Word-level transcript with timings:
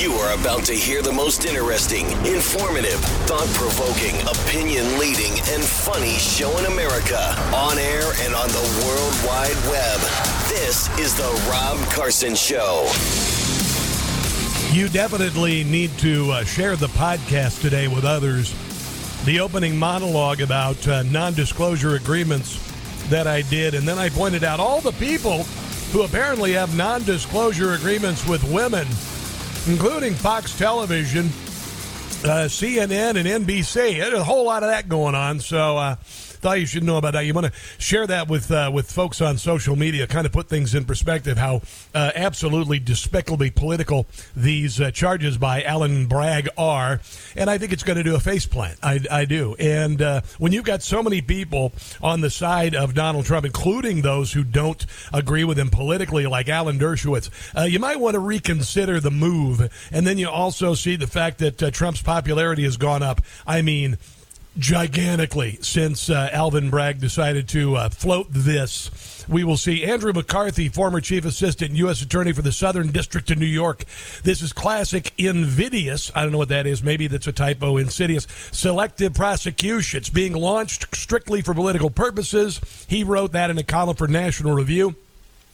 You 0.00 0.14
are 0.14 0.32
about 0.32 0.64
to 0.64 0.72
hear 0.72 1.02
the 1.02 1.12
most 1.12 1.44
interesting, 1.44 2.06
informative, 2.24 2.98
thought 3.28 3.46
provoking, 3.48 4.18
opinion 4.22 4.98
leading, 4.98 5.32
and 5.32 5.62
funny 5.62 6.14
show 6.14 6.56
in 6.56 6.64
America 6.64 7.18
on 7.54 7.78
air 7.78 8.10
and 8.20 8.34
on 8.34 8.48
the 8.48 8.82
World 8.82 9.14
Wide 9.26 9.60
Web. 9.68 10.00
This 10.48 10.88
is 10.98 11.14
The 11.14 11.50
Rob 11.50 11.76
Carson 11.92 12.34
Show. 12.34 12.90
You 14.72 14.88
definitely 14.88 15.64
need 15.64 15.90
to 15.98 16.30
uh, 16.30 16.44
share 16.44 16.76
the 16.76 16.88
podcast 16.88 17.60
today 17.60 17.86
with 17.86 18.06
others. 18.06 18.54
The 19.26 19.40
opening 19.40 19.78
monologue 19.78 20.40
about 20.40 20.88
uh, 20.88 21.02
non 21.02 21.34
disclosure 21.34 21.96
agreements 21.96 22.58
that 23.10 23.26
I 23.26 23.42
did, 23.42 23.74
and 23.74 23.86
then 23.86 23.98
I 23.98 24.08
pointed 24.08 24.44
out 24.44 24.60
all 24.60 24.80
the 24.80 24.92
people 24.92 25.42
who 25.92 26.04
apparently 26.04 26.54
have 26.54 26.74
non 26.74 27.02
disclosure 27.02 27.74
agreements 27.74 28.26
with 28.26 28.42
women 28.50 28.86
including 29.66 30.14
Fox 30.14 30.56
Television, 30.56 31.26
uh, 32.24 32.48
CNN, 32.48 33.16
and 33.16 33.46
NBC. 33.46 33.98
There's 33.98 34.14
a 34.14 34.24
whole 34.24 34.44
lot 34.44 34.62
of 34.62 34.70
that 34.70 34.88
going 34.88 35.14
on. 35.14 35.40
So, 35.40 35.76
uh, 35.76 35.96
thought 36.40 36.60
you 36.60 36.66
should 36.66 36.84
know 36.84 36.96
about 36.96 37.12
that. 37.12 37.24
You 37.24 37.34
want 37.34 37.46
to 37.46 37.52
share 37.78 38.06
that 38.06 38.28
with 38.28 38.50
uh, 38.50 38.70
with 38.72 38.90
folks 38.90 39.20
on 39.20 39.38
social 39.38 39.76
media, 39.76 40.06
kind 40.06 40.26
of 40.26 40.32
put 40.32 40.48
things 40.48 40.74
in 40.74 40.84
perspective. 40.84 41.38
How 41.38 41.62
uh, 41.94 42.12
absolutely 42.14 42.78
despicably 42.78 43.50
political 43.50 44.06
these 44.34 44.80
uh, 44.80 44.90
charges 44.90 45.38
by 45.38 45.62
Alan 45.62 46.06
Bragg 46.06 46.48
are, 46.56 47.00
and 47.36 47.50
I 47.50 47.58
think 47.58 47.72
it's 47.72 47.82
going 47.82 47.98
to 47.98 48.04
do 48.04 48.14
a 48.14 48.20
face 48.20 48.46
plant. 48.46 48.78
I, 48.82 49.00
I 49.10 49.24
do. 49.24 49.54
And 49.58 50.00
uh, 50.00 50.22
when 50.38 50.52
you've 50.52 50.64
got 50.64 50.82
so 50.82 51.02
many 51.02 51.20
people 51.20 51.72
on 52.02 52.20
the 52.20 52.30
side 52.30 52.74
of 52.74 52.94
Donald 52.94 53.26
Trump, 53.26 53.44
including 53.44 54.02
those 54.02 54.32
who 54.32 54.44
don't 54.44 54.84
agree 55.12 55.44
with 55.44 55.58
him 55.58 55.70
politically, 55.70 56.26
like 56.26 56.48
Alan 56.48 56.78
Dershowitz, 56.78 57.30
uh, 57.56 57.64
you 57.64 57.78
might 57.78 58.00
want 58.00 58.14
to 58.14 58.20
reconsider 58.20 59.00
the 59.00 59.10
move. 59.10 59.70
And 59.92 60.06
then 60.06 60.18
you 60.18 60.28
also 60.28 60.74
see 60.74 60.96
the 60.96 61.06
fact 61.06 61.38
that 61.38 61.62
uh, 61.62 61.70
Trump's 61.70 62.02
popularity 62.02 62.64
has 62.64 62.76
gone 62.76 63.02
up. 63.02 63.20
I 63.46 63.62
mean 63.62 63.98
gigantically 64.58 65.58
since 65.62 66.10
uh, 66.10 66.28
Alvin 66.32 66.70
Bragg 66.70 67.00
decided 67.00 67.48
to 67.50 67.76
uh, 67.76 67.88
float 67.88 68.26
this. 68.30 69.24
We 69.28 69.44
will 69.44 69.56
see 69.56 69.84
Andrew 69.84 70.12
McCarthy, 70.12 70.68
former 70.68 71.00
chief 71.00 71.24
assistant 71.24 71.72
U.S. 71.72 72.02
attorney 72.02 72.32
for 72.32 72.42
the 72.42 72.52
Southern 72.52 72.90
District 72.90 73.30
of 73.30 73.38
New 73.38 73.46
York. 73.46 73.84
This 74.24 74.42
is 74.42 74.52
classic 74.52 75.12
invidious. 75.16 76.10
I 76.14 76.22
don't 76.22 76.32
know 76.32 76.38
what 76.38 76.48
that 76.48 76.66
is. 76.66 76.82
Maybe 76.82 77.06
that's 77.06 77.26
a 77.26 77.32
typo. 77.32 77.76
Insidious 77.76 78.26
selective 78.50 79.14
prosecution. 79.14 79.98
It's 79.98 80.10
being 80.10 80.32
launched 80.32 80.94
strictly 80.96 81.42
for 81.42 81.54
political 81.54 81.90
purposes. 81.90 82.60
He 82.88 83.04
wrote 83.04 83.32
that 83.32 83.50
in 83.50 83.58
a 83.58 83.62
column 83.62 83.96
for 83.96 84.08
National 84.08 84.54
Review. 84.54 84.96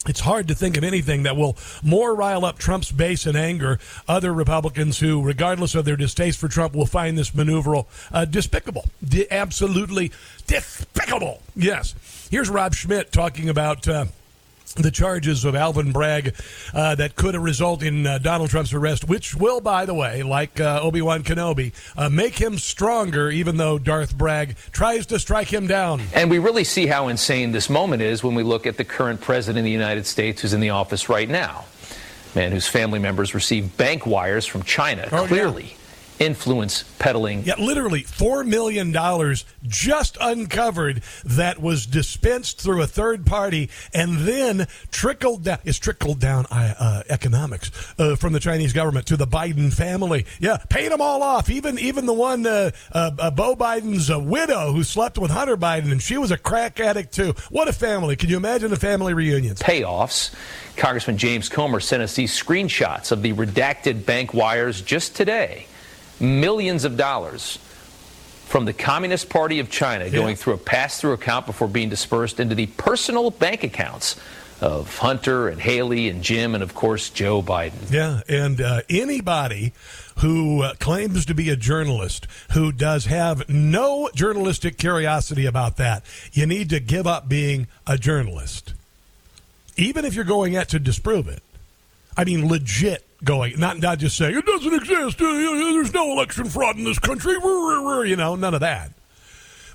It's 0.09 0.21
hard 0.21 0.49
to 0.49 0.55
think 0.55 0.77
of 0.77 0.85
anything 0.85 1.25
that 1.25 1.37
will 1.37 1.57
more 1.83 2.15
rile 2.15 2.45
up 2.45 2.59
Trump's 2.59 2.93
base 2.93 3.27
and 3.27 3.37
anger 3.37 3.79
other 4.09 4.33
Republicans 4.33 4.99
who, 4.99 5.23
regardless 5.23 5.75
of 5.75 5.85
their 5.85 5.97
distaste 5.97 6.39
for 6.39 6.49
Trump, 6.49 6.75
will 6.75 6.87
find 6.87 7.19
this 7.19 7.35
maneuver 7.35 7.83
uh, 8.13 8.25
despicable. 8.25 8.87
absolutely 9.31 10.13
despicable. 10.47 11.43
Yes. 11.55 11.95
Here's 12.31 12.49
Rob 12.49 12.75
Schmitt 12.75 13.13
talking 13.13 13.49
about. 13.49 13.87
Uh, 13.89 14.07
the 14.77 14.91
charges 14.91 15.45
of 15.45 15.55
Alvin 15.55 15.93
Bragg 15.93 16.35
uh, 16.75 16.95
that 16.95 17.17
could 17.17 17.35
result 17.35 17.83
in 17.83 18.07
uh, 18.07 18.19
Donald 18.19 18.51
Trump's 18.51 18.73
arrest, 18.73 19.09
which 19.09 19.35
will, 19.35 19.61
by 19.61 19.87
the 19.87 19.95
way, 19.95 20.23
like 20.23 20.61
uh, 20.61 20.81
Obi 20.83 21.03
Wan 21.03 21.23
Kenobi, 21.23 21.73
uh, 21.97 22.09
make 22.09 22.39
him 22.39 22.59
stronger, 22.59 23.31
even 23.31 23.57
though 23.57 23.79
Darth 23.79 24.17
Bragg 24.17 24.57
tries 24.73 25.07
to 25.07 25.19
strike 25.19 25.53
him 25.53 25.67
down. 25.67 26.03
And 26.15 26.31
we 26.31 26.39
really 26.39 26.65
see 26.65 26.87
how 26.87 27.09
insane 27.09 27.53
this 27.53 27.69
moment 27.71 28.03
is 28.03 28.23
when 28.23 28.35
we 28.35 28.43
look 28.43 28.67
at 28.67 28.77
the 28.77 28.85
current 28.85 29.21
president 29.21 29.59
of 29.59 29.65
the 29.65 29.71
United 29.71 30.07
States 30.07 30.43
who's 30.43 30.53
in 30.53 30.61
the 30.61 30.71
office 30.71 31.09
right 31.09 31.29
now. 31.29 31.65
Man 32.35 32.53
whose 32.53 32.69
family 32.69 32.99
members 32.99 33.35
received 33.35 33.77
bank 33.79 34.07
wires 34.07 34.45
from 34.45 34.63
China, 34.63 35.09
oh, 35.13 35.27
clearly. 35.27 35.65
Yeah 35.65 35.86
influence 36.19 36.85
peddling. 36.99 37.45
Yeah, 37.45 37.55
literally 37.59 38.03
$4 38.03 38.47
million 38.47 38.93
just 39.63 40.17
uncovered 40.21 41.03
that 41.25 41.61
was 41.61 41.87
dispensed 41.87 42.61
through 42.61 42.83
a 42.83 42.87
third 42.87 43.27
party 43.27 43.71
and 43.93 44.19
then 44.19 44.67
trickled 44.91 45.45
down. 45.45 45.59
It's 45.65 45.79
trickled 45.79 46.21
down 46.21 46.47
uh, 46.51 46.75
uh, 46.79 47.03
economics 47.09 47.71
uh, 47.99 48.17
from 48.17 48.33
the 48.33 48.41
Chinese 48.41 48.73
government 48.73 49.07
to 49.07 49.17
the 49.17 49.27
Biden 49.27 49.73
family. 49.73 50.27
Yeah, 50.39 50.59
paid 50.69 50.91
them 50.93 51.01
all 51.01 51.23
off. 51.23 51.51
Even 51.51 51.79
even 51.79 52.07
the 52.07 52.15
one, 52.15 52.47
uh, 52.47 52.71
uh, 52.93 53.11
uh, 53.19 53.31
Beau 53.31 53.55
Biden's 53.55 54.11
widow 54.11 54.73
who 54.73 54.85
slept 54.85 55.19
with 55.19 55.31
Hunter 55.31 55.57
Biden, 55.57 55.93
and 55.93 56.03
she 56.03 56.19
was 56.19 56.31
a 56.31 56.39
crack 56.39 56.81
addict 56.81 57.13
too. 57.13 57.35
What 57.51 57.69
a 57.69 57.73
family. 57.73 58.17
Can 58.17 58.31
you 58.31 58.37
imagine 58.37 58.71
the 58.71 58.77
family 58.77 59.15
reunions? 59.15 59.61
Payoffs. 59.61 60.35
Congressman 60.77 61.17
James 61.17 61.49
Comer 61.49 61.81
sent 61.81 62.03
us 62.03 62.15
these 62.15 62.39
screenshots 62.39 63.11
of 63.11 63.23
the 63.23 63.33
redacted 63.33 64.05
bank 64.05 64.35
wires 64.35 64.83
just 64.83 65.17
today 65.17 65.67
millions 66.21 66.85
of 66.85 66.97
dollars 66.97 67.59
from 68.47 68.65
the 68.65 68.73
Communist 68.73 69.29
Party 69.29 69.59
of 69.59 69.71
China 69.71 70.05
yeah. 70.05 70.11
going 70.11 70.37
through 70.37 70.55
a 70.55 70.59
pass 70.59 71.01
through 71.01 71.13
account 71.13 71.47
before 71.47 71.69
being 71.69 71.89
dispersed 71.89 72.39
into 72.39 72.55
the 72.55 72.67
personal 72.67 73.31
bank 73.31 73.65
accounts 73.65 74.17
of 74.61 74.99
Hunter 74.99 75.49
and 75.49 75.61
Hallie 75.61 76.09
and 76.09 76.23
Jim 76.23 76.55
and, 76.55 76.63
of 76.63 76.75
course, 76.75 77.11
Joe 77.11 77.43
Biden. 77.43 77.91
Yeah, 77.91 78.23
and 78.29 78.61
uh, 78.61 78.83
anybody 78.89 79.73
who 80.21 80.63
uh, 80.63 80.75
claims 80.75 81.27
to 81.27 81.35
be 81.35 81.51
a 81.51 81.57
journalist 81.57 82.27
who 82.53 82.73
does 82.73 83.07
have 83.07 83.49
no 83.51 84.09
journalistic 84.15 84.79
curiosity 84.79 85.45
about 85.45 85.77
that, 85.77 86.05
you 86.33 86.47
need 86.47 86.71
to 86.71 86.81
give 86.81 87.07
up 87.07 87.29
being 87.29 87.67
a 87.87 87.99
journalist. 87.99 88.73
Even 89.77 90.07
if 90.07 90.15
you're 90.15 90.25
going 90.25 90.57
at 90.57 90.71
to 90.71 90.79
disprove 90.79 91.29
it. 91.29 91.43
I 92.17 92.25
mean, 92.25 92.49
legit 92.49 93.06
going, 93.25 93.59
not 93.59 93.79
not 93.79 93.99
just 93.99 94.17
saying 94.17 94.37
it 94.37 94.47
doesn't 94.47 94.75
exist. 94.75 95.21
Uh, 95.21 95.33
there's 95.33 95.95
no 95.95 96.13
election 96.13 96.45
fraud 96.47 96.77
in 96.77 96.85
this 96.85 96.99
country. 96.99 97.33
You 97.33 98.17
know, 98.17 98.37
none 98.37 98.55
of 98.55 98.61
that. 98.61 98.93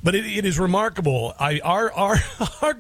But 0.04 0.16
it, 0.16 0.26
it 0.26 0.46
is 0.46 0.60
remarkable. 0.60 1.34
I 1.40 1.60
our 1.60 1.92
our 1.94 2.18
our 2.62 2.80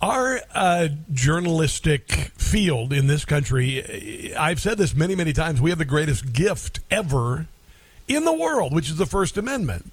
our 0.00 0.40
uh, 0.54 0.88
journalistic 1.12 2.10
field 2.36 2.92
in 2.92 3.06
this 3.06 3.24
country. 3.24 4.34
I've 4.34 4.60
said 4.60 4.78
this 4.78 4.94
many 4.94 5.14
many 5.14 5.32
times. 5.32 5.60
We 5.60 5.70
have 5.70 5.78
the 5.78 5.84
greatest 5.84 6.32
gift 6.32 6.80
ever 6.90 7.46
in 8.08 8.24
the 8.24 8.32
world, 8.32 8.74
which 8.74 8.90
is 8.90 8.96
the 8.96 9.06
First 9.06 9.38
Amendment 9.38 9.92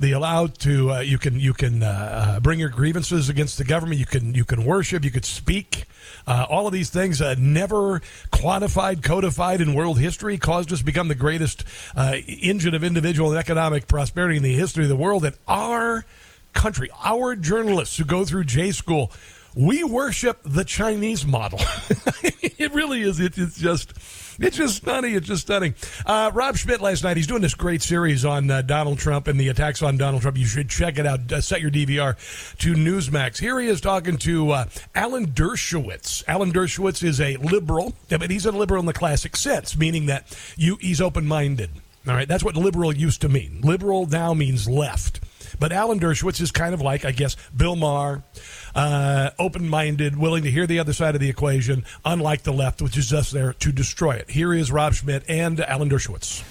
the 0.00 0.12
allowed 0.12 0.58
to 0.58 0.90
uh, 0.90 1.00
you 1.00 1.18
can 1.18 1.38
you 1.38 1.52
can 1.52 1.82
uh, 1.82 1.86
uh, 2.36 2.40
bring 2.40 2.58
your 2.58 2.70
grievances 2.70 3.28
against 3.28 3.58
the 3.58 3.64
government. 3.64 4.00
You 4.00 4.06
can 4.06 4.34
you 4.34 4.44
can 4.44 4.64
worship. 4.64 5.04
You 5.04 5.10
could 5.10 5.26
speak. 5.26 5.84
Uh, 6.26 6.46
all 6.48 6.66
of 6.66 6.72
these 6.72 6.90
things 6.90 7.20
uh, 7.20 7.34
never 7.38 8.00
quantified, 8.32 9.02
codified 9.02 9.60
in 9.60 9.74
world 9.74 9.98
history, 9.98 10.38
caused 10.38 10.72
us 10.72 10.80
to 10.80 10.84
become 10.84 11.08
the 11.08 11.14
greatest 11.14 11.64
uh, 11.94 12.16
engine 12.26 12.74
of 12.74 12.82
individual 12.82 13.30
and 13.30 13.38
economic 13.38 13.86
prosperity 13.86 14.38
in 14.38 14.42
the 14.42 14.54
history 14.54 14.84
of 14.84 14.88
the 14.88 14.96
world. 14.96 15.24
And 15.24 15.36
our 15.46 16.04
country, 16.54 16.88
our 17.04 17.36
journalists 17.36 17.96
who 17.96 18.04
go 18.04 18.24
through 18.24 18.44
J 18.44 18.72
school, 18.72 19.12
we 19.54 19.84
worship 19.84 20.40
the 20.44 20.64
Chinese 20.64 21.26
model. 21.26 21.60
it 22.22 22.72
really 22.72 23.02
is. 23.02 23.20
It, 23.20 23.36
it's 23.36 23.58
just 23.58 23.92
it's 24.40 24.56
just 24.56 24.76
stunning. 24.76 25.14
It's 25.14 25.26
just 25.26 25.42
stunning. 25.42 25.74
Uh, 26.06 26.30
Rob 26.32 26.56
Schmitt 26.56 26.80
last 26.80 27.04
night, 27.04 27.16
he's 27.16 27.26
doing 27.26 27.42
this 27.42 27.54
great 27.54 27.82
series 27.82 28.24
on 28.24 28.50
uh, 28.50 28.62
Donald 28.62 28.98
Trump 28.98 29.26
and 29.28 29.38
the 29.38 29.48
attacks 29.48 29.82
on 29.82 29.98
Donald 29.98 30.22
Trump. 30.22 30.38
You 30.38 30.46
should 30.46 30.70
check 30.70 30.98
it 30.98 31.06
out. 31.06 31.30
Uh, 31.30 31.40
set 31.40 31.60
your 31.60 31.70
DVR 31.70 32.16
to 32.58 32.74
Newsmax. 32.74 33.38
Here 33.38 33.60
he 33.60 33.68
is 33.68 33.80
talking 33.80 34.16
to 34.18 34.50
uh, 34.50 34.64
Alan 34.94 35.28
Dershowitz. 35.28 36.24
Alan 36.26 36.52
Dershowitz 36.52 37.02
is 37.02 37.20
a 37.20 37.36
liberal, 37.36 37.94
but 38.08 38.30
he's 38.30 38.46
a 38.46 38.52
liberal 38.52 38.80
in 38.80 38.86
the 38.86 38.92
classic 38.92 39.36
sense, 39.36 39.76
meaning 39.76 40.06
that 40.06 40.36
you 40.56 40.76
he's 40.76 41.00
open 41.00 41.26
minded. 41.26 41.70
All 42.08 42.14
right, 42.14 42.26
that's 42.26 42.42
what 42.42 42.56
liberal 42.56 42.96
used 42.96 43.20
to 43.20 43.28
mean. 43.28 43.60
Liberal 43.62 44.06
now 44.06 44.32
means 44.32 44.66
left. 44.66 45.19
But 45.60 45.72
Alan 45.72 46.00
Dershowitz 46.00 46.40
is 46.40 46.50
kind 46.50 46.72
of 46.72 46.80
like, 46.80 47.04
I 47.04 47.12
guess, 47.12 47.36
Bill 47.54 47.76
Maher, 47.76 48.22
uh, 48.74 49.30
open 49.38 49.68
minded, 49.68 50.16
willing 50.16 50.42
to 50.44 50.50
hear 50.50 50.66
the 50.66 50.78
other 50.78 50.94
side 50.94 51.14
of 51.14 51.20
the 51.20 51.28
equation, 51.28 51.84
unlike 52.02 52.42
the 52.42 52.52
left, 52.52 52.80
which 52.80 52.96
is 52.96 53.10
just 53.10 53.30
there 53.32 53.52
to 53.52 53.70
destroy 53.70 54.12
it. 54.12 54.30
Here 54.30 54.54
is 54.54 54.72
Rob 54.72 54.94
Schmitt 54.94 55.22
and 55.28 55.60
Alan 55.60 55.90
Dershowitz. 55.90 56.42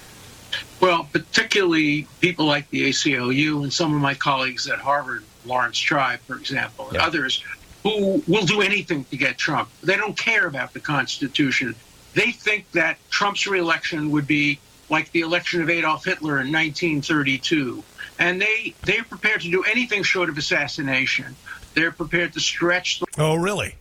Well, 0.80 1.08
particularly 1.12 2.06
people 2.20 2.46
like 2.46 2.70
the 2.70 2.88
ACLU 2.88 3.64
and 3.64 3.72
some 3.72 3.92
of 3.92 4.00
my 4.00 4.14
colleagues 4.14 4.68
at 4.68 4.78
Harvard, 4.78 5.24
Laurence 5.44 5.78
Tribe, 5.78 6.20
for 6.20 6.36
example, 6.36 6.88
and 6.88 6.98
others 6.98 7.44
who 7.82 8.22
will 8.28 8.46
do 8.46 8.60
anything 8.60 9.04
to 9.04 9.16
get 9.16 9.36
Trump. 9.38 9.70
They 9.82 9.96
don't 9.96 10.16
care 10.16 10.46
about 10.46 10.72
the 10.72 10.80
Constitution. 10.80 11.74
They 12.14 12.30
think 12.30 12.70
that 12.72 12.98
Trump's 13.10 13.46
reelection 13.46 14.10
would 14.12 14.26
be 14.26 14.60
like 14.88 15.10
the 15.12 15.20
election 15.20 15.62
of 15.62 15.70
Adolf 15.70 16.04
Hitler 16.04 16.40
in 16.40 16.52
1932. 16.52 17.82
And 18.20 18.40
they, 18.40 18.74
they're 18.82 19.02
prepared 19.02 19.40
to 19.40 19.50
do 19.50 19.64
anything 19.64 20.02
short 20.02 20.28
of 20.28 20.38
assassination. 20.38 21.34
They're 21.74 21.90
prepared 21.90 22.34
to 22.34 22.40
stretch 22.40 23.00
the 23.00 23.06
Oh, 23.18 23.34
really? 23.34 23.74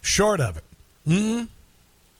Short 0.00 0.40
of 0.40 0.56
it. 0.56 0.64
Hmm? 1.06 1.44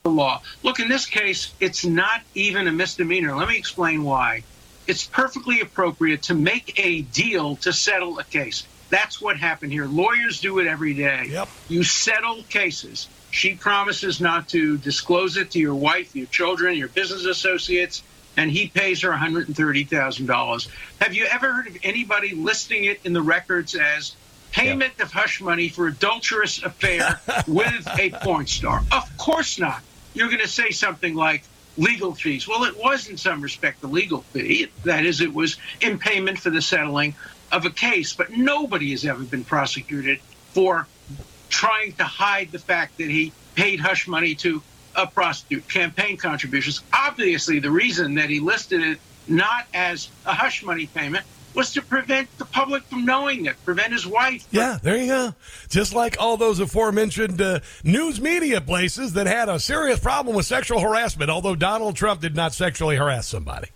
law. 0.05 0.41
Look, 0.63 0.79
in 0.79 0.89
this 0.89 1.07
case, 1.07 1.53
it's 1.61 1.85
not 1.85 2.21
even 2.35 2.69
a 2.69 2.73
misdemeanor. 2.73 3.35
Let 3.37 3.49
me 3.49 3.57
explain 3.57 4.05
why. 4.05 4.43
It's 4.87 5.05
perfectly 5.05 5.61
appropriate 5.61 6.23
to 6.25 6.35
make 6.35 6.79
a 6.79 7.03
deal 7.03 7.57
to 7.57 7.73
settle 7.73 8.19
a 8.21 8.25
case. 8.25 8.65
That's 8.89 9.21
what 9.21 9.37
happened 9.37 9.73
here. 9.73 9.87
Lawyers 9.87 10.41
do 10.41 10.61
it 10.61 10.69
every 10.69 10.95
day. 10.95 11.27
Yep. 11.31 11.49
You 11.69 11.83
settle 11.83 12.45
cases. 12.45 13.09
She 13.33 13.55
promises 13.55 14.21
not 14.21 14.49
to 14.51 14.79
disclose 14.79 15.37
it 15.37 15.51
to 15.53 15.59
your 15.59 15.75
wife, 15.75 16.15
your 16.15 16.27
children, 16.27 16.77
your 16.77 16.89
business 16.89 17.25
associates, 17.25 18.03
and 18.37 18.51
he 18.51 18.69
pays 18.69 19.03
her 19.03 19.11
$130,000. 19.11 20.69
Have 21.01 21.15
you 21.15 21.27
ever 21.27 21.53
heard 21.53 21.67
of 21.69 21.79
anybody 21.83 22.35
listing 22.35 22.85
it 22.85 23.01
in 23.05 23.13
the 23.13 23.23
records 23.23 23.75
as 23.75 24.17
payment 24.53 24.99
of 25.01 25.13
hush 25.13 25.41
money 25.41 25.69
for 25.69 25.87
adulterous 25.87 26.63
affair 26.63 27.21
with 27.47 27.87
a 27.99 28.11
porn 28.23 28.47
star? 28.47 28.83
Of 28.93 29.17
course 29.17 29.59
not. 29.59 29.83
You're 30.15 30.29
going 30.29 30.41
to 30.41 30.49
say 30.49 30.71
something 30.71 31.15
like 31.15 31.45
legal 31.77 32.15
fees. 32.15 32.49
Well, 32.49 32.65
it 32.65 32.77
was 32.77 33.09
in 33.09 33.17
some 33.17 33.41
respect 33.41 33.83
a 33.83 33.87
legal 33.87 34.23
fee. 34.23 34.69
That 34.85 35.05
is, 35.05 35.21
it 35.21 35.33
was 35.33 35.57
in 35.81 35.99
payment 35.99 36.39
for 36.39 36.51
the 36.51 36.63
settling 36.63 37.15
of 37.53 37.65
a 37.65 37.71
case, 37.71 38.15
but 38.15 38.31
nobody 38.31 38.91
has 38.91 39.05
ever 39.05 39.25
been 39.25 39.45
prosecuted 39.45 40.21
for 40.53 40.87
trying 41.49 41.93
to 41.93 42.05
hide 42.05 42.51
the 42.51 42.59
fact 42.59 42.99
that 42.99 43.09
he 43.09 43.33
paid 43.55 43.81
hush 43.81 44.09
money 44.09 44.35
to 44.35 44.63
a 44.97 45.07
prostitute, 45.07 45.69
campaign 45.69 46.17
contributions. 46.17 46.83
Obviously, 46.93 47.59
the 47.59 47.71
reason 47.71 48.15
that 48.15 48.31
he 48.31 48.41
listed 48.41 48.83
it 48.83 48.99
not 49.29 49.67
as 49.75 50.09
a 50.25 50.33
hush 50.33 50.63
money 50.63 50.87
payment 50.87 51.25
was 51.55 51.73
to 51.73 51.83
prevent 51.83 52.29
the 52.39 52.45
public 52.45 52.83
from 52.85 53.05
knowing 53.05 53.47
it, 53.47 53.57
prevent 53.65 53.93
his 53.93 54.07
wife. 54.07 54.47
Yeah, 54.51 54.79
there 54.83 54.97
you 54.97 55.07
go. 55.07 55.35
Just 55.69 55.95
like 55.95 56.17
all 56.21 56.37
those 56.37 56.61
aforementioned 56.61 57.41
uh, 57.41 57.61
news 57.83 58.21
media 58.21 58.61
places 58.61 59.15
that 59.15 59.27
had 59.27 59.49
a 59.49 59.59
serious 59.59 59.99
problem 59.99 60.37
with 60.37 60.45
sexual 60.45 60.81
harassment, 60.81 61.31
although 61.31 61.55
Donald 61.55 61.97
Trump 61.97 62.21
did 62.21 62.37
not 62.37 62.53
sexually 62.53 62.97
harass 62.97 63.27
somebody. 63.27 63.69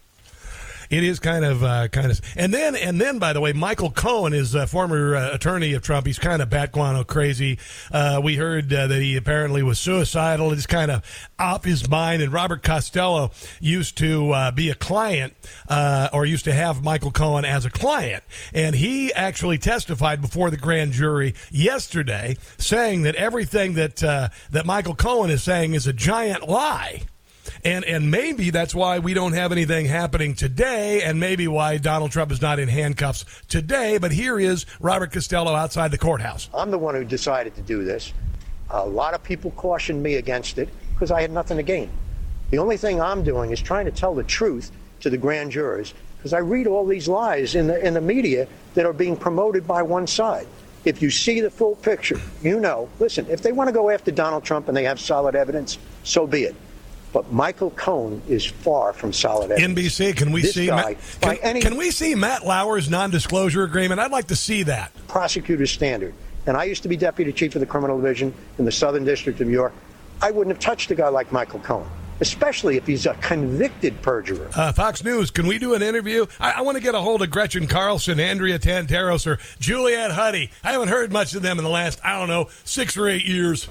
It 0.91 1.05
is 1.05 1.21
kind 1.21 1.45
of, 1.45 1.63
uh, 1.63 1.87
kind 1.87 2.11
of, 2.11 2.21
and 2.35 2.53
then, 2.53 2.75
and 2.75 3.01
then, 3.01 3.21
by 3.21 3.33
the 3.33 3.41
way, 3.41 3.53
Michael 3.53 3.93
Cohen 3.93 4.33
is 4.33 4.57
a 4.57 4.67
former 4.67 5.15
uh, 5.15 5.33
attorney 5.33 5.73
of 5.75 5.83
Trump. 5.83 6.05
He's 6.05 6.19
kind 6.19 6.43
of 6.43 6.51
bat 6.51 6.73
guano 6.73 7.05
crazy. 7.05 7.61
Uh, 7.93 8.21
we 8.23 8.35
heard 8.35 8.73
uh, 8.73 8.89
that 8.89 9.01
he 9.01 9.17
apparently 9.17 9.63
was 9.63 9.79
suicidal. 9.79 10.51
He's 10.51 10.67
kind 10.67 10.91
of 10.91 11.05
off 11.39 11.63
his 11.63 11.89
mind. 11.89 12.23
And 12.23 12.33
Robert 12.33 12.65
Costello 12.65 13.31
used 13.61 13.97
to 13.99 14.33
uh, 14.33 14.51
be 14.51 14.69
a 14.69 14.75
client, 14.75 15.35
uh, 15.69 16.09
or 16.13 16.27
used 16.27 16.45
to 16.47 16.53
have 16.53 16.83
Michael 16.83 17.13
Cohen 17.13 17.45
as 17.45 17.65
a 17.65 17.71
client, 17.71 18.25
and 18.53 18.75
he 18.75 19.13
actually 19.15 19.59
testified 19.59 20.21
before 20.21 20.51
the 20.51 20.57
grand 20.57 20.91
jury 20.91 21.37
yesterday, 21.53 22.37
saying 22.59 23.03
that 23.03 23.15
everything 23.15 23.75
that 23.75 23.97
that 23.97 24.67
Michael 24.67 24.97
Cohen 24.97 25.31
is 25.31 25.43
saying 25.45 25.75
is 25.75 25.87
a 25.87 25.93
giant 25.93 26.49
lie 26.49 27.03
and 27.65 27.85
and 27.85 28.11
maybe 28.11 28.51
that's 28.51 28.75
why 28.75 28.99
we 28.99 29.15
don't 29.15 29.33
have 29.33 29.53
anything 29.53 29.87
happening 29.87 30.35
today, 30.35 31.03
and 31.03 31.21
maybe 31.21 31.47
why 31.49 31.79
Donald 31.79 32.11
Trump 32.11 32.33
is 32.33 32.41
not 32.41 32.59
in 32.59 32.69
handcuffs 32.69 33.25
today. 33.49 33.99
But 33.99 34.13
here 34.13 34.39
is 34.39 34.67
Robert 34.81 35.13
Costello 35.13 35.55
outside 35.55 35.91
the 35.91 35.99
courthouse. 35.99 36.49
I'm 36.55 36.71
the 36.71 36.79
one 36.79 36.95
who 36.95 37.05
decided 37.05 37.55
to 37.57 37.63
do 37.63 37.85
this. 37.85 38.13
A 38.71 38.87
lot 38.87 39.15
of 39.15 39.23
people 39.23 39.51
cautioned 39.53 40.03
me 40.03 40.15
against 40.15 40.59
it 40.59 40.69
because 40.93 41.11
I 41.11 41.21
had 41.21 41.31
nothing 41.31 41.57
to 41.57 41.63
gain. 41.63 41.91
The 42.51 42.59
only 42.59 42.77
thing 42.77 43.01
I'm 43.01 43.25
doing 43.25 43.51
is 43.51 43.61
trying 43.61 43.87
to 43.87 43.93
tell 43.93 44.15
the 44.15 44.25
truth 44.25 44.71
to 45.01 45.11
the 45.11 45.19
grand 45.19 45.51
jurors 45.51 45.95
because 46.17 46.33
I 46.33 46.39
read 46.39 46.67
all 46.67 46.87
these 46.87 47.09
lies 47.09 47.55
in 47.55 47.67
the 47.67 47.85
in 47.85 47.95
the 47.95 48.01
media 48.01 48.47
that 48.75 48.87
are 48.87 48.93
being 48.93 49.17
promoted 49.17 49.67
by 49.67 49.83
one 49.83 50.07
side. 50.07 50.47
If 50.85 51.03
you 51.03 51.11
see 51.11 51.41
the 51.41 51.51
full 51.51 51.77
picture, 51.77 52.19
you 52.43 52.59
know. 52.59 52.89
Listen, 52.99 53.27
if 53.29 53.43
they 53.43 53.53
want 53.53 53.69
to 53.69 53.73
go 53.73 53.91
after 53.91 54.11
Donald 54.11 54.45
Trump 54.45 54.69
and 54.69 54.77
they 54.77 54.85
have 54.85 54.99
solid 54.99 55.35
evidence, 55.35 55.77
so 56.05 56.27
be 56.27 56.45
it. 56.45 56.57
But 57.13 57.33
Michael 57.33 57.71
Cohen 57.71 58.23
is 58.29 58.45
far 58.47 58.93
from 58.93 59.13
solid 59.13 59.51
evidence. 59.51 59.79
NBC, 59.99 60.17
can 60.17 60.31
we 60.31 60.43
This 60.43 60.55
see 60.55 60.67
guy, 60.67 60.97
Matt, 60.97 61.21
can, 61.21 61.37
any 61.43 61.61
can 61.61 61.77
we 61.77 61.91
see 61.91 62.15
Matt 62.15 62.47
Lauer's 62.47 62.89
non-disclosure 62.89 63.65
agreement? 63.65 64.01
I'd 64.01 64.13
like 64.13 64.29
to 64.29 64.37
see 64.37 64.63
that. 64.65 64.93
prosecutor's 65.09 65.73
standard. 65.73 66.15
And 66.47 66.57
I 66.57 66.65
used 66.65 66.83
to 66.85 66.89
be 66.89 66.97
deputy 66.97 67.33
chief 67.33 67.55
of 67.57 67.61
the 67.61 67.67
criminal 67.67 67.97
division 68.01 68.33
in 68.59 68.65
the 68.65 68.73
Southern 68.73 69.05
District 69.05 69.41
of 69.41 69.47
New 69.49 69.53
York. 69.53 69.73
I 70.23 70.31
wouldn't 70.31 70.55
have 70.55 70.61
touched 70.63 70.91
a 70.91 70.95
guy 70.95 71.09
like 71.09 71.33
Michael 71.33 71.61
Cohen, 71.61 71.89
especially 72.21 72.77
if 72.77 72.87
he's 72.87 73.07
a 73.07 73.15
convicted 73.15 74.01
perjurer. 74.03 74.49
Uh, 74.55 74.73
Fox 74.73 75.03
News, 75.03 75.31
can 75.31 75.47
we 75.47 75.59
do 75.59 75.75
an 75.75 75.83
interview? 75.83 76.27
I, 76.39 76.53
I 76.53 76.61
want 76.63 76.77
to 76.77 76.83
get 76.83 76.95
a 76.95 77.01
hold 77.01 77.23
of 77.23 77.31
Gretchen 77.31 77.67
Carlson, 77.67 78.21
Andrea 78.21 78.59
Tantaros, 78.59 79.27
or 79.27 79.39
Juliet 79.59 80.13
Huddy. 80.13 80.51
I 80.63 80.73
haven't 80.73 80.89
heard 80.89 81.13
much 81.13 81.35
of 81.35 81.43
them 81.43 81.59
in 81.59 81.65
the 81.65 81.71
last, 81.71 81.99
I 82.05 82.19
don't 82.19 82.29
know, 82.29 82.49
six 82.65 82.97
or 82.97 83.09
eight 83.09 83.25
years. 83.27 83.69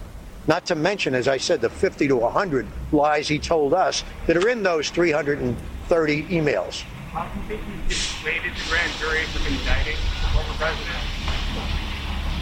Not 0.50 0.66
to 0.66 0.76
mention, 0.76 1.14
as 1.14 1.28
I 1.28 1.38
said, 1.38 1.62
the 1.62 1.70
50 1.70 2.08
to 2.08 2.16
100 2.16 2.66
lies 2.92 3.28
he 3.28 3.38
told 3.38 3.72
us 3.72 4.04
that 4.26 4.36
are 4.36 4.50
in 4.50 4.64
those 4.64 4.90
330 4.90 6.24
emails. 6.24 6.82
How 7.12 7.28
do 7.28 7.40
you 7.40 7.46
think 7.48 7.62
you 7.68 7.88
dissuaded 7.88 8.52
the 8.56 8.68
grand 8.68 8.92
jury 8.98 9.26
from 9.26 9.46
indicting 9.46 9.96
former 10.34 10.54
president? 10.58 10.98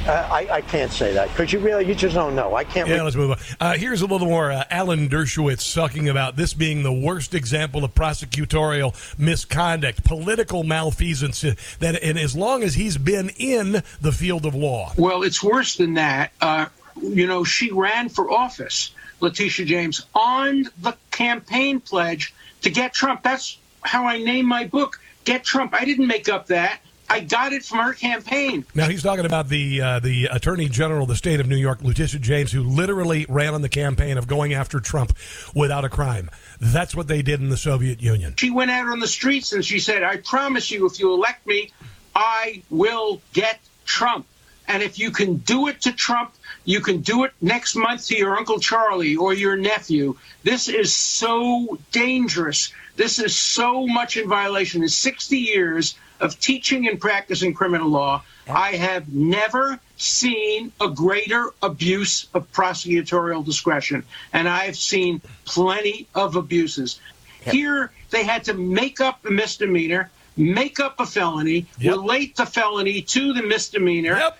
Uh, 0.07 0.25
I, 0.31 0.47
I 0.49 0.61
can't 0.61 0.89
say 0.89 1.11
that 1.15 1.27
because 1.31 1.51
you 1.51 1.59
really, 1.59 1.85
you 1.85 1.93
just 1.93 2.15
don't 2.15 2.33
know. 2.33 2.55
I 2.55 2.63
can't. 2.63 2.87
Yeah, 2.87 2.95
re- 2.95 3.01
let's 3.01 3.17
move 3.17 3.31
on. 3.31 3.37
Uh, 3.59 3.73
here's 3.73 4.01
a 4.01 4.05
little 4.05 4.27
more 4.27 4.53
uh, 4.53 4.63
Alan 4.69 5.09
Dershowitz 5.09 5.75
talking 5.75 6.07
about 6.07 6.37
this 6.37 6.53
being 6.53 6.83
the 6.83 6.93
worst 6.93 7.33
example 7.33 7.83
of 7.83 7.93
prosecutorial 7.93 8.95
misconduct, 9.19 10.05
political 10.05 10.63
malfeasance. 10.63 11.43
uh, 11.43 11.55
That, 11.79 12.01
and 12.01 12.17
as 12.17 12.37
long 12.37 12.63
as 12.63 12.75
he's 12.75 12.97
been 12.97 13.31
in 13.35 13.83
the 13.99 14.13
field 14.13 14.45
of 14.45 14.55
law, 14.55 14.93
Well, 14.97 15.23
it's 15.23 15.43
worse 15.43 15.75
than 15.75 15.95
that. 15.95 16.31
You 17.01 17.27
know, 17.27 17.43
she 17.43 17.71
ran 17.71 18.09
for 18.09 18.31
office, 18.31 18.91
Letitia 19.19 19.65
James, 19.65 20.05
on 20.13 20.69
the 20.81 20.95
campaign 21.11 21.79
pledge 21.79 22.33
to 22.61 22.69
get 22.69 22.93
Trump. 22.93 23.23
That's 23.23 23.57
how 23.81 24.05
I 24.05 24.17
named 24.17 24.47
my 24.47 24.65
book, 24.65 24.99
Get 25.25 25.43
Trump. 25.43 25.73
I 25.73 25.85
didn't 25.85 26.07
make 26.07 26.29
up 26.29 26.47
that. 26.47 26.79
I 27.09 27.21
got 27.21 27.53
it 27.53 27.63
from 27.63 27.79
her 27.79 27.93
campaign. 27.93 28.65
Now 28.75 28.89
he's 28.89 29.01
talking 29.01 29.25
about 29.25 29.47
the 29.47 29.81
uh, 29.81 29.99
the 29.99 30.25
Attorney 30.25 30.67
General 30.67 31.03
of 31.03 31.07
the 31.07 31.15
state 31.15 31.39
of 31.39 31.47
New 31.47 31.55
York, 31.55 31.81
Letitia 31.81 32.19
James, 32.19 32.51
who 32.51 32.63
literally 32.63 33.25
ran 33.29 33.53
on 33.53 33.61
the 33.61 33.69
campaign 33.69 34.17
of 34.17 34.27
going 34.27 34.53
after 34.53 34.79
Trump 34.79 35.15
without 35.55 35.85
a 35.85 35.89
crime. 35.89 36.29
That's 36.59 36.95
what 36.95 37.07
they 37.07 37.21
did 37.21 37.39
in 37.39 37.49
the 37.49 37.57
Soviet 37.57 38.01
Union. 38.01 38.33
She 38.37 38.49
went 38.49 38.71
out 38.71 38.87
on 38.87 38.99
the 38.99 39.07
streets 39.07 39.53
and 39.53 39.63
she 39.63 39.79
said, 39.79 40.03
I 40.03 40.17
promise 40.17 40.69
you, 40.69 40.85
if 40.85 40.99
you 40.99 41.13
elect 41.13 41.47
me, 41.47 41.71
I 42.13 42.61
will 42.69 43.21
get 43.31 43.59
Trump. 43.85 44.25
And 44.67 44.83
if 44.83 44.99
you 44.99 45.11
can 45.11 45.37
do 45.37 45.67
it 45.67 45.81
to 45.81 45.91
Trump, 45.91 46.33
you 46.65 46.81
can 46.81 46.99
do 47.01 47.23
it 47.23 47.31
next 47.41 47.75
month 47.75 48.07
to 48.07 48.17
your 48.17 48.37
Uncle 48.37 48.59
Charlie 48.59 49.15
or 49.15 49.33
your 49.33 49.55
nephew. 49.55 50.17
This 50.43 50.67
is 50.67 50.95
so 50.95 51.79
dangerous. 51.91 52.73
This 52.97 53.19
is 53.19 53.35
so 53.35 53.87
much 53.87 54.17
in 54.17 54.27
violation. 54.27 54.83
In 54.83 54.89
60 54.89 55.37
years 55.37 55.95
of 56.19 56.39
teaching 56.39 56.87
and 56.87 56.99
practicing 56.99 57.53
criminal 57.53 57.89
law, 57.89 58.23
I 58.49 58.71
have 58.73 59.13
never 59.13 59.79
seen 59.97 60.71
a 60.81 60.89
greater 60.89 61.51
abuse 61.61 62.27
of 62.33 62.51
prosecutorial 62.51 63.45
discretion. 63.45 64.03
And 64.33 64.49
I've 64.49 64.77
seen 64.77 65.21
plenty 65.45 66.07
of 66.15 66.35
abuses. 66.35 66.99
Here, 67.41 67.91
they 68.09 68.23
had 68.23 68.43
to 68.45 68.53
make 68.53 68.99
up 68.99 69.25
a 69.25 69.31
misdemeanor, 69.31 70.09
make 70.35 70.79
up 70.79 70.99
a 70.99 71.05
felony, 71.05 71.65
Yep. 71.79 71.95
relate 71.95 72.35
the 72.35 72.45
felony 72.45 73.01
to 73.01 73.33
the 73.33 73.43
misdemeanor 73.43 74.17
Yep. 74.17 74.39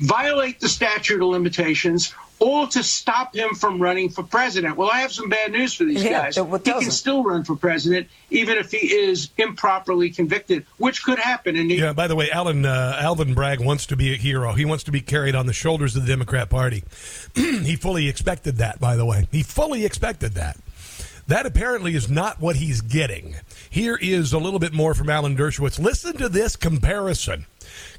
Violate 0.00 0.60
the 0.60 0.68
statute 0.68 1.22
of 1.22 1.28
limitations, 1.28 2.14
all 2.38 2.66
to 2.68 2.82
stop 2.82 3.34
him 3.34 3.54
from 3.54 3.80
running 3.80 4.08
for 4.08 4.22
president. 4.22 4.76
Well, 4.76 4.90
I 4.90 5.00
have 5.00 5.12
some 5.12 5.28
bad 5.28 5.52
news 5.52 5.74
for 5.74 5.84
these 5.84 6.02
Yeah, 6.02 6.30
guys. 6.30 6.36
He 6.36 6.72
can 6.72 6.90
still 6.90 7.22
run 7.22 7.44
for 7.44 7.56
president, 7.56 8.08
even 8.30 8.58
if 8.58 8.70
he 8.70 8.78
is 8.78 9.30
improperly 9.38 10.10
convicted, 10.10 10.66
which 10.78 11.04
could 11.04 11.18
happen. 11.18 11.56
And 11.56 11.70
Yeah. 11.70 11.92
By 11.92 12.08
the 12.08 12.16
way, 12.16 12.30
Alan 12.30 12.66
uh, 12.66 12.98
Alvin 13.00 13.34
Bragg 13.34 13.60
wants 13.60 13.86
to 13.86 13.96
be 13.96 14.12
a 14.12 14.16
hero. 14.16 14.52
He 14.52 14.64
wants 14.64 14.84
to 14.84 14.92
be 14.92 15.00
carried 15.00 15.34
on 15.34 15.46
the 15.46 15.52
shoulders 15.52 15.96
of 15.96 16.02
the 16.02 16.08
Democrat 16.08 16.50
Party. 16.50 16.84
he 17.34 17.76
fully 17.76 18.08
expected 18.08 18.56
that. 18.56 18.80
By 18.80 18.96
the 18.96 19.06
way, 19.06 19.28
he 19.30 19.42
fully 19.42 19.84
expected 19.84 20.32
that. 20.32 20.56
That 21.26 21.46
apparently 21.46 21.94
is 21.94 22.10
not 22.10 22.38
what 22.38 22.56
he's 22.56 22.82
getting. 22.82 23.36
Here 23.70 23.96
is 23.96 24.34
a 24.34 24.38
little 24.38 24.58
bit 24.58 24.74
more 24.74 24.92
from 24.92 25.08
Alan 25.08 25.34
Dershowitz. 25.36 25.78
Listen 25.78 26.16
to 26.18 26.28
this 26.28 26.54
comparison 26.54 27.46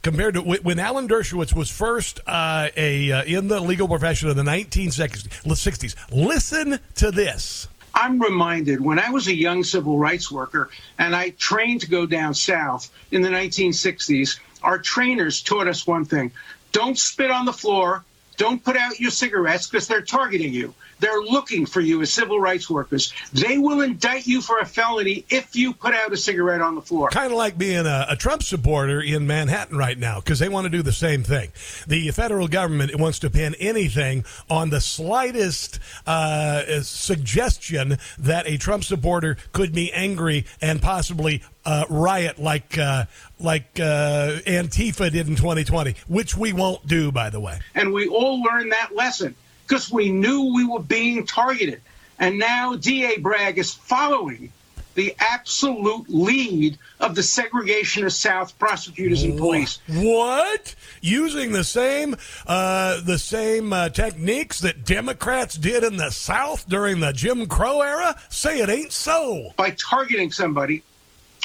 compared 0.01 0.35
to 0.35 0.41
when 0.41 0.79
Alan 0.79 1.07
Dershowitz 1.07 1.53
was 1.53 1.69
first 1.69 2.19
uh, 2.27 2.69
a 2.75 3.11
uh, 3.11 3.23
in 3.23 3.47
the 3.47 3.59
legal 3.59 3.87
profession 3.87 4.29
in 4.29 4.37
the 4.37 4.43
1960s. 4.43 5.95
Listen 6.11 6.79
to 6.95 7.11
this. 7.11 7.67
I'm 7.93 8.19
reminded 8.19 8.81
when 8.81 8.99
I 8.99 9.09
was 9.09 9.27
a 9.27 9.35
young 9.35 9.63
civil 9.63 9.97
rights 9.97 10.29
worker 10.29 10.69
and 10.99 11.15
I 11.15 11.29
trained 11.29 11.81
to 11.81 11.89
go 11.89 12.05
down 12.05 12.33
south 12.33 12.91
in 13.11 13.21
the 13.21 13.29
1960s, 13.29 14.37
our 14.61 14.77
trainers 14.77 15.41
taught 15.41 15.67
us 15.67 15.87
one 15.87 16.03
thing 16.03 16.31
don't 16.73 16.99
spit 16.99 17.31
on 17.31 17.45
the 17.45 17.53
floor, 17.53 18.03
don't 18.35 18.61
put 18.61 18.75
out 18.75 18.99
your 18.99 19.11
cigarettes 19.11 19.67
because 19.67 19.87
they're 19.87 20.01
targeting 20.01 20.53
you. 20.53 20.73
They're 20.99 21.21
looking 21.21 21.65
for 21.65 21.81
you 21.81 22.01
as 22.01 22.11
civil 22.11 22.39
rights 22.39 22.69
workers. 22.69 23.13
They 23.33 23.57
will 23.57 23.81
indict 23.81 24.27
you 24.27 24.41
for 24.41 24.59
a 24.59 24.65
felony 24.65 25.25
if 25.29 25.55
you 25.55 25.73
put 25.73 25.93
out 25.93 26.13
a 26.13 26.17
cigarette 26.17 26.61
on 26.61 26.75
the 26.75 26.81
floor. 26.81 27.09
Kind 27.09 27.31
of 27.31 27.37
like 27.37 27.57
being 27.57 27.85
a, 27.85 28.07
a, 28.09 28.15
Trump 28.15 28.43
supporter 28.43 29.01
in 29.01 29.27
Manhattan 29.27 29.77
right 29.77 29.97
now 29.97 30.19
because 30.19 30.39
they 30.39 30.49
want 30.49 30.65
to 30.65 30.69
do 30.69 30.81
the 30.81 30.91
same 30.91 31.23
thing. 31.23 31.51
The 31.87 32.09
federal 32.11 32.47
government 32.47 32.95
wants 32.95 33.19
to 33.19 33.29
pin 33.29 33.55
anything 33.59 34.25
on 34.49 34.69
the 34.69 34.81
slightest 34.81 35.79
uh, 36.07 36.81
suggestion 36.81 37.97
that 38.17 38.47
a 38.47 38.57
Trump 38.57 38.83
supporter 38.83 39.37
could 39.51 39.73
be 39.73 39.91
angry 39.91 40.45
and 40.61 40.81
possibly 40.81 41.43
uh, 41.65 41.85
riot 41.89 42.39
like 42.39 42.77
uh, 42.77 43.05
like 43.39 43.79
uh, 43.79 44.39
Antifa 44.45 45.11
did 45.11 45.27
in 45.27 45.35
2020, 45.35 45.95
which 46.07 46.37
we 46.37 46.53
won't 46.53 46.85
do, 46.87 47.11
by 47.11 47.29
the 47.29 47.39
way. 47.39 47.59
And 47.73 47.91
we 47.91 48.07
all 48.07 48.41
learned 48.41 48.71
that 48.71 48.95
lesson 48.95 49.35
because 49.67 49.91
we 49.91 50.11
knew 50.11 50.53
we 50.53 50.65
were 50.65 50.79
being 50.79 51.25
targeted. 51.25 51.81
And 52.19 52.39
now 52.39 52.75
DA 52.75 53.17
Bragg 53.17 53.57
is 53.57 53.73
following 53.73 54.51
the 54.95 55.13
absolute 55.19 56.09
lead 56.09 56.77
of 57.01 57.15
the 57.15 57.21
segregationist 57.21 58.13
South 58.13 58.57
prosecutors 58.57 59.23
and 59.23 59.37
police. 59.37 59.79
What? 59.87 60.73
Using 61.01 61.51
the 61.51 61.65
same 61.65 62.15
uh, 62.47 63.01
the 63.01 63.19
same 63.19 63.73
uh, 63.73 63.89
techniques 63.89 64.61
that 64.61 64.85
Democrats 64.85 65.55
did 65.55 65.83
in 65.83 65.97
the 65.97 66.11
South 66.11 66.67
during 66.67 67.01
the 67.01 67.11
Jim 67.11 67.45
Crow 67.47 67.81
era? 67.81 68.15
Say 68.29 68.59
it 68.59 68.69
ain't 68.69 68.93
so. 68.93 69.51
By 69.57 69.71
targeting 69.71 70.31
somebody 70.31 70.81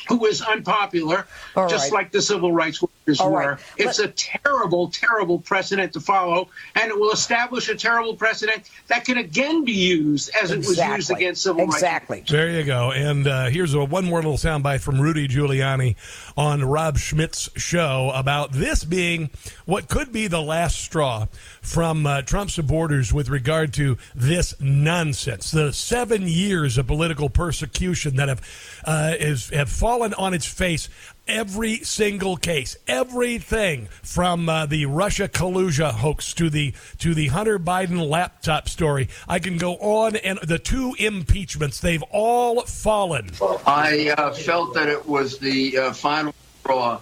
who 0.09 0.27
is 0.27 0.41
unpopular, 0.41 1.27
All 1.57 1.69
just 1.69 1.93
right. 1.93 2.03
like 2.05 2.13
the 2.13 2.23
civil 2.23 2.53
rights 2.53 2.83
workers 3.11 3.21
All 3.21 3.33
were. 3.33 3.53
Right. 3.53 3.59
It's 3.77 3.99
Let- 3.99 4.11
a 4.11 4.13
terrible, 4.13 4.89
terrible 4.89 5.39
precedent 5.39 5.93
to 5.95 6.01
follow, 6.01 6.49
and 6.75 6.91
it 6.91 6.99
will 6.99 7.13
establish 7.13 7.69
a 7.69 7.75
terrible 7.75 8.15
precedent 8.15 8.69
that 8.89 9.05
can 9.05 9.19
again 9.19 9.65
be 9.65 9.73
used 9.73 10.31
as 10.41 10.51
exactly. 10.51 10.55
it 10.55 10.69
was 10.69 10.97
used 10.97 11.11
against 11.11 11.43
civil 11.43 11.65
exactly. 11.65 12.19
rights. 12.19 12.31
Exactly. 12.31 12.37
There 12.37 12.61
you 12.61 12.65
go. 12.65 12.93
And 12.93 13.27
uh, 13.27 13.47
here's 13.47 13.75
a 13.75 13.85
one 13.85 14.05
more 14.05 14.19
little 14.19 14.37
soundbite 14.37 14.81
from 14.81 15.01
Rudy 15.01 15.29
Giuliani 15.29 15.97
on 16.37 16.65
Rob 16.65 16.99
Schmitt's 16.99 17.51
show 17.57 18.13
about 18.15 18.53
this 18.53 18.85
being 18.85 19.31
what 19.65 19.89
could 19.89 20.13
be 20.13 20.27
the 20.27 20.43
last 20.43 20.81
straw 20.81 21.27
from 21.61 22.07
uh, 22.07 22.23
Trump 22.23 22.51
supporters 22.51 23.13
with 23.13 23.29
regard 23.29 23.73
to 23.75 23.97
this 24.15 24.55
nonsense. 24.61 25.51
The 25.51 25.73
seven 25.73 26.27
years 26.27 26.79
of 26.79 26.87
political 26.87 27.31
persecution 27.31 28.17
that 28.17 28.29
have 28.29 28.81
uh, 28.85 29.15
is, 29.19 29.51
have 29.51 29.69
fallen 29.69 30.15
on 30.15 30.35
its 30.35 30.47
face 30.47 30.89
every 31.31 31.77
single 31.79 32.37
case, 32.37 32.77
everything 32.87 33.89
from 34.03 34.49
uh, 34.49 34.67
the 34.67 34.87
Russia 34.87 35.29
collusion 35.29 35.87
hoax 35.87 36.35
to 36.35 36.51
the 36.51 36.75
to 36.99 37.15
the 37.15 37.29
Hunter 37.29 37.59
Biden 37.59 38.09
laptop 38.09 38.69
story. 38.69 39.09
I 39.29 39.39
can 39.39 39.57
go 39.57 39.77
on, 39.77 40.17
and 40.17 40.39
the 40.43 40.59
two 40.59 40.95
impeachments 40.99 41.81
they've 41.81 42.03
all 42.11 42.63
fallen. 42.63 43.31
I 43.67 44.15
uh, 44.19 44.33
felt 44.33 44.75
that 44.75 44.89
it 44.89 45.07
was 45.07 45.39
the 45.39 45.79
uh, 45.79 45.93
final 45.93 46.35
straw 46.61 47.01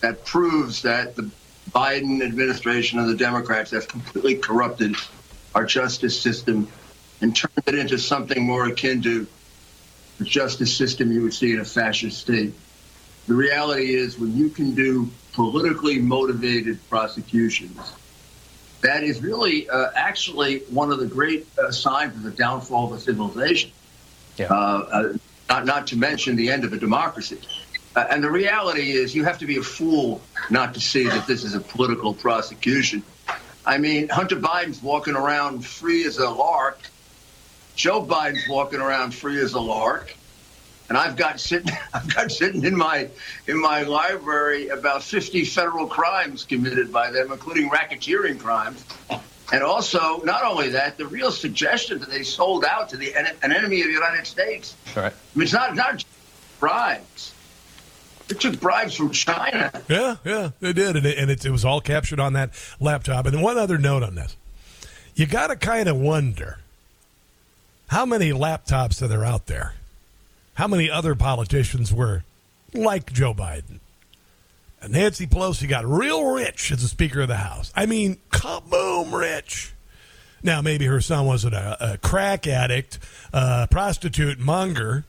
that 0.00 0.24
proves 0.24 0.82
that 0.82 1.16
the 1.16 1.30
Biden 1.70 2.22
administration 2.22 2.98
and 2.98 3.08
the 3.08 3.16
Democrats 3.16 3.70
have 3.70 3.88
completely 3.88 4.36
corrupted 4.36 4.94
our 5.54 5.64
justice 5.64 6.20
system 6.20 6.68
and 7.20 7.34
turned 7.34 7.52
it 7.66 7.74
into 7.74 7.98
something 7.98 8.44
more 8.44 8.66
akin 8.66 9.02
to 9.02 9.26
the 10.18 10.24
justice 10.24 10.76
system 10.76 11.10
you 11.10 11.22
would 11.22 11.34
see 11.34 11.52
in 11.52 11.60
a 11.60 11.64
fascist 11.64 12.20
state. 12.20 12.52
The 13.26 13.34
reality 13.34 13.94
is, 13.94 14.18
when 14.18 14.36
you 14.36 14.48
can 14.48 14.74
do 14.74 15.10
politically 15.32 15.98
motivated 15.98 16.78
prosecutions, 16.88 17.78
that 18.82 19.02
is 19.02 19.22
really 19.22 19.68
uh, 19.68 19.90
actually 19.94 20.60
one 20.70 20.92
of 20.92 20.98
the 20.98 21.06
great 21.06 21.46
uh, 21.58 21.70
signs 21.70 22.14
of 22.14 22.22
the 22.22 22.30
downfall 22.30 22.92
of 22.92 22.98
a 22.98 23.00
civilization. 23.00 23.70
Yeah. 24.36 24.46
Uh, 24.46 24.88
uh 24.92 25.18
not, 25.48 25.66
not 25.66 25.86
to 25.88 25.96
mention 25.96 26.36
the 26.36 26.50
end 26.50 26.64
of 26.64 26.72
a 26.72 26.78
democracy. 26.78 27.38
Uh, 27.94 28.06
and 28.10 28.24
the 28.24 28.30
reality 28.30 28.92
is, 28.92 29.14
you 29.14 29.24
have 29.24 29.38
to 29.38 29.46
be 29.46 29.58
a 29.58 29.62
fool 29.62 30.20
not 30.50 30.72
to 30.74 30.80
see 30.80 31.04
that 31.04 31.26
this 31.26 31.44
is 31.44 31.54
a 31.54 31.60
political 31.60 32.14
prosecution. 32.14 33.02
I 33.66 33.78
mean, 33.78 34.08
Hunter 34.08 34.36
Biden's 34.36 34.82
walking 34.82 35.14
around 35.14 35.64
free 35.64 36.04
as 36.06 36.18
a 36.18 36.28
lark 36.28 36.80
Joe 37.74 38.04
Biden's 38.04 38.48
walking 38.48 38.80
around 38.80 39.14
free 39.14 39.40
as 39.40 39.54
a 39.54 39.60
lark, 39.60 40.16
and 40.88 40.98
I've 40.98 41.16
got 41.16 41.40
sitting 41.40 41.74
I've 41.94 42.14
got 42.14 42.30
sitting 42.30 42.64
in 42.64 42.76
my 42.76 43.08
in 43.46 43.60
my 43.60 43.82
library 43.82 44.68
about 44.68 45.02
50 45.02 45.44
federal 45.44 45.86
crimes 45.86 46.44
committed 46.44 46.92
by 46.92 47.10
them, 47.10 47.32
including 47.32 47.70
racketeering 47.70 48.38
crimes. 48.38 48.84
And 49.52 49.62
also, 49.62 50.22
not 50.24 50.42
only 50.42 50.70
that, 50.70 50.96
the 50.96 51.06
real 51.06 51.30
suggestion 51.30 51.98
that 52.00 52.10
they 52.10 52.22
sold 52.22 52.64
out 52.64 52.88
to 52.90 52.96
the 52.96 53.14
an 53.14 53.52
enemy 53.52 53.80
of 53.82 53.86
the 53.88 53.92
United 53.92 54.26
States. 54.26 54.74
Right. 54.96 55.12
I 55.12 55.38
mean, 55.38 55.44
it's 55.44 55.52
not 55.52 55.74
not 55.74 56.04
bribes. 56.60 57.32
They 58.28 58.36
took 58.36 58.58
bribes 58.58 58.94
from 58.94 59.10
China. 59.10 59.70
Yeah, 59.86 60.16
yeah, 60.24 60.50
they 60.60 60.72
did, 60.72 60.96
and, 60.96 61.04
it, 61.04 61.18
and 61.18 61.30
it, 61.30 61.44
it 61.44 61.50
was 61.50 61.62
all 61.62 61.82
captured 61.82 62.18
on 62.18 62.32
that 62.32 62.50
laptop. 62.80 63.26
And 63.26 63.42
one 63.42 63.58
other 63.58 63.76
note 63.76 64.02
on 64.02 64.14
this: 64.14 64.34
you 65.14 65.26
got 65.26 65.48
to 65.48 65.56
kind 65.56 65.88
of 65.88 65.96
wonder 65.98 66.58
how 67.88 68.06
many 68.06 68.30
laptops 68.30 69.02
are 69.02 69.08
there 69.08 69.24
out 69.24 69.46
there? 69.46 69.74
How 70.54 70.68
many 70.68 70.90
other 70.90 71.14
politicians 71.14 71.92
were 71.92 72.24
like 72.72 73.12
Joe 73.12 73.34
Biden? 73.34 73.80
And 74.80 74.92
Nancy 74.92 75.26
Pelosi 75.26 75.68
got 75.68 75.84
real 75.84 76.32
rich 76.32 76.70
as 76.70 76.82
the 76.82 76.88
Speaker 76.88 77.22
of 77.22 77.28
the 77.28 77.36
House. 77.36 77.72
I 77.74 77.86
mean, 77.86 78.18
kaboom 78.30 79.12
rich. 79.12 79.72
Now, 80.42 80.60
maybe 80.60 80.84
her 80.84 81.00
son 81.00 81.26
wasn't 81.26 81.54
a, 81.54 81.94
a 81.94 81.98
crack 81.98 82.46
addict, 82.46 82.98
a 83.32 83.66
prostitute 83.70 84.38
monger, 84.38 85.04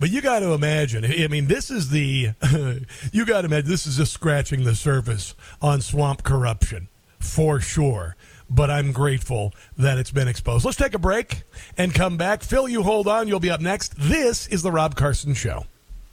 but 0.00 0.10
you 0.10 0.20
got 0.20 0.40
to 0.40 0.52
imagine. 0.52 1.04
I 1.04 1.28
mean, 1.28 1.46
this 1.46 1.70
is 1.70 1.90
the, 1.90 2.30
you 3.12 3.24
got 3.24 3.42
to 3.42 3.46
imagine 3.46 3.70
this 3.70 3.86
is 3.86 3.96
just 3.96 4.12
scratching 4.12 4.64
the 4.64 4.74
surface 4.74 5.34
on 5.62 5.80
swamp 5.80 6.24
corruption 6.24 6.88
for 7.20 7.60
sure 7.60 8.16
but 8.50 8.70
I'm 8.70 8.92
grateful 8.92 9.54
that 9.78 9.98
it's 9.98 10.10
been 10.10 10.28
exposed. 10.28 10.64
Let's 10.64 10.76
take 10.76 10.94
a 10.94 10.98
break 10.98 11.44
and 11.78 11.94
come 11.94 12.16
back. 12.16 12.42
Phil, 12.42 12.68
you 12.68 12.82
hold 12.82 13.06
on. 13.06 13.28
You'll 13.28 13.40
be 13.40 13.50
up 13.50 13.60
next. 13.60 13.94
This 13.96 14.48
is 14.48 14.62
The 14.62 14.72
Rob 14.72 14.96
Carson 14.96 15.34
Show. 15.34 15.64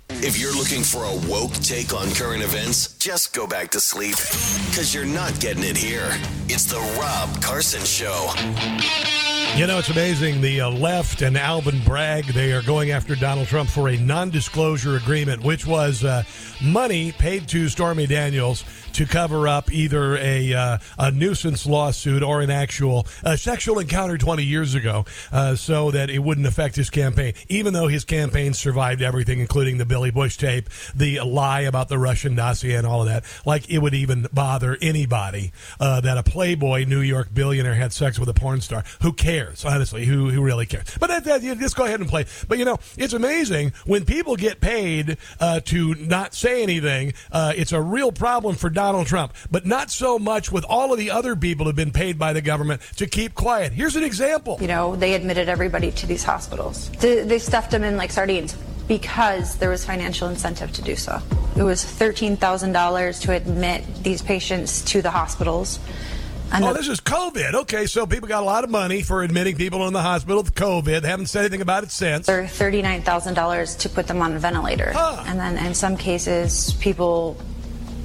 If 0.09 0.39
you're 0.39 0.55
looking 0.55 0.83
for 0.83 1.03
a 1.03 1.29
woke 1.29 1.53
take 1.55 1.93
on 1.93 2.09
current 2.11 2.41
events, 2.41 2.97
just 2.97 3.33
go 3.33 3.45
back 3.45 3.71
to 3.71 3.81
sleep 3.81 4.15
because 4.69 4.93
you're 4.93 5.05
not 5.05 5.37
getting 5.39 5.63
it 5.63 5.75
here. 5.75 6.09
It's 6.47 6.65
The 6.65 6.79
Rob 6.99 7.41
Carson 7.41 7.83
Show. 7.83 8.31
You 9.55 9.67
know, 9.67 9.79
it's 9.79 9.89
amazing. 9.89 10.39
The 10.41 10.61
uh, 10.61 10.69
left 10.69 11.23
and 11.23 11.37
Alvin 11.37 11.81
Bragg, 11.83 12.25
they 12.25 12.53
are 12.53 12.61
going 12.61 12.91
after 12.91 13.15
Donald 13.15 13.47
Trump 13.47 13.69
for 13.69 13.89
a 13.89 13.97
non 13.97 14.29
disclosure 14.29 14.95
agreement, 14.95 15.43
which 15.43 15.65
was 15.65 16.03
uh, 16.03 16.23
money 16.63 17.11
paid 17.11 17.47
to 17.49 17.67
Stormy 17.67 18.07
Daniels 18.07 18.63
to 18.97 19.05
cover 19.05 19.47
up 19.47 19.71
either 19.71 20.17
a, 20.17 20.53
uh, 20.53 20.77
a 20.97 21.11
nuisance 21.11 21.67
lawsuit 21.67 22.23
or 22.23 22.41
an 22.41 22.49
actual 22.49 23.05
sexual 23.35 23.77
encounter 23.77 24.17
20 24.17 24.43
years 24.43 24.73
ago 24.73 25.05
uh, 25.31 25.55
so 25.55 25.91
that 25.91 26.09
it 26.09 26.19
wouldn't 26.19 26.47
affect 26.47 26.75
his 26.75 26.89
campaign, 26.89 27.33
even 27.47 27.73
though 27.73 27.87
his 27.87 28.03
campaign 28.03 28.53
survived 28.53 29.03
everything, 29.03 29.39
including 29.39 29.77
the 29.77 29.85
Billy 29.85 30.09
Bush 30.09 30.37
tape, 30.37 30.67
the 30.95 31.19
lie 31.21 31.61
about 31.61 31.89
the 31.89 31.99
Russian 31.99 32.33
dossier, 32.33 32.73
and 32.73 32.87
all 32.87 33.01
of 33.01 33.07
that. 33.07 33.23
Like 33.45 33.69
it 33.69 33.77
would 33.77 33.93
even 33.93 34.27
bother 34.33 34.77
anybody 34.81 35.51
uh, 35.79 36.01
that 36.01 36.17
a 36.17 36.23
Playboy 36.23 36.85
New 36.85 37.01
York 37.01 37.31
billionaire 37.31 37.75
had 37.75 37.93
sex 37.93 38.17
with 38.17 38.29
a 38.29 38.33
porn 38.33 38.61
star. 38.61 38.83
Who 39.03 39.13
cares, 39.13 39.63
honestly? 39.63 40.05
Who, 40.05 40.31
who 40.31 40.41
really 40.41 40.65
cares? 40.65 40.97
But 40.99 41.07
that, 41.07 41.23
that, 41.25 41.41
just 41.41 41.75
go 41.75 41.85
ahead 41.85 41.99
and 41.99 42.09
play. 42.09 42.25
But 42.47 42.57
you 42.57 42.65
know, 42.65 42.79
it's 42.97 43.13
amazing 43.13 43.73
when 43.85 44.05
people 44.05 44.35
get 44.35 44.59
paid 44.59 45.17
uh, 45.39 45.59
to 45.65 45.93
not 45.95 46.33
say 46.33 46.63
anything. 46.63 47.13
Uh, 47.31 47.53
it's 47.55 47.71
a 47.71 47.81
real 47.81 48.11
problem 48.11 48.55
for 48.55 48.71
Donald 48.71 48.86
Donald 48.87 49.05
Trump, 49.05 49.33
but 49.51 49.65
not 49.65 49.91
so 49.91 50.17
much 50.17 50.49
with 50.49 50.63
all 50.63 50.93
of 50.93 50.97
the 50.97 51.11
other 51.11 51.35
people 51.35 51.65
who've 51.65 51.75
been 51.75 51.91
paid 51.91 52.17
by 52.17 52.31
the 52.31 52.39
government 52.41 52.81
to 52.95 53.05
keep 53.05 53.35
quiet. 53.35 53.73
Here's 53.73 53.97
an 53.97 54.03
example. 54.03 54.57
You 54.61 54.67
know, 54.67 54.95
they 54.95 55.13
admitted 55.13 55.49
everybody 55.49 55.91
to 55.91 56.05
these 56.05 56.23
hospitals. 56.23 56.89
They 56.91 57.37
stuffed 57.37 57.71
them 57.71 57.83
in 57.83 57.97
like 57.97 58.11
sardines 58.11 58.55
because 58.87 59.57
there 59.57 59.69
was 59.69 59.83
financial 59.83 60.29
incentive 60.29 60.71
to 60.71 60.81
do 60.81 60.95
so. 60.95 61.19
It 61.57 61.63
was 61.63 61.83
$13,000 61.83 63.21
to 63.23 63.33
admit 63.33 63.83
these 64.03 64.21
patients 64.21 64.81
to 64.83 65.01
the 65.01 65.11
hospitals. 65.11 65.79
oh, 66.53 66.71
this 66.73 66.87
is 66.87 67.01
COVID. 67.01 67.55
Okay, 67.55 67.87
so 67.87 68.07
people 68.07 68.29
got 68.29 68.41
a 68.41 68.45
lot 68.45 68.63
of 68.63 68.69
money 68.69 69.01
for 69.01 69.21
admitting 69.21 69.57
people 69.57 69.85
in 69.87 69.91
the 69.91 70.01
hospital 70.01 70.41
with 70.41 70.55
COVID. 70.55 71.01
They 71.01 71.09
haven't 71.09 71.25
said 71.25 71.41
anything 71.41 71.59
about 71.59 71.83
it 71.83 71.91
since. 71.91 72.25
Thousand 73.03 73.33
dollars 73.33 73.75
to 73.75 73.89
put 73.89 74.07
them 74.07 74.21
on 74.21 74.33
a 74.33 74.39
ventilator, 74.39 74.93
Huh. 74.95 75.23
and 75.27 75.37
then 75.37 75.57
in 75.57 75.73
some 75.73 75.97
cases, 75.97 76.71
people 76.79 77.35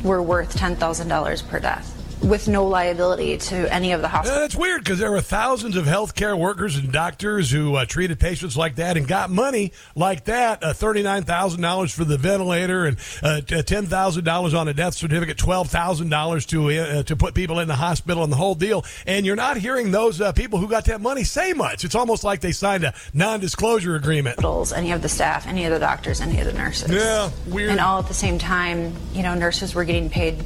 were 0.03 0.23
worth 0.23 0.55
ten 0.55 0.77
thousand 0.77 1.09
dollars 1.09 1.43
per 1.43 1.61
death, 1.61 2.02
with 2.23 2.47
no 2.49 2.67
liability 2.67 3.37
to 3.37 3.73
any 3.73 3.93
of 3.93 4.01
the 4.01 4.07
Yeah, 4.07 4.11
hospitals. 4.13 4.41
that's 4.41 4.57
weird 4.57 4.85
because 4.85 4.99
there 4.99 5.11
were 5.11 5.21
thousands 5.21 5.77
of 5.77 5.87
healthcare 5.87 6.39
workers 6.39 6.77
and 6.77 6.93
doctors 6.93 7.51
who 7.51 7.75
uh, 7.77 7.85
treated 7.85 8.21
patients 8.21 8.57
like 8.57 8.77
that 8.77 8.97
and 8.97 9.09
got 9.09 9.31
money 9.31 9.73
like 9.97 10.25
that 10.25 10.63
uh, 10.63 10.73
$39,000 10.73 11.93
for 11.93 12.05
the 12.05 12.17
ventilator 12.17 12.85
and 12.87 12.97
uh, 13.23 13.41
$10,000 13.45 14.59
on 14.59 14.69
a 14.69 14.75
death 14.75 14.95
certificate, 14.95 15.37
$12,000 15.37 16.47
to 16.47 16.71
uh, 16.71 17.03
to 17.03 17.17
put 17.17 17.35
people 17.35 17.59
in 17.59 17.69
the 17.69 17.75
hospital 17.75 18.23
and 18.23 18.33
the 18.33 18.37
whole 18.37 18.55
deal. 18.55 18.85
And 19.07 19.27
you're 19.27 19.37
not 19.37 19.57
hearing 19.57 19.91
those 19.91 20.21
uh, 20.21 20.33
people 20.33 20.59
who 20.59 20.69
got 20.69 20.85
that 20.87 21.01
money 21.01 21.25
say 21.25 21.53
much. 21.53 21.85
It's 21.85 21.95
almost 21.95 22.25
like 22.25 22.41
they 22.41 22.53
signed 22.53 22.85
a 22.85 22.95
non 23.13 23.41
disclosure 23.41 23.97
agreement. 23.97 24.39
any 24.77 24.93
of 24.93 25.03
the 25.03 25.09
staff, 25.09 25.47
any 25.47 25.65
of 25.65 25.73
the 25.73 25.79
doctors, 25.79 26.21
any 26.21 26.39
of 26.41 26.47
the 26.47 26.53
nurses. 26.53 26.91
Yeah, 26.91 27.31
weird. 27.47 27.71
And 27.71 27.81
all 27.81 27.99
at 27.99 28.09
the 28.09 28.15
same 28.15 28.39
time, 28.39 28.95
you 29.13 29.23
know, 29.23 29.35
nurses 29.35 29.75
were 29.75 29.85
getting 29.85 30.09
paid 30.09 30.43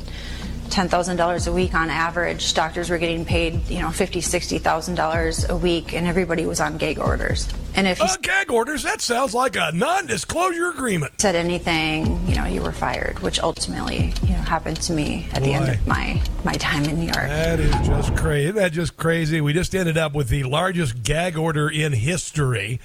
ten 0.71 0.89
thousand 0.89 1.17
dollars 1.17 1.47
a 1.47 1.53
week 1.53 1.75
on 1.75 1.91
average. 1.91 2.55
Doctors 2.55 2.91
were 2.91 2.99
getting 2.99 3.25
paid, 3.25 3.69
you 3.69 3.81
know, 3.81 3.91
fifty, 3.91 4.21
sixty 4.21 4.59
thousand 4.59 4.95
dollars 4.97 5.49
a 5.49 5.57
week, 5.57 5.93
and 5.95 6.07
everybody 6.07 6.47
was 6.47 6.61
on 6.61 6.77
gag 6.77 6.99
orders. 6.99 7.49
And 7.75 7.87
if 7.87 7.99
you 7.99 8.07
Uh, 8.07 8.17
gag 8.23 8.51
orders, 8.51 8.83
that 8.85 9.01
sounds 9.03 9.35
like 9.35 9.57
a 9.57 9.71
non 9.75 10.07
disclosure 10.07 10.71
agreement. 10.71 11.21
said 11.21 11.35
anything, 11.35 12.27
you 12.27 12.35
know, 12.35 12.47
you 12.47 12.63
were 12.63 12.73
fired, 12.73 13.19
which 13.21 13.39
ultimately, 13.41 14.15
you 14.23 14.31
know, 14.31 14.43
happened 14.43 14.81
to 14.83 14.93
me 14.93 15.29
at 15.33 15.43
the 15.43 15.53
end 15.53 15.69
of 15.69 15.87
my 15.87 16.21
my 16.45 16.55
time 16.55 16.85
in 16.85 16.97
New 16.99 17.05
York. 17.07 17.17
That 17.17 17.61
is 17.61 17.75
just 17.87 18.17
crazy. 18.17 18.45
Isn't 18.45 18.57
that 18.57 18.73
just 18.73 18.97
crazy? 18.97 19.41
We 19.41 19.53
just 19.53 19.75
ended 19.75 19.99
up 19.99 20.15
with 20.15 20.29
the 20.29 20.45
largest 20.45 21.03
gag 21.03 21.37
order 21.37 21.69
in 21.69 21.93
history, 21.93 22.81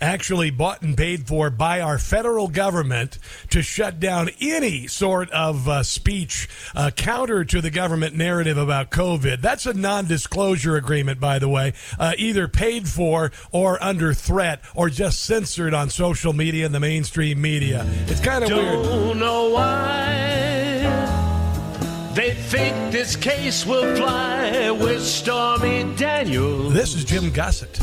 actually 0.00 0.50
bought 0.50 0.82
and 0.82 0.96
paid 0.96 1.26
for 1.26 1.50
by 1.50 1.80
our 1.80 1.98
federal 1.98 2.48
government 2.48 3.18
to 3.50 3.62
shut 3.62 4.00
down 4.00 4.30
any 4.40 4.86
sort 4.86 5.30
of 5.30 5.68
uh, 5.68 5.82
speech 5.82 6.48
uh, 6.74 6.90
counter 6.90 7.44
to 7.44 7.60
the 7.60 7.70
government 7.70 8.14
narrative 8.14 8.58
about 8.58 8.90
COVID. 8.90 9.40
That's 9.40 9.66
a 9.66 9.74
non 9.74 10.06
disclosure 10.06 10.76
agreement, 10.76 11.20
by 11.20 11.38
the 11.38 11.48
way, 11.48 11.72
uh, 11.98 12.12
either 12.18 12.48
paid 12.48 12.88
for 12.88 13.32
or 13.52 13.82
under 13.82 14.14
threat 14.14 14.60
or 14.74 14.88
just 14.88 15.22
censored 15.22 15.74
on 15.74 15.90
social 15.90 16.32
media 16.32 16.66
and 16.66 16.74
the 16.74 16.80
mainstream 16.80 17.40
media. 17.40 17.86
It's 18.06 18.20
kind 18.20 18.44
of 18.44 18.50
weird. 18.50 18.84
Don't 18.84 19.18
know 19.18 19.50
why 19.50 20.36
they 22.14 22.32
think 22.32 22.92
this 22.92 23.14
case 23.14 23.66
will 23.66 23.94
fly 23.96 24.70
with 24.70 25.04
Stormy 25.04 25.84
Daniels. 25.96 26.72
This 26.72 26.94
is 26.94 27.04
Jim 27.04 27.30
Gossett. 27.30 27.78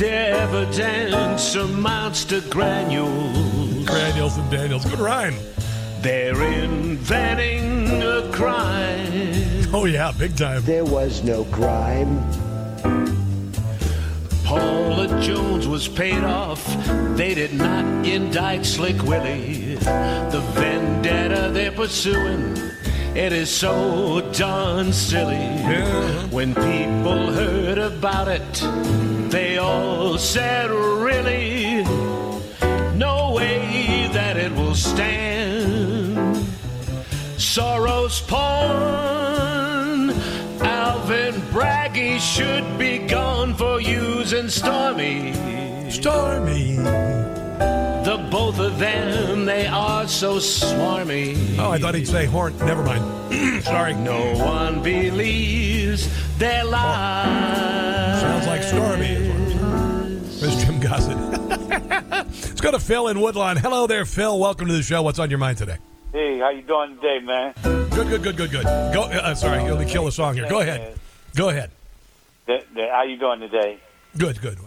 The 0.00 0.10
evidence 0.10 1.54
amounts 1.56 2.24
to 2.24 2.40
granules. 2.48 3.84
Granules 3.84 4.38
and 4.38 4.50
Daniels. 4.50 4.86
Good 4.86 4.98
rhyme. 4.98 5.36
They're 6.00 6.42
inventing 6.42 8.00
a 8.00 8.32
crime. 8.32 9.68
Oh, 9.74 9.84
yeah, 9.84 10.10
big 10.18 10.38
time. 10.38 10.62
There 10.62 10.86
was 10.86 11.22
no 11.22 11.44
crime. 11.44 12.18
Paula 14.42 15.20
Jones 15.20 15.68
was 15.68 15.86
paid 15.86 16.24
off. 16.24 16.64
They 17.14 17.34
did 17.34 17.52
not 17.52 17.84
indict 18.06 18.64
Slick 18.64 19.02
Willie. 19.02 19.74
The 19.74 20.42
vendetta 20.54 21.50
they're 21.52 21.72
pursuing, 21.72 22.56
it 23.14 23.32
is 23.32 23.50
so 23.50 24.20
darn 24.32 24.92
silly. 24.92 25.48
When 26.30 26.54
people 26.54 27.32
heard 27.32 27.78
about 27.78 28.28
it, 28.28 29.30
they 29.30 29.58
all 29.58 30.18
said, 30.18 30.70
really, 30.70 31.82
no 32.94 33.32
way 33.34 34.08
that 34.12 34.36
it 34.36 34.52
will 34.52 34.74
stand. 34.74 36.36
Soros 37.36 38.20
porn. 38.28 40.10
Alvin 40.62 41.34
Braggy 41.52 42.18
should 42.20 42.78
be 42.78 42.98
gone 42.98 43.54
for 43.54 43.80
using 43.80 44.48
Stormy. 44.48 45.32
Stormy. 45.90 46.78
The 47.60 48.16
both 48.30 48.58
of 48.58 48.78
them, 48.78 49.44
they 49.44 49.66
are 49.66 50.08
so 50.08 50.36
swarmy. 50.36 51.58
Oh, 51.58 51.70
I 51.70 51.78
thought 51.78 51.94
he'd 51.94 52.08
say 52.08 52.24
horn. 52.24 52.56
Never 52.58 52.82
mind. 52.82 53.62
Sorry. 53.64 53.94
No 53.94 54.34
one 54.38 54.82
believes 54.82 56.08
their 56.38 56.64
lies. 56.64 58.20
Sounds 58.20 58.46
like 58.46 58.62
Stormy. 58.62 59.14
There's 60.40 60.64
Jim 60.64 60.80
Gossett. 60.80 61.18
Let's 62.10 62.60
go 62.62 62.70
to 62.70 62.78
Phil 62.78 63.08
in 63.08 63.20
Woodlawn. 63.20 63.58
Hello 63.58 63.86
there, 63.86 64.06
Phil. 64.06 64.38
Welcome 64.38 64.68
to 64.68 64.72
the 64.72 64.82
show. 64.82 65.02
What's 65.02 65.18
on 65.18 65.28
your 65.28 65.38
mind 65.38 65.58
today? 65.58 65.76
Hey, 66.12 66.38
how 66.38 66.48
you 66.48 66.62
doing 66.62 66.96
today, 66.96 67.20
man? 67.20 67.54
Good, 67.62 68.08
good, 68.08 68.22
good, 68.22 68.36
good, 68.36 68.50
good. 68.50 68.64
Go. 68.64 69.02
Uh, 69.02 69.34
sorry, 69.34 69.62
let 69.62 69.78
me 69.78 69.84
kill 69.84 70.06
the 70.06 70.12
song 70.12 70.34
here. 70.34 70.48
Go 70.48 70.60
ahead. 70.60 70.98
Go 71.36 71.50
ahead. 71.50 71.70
The, 72.46 72.64
the, 72.74 72.88
how 72.90 73.02
you 73.02 73.18
doing 73.18 73.40
today? 73.40 73.78
Good, 74.16 74.40
good. 74.40 74.58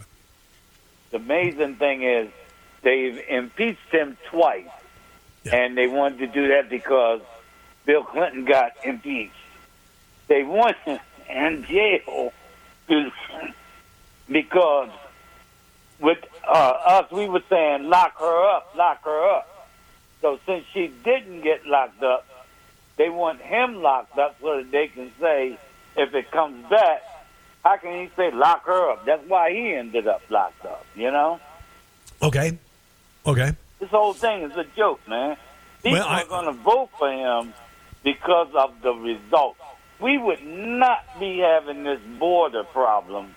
The 1.09 1.17
amazing 1.17 1.75
thing 1.75 2.03
is 2.03 2.29
they've 2.83 3.19
impeached 3.27 3.91
him 3.91 4.17
twice, 4.29 4.69
and 5.51 5.77
they 5.77 5.87
wanted 5.87 6.19
to 6.19 6.27
do 6.27 6.49
that 6.49 6.69
because 6.69 7.21
Bill 7.85 8.03
Clinton 8.03 8.45
got 8.45 8.71
impeached. 8.83 9.33
They 10.27 10.43
want 10.43 10.77
him 10.85 10.99
in 11.29 11.65
jail 11.65 12.33
because 14.29 14.89
with 15.99 16.19
uh, 16.47 16.73
us, 16.85 17.11
we 17.11 17.27
were 17.27 17.43
saying 17.49 17.89
lock 17.89 18.19
her 18.19 18.55
up, 18.55 18.73
lock 18.75 19.03
her 19.05 19.37
up. 19.37 19.69
So 20.21 20.39
since 20.45 20.65
she 20.73 20.87
didn't 21.03 21.41
get 21.41 21.65
locked 21.65 22.03
up, 22.03 22.25
they 22.97 23.09
want 23.09 23.41
him 23.41 23.81
locked 23.81 24.17
up 24.17 24.35
so 24.41 24.57
that 24.57 24.71
they 24.71 24.87
can 24.87 25.11
say, 25.19 25.57
if 25.95 26.13
it 26.13 26.31
comes 26.31 26.69
back, 26.69 27.01
how 27.63 27.77
can 27.77 28.01
he 28.01 28.09
say 28.15 28.31
lock 28.31 28.65
her 28.65 28.91
up? 28.91 29.05
That's 29.05 29.27
why 29.27 29.51
he 29.51 29.73
ended 29.73 30.07
up 30.07 30.21
locked 30.29 30.65
up, 30.65 30.85
you 30.95 31.11
know? 31.11 31.39
Okay. 32.21 32.57
Okay. 33.25 33.51
This 33.79 33.89
whole 33.89 34.13
thing 34.13 34.43
is 34.43 34.55
a 34.57 34.65
joke, 34.75 34.99
man. 35.07 35.37
People 35.81 35.99
Well, 35.99 36.07
I- 36.07 36.21
are 36.21 36.25
going 36.25 36.45
to 36.45 36.51
vote 36.53 36.89
for 36.97 37.11
him 37.11 37.53
because 38.03 38.49
of 38.55 38.81
the 38.81 38.93
results. 38.93 39.59
We 39.99 40.17
would 40.17 40.45
not 40.45 41.19
be 41.19 41.39
having 41.39 41.83
this 41.83 41.99
border 42.19 42.63
problem 42.63 43.35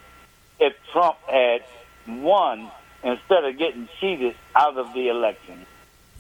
if 0.59 0.75
Trump 0.93 1.17
had 1.29 1.63
won 2.09 2.71
instead 3.03 3.45
of 3.45 3.57
getting 3.59 3.89
cheated 4.01 4.35
out 4.55 4.77
of 4.77 4.93
the 4.95 5.09
election. 5.09 5.67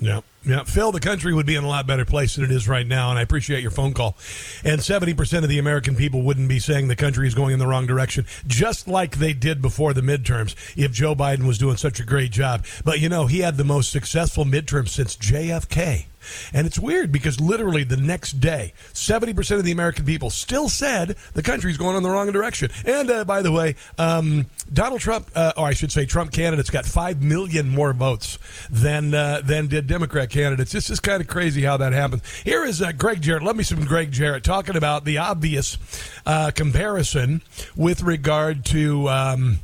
Yeah. 0.00 0.20
Yeah. 0.46 0.62
Phil, 0.62 0.92
the 0.92 1.00
country 1.00 1.34
would 1.34 1.44
be 1.44 1.56
in 1.56 1.64
a 1.64 1.68
lot 1.68 1.88
better 1.88 2.04
place 2.04 2.36
than 2.36 2.44
it 2.44 2.52
is 2.52 2.68
right 2.68 2.86
now, 2.86 3.10
and 3.10 3.18
I 3.18 3.22
appreciate 3.22 3.62
your 3.62 3.72
phone 3.72 3.92
call. 3.94 4.16
And 4.62 4.80
70% 4.80 5.42
of 5.42 5.48
the 5.48 5.58
American 5.58 5.96
people 5.96 6.22
wouldn't 6.22 6.48
be 6.48 6.60
saying 6.60 6.86
the 6.86 6.94
country 6.94 7.26
is 7.26 7.34
going 7.34 7.52
in 7.52 7.58
the 7.58 7.66
wrong 7.66 7.84
direction, 7.84 8.26
just 8.46 8.86
like 8.86 9.16
they 9.16 9.32
did 9.32 9.60
before 9.60 9.92
the 9.92 10.02
midterms 10.02 10.54
if 10.76 10.92
Joe 10.92 11.16
Biden 11.16 11.46
was 11.46 11.58
doing 11.58 11.76
such 11.76 11.98
a 11.98 12.04
great 12.04 12.30
job. 12.30 12.64
But, 12.84 13.00
you 13.00 13.08
know, 13.08 13.26
he 13.26 13.40
had 13.40 13.56
the 13.56 13.64
most 13.64 13.90
successful 13.90 14.44
midterm 14.44 14.88
since 14.88 15.16
JFK. 15.16 16.06
And 16.52 16.66
it's 16.66 16.78
weird 16.78 17.12
because 17.12 17.40
literally 17.40 17.84
the 17.84 17.96
next 17.96 18.40
day, 18.40 18.72
70% 18.92 19.58
of 19.58 19.64
the 19.64 19.72
American 19.72 20.04
people 20.04 20.30
still 20.30 20.68
said 20.68 21.16
the 21.34 21.42
country's 21.42 21.76
going 21.76 21.96
in 21.96 22.02
the 22.02 22.10
wrong 22.10 22.30
direction. 22.32 22.70
And 22.84 23.10
uh, 23.10 23.24
by 23.24 23.42
the 23.42 23.52
way, 23.52 23.76
um, 23.98 24.46
Donald 24.72 25.00
Trump, 25.00 25.30
uh, 25.34 25.52
or 25.56 25.66
I 25.66 25.74
should 25.74 25.92
say 25.92 26.06
Trump 26.06 26.32
candidates, 26.32 26.70
got 26.70 26.86
5 26.86 27.22
million 27.22 27.68
more 27.68 27.92
votes 27.92 28.38
than, 28.70 29.14
uh, 29.14 29.40
than 29.44 29.66
did 29.68 29.86
Democrat 29.86 30.30
candidates. 30.36 30.70
This 30.70 30.90
is 30.90 31.00
kind 31.00 31.22
of 31.22 31.28
crazy 31.28 31.62
how 31.62 31.78
that 31.78 31.94
happens. 31.94 32.22
Here 32.44 32.62
is 32.62 32.82
uh, 32.82 32.92
Gregg 32.92 33.22
Jarrett. 33.22 33.42
Let 33.42 33.56
me 33.56 33.62
some 33.62 33.84
Gregg 33.86 34.12
Jarrett 34.12 34.44
talking 34.44 34.76
about 34.76 35.06
the 35.06 35.16
obvious 35.16 35.78
uh, 36.26 36.50
comparison 36.50 37.42
with 37.74 38.02
regard 38.02 38.64
to. 38.66 39.08
Um, 39.08 39.58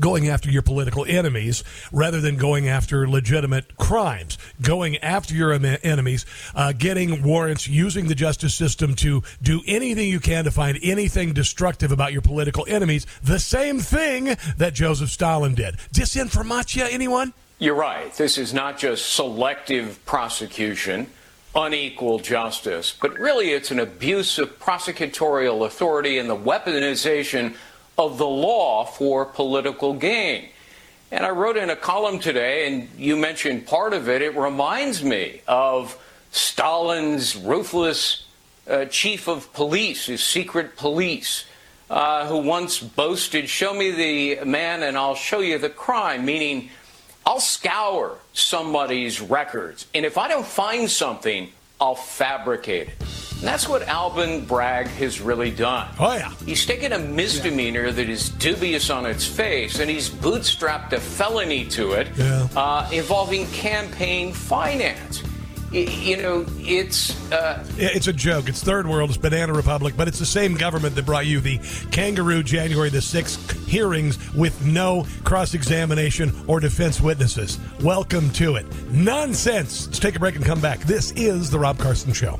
going 0.00 0.26
after 0.26 0.50
your 0.50 0.62
political 0.62 1.04
enemies 1.04 1.62
rather 1.92 2.18
than 2.18 2.38
going 2.38 2.66
after 2.66 3.06
legitimate 3.06 3.76
crimes. 3.76 4.38
Going 4.62 4.96
after 4.96 5.34
your 5.34 5.52
enemies, 5.52 6.24
uh, 6.54 6.72
getting 6.72 7.22
warrants, 7.22 7.68
using 7.68 8.06
the 8.06 8.14
justice 8.14 8.54
system 8.54 8.94
to 8.94 9.22
do 9.42 9.60
anything 9.66 10.08
you 10.08 10.18
can 10.18 10.44
to 10.44 10.50
find 10.50 10.78
anything 10.82 11.34
destructive 11.34 11.92
about 11.92 12.10
your 12.10 12.22
political 12.22 12.64
enemies. 12.66 13.06
The 13.22 13.38
same 13.38 13.80
thing 13.80 14.34
that 14.56 14.72
Joseph 14.72 15.10
Stalin 15.10 15.54
did. 15.54 15.74
Disinformatia, 15.92 16.90
anyone? 16.90 17.34
You're 17.62 17.76
right. 17.76 18.12
This 18.12 18.38
is 18.38 18.52
not 18.52 18.76
just 18.76 19.12
selective 19.12 20.04
prosecution, 20.04 21.06
unequal 21.54 22.18
justice, 22.18 22.92
but 23.00 23.16
really 23.16 23.50
it's 23.50 23.70
an 23.70 23.78
abuse 23.78 24.40
of 24.40 24.58
prosecutorial 24.58 25.64
authority 25.64 26.18
and 26.18 26.28
the 26.28 26.34
weaponization 26.34 27.54
of 27.96 28.18
the 28.18 28.26
law 28.26 28.84
for 28.84 29.24
political 29.24 29.94
gain. 29.94 30.48
And 31.12 31.24
I 31.24 31.30
wrote 31.30 31.56
in 31.56 31.70
a 31.70 31.76
column 31.76 32.18
today, 32.18 32.66
and 32.66 32.88
you 32.98 33.16
mentioned 33.16 33.64
part 33.64 33.92
of 33.92 34.08
it. 34.08 34.22
It 34.22 34.34
reminds 34.34 35.04
me 35.04 35.42
of 35.46 35.96
Stalin's 36.32 37.36
ruthless 37.36 38.26
uh, 38.68 38.86
chief 38.86 39.28
of 39.28 39.52
police, 39.52 40.06
his 40.06 40.24
secret 40.24 40.76
police, 40.76 41.44
uh, 41.88 42.26
who 42.26 42.38
once 42.38 42.80
boasted, 42.80 43.48
Show 43.48 43.72
me 43.72 43.92
the 43.92 44.44
man 44.44 44.82
and 44.82 44.98
I'll 44.98 45.14
show 45.14 45.38
you 45.38 45.58
the 45.58 45.70
crime, 45.70 46.24
meaning 46.24 46.70
I'll 47.24 47.40
scour 47.40 48.18
somebody's 48.32 49.20
records. 49.20 49.86
And 49.94 50.04
if 50.04 50.18
I 50.18 50.28
don't 50.28 50.46
find 50.46 50.90
something, 50.90 51.50
I'll 51.80 51.94
fabricate 51.94 52.88
it. 52.88 52.94
And 53.38 53.48
that's 53.48 53.68
what 53.68 53.82
Alvin 53.82 54.44
Bragg 54.44 54.86
has 54.86 55.20
really 55.20 55.50
done. 55.50 55.88
Oh, 55.98 56.12
yeah. 56.14 56.32
He's 56.46 56.64
taken 56.64 56.92
a 56.92 56.98
misdemeanor 56.98 57.90
that 57.90 58.08
is 58.08 58.28
dubious 58.30 58.88
on 58.88 59.04
its 59.04 59.26
face 59.26 59.80
and 59.80 59.90
he's 59.90 60.08
bootstrapped 60.08 60.92
a 60.92 61.00
felony 61.00 61.64
to 61.70 61.92
it 61.92 62.08
Yeah. 62.16 62.46
uh, 62.54 62.88
involving 62.92 63.46
campaign 63.48 64.32
finance. 64.32 65.22
Y- 65.72 65.78
You 65.90 66.16
know, 66.22 66.46
it's. 66.58 67.10
Uh, 67.32 67.64
It's 67.78 68.06
a 68.06 68.12
joke. 68.12 68.48
It's 68.48 68.62
third 68.62 68.86
world. 68.86 69.10
It's 69.10 69.18
Banana 69.18 69.52
Republic, 69.52 69.94
but 69.96 70.06
it's 70.08 70.18
the 70.18 70.26
same 70.26 70.54
government 70.54 70.94
that 70.96 71.06
brought 71.06 71.26
you 71.26 71.40
the 71.40 71.58
kangaroo 71.90 72.42
January 72.42 72.90
the 72.90 72.98
6th 73.00 73.66
hearings 73.66 74.18
with 74.34 74.64
no 74.66 75.06
cross 75.24 75.54
examination 75.54 76.30
or 76.46 76.60
defense 76.60 77.00
witnesses. 77.00 77.58
Welcome 77.80 78.30
to 78.32 78.56
it. 78.56 78.66
Nonsense. 78.90 79.86
Let's 79.86 79.98
take 79.98 80.16
a 80.16 80.18
break 80.18 80.36
and 80.36 80.44
come 80.44 80.60
back. 80.60 80.80
This 80.80 81.12
is 81.12 81.50
The 81.50 81.58
Rob 81.58 81.78
Carson 81.78 82.12
Show. 82.12 82.38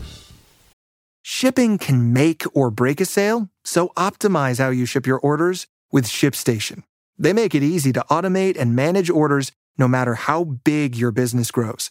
Shipping 1.22 1.78
can 1.78 2.12
make 2.12 2.44
or 2.54 2.70
break 2.70 3.00
a 3.00 3.04
sale, 3.04 3.48
so 3.64 3.88
optimize 3.96 4.58
how 4.58 4.70
you 4.70 4.84
ship 4.86 5.06
your 5.06 5.20
orders 5.20 5.66
with 5.92 6.04
ShipStation. 6.06 6.82
They 7.18 7.32
make 7.32 7.54
it 7.54 7.62
easy 7.62 7.92
to 7.92 8.04
automate 8.10 8.58
and 8.58 8.74
manage 8.74 9.08
orders 9.08 9.52
no 9.78 9.86
matter 9.88 10.14
how 10.14 10.44
big 10.44 10.96
your 10.96 11.12
business 11.12 11.50
grows. 11.50 11.90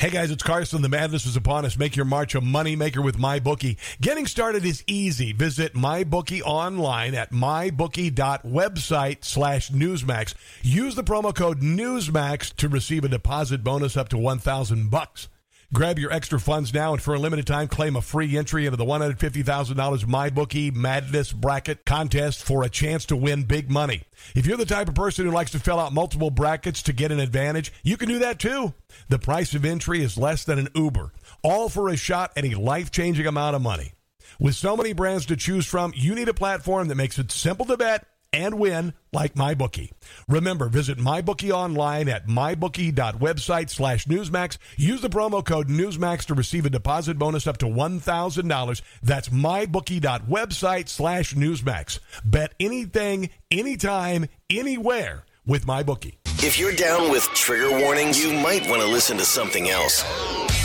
Hey 0.00 0.10
guys, 0.10 0.30
it's 0.30 0.44
Carson. 0.44 0.80
The 0.80 0.88
madness 0.88 1.26
is 1.26 1.34
upon 1.34 1.64
us. 1.64 1.76
Make 1.76 1.96
your 1.96 2.04
March 2.04 2.36
a 2.36 2.40
moneymaker 2.40 3.02
with 3.02 3.18
MyBookie. 3.18 3.78
Getting 4.00 4.28
started 4.28 4.64
is 4.64 4.84
easy. 4.86 5.32
Visit 5.32 5.74
MyBookie 5.74 6.40
online 6.42 7.16
at 7.16 7.32
mybookie.website 7.32 9.24
slash 9.24 9.72
Newsmax. 9.72 10.34
Use 10.62 10.94
the 10.94 11.02
promo 11.02 11.34
code 11.34 11.62
Newsmax 11.62 12.54
to 12.58 12.68
receive 12.68 13.02
a 13.02 13.08
deposit 13.08 13.64
bonus 13.64 13.96
up 13.96 14.08
to 14.10 14.18
1000 14.18 14.88
bucks. 14.88 15.26
Grab 15.74 15.98
your 15.98 16.10
extra 16.10 16.40
funds 16.40 16.72
now 16.72 16.94
and 16.94 17.02
for 17.02 17.12
a 17.12 17.18
limited 17.18 17.46
time 17.46 17.68
claim 17.68 17.94
a 17.94 18.00
free 18.00 18.38
entry 18.38 18.64
into 18.64 18.78
the 18.78 18.86
$150,000 18.86 19.44
MyBookie 19.44 20.74
Madness 20.74 21.30
Bracket 21.30 21.84
contest 21.84 22.42
for 22.42 22.62
a 22.62 22.70
chance 22.70 23.04
to 23.04 23.16
win 23.16 23.42
big 23.42 23.70
money. 23.70 24.04
If 24.34 24.46
you're 24.46 24.56
the 24.56 24.64
type 24.64 24.88
of 24.88 24.94
person 24.94 25.26
who 25.26 25.30
likes 25.30 25.50
to 25.50 25.58
fill 25.58 25.78
out 25.78 25.92
multiple 25.92 26.30
brackets 26.30 26.82
to 26.84 26.94
get 26.94 27.12
an 27.12 27.20
advantage, 27.20 27.70
you 27.82 27.98
can 27.98 28.08
do 28.08 28.18
that 28.20 28.38
too. 28.38 28.72
The 29.10 29.18
price 29.18 29.52
of 29.52 29.66
entry 29.66 30.02
is 30.02 30.16
less 30.16 30.42
than 30.42 30.58
an 30.58 30.68
Uber, 30.74 31.12
all 31.42 31.68
for 31.68 31.90
a 31.90 31.98
shot 31.98 32.32
at 32.34 32.46
a 32.46 32.58
life-changing 32.58 33.26
amount 33.26 33.54
of 33.54 33.60
money. 33.60 33.92
With 34.40 34.54
so 34.54 34.74
many 34.74 34.94
brands 34.94 35.26
to 35.26 35.36
choose 35.36 35.66
from, 35.66 35.92
you 35.94 36.14
need 36.14 36.30
a 36.30 36.34
platform 36.34 36.88
that 36.88 36.94
makes 36.94 37.18
it 37.18 37.30
simple 37.30 37.66
to 37.66 37.76
bet 37.76 38.06
and 38.32 38.58
win 38.58 38.92
like 39.12 39.34
MyBookie. 39.34 39.92
Remember, 40.28 40.68
visit 40.68 40.98
MyBookie 40.98 41.50
online 41.50 42.08
at 42.08 42.26
mybookie.website 42.26 43.70
slash 43.70 44.06
Newsmax. 44.06 44.58
Use 44.76 45.00
the 45.00 45.08
promo 45.08 45.44
code 45.44 45.68
Newsmax 45.68 46.26
to 46.26 46.34
receive 46.34 46.66
a 46.66 46.70
deposit 46.70 47.18
bonus 47.18 47.46
up 47.46 47.58
to 47.58 47.66
$1,000. 47.66 48.82
That's 49.02 49.28
mybookie.website 49.28 50.88
slash 50.88 51.34
Newsmax. 51.34 51.98
Bet 52.24 52.52
anything, 52.60 53.30
anytime, 53.50 54.26
anywhere 54.50 55.24
with 55.48 55.66
my 55.66 55.82
bookie. 55.82 56.18
If 56.40 56.56
you're 56.56 56.76
down 56.76 57.10
with 57.10 57.24
trigger 57.34 57.80
warnings, 57.80 58.22
you 58.22 58.32
might 58.32 58.68
want 58.68 58.80
to 58.80 58.86
listen 58.86 59.16
to 59.16 59.24
something 59.24 59.68
else. 59.68 60.04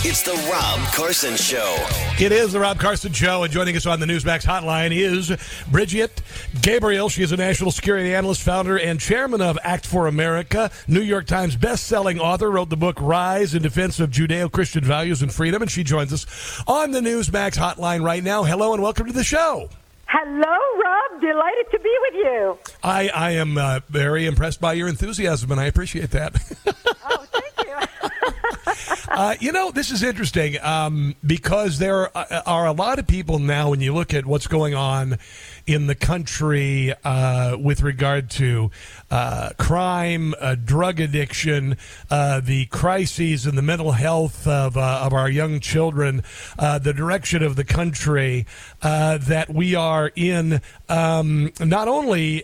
It's 0.05 0.21
the 0.21 0.33
Rob 0.51 0.79
Carson 0.93 1.35
Show. 1.35 1.75
It 2.19 2.31
is 2.31 2.51
the 2.51 2.59
Rob 2.59 2.77
Carson 2.77 3.11
Show, 3.13 3.43
and 3.43 3.51
joining 3.51 3.75
us 3.75 3.85
on 3.85 3.99
the 3.99 4.05
Newsmax 4.05 4.45
hotline 4.45 4.91
is 4.91 5.31
Brigitte 5.71 6.21
Gabriel. 6.61 7.09
She 7.09 7.23
is 7.23 7.31
a 7.31 7.37
national 7.37 7.71
security 7.71 8.13
analyst, 8.13 8.43
founder, 8.43 8.77
and 8.77 8.99
chairman 8.99 9.41
of 9.41 9.57
Act 9.63 9.87
for 9.87 10.07
America. 10.07 10.69
New 10.87 11.01
York 11.01 11.25
Times 11.25 11.55
best-selling 11.55 12.19
author, 12.19 12.51
wrote 12.51 12.69
the 12.69 12.77
book 12.77 12.97
Rise 12.99 13.55
in 13.55 13.63
Defense 13.63 13.99
of 13.99 14.11
Judeo-Christian 14.11 14.83
Values 14.83 15.21
and 15.21 15.33
Freedom, 15.33 15.61
and 15.61 15.71
she 15.71 15.83
joins 15.83 16.13
us 16.13 16.61
on 16.67 16.91
the 16.91 16.99
Newsmax 16.99 17.57
hotline 17.57 18.03
right 18.03 18.23
now. 18.23 18.43
Hello, 18.43 18.73
and 18.73 18.83
welcome 18.83 19.07
to 19.07 19.13
the 19.13 19.23
show. 19.23 19.69
Hello, 20.15 20.55
Rob. 20.83 21.21
Delighted 21.21 21.71
to 21.71 21.79
be 21.79 21.97
with 22.01 22.13
you. 22.13 22.57
I, 22.83 23.07
I 23.09 23.31
am 23.31 23.57
uh, 23.57 23.79
very 23.89 24.27
impressed 24.27 24.61
by 24.61 24.73
your 24.73 24.87
enthusiasm, 24.87 25.51
and 25.51 25.59
I 25.59 25.65
appreciate 25.65 26.11
that. 26.11 26.35
Oh, 27.05 27.25
thank 27.31 27.67
you. 27.67 29.03
uh, 29.09 29.35
you 29.39 29.51
know, 29.51 29.71
this 29.71 29.91
is 29.91 30.03
interesting 30.03 30.57
um, 30.61 31.15
because 31.25 31.79
there 31.79 32.15
are, 32.15 32.43
are 32.45 32.67
a 32.67 32.71
lot 32.71 32.97
of 32.97 33.07
people 33.07 33.39
now, 33.39 33.71
when 33.71 33.81
you 33.81 33.93
look 33.93 34.13
at 34.13 34.25
what's 34.25 34.47
going 34.47 34.73
on 34.73 35.17
in 35.65 35.87
the 35.87 35.95
country 35.95 36.93
uh, 37.03 37.57
with 37.57 37.81
regard 37.81 38.29
to 38.29 38.69
uh, 39.09 39.51
crime, 39.57 40.33
uh, 40.39 40.55
drug 40.55 40.99
addiction, 40.99 41.77
uh, 42.09 42.41
the 42.41 42.65
crises 42.65 43.45
in 43.47 43.55
the 43.55 43.61
mental 43.61 43.93
health 43.93 44.45
of, 44.45 44.75
uh, 44.75 45.01
of 45.03 45.13
our 45.13 45.29
young 45.29 45.59
children, 45.59 46.23
the 46.57 46.93
direction 46.95 47.43
of 47.43 47.55
the 47.55 47.63
country, 47.63 48.45
that 48.81 49.49
we 49.49 49.75
are 49.75 50.11
in 50.15 50.61
um, 50.89 51.51
not 51.59 51.87
only 51.87 52.43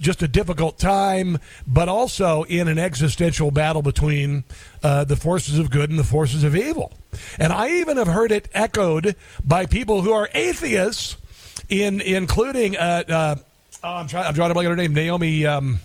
just 0.00 0.22
a 0.22 0.28
difficult 0.28 0.78
time, 0.78 1.38
but 1.66 1.88
also 1.88 2.44
in 2.44 2.68
an 2.68 2.78
existential 2.78 3.50
battle 3.50 3.82
between 3.82 4.44
the 4.80 5.16
forces 5.20 5.58
of 5.58 5.70
good 5.70 5.90
and 5.90 5.98
the 5.98 6.04
forces 6.04 6.44
of 6.44 6.56
evil. 6.56 6.92
And 7.38 7.52
I 7.52 7.68
even 7.68 7.98
have 7.98 8.06
heard 8.06 8.32
it 8.32 8.48
echoed 8.54 9.16
by 9.44 9.66
people 9.66 10.00
who 10.02 10.12
are 10.12 10.30
atheists, 10.34 11.16
in 11.68 12.00
including 12.00 12.76
uh, 12.76 13.04
uh, 13.08 13.36
oh, 13.84 13.88
I'm 13.88 14.08
trying 14.08 14.26
I'm 14.26 14.34
trying 14.34 14.50
to 14.50 14.54
blank 14.54 14.66
on 14.66 14.72
her 14.72 14.76
name, 14.76 14.94
Naomi. 14.94 15.46
Um, 15.46 15.80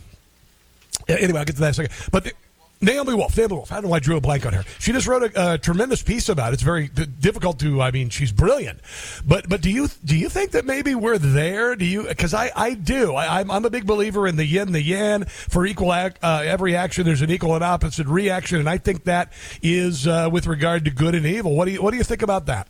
anyway, 1.07 1.39
I'll 1.39 1.45
get 1.45 1.55
to 1.55 1.61
that 1.61 1.77
in 1.77 1.85
a 1.85 1.89
second. 1.89 2.11
But 2.11 2.23
the, 2.25 2.33
Naomi 2.79 3.15
Wolf, 3.15 3.35
Naomi 3.35 3.55
Wolf. 3.55 3.71
I 3.71 3.75
don't 3.75 3.85
know 3.85 3.89
why 3.89 3.97
I 3.97 3.99
drew 3.99 4.17
a 4.17 4.21
blank 4.21 4.45
on 4.45 4.53
her. 4.53 4.63
She 4.77 4.91
just 4.91 5.07
wrote 5.07 5.23
a, 5.23 5.53
a 5.53 5.57
tremendous 5.57 6.03
piece 6.03 6.29
about 6.29 6.51
it. 6.51 6.55
It's 6.55 6.63
very 6.63 6.87
d- 6.89 7.07
difficult 7.19 7.59
to. 7.59 7.81
I 7.81 7.89
mean, 7.89 8.09
she's 8.09 8.31
brilliant. 8.31 8.81
But 9.25 9.49
but 9.49 9.61
do 9.61 9.71
you 9.71 9.87
do 10.05 10.15
you 10.15 10.29
think 10.29 10.51
that 10.51 10.63
maybe 10.65 10.93
we're 10.93 11.17
there? 11.17 11.75
Do 11.75 11.85
you? 11.85 12.03
Because 12.03 12.35
I 12.35 12.51
I 12.55 12.75
do. 12.75 13.15
I, 13.15 13.39
I'm 13.39 13.49
I'm 13.49 13.65
a 13.65 13.71
big 13.71 13.87
believer 13.87 14.27
in 14.27 14.35
the 14.35 14.45
yin 14.45 14.73
the 14.73 14.81
yang. 14.81 15.25
For 15.25 15.65
equal 15.65 15.91
act, 15.91 16.19
uh, 16.21 16.43
every 16.45 16.75
action, 16.75 17.05
there's 17.05 17.23
an 17.23 17.31
equal 17.31 17.55
and 17.55 17.63
opposite 17.63 18.05
reaction, 18.05 18.59
and 18.59 18.69
I 18.69 18.77
think 18.77 19.05
that 19.05 19.33
is 19.63 20.05
uh, 20.05 20.29
with 20.31 20.45
regard 20.45 20.85
to 20.85 20.91
good 20.91 21.15
and 21.15 21.25
evil. 21.25 21.55
What 21.55 21.65
do 21.65 21.71
you 21.71 21.81
what 21.81 21.91
do 21.91 21.97
you 21.97 22.03
think 22.03 22.21
about 22.21 22.45
that? 22.45 22.67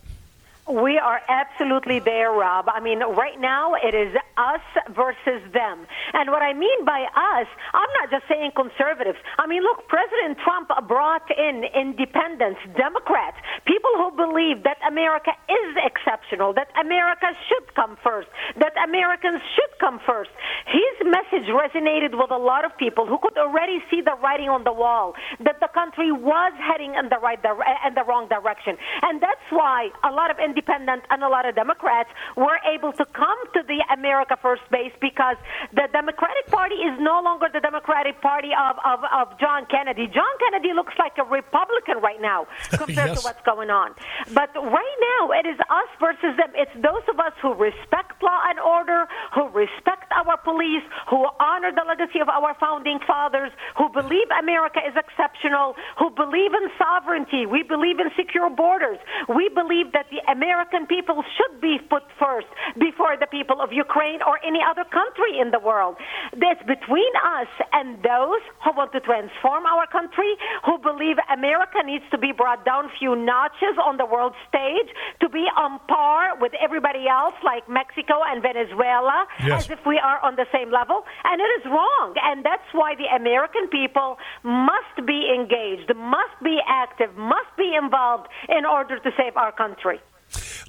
We 0.67 0.99
are 0.99 1.21
absolutely 1.29 1.99
there, 1.99 2.31
Rob. 2.31 2.67
I 2.67 2.81
mean, 2.81 2.99
right 2.99 3.39
now 3.39 3.75
it 3.75 3.95
is 3.95 4.13
us 4.35 4.59
versus 4.91 5.39
them. 5.55 5.87
And 6.13 6.29
what 6.29 6.41
I 6.41 6.51
mean 6.51 6.83
by 6.83 7.07
us, 7.07 7.47
I'm 7.73 7.89
not 8.03 8.11
just 8.11 8.27
saying 8.27 8.51
conservatives. 8.51 9.17
I 9.39 9.47
mean, 9.47 9.63
look, 9.63 9.87
President 9.87 10.37
Trump 10.43 10.67
brought 10.87 11.23
in 11.31 11.63
independents, 11.71 12.59
Democrats, 12.75 13.37
people 13.63 13.91
who 13.95 14.11
believe 14.11 14.63
that 14.63 14.75
America 14.85 15.31
is 15.47 15.71
exceptional, 15.87 16.51
that 16.53 16.67
America 16.75 17.31
should 17.47 17.73
come 17.73 17.95
first, 18.03 18.27
that 18.59 18.75
Americans 18.83 19.39
should 19.55 19.71
come 19.79 19.99
first. 20.05 20.31
His 20.67 21.07
message 21.07 21.47
resonated 21.47 22.11
with 22.11 22.31
a 22.31 22.37
lot 22.37 22.65
of 22.65 22.75
people 22.77 23.07
who 23.07 23.17
could 23.23 23.37
already 23.37 23.79
see 23.89 24.01
the 24.03 24.19
writing 24.21 24.49
on 24.49 24.65
the 24.65 24.73
wall 24.73 25.15
that 25.39 25.61
the 25.63 25.69
country 25.73 26.11
was 26.11 26.51
heading 26.59 26.95
in 26.99 27.07
the 27.07 27.19
right 27.23 27.41
dire- 27.41 27.63
in 27.87 27.95
the 27.95 28.03
wrong 28.03 28.27
direction. 28.27 28.75
And 29.01 29.21
that's 29.21 29.47
why 29.49 29.89
a 30.03 30.11
lot 30.11 30.29
of 30.29 30.37
independent 30.61 31.03
and 31.09 31.23
a 31.23 31.29
lot 31.29 31.47
of 31.47 31.55
Democrats 31.55 32.09
were 32.35 32.57
able 32.73 32.91
to 32.93 33.05
come 33.13 33.37
to 33.53 33.61
the 33.67 33.83
America 33.93 34.37
First 34.41 34.63
base 34.71 34.91
because 34.99 35.37
the 35.73 35.87
Democratic 35.93 36.47
Party 36.47 36.75
is 36.75 36.97
no 36.99 37.21
longer 37.21 37.47
the 37.53 37.59
Democratic 37.59 38.19
Party 38.21 38.49
of, 38.57 38.75
of, 38.83 38.99
of 39.13 39.39
John 39.39 39.65
Kennedy. 39.69 40.07
John 40.07 40.33
Kennedy 40.39 40.73
looks 40.73 40.93
like 40.97 41.13
a 41.19 41.23
Republican 41.23 41.99
right 42.01 42.21
now 42.21 42.47
compared 42.71 43.09
Yes. 43.13 43.21
to 43.21 43.23
what's 43.23 43.41
going 43.45 43.69
on. 43.69 43.93
But 44.33 44.49
right 44.55 44.97
now, 45.13 45.31
it 45.31 45.45
is 45.45 45.59
us 45.69 45.89
versus 45.99 46.33
them. 46.35 46.49
It's 46.55 46.73
those 46.81 47.05
of 47.07 47.19
us 47.19 47.31
who 47.41 47.53
respect 47.53 48.21
law 48.23 48.41
and 48.49 48.59
order, 48.59 49.07
who 49.33 49.47
respect 49.49 50.11
our 50.11 50.35
police, 50.37 50.83
who 51.09 51.23
honor 51.39 51.71
the 51.71 51.85
legacy 51.87 52.19
of 52.19 52.27
our 52.27 52.55
founding 52.59 52.99
fathers, 53.05 53.51
who 53.77 53.87
believe 53.89 54.25
America 54.39 54.79
is 54.85 54.95
exceptional, 54.97 55.75
who 55.99 56.09
believe 56.09 56.51
in 56.57 56.67
sovereignty. 56.77 57.45
We 57.45 57.61
believe 57.63 57.99
in 57.99 58.09
secure 58.17 58.49
borders. 58.49 58.97
We 59.29 59.49
believe 59.49 59.91
that 59.93 60.07
the 60.09 60.19
American 60.31 60.46
American 60.47 60.87
people 60.87 61.23
should 61.35 61.59
be 61.59 61.75
put 61.89 62.03
first 62.17 62.47
before 62.79 63.17
the 63.19 63.27
people 63.27 63.59
of 63.59 63.73
Ukraine 63.73 64.21
or 64.23 64.39
any 64.47 64.59
other 64.63 64.85
country 64.99 65.31
in 65.43 65.51
the 65.51 65.59
world. 65.59 65.95
That's 66.31 66.63
between 66.63 67.11
us 67.39 67.51
and 67.73 67.99
those 68.01 68.39
who 68.63 68.71
want 68.79 68.93
to 68.95 69.01
transform 69.01 69.65
our 69.65 69.85
country, 69.87 70.31
who 70.63 70.77
believe 70.79 71.17
America 71.27 71.79
needs 71.83 72.05
to 72.11 72.17
be 72.17 72.31
brought 72.31 72.63
down 72.63 72.85
a 72.85 72.93
few 72.97 73.13
notches 73.17 73.75
on 73.83 73.97
the 73.97 74.05
world 74.05 74.33
stage 74.47 74.87
to 75.19 75.27
be 75.27 75.45
on 75.63 75.79
par 75.91 76.39
with 76.39 76.53
everybody 76.63 77.09
else, 77.11 77.35
like 77.43 77.67
Mexico 77.67 78.15
and 78.29 78.41
Venezuela, 78.41 79.27
Yes. 79.43 79.65
as 79.65 79.69
if 79.75 79.85
we 79.85 79.99
are 79.99 80.19
on 80.23 80.37
the 80.37 80.47
same 80.55 80.71
level. 80.71 81.03
And 81.27 81.41
it 81.41 81.51
is 81.59 81.65
wrong. 81.65 82.15
And 82.23 82.45
that's 82.45 82.69
why 82.71 82.95
the 82.95 83.09
American 83.21 83.67
people 83.67 84.17
must 84.43 84.95
be 85.05 85.19
engaged, 85.37 85.91
must 85.93 86.37
be 86.41 86.57
active, 86.67 87.11
must 87.17 87.51
be 87.57 87.75
involved 87.75 88.27
in 88.47 88.63
order 88.65 88.95
to 88.97 89.09
save 89.19 89.35
our 89.35 89.51
country. 89.51 89.99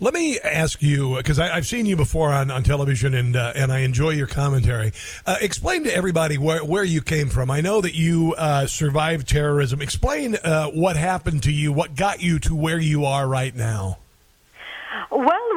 Let 0.00 0.14
me 0.14 0.38
ask 0.38 0.82
you 0.82 1.16
because 1.16 1.38
I've 1.38 1.66
seen 1.66 1.86
you 1.86 1.96
before 1.96 2.32
on, 2.32 2.50
on 2.50 2.62
television 2.62 3.14
and 3.14 3.36
uh, 3.36 3.52
and 3.56 3.72
I 3.72 3.80
enjoy 3.80 4.10
your 4.10 4.26
commentary. 4.26 4.92
Uh, 5.26 5.36
explain 5.40 5.84
to 5.84 5.94
everybody 5.94 6.38
where, 6.38 6.64
where 6.64 6.84
you 6.84 7.02
came 7.02 7.28
from. 7.28 7.50
I 7.50 7.60
know 7.60 7.80
that 7.80 7.94
you 7.94 8.34
uh, 8.38 8.66
survived 8.66 9.28
terrorism. 9.28 9.82
Explain 9.82 10.36
uh, 10.36 10.68
what 10.68 10.96
happened 10.96 11.42
to 11.44 11.52
you, 11.52 11.72
what 11.72 11.96
got 11.96 12.22
you 12.22 12.38
to 12.40 12.54
where 12.54 12.78
you 12.78 13.04
are 13.04 13.26
right 13.26 13.54
now. 13.54 13.98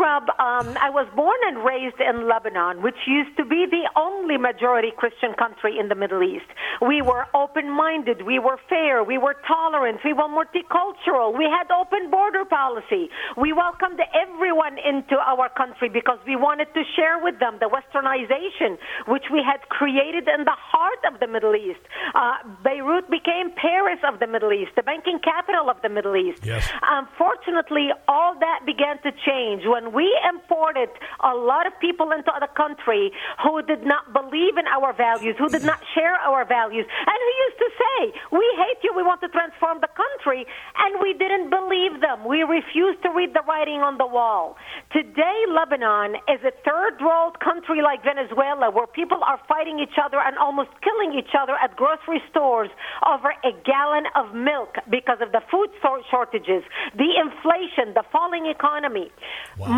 Rob, 0.02 0.24
um, 0.42 0.74
I 0.82 0.90
was 0.90 1.06
born 1.16 1.38
and 1.46 1.62
raised 1.62 2.02
in 2.02 2.28
Lebanon, 2.28 2.82
which 2.82 2.98
used 3.06 3.38
to 3.38 3.46
be 3.46 3.70
the 3.70 3.86
only 3.94 4.36
majority 4.36 4.90
Christian 4.98 5.38
country 5.38 5.78
in 5.78 5.90
the 5.90 5.96
Middle 5.96 6.24
East. 6.24 6.50
We 6.82 7.04
were 7.06 7.30
open 7.38 7.70
minded, 7.70 8.26
we 8.26 8.40
were 8.40 8.58
fair, 8.68 9.04
we 9.04 9.20
were 9.22 9.38
tolerant, 9.46 10.02
we 10.04 10.14
were 10.14 10.26
multicultural, 10.26 11.38
we 11.38 11.46
had 11.46 11.70
open 11.70 12.10
border 12.10 12.46
policy. 12.46 13.14
We 13.38 13.54
welcomed 13.54 14.02
everyone 14.18 14.82
into 14.82 15.22
our 15.22 15.50
country 15.54 15.88
because 15.88 16.18
we 16.26 16.36
wanted 16.36 16.74
to 16.74 16.82
share 16.96 17.22
with 17.22 17.38
them 17.38 17.62
the 17.62 17.70
westernization 17.70 18.82
which 19.06 19.30
we 19.32 19.46
had 19.46 19.62
created 19.70 20.26
in 20.26 20.46
the 20.50 20.58
heart 20.58 21.14
of 21.14 21.20
the 21.20 21.28
Middle 21.28 21.56
East. 21.56 21.86
Uh, 22.16 22.42
Beirut 22.64 23.06
became 23.12 23.54
Paris 23.54 24.02
of 24.02 24.18
the 24.18 24.26
Middle 24.26 24.52
East, 24.52 24.72
the 24.76 24.82
banking 24.82 25.20
capital 25.22 25.70
of 25.70 25.78
the 25.84 25.90
Middle 25.90 26.16
East. 26.16 26.42
Yes. 26.44 26.66
Unfortunately, 26.82 27.90
all 28.08 28.34
that 28.40 28.66
began 28.66 28.98
to 29.04 29.12
change 29.22 29.62
when 29.70 29.91
we 29.94 30.08
imported 30.28 30.90
a 31.24 31.36
lot 31.36 31.68
of 31.68 31.74
people 31.80 32.12
into 32.12 32.32
the 32.40 32.48
country 32.56 33.12
who 33.44 33.62
did 33.64 33.86
not 33.86 34.14
believe 34.14 34.58
in 34.58 34.68
our 34.68 34.94
values, 34.94 35.36
who 35.38 35.50
did 35.50 35.64
not 35.64 35.80
share 35.94 36.16
our 36.24 36.46
values, 36.46 36.86
and 36.88 37.18
who 37.20 37.32
used 37.46 37.60
to 37.60 37.70
say, 37.78 37.98
We 38.32 38.46
hate 38.58 38.80
you, 38.84 38.94
we 38.96 39.04
want 39.04 39.22
to 39.22 39.30
transform 39.30 39.80
the 39.82 39.92
country, 39.92 40.46
and 40.78 41.02
we 41.02 41.14
didn't 41.14 41.50
believe 41.50 42.02
them. 42.02 42.26
We 42.26 42.44
refused 42.44 43.04
to 43.04 43.10
read 43.12 43.34
the 43.34 43.44
writing 43.48 43.82
on 43.82 43.98
the 43.98 44.08
wall. 44.08 44.56
Today, 44.92 45.46
Lebanon 45.50 46.16
is 46.28 46.42
a 46.44 46.56
third 46.64 47.00
world 47.02 47.40
country 47.40 47.82
like 47.82 48.04
Venezuela 48.04 48.72
where 48.72 48.88
people 48.88 49.20
are 49.24 49.40
fighting 49.48 49.80
each 49.80 49.98
other 50.00 50.20
and 50.20 50.38
almost 50.38 50.70
killing 50.84 51.18
each 51.18 51.36
other 51.38 51.56
at 51.62 51.76
grocery 51.76 52.22
stores 52.30 52.70
over 53.08 53.30
a 53.44 53.52
gallon 53.64 54.06
of 54.16 54.34
milk 54.34 54.76
because 54.90 55.20
of 55.22 55.32
the 55.32 55.42
food 55.52 55.70
shortages, 56.10 56.64
the 56.96 57.12
inflation, 57.20 57.94
the 57.94 58.04
falling 58.12 58.46
economy. 58.48 59.12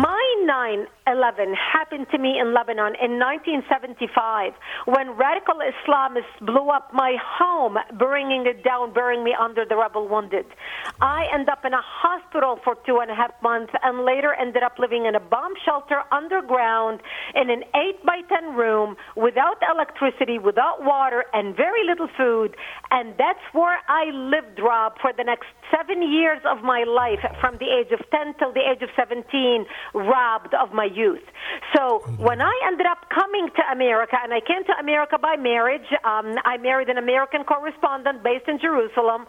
My 0.04 0.44
9 0.44 0.86
11 1.06 1.54
happened 1.54 2.06
to 2.10 2.18
me 2.18 2.38
in 2.40 2.54
Lebanon 2.54 2.96
in 2.96 3.20
1975 3.20 4.52
when 4.86 5.16
radical 5.16 5.60
Islamists 5.60 6.40
blew 6.40 6.70
up 6.70 6.92
my 6.92 7.16
home, 7.20 7.76
bringing 7.98 8.46
it 8.46 8.64
down, 8.64 8.92
burying 8.92 9.22
me 9.22 9.34
under 9.38 9.64
the 9.64 9.76
rebel 9.76 10.08
wounded. 10.08 10.46
I 11.00 11.26
ended 11.32 11.50
up 11.50 11.64
in 11.64 11.72
a 11.74 11.80
hospital 11.82 12.58
for 12.64 12.76
two 12.86 12.98
and 13.00 13.10
a 13.10 13.14
half 13.14 13.32
months 13.42 13.72
and 13.82 14.04
later 14.04 14.32
ended 14.32 14.62
up 14.62 14.78
living 14.78 15.04
in 15.04 15.14
a 15.14 15.20
bomb 15.20 15.52
shelter 15.64 16.02
underground 16.10 17.00
in 17.34 17.50
an 17.50 17.64
8 17.74 18.04
by 18.04 18.20
10 18.28 18.54
room 18.56 18.96
without 19.16 19.60
electricity, 19.72 20.38
without 20.38 20.82
water, 20.82 21.24
and 21.32 21.56
very 21.56 21.84
little 21.86 22.08
food. 22.16 22.56
And 22.90 23.14
that's 23.18 23.44
where 23.52 23.78
I 23.88 24.10
lived, 24.12 24.58
Rob, 24.58 24.94
for 25.00 25.12
the 25.16 25.24
next 25.24 25.46
seven 25.68 26.00
years 26.00 26.40
of 26.48 26.62
my 26.62 26.84
life 26.84 27.20
from 27.40 27.58
the 27.58 27.68
age 27.68 27.92
of 27.92 28.00
10 28.10 28.34
till 28.38 28.52
the 28.52 28.64
age 28.64 28.82
of 28.82 28.88
17, 28.96 29.66
robbed 29.94 30.54
of 30.54 30.72
my 30.72 30.84
youth. 30.84 31.22
So 31.74 32.00
when 32.18 32.40
I 32.40 32.52
ended 32.66 32.86
up 32.86 33.08
coming 33.10 33.48
to 33.56 33.62
America, 33.72 34.16
and 34.22 34.32
I 34.34 34.40
came 34.40 34.64
to 34.64 34.74
America 34.78 35.18
by 35.18 35.36
marriage, 35.36 35.86
um, 36.04 36.36
I 36.44 36.56
married 36.58 36.88
an 36.88 36.98
American 36.98 37.44
correspondent 37.44 38.22
based 38.22 38.48
in 38.48 38.58
Jerusalem. 38.58 39.26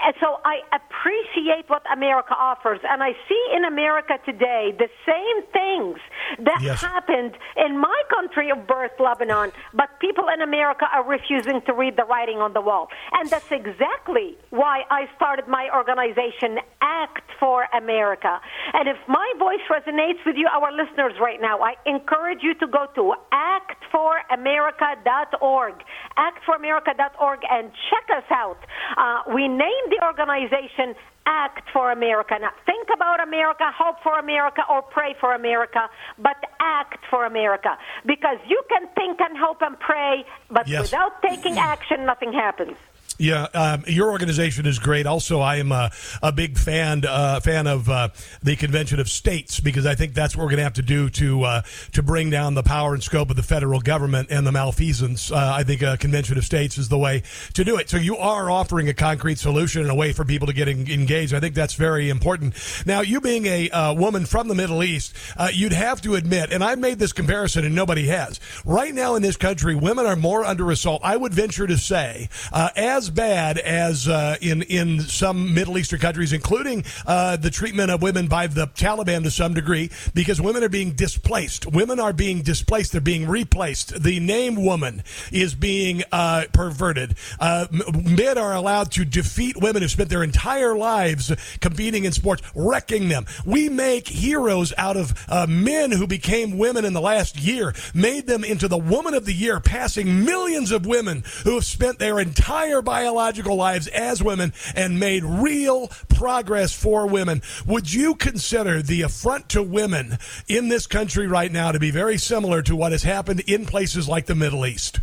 And 0.00 0.14
so 0.20 0.40
I 0.44 0.60
appreciate 0.72 1.68
what 1.68 1.82
America 1.90 2.34
offers. 2.36 2.80
And 2.88 3.02
I 3.02 3.12
see 3.28 3.42
in 3.56 3.64
America 3.64 4.18
today 4.26 4.74
the 4.76 4.88
same 5.06 5.42
things 5.52 5.98
that 6.40 6.60
Yes. 6.60 6.80
happened 6.82 7.38
in 7.56 7.78
my 7.78 8.02
country 8.10 8.50
of 8.50 8.66
birth, 8.66 8.92
Lebanon, 8.98 9.52
but 9.72 9.88
people 10.00 10.28
in 10.28 10.40
America 10.42 10.86
are 10.92 11.04
refusing 11.04 11.62
to 11.62 11.72
read 11.72 11.96
the 11.96 12.04
writing 12.04 12.38
on 12.38 12.52
the 12.52 12.60
wall. 12.60 12.90
And 13.12 13.30
that's 13.30 13.50
exactly 13.50 14.36
why 14.50 14.84
I 14.90 15.08
started 15.16 15.48
my 15.48 15.70
organization, 15.74 16.60
Act 16.82 17.30
for 17.40 17.66
America. 17.72 18.40
And 18.74 18.88
if 18.88 18.96
my 19.08 19.32
voice 19.38 19.60
resonates 19.70 19.93
with 20.26 20.36
you, 20.36 20.48
our 20.52 20.72
listeners 20.72 21.12
right 21.20 21.40
now, 21.40 21.60
I 21.60 21.74
encourage 21.86 22.42
you 22.42 22.54
to 22.54 22.66
go 22.66 22.86
to 22.96 23.14
actforamerica.org, 23.32 25.74
actforamerica.org, 26.18 27.40
and 27.50 27.70
check 27.90 28.10
us 28.16 28.24
out. 28.30 28.58
Uh, 28.96 29.22
we 29.34 29.46
named 29.48 29.90
the 29.90 30.00
organization 30.04 30.94
Act 31.26 31.70
for 31.72 31.90
America. 31.90 32.36
Now, 32.38 32.50
think 32.66 32.88
about 32.94 33.18
America, 33.26 33.64
hope 33.74 33.96
for 34.02 34.18
America, 34.18 34.62
or 34.70 34.82
pray 34.82 35.14
for 35.18 35.34
America, 35.34 35.88
but 36.18 36.36
act 36.60 36.98
for 37.08 37.24
America. 37.24 37.78
Because 38.04 38.36
you 38.46 38.62
can 38.68 38.86
think 38.94 39.18
and 39.20 39.34
hope 39.38 39.62
and 39.62 39.80
pray, 39.80 40.26
but 40.50 40.68
Yes. 40.68 40.82
without 40.82 41.22
taking 41.22 41.56
action, 41.72 42.04
nothing 42.04 42.34
happens. 42.34 42.76
Yeah, 43.16 43.44
um, 43.54 43.84
your 43.86 44.10
organization 44.10 44.66
is 44.66 44.80
great. 44.80 45.06
Also, 45.06 45.40
I 45.40 45.56
am 45.56 45.70
a, 45.70 45.92
a 46.20 46.32
big 46.32 46.58
fan 46.58 47.04
uh, 47.06 47.38
fan 47.40 47.68
of 47.68 47.88
uh, 47.88 48.08
the 48.42 48.56
Convention 48.56 48.98
of 48.98 49.08
States 49.08 49.60
because 49.60 49.86
I 49.86 49.94
think 49.94 50.14
that's 50.14 50.36
what 50.36 50.42
we're 50.42 50.50
going 50.50 50.58
to 50.58 50.64
have 50.64 50.74
to 50.74 50.82
do 50.82 51.08
to 51.10 51.42
uh, 51.44 51.62
to 51.92 52.02
bring 52.02 52.30
down 52.30 52.54
the 52.54 52.64
power 52.64 52.92
and 52.92 53.02
scope 53.02 53.30
of 53.30 53.36
the 53.36 53.42
federal 53.42 53.80
government 53.80 54.30
and 54.30 54.44
the 54.44 54.50
malfeasance. 54.50 55.30
Uh, 55.30 55.52
I 55.54 55.62
think 55.62 55.82
a 55.82 55.96
Convention 55.96 56.38
of 56.38 56.44
States 56.44 56.76
is 56.76 56.88
the 56.88 56.98
way 56.98 57.22
to 57.52 57.64
do 57.64 57.76
it. 57.76 57.88
So 57.88 57.98
you 57.98 58.16
are 58.16 58.50
offering 58.50 58.88
a 58.88 58.94
concrete 58.94 59.38
solution 59.38 59.82
and 59.82 59.90
a 59.90 59.94
way 59.94 60.12
for 60.12 60.24
people 60.24 60.48
to 60.48 60.52
get 60.52 60.66
en- 60.66 60.90
engaged. 60.90 61.34
I 61.34 61.40
think 61.40 61.54
that's 61.54 61.74
very 61.74 62.10
important. 62.10 62.54
Now, 62.84 63.02
you 63.02 63.20
being 63.20 63.46
a 63.46 63.70
uh, 63.70 63.94
woman 63.94 64.26
from 64.26 64.48
the 64.48 64.54
Middle 64.56 64.82
East, 64.82 65.14
uh, 65.36 65.50
you'd 65.52 65.72
have 65.72 66.02
to 66.02 66.16
admit, 66.16 66.52
and 66.52 66.64
I've 66.64 66.80
made 66.80 66.98
this 66.98 67.12
comparison 67.12 67.64
and 67.64 67.76
nobody 67.76 68.08
has. 68.08 68.40
Right 68.64 68.92
now 68.92 69.14
in 69.14 69.22
this 69.22 69.36
country, 69.36 69.76
women 69.76 70.04
are 70.04 70.16
more 70.16 70.44
under 70.44 70.70
assault. 70.72 71.02
I 71.04 71.16
would 71.16 71.32
venture 71.32 71.68
to 71.68 71.78
say, 71.78 72.28
uh, 72.52 72.70
as 73.04 73.10
bad 73.10 73.58
as 73.58 74.08
uh, 74.08 74.36
in 74.40 74.62
in 74.62 75.00
some 75.00 75.52
Middle 75.52 75.76
Eastern 75.76 76.00
countries, 76.00 76.32
including 76.32 76.84
uh, 77.06 77.36
the 77.36 77.50
treatment 77.50 77.90
of 77.90 78.00
women 78.00 78.28
by 78.28 78.46
the 78.46 78.66
Taliban 78.68 79.24
to 79.24 79.30
some 79.30 79.52
degree, 79.52 79.90
because 80.14 80.40
women 80.40 80.64
are 80.64 80.70
being 80.70 80.92
displaced. 80.92 81.66
Women 81.66 82.00
are 82.00 82.14
being 82.14 82.40
displaced. 82.40 82.92
They're 82.92 83.02
being 83.02 83.28
replaced. 83.28 84.02
The 84.02 84.20
name 84.20 84.64
woman 84.64 85.02
is 85.30 85.54
being 85.54 86.02
uh, 86.12 86.44
perverted. 86.54 87.16
Uh, 87.38 87.66
men 87.70 88.38
are 88.38 88.54
allowed 88.54 88.90
to 88.92 89.04
defeat 89.04 89.60
women 89.60 89.82
who 89.82 89.88
spent 89.88 90.08
their 90.08 90.24
entire 90.24 90.74
lives 90.74 91.30
competing 91.60 92.06
in 92.06 92.12
sports, 92.12 92.42
wrecking 92.54 93.08
them. 93.08 93.26
We 93.44 93.68
make 93.68 94.08
heroes 94.08 94.72
out 94.78 94.96
of 94.96 95.12
uh, 95.28 95.46
men 95.46 95.90
who 95.90 96.06
became 96.06 96.56
women 96.56 96.86
in 96.86 96.94
the 96.94 97.02
last 97.02 97.38
year, 97.38 97.74
made 97.92 98.26
them 98.26 98.44
into 98.44 98.66
the 98.66 98.78
woman 98.78 99.12
of 99.12 99.26
the 99.26 99.34
year, 99.34 99.60
passing 99.60 100.24
millions 100.24 100.72
of 100.72 100.86
women 100.86 101.22
who 101.44 101.56
have 101.56 101.66
spent 101.66 101.98
their 101.98 102.18
entire 102.18 102.80
biological 102.94 103.56
lives 103.56 103.88
as 103.88 104.22
women 104.22 104.52
and 104.76 105.00
made 105.00 105.24
real 105.24 105.88
progress 106.08 106.72
for 106.72 107.08
women. 107.08 107.42
Would 107.66 107.92
you 107.92 108.14
consider 108.14 108.82
the 108.82 109.02
affront 109.02 109.48
to 109.48 109.64
women 109.64 110.16
in 110.46 110.68
this 110.68 110.86
country 110.86 111.26
right 111.26 111.50
now 111.50 111.72
to 111.72 111.80
be 111.80 111.90
very 111.90 112.18
similar 112.18 112.62
to 112.62 112.76
what 112.76 112.92
has 112.92 113.02
happened 113.02 113.40
in 113.48 113.66
places 113.66 114.08
like 114.08 114.26
the 114.26 114.36
Middle 114.36 114.64
East? 114.64 115.00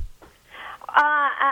Uh, 0.88 1.02
uh, 1.02 1.52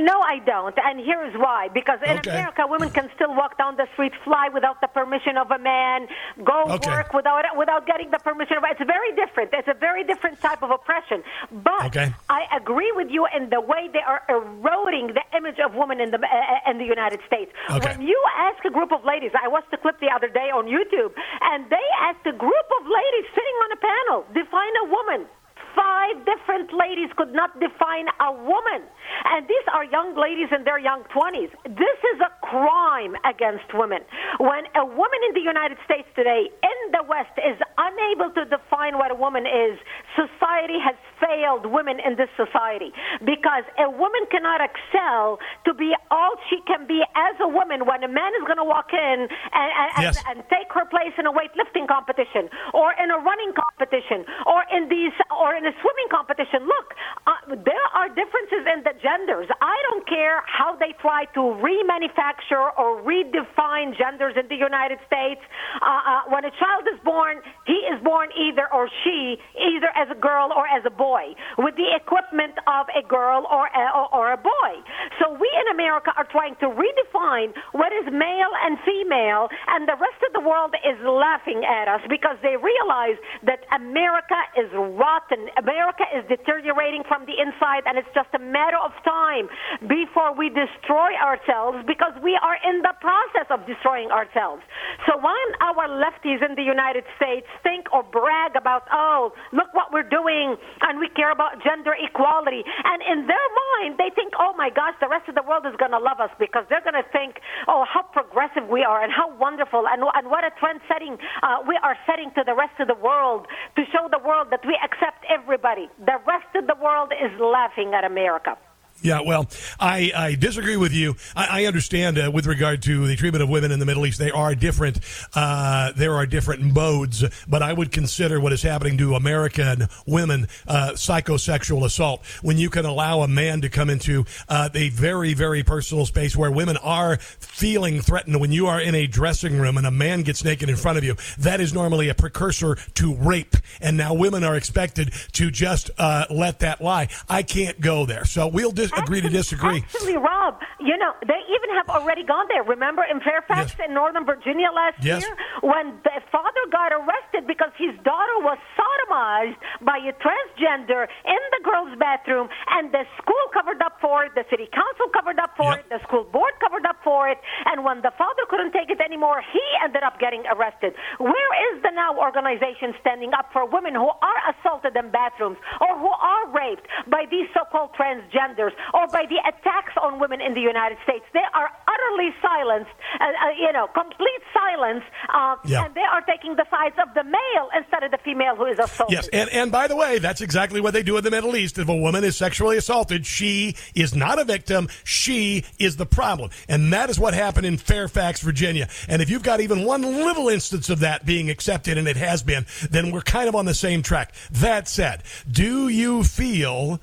no, 0.00 0.20
I 0.20 0.38
don't. 0.44 0.76
And 0.78 1.00
here's 1.00 1.34
why. 1.36 1.68
Because 1.72 1.98
in 2.02 2.18
Okay. 2.18 2.30
America, 2.30 2.62
women 2.66 2.90
can 2.90 3.10
still 3.14 3.34
walk 3.34 3.58
down 3.58 3.76
the 3.76 3.86
street, 3.94 4.12
fly 4.24 4.48
without 4.52 4.80
the 4.80 4.88
permission 4.88 5.36
of 5.36 5.50
a 5.50 5.58
man, 5.58 6.08
go 6.44 6.72
Okay. 6.74 6.86
work 6.88 7.12
without 7.12 7.44
without 7.56 7.86
getting 7.86 8.10
the 8.10 8.18
permission 8.18 8.56
of. 8.58 8.64
It's 8.70 8.82
very 8.84 9.12
different. 9.14 9.50
It's 9.52 9.68
a 9.68 9.74
very 9.78 10.04
different 10.04 10.40
type 10.40 10.62
of 10.62 10.70
oppression. 10.70 11.22
But 11.52 11.86
Okay. 11.92 12.14
I 12.28 12.42
agree 12.56 12.92
with 12.94 13.08
you 13.10 13.26
in 13.36 13.50
the 13.50 13.60
way 13.60 13.88
they 13.92 14.02
are 14.02 14.22
eroding 14.28 15.14
the 15.14 15.24
image 15.36 15.58
of 15.58 15.74
women 15.74 16.00
in 16.00 16.10
the 16.10 16.20
uh, 16.20 16.70
in 16.70 16.78
the 16.78 16.84
United 16.96 17.20
States. 17.26 17.50
When 17.68 18.00
you 18.02 18.18
ask 18.38 18.64
a 18.64 18.70
group 18.70 18.92
of 18.92 19.04
ladies, 19.04 19.32
I 19.34 19.48
watched 19.48 19.70
the 19.70 19.78
clip 19.78 19.98
the 20.00 20.10
other 20.14 20.28
day 20.28 20.50
on 20.50 20.66
YouTube, 20.66 21.12
and 21.50 21.68
they 21.70 21.86
asked 22.00 22.26
a 22.26 22.32
group 22.32 22.68
of 22.78 22.82
ladies 22.86 23.26
sitting 23.34 23.56
on 23.64 23.68
a 23.72 23.80
panel, 23.92 24.18
define 24.34 24.74
a 24.84 24.86
woman. 24.96 25.26
Five 25.74 26.24
different 26.24 26.72
ladies 26.72 27.10
could 27.16 27.32
not 27.32 27.58
define 27.60 28.06
a 28.20 28.32
woman. 28.32 28.86
And 29.32 29.46
these 29.48 29.66
are 29.72 29.84
young 29.84 30.16
ladies 30.16 30.48
in 30.54 30.64
their 30.64 30.78
young 30.78 31.04
20s. 31.12 31.50
This 31.64 31.98
is 32.14 32.18
a 32.20 32.30
crime 32.46 33.16
against 33.24 33.72
women. 33.74 34.00
When 34.38 34.64
a 34.76 34.84
woman 34.84 35.20
in 35.28 35.34
the 35.34 35.44
United 35.44 35.78
States 35.84 36.08
today, 36.14 36.48
in 36.62 36.78
the 36.92 37.04
West, 37.08 37.34
is 37.38 37.58
unable 37.76 38.30
to 38.34 38.44
define 38.44 38.96
what 38.98 39.10
a 39.10 39.18
woman 39.18 39.44
is, 39.44 39.78
society 40.16 40.78
has 40.80 40.96
failed 41.20 41.66
women 41.66 41.98
in 42.00 42.16
this 42.16 42.30
society 42.36 42.92
because 43.24 43.64
a 43.78 43.90
woman 43.90 44.22
cannot 44.30 44.60
excel 44.62 45.38
to 45.64 45.74
be 45.74 45.94
all 46.10 46.34
she 46.48 46.58
can 46.66 46.86
be 46.86 47.02
as 47.16 47.34
a 47.40 47.48
woman 47.48 47.86
when 47.86 48.02
a 48.02 48.08
man 48.08 48.32
is 48.38 48.44
going 48.46 48.58
to 48.58 48.64
walk 48.66 48.90
in 48.92 49.26
and, 49.28 49.70
and, 49.74 49.90
Yes. 49.98 50.16
and, 50.28 50.38
and 50.38 50.48
take 50.48 50.70
her 50.72 50.84
place 50.86 51.12
in 51.18 51.26
a 51.26 51.32
weightlifting 51.32 51.86
competition 51.88 52.48
or 52.74 52.94
in 53.02 53.10
a 53.10 53.18
running 53.18 53.52
competition 53.52 54.24
or 54.46 54.62
in 54.70 54.88
these 54.88 55.12
or 55.34 55.54
in 55.54 55.66
a 55.66 55.72
swimming 55.82 56.10
competition. 56.10 56.66
Look, 56.66 56.94
uh, 57.26 57.54
there 57.64 57.86
are 57.94 58.08
differences 58.08 58.62
in 58.70 58.84
the 58.86 58.94
genders. 59.02 59.48
I 59.60 59.76
don't 59.90 60.06
care 60.06 60.42
how 60.46 60.76
they 60.76 60.94
try 61.00 61.24
to 61.34 61.40
remanufacture 61.58 62.70
or 62.78 63.02
redefine 63.02 63.96
genders 63.96 64.34
in 64.38 64.46
the 64.48 64.56
United 64.56 64.98
States. 65.06 65.40
Uh, 65.82 65.86
uh, 65.86 66.20
when 66.30 66.44
a 66.44 66.50
child 66.62 66.86
is 66.92 66.98
born, 67.04 67.40
he 67.66 67.78
is 67.90 67.98
born 68.04 68.28
either 68.38 68.68
or 68.72 68.88
she 69.04 69.36
either 69.58 69.90
as 69.96 70.08
a 70.10 70.18
girl 70.18 70.52
or 70.54 70.66
as 70.66 70.84
a 70.86 70.90
boy 70.90 71.07
with 71.56 71.74
the 71.76 71.88
equipment 71.96 72.54
of 72.68 72.86
a 72.92 73.02
girl 73.06 73.46
or 73.48 73.66
a, 73.72 73.84
or 74.12 74.32
a 74.32 74.36
boy. 74.36 74.72
So 75.20 75.32
we 75.32 75.48
in 75.48 75.74
America 75.74 76.12
are 76.16 76.28
trying 76.28 76.56
to 76.60 76.68
redefine 76.68 77.54
what 77.72 77.92
is 77.92 78.06
male 78.12 78.52
and 78.64 78.76
female, 78.84 79.48
and 79.72 79.88
the 79.88 79.96
rest 79.96 80.20
of 80.26 80.32
the 80.36 80.44
world 80.44 80.74
is 80.84 80.98
laughing 81.04 81.64
at 81.64 81.88
us 81.88 82.00
because 82.08 82.36
they 82.42 82.56
realize 82.56 83.16
that 83.44 83.64
America 83.72 84.36
is 84.56 84.68
rotten. 84.74 85.48
America 85.56 86.04
is 86.12 86.24
deteriorating 86.28 87.02
from 87.08 87.24
the 87.24 87.36
inside, 87.40 87.86
and 87.86 87.96
it's 87.96 88.10
just 88.14 88.28
a 88.34 88.42
matter 88.42 88.78
of 88.78 88.92
time 89.04 89.48
before 89.88 90.34
we 90.36 90.52
destroy 90.52 91.16
ourselves 91.16 91.78
because 91.86 92.12
we 92.22 92.36
are 92.42 92.58
in 92.68 92.82
the 92.82 92.94
process 93.00 93.48
of 93.50 93.64
destroying 93.66 94.10
ourselves. 94.10 94.62
So 95.06 95.16
when 95.16 95.46
our 95.62 95.88
lefties 95.88 96.44
in 96.44 96.54
the 96.54 96.62
United 96.66 97.04
States 97.16 97.46
think 97.62 97.88
or 97.92 98.02
brag 98.02 98.56
about, 98.56 98.84
oh, 98.92 99.32
look 99.52 99.72
what 99.72 99.92
we're 99.92 100.08
doing, 100.08 100.56
and 100.82 100.97
we 100.98 101.08
care 101.14 101.30
about 101.30 101.62
gender 101.62 101.94
equality, 101.98 102.62
and 102.62 102.98
in 103.02 103.26
their 103.26 103.48
mind 103.78 103.98
they 103.98 104.10
think, 104.14 104.34
oh 104.38 104.54
my 104.56 104.70
gosh, 104.70 104.94
the 105.00 105.08
rest 105.08 105.28
of 105.28 105.34
the 105.34 105.42
world 105.42 105.64
is 105.66 105.74
going 105.78 105.92
to 105.92 106.02
love 106.02 106.20
us 106.20 106.30
because 106.38 106.64
they're 106.68 106.84
going 106.84 106.98
to 106.98 107.08
think, 107.10 107.40
oh, 107.66 107.84
how 107.88 108.02
progressive 108.02 108.68
we 108.68 108.82
are 108.82 109.02
and 109.02 109.12
how 109.12 109.30
wonderful 109.36 109.86
and, 109.88 110.02
and 110.14 110.30
what 110.30 110.44
a 110.44 110.50
trend 110.58 110.80
setting 110.88 111.16
uh, 111.42 111.62
we 111.66 111.78
are 111.82 111.96
setting 112.06 112.30
to 112.34 112.42
the 112.44 112.54
rest 112.54 112.74
of 112.80 112.88
the 112.88 112.98
world 112.98 113.46
to 113.76 113.82
show 113.92 114.08
the 114.10 114.20
world 114.20 114.48
that 114.50 114.60
we 114.66 114.78
accept 114.84 115.24
everybody. 115.30 115.88
The 115.98 116.18
rest 116.26 116.50
of 116.54 116.66
the 116.66 116.76
world 116.82 117.12
is 117.12 117.32
laughing 117.40 117.94
at 117.94 118.04
America. 118.04 118.56
Yeah, 119.00 119.20
well, 119.24 119.48
I, 119.78 120.10
I 120.14 120.34
disagree 120.34 120.76
with 120.76 120.92
you. 120.92 121.14
I, 121.36 121.62
I 121.62 121.64
understand 121.66 122.18
uh, 122.18 122.32
with 122.34 122.46
regard 122.46 122.82
to 122.82 123.06
the 123.06 123.14
treatment 123.14 123.44
of 123.44 123.48
women 123.48 123.70
in 123.70 123.78
the 123.78 123.86
Middle 123.86 124.04
East, 124.06 124.18
they 124.18 124.32
are 124.32 124.56
different. 124.56 124.98
Uh, 125.34 125.92
there 125.92 126.14
are 126.14 126.26
different 126.26 126.62
modes, 126.74 127.24
but 127.46 127.62
I 127.62 127.72
would 127.72 127.92
consider 127.92 128.40
what 128.40 128.52
is 128.52 128.62
happening 128.62 128.98
to 128.98 129.14
American 129.14 129.86
women 130.04 130.48
uh, 130.66 130.92
psychosexual 130.94 131.84
assault. 131.84 132.24
When 132.42 132.58
you 132.58 132.70
can 132.70 132.86
allow 132.86 133.20
a 133.20 133.28
man 133.28 133.60
to 133.60 133.68
come 133.68 133.88
into 133.88 134.24
uh, 134.48 134.68
a 134.74 134.88
very, 134.88 135.32
very 135.32 135.62
personal 135.62 136.04
space 136.04 136.36
where 136.36 136.50
women 136.50 136.76
are 136.78 137.18
feeling 137.18 138.00
threatened. 138.00 138.40
When 138.40 138.50
you 138.50 138.66
are 138.66 138.80
in 138.80 138.96
a 138.96 139.06
dressing 139.06 139.60
room 139.60 139.78
and 139.78 139.86
a 139.86 139.92
man 139.92 140.22
gets 140.22 140.42
naked 140.42 140.68
in 140.68 140.76
front 140.76 140.98
of 140.98 141.04
you, 141.04 141.14
that 141.38 141.60
is 141.60 141.72
normally 141.72 142.08
a 142.08 142.14
precursor 142.14 142.74
to 142.94 143.14
rape. 143.14 143.54
And 143.80 143.96
now 143.96 144.12
women 144.12 144.42
are 144.42 144.56
expected 144.56 145.12
to 145.34 145.52
just 145.52 145.90
uh, 145.98 146.24
let 146.30 146.58
that 146.60 146.80
lie. 146.80 147.08
I 147.28 147.44
can't 147.44 147.80
go 147.80 148.04
there. 148.04 148.24
So 148.24 148.48
we'll 148.48 148.72
dis- 148.72 148.87
agree 148.96 149.20
to 149.20 149.28
disagree. 149.28 149.78
Actually, 149.84 150.16
Rob, 150.16 150.60
you 150.80 150.96
know, 150.96 151.12
they 151.26 151.40
even 151.48 151.70
have 151.76 151.88
already 151.88 152.24
gone 152.24 152.46
there. 152.48 152.62
Remember 152.62 153.02
in 153.04 153.20
Fairfax 153.20 153.74
in 153.84 153.94
Northern 153.94 154.24
Virginia 154.24 154.68
last 154.74 155.02
Yes. 155.02 155.22
year 155.22 155.36
when 155.62 155.98
the 156.04 156.20
father 156.32 156.64
got 156.72 156.92
arrested 156.92 157.46
because 157.46 157.70
his 157.78 157.94
daughter 158.04 158.36
was 158.40 158.58
sodomized 158.78 159.56
by 159.80 159.98
a 159.98 160.12
transgender 160.20 161.06
in 161.24 161.42
the 161.54 161.60
girls' 161.64 161.96
bathroom 161.98 162.48
and 162.78 162.92
the 162.92 163.04
school 163.20 163.44
covered 163.52 163.80
up 163.82 163.98
for 164.00 164.24
it, 164.24 164.34
the 164.34 164.44
city 164.50 164.68
council 164.72 165.08
covered 165.12 165.38
up 165.38 165.52
for 165.56 165.74
it, 165.78 165.84
the 165.88 166.00
school 166.06 166.24
board 166.24 166.52
covered 166.60 166.84
up 166.86 166.96
for 167.04 167.28
it, 167.28 167.38
and 167.66 167.84
when 167.84 168.00
the 168.02 168.12
father 168.18 168.42
couldn't 168.48 168.72
take 168.72 168.90
it 168.90 169.00
anymore, 169.00 169.42
he 169.52 169.62
ended 169.84 170.02
up 170.02 170.18
getting 170.18 170.42
arrested. 170.52 170.94
Where 171.18 171.52
is 171.72 171.82
the 171.82 171.90
NOW 171.94 172.18
organization 172.18 172.94
standing 173.00 173.32
up 173.34 173.50
for 173.52 173.66
women 173.66 173.94
who 173.94 174.08
are 174.08 174.40
assaulted 174.54 174.96
in 174.96 175.10
bathrooms 175.10 175.58
or 175.80 175.98
who 175.98 176.08
are 176.10 176.48
raped 176.50 176.86
by 177.10 177.24
these 177.30 177.46
so-called 177.54 177.90
transgenders 177.98 178.72
or 178.94 179.06
by 179.08 179.24
the 179.28 179.40
attacks 179.46 179.92
on 180.00 180.18
women 180.18 180.40
in 180.40 180.54
the 180.54 180.60
United 180.60 180.98
States? 181.04 181.24
They 181.32 181.44
are 181.54 181.70
utterly 181.86 182.30
silenced, 182.42 182.90
uh, 183.20 183.24
uh, 183.24 183.50
you 183.58 183.72
know, 183.72 183.86
complete 183.94 184.42
silence, 184.52 185.04
uh, 185.28 185.56
Yeah. 185.64 185.84
and 185.84 185.94
they 185.94 186.02
are 186.12 186.22
taking 186.22 186.56
the 186.56 186.66
sides 186.70 186.96
of 187.02 187.14
the 187.14 187.24
male 187.24 187.68
instead 187.76 188.02
of 188.02 188.10
the 188.10 188.18
female 188.18 188.56
who 188.56 188.66
is 188.66 188.78
assaulted. 188.78 189.14
Yes, 189.16 189.28
and, 189.32 189.50
and 189.50 189.72
by 189.72 189.88
the 189.88 189.96
way, 189.96 190.18
that's 190.18 190.40
exactly 190.40 190.80
what 190.80 190.94
they 190.94 191.02
do 191.02 191.16
in 191.16 191.24
the 191.24 191.30
Middle 191.30 191.56
East. 191.56 191.78
If 191.78 191.88
a 191.88 191.96
woman 191.96 192.24
is 192.24 192.36
sexually 192.36 192.76
assaulted, 192.76 193.26
she 193.26 193.74
is 193.94 194.14
not 194.14 194.38
a 194.38 194.44
victim. 194.44 194.88
She 195.04 195.64
is 195.78 195.96
the 195.96 196.06
problem. 196.06 196.50
And 196.68 196.92
that 196.92 197.10
is 197.10 197.18
what 197.18 197.34
happened 197.34 197.66
in 197.66 197.76
Fairfax, 197.76 198.40
Virginia. 198.40 198.88
And 199.08 199.22
if 199.22 199.30
you've 199.30 199.42
got 199.42 199.60
even 199.60 199.84
one 199.84 200.02
little 200.02 200.48
instance 200.48 200.90
of 200.90 201.00
that 201.00 201.24
being 201.26 201.50
accepted, 201.50 201.98
and 201.98 202.06
it 202.08 202.16
has 202.16 202.42
been, 202.42 202.66
then 202.90 203.10
we're 203.10 203.20
kind 203.22 203.48
of 203.48 203.54
on 203.54 203.64
the 203.64 203.74
same 203.74 204.02
track. 204.02 204.32
That 204.50 204.88
said, 204.88 205.22
do 205.50 205.88
you 205.88 206.24
feel, 206.24 207.00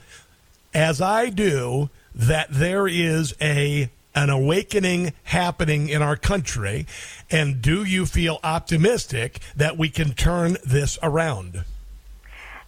as 0.76 1.02
I 1.02 1.30
do, 1.30 1.90
that 2.14 2.48
there 2.52 2.88
is 2.88 3.34
a 3.42 3.90
an 4.14 4.30
awakening 4.30 5.12
happening 5.24 5.90
in 5.90 6.02
our 6.02 6.16
country. 6.16 6.86
And 7.30 7.62
do 7.62 7.84
you 7.84 8.06
feel 8.06 8.40
optimistic 8.44 9.40
that 9.58 9.78
we 9.78 9.90
can 9.90 10.14
turn 10.14 10.56
this 10.64 10.98
around 11.04 11.66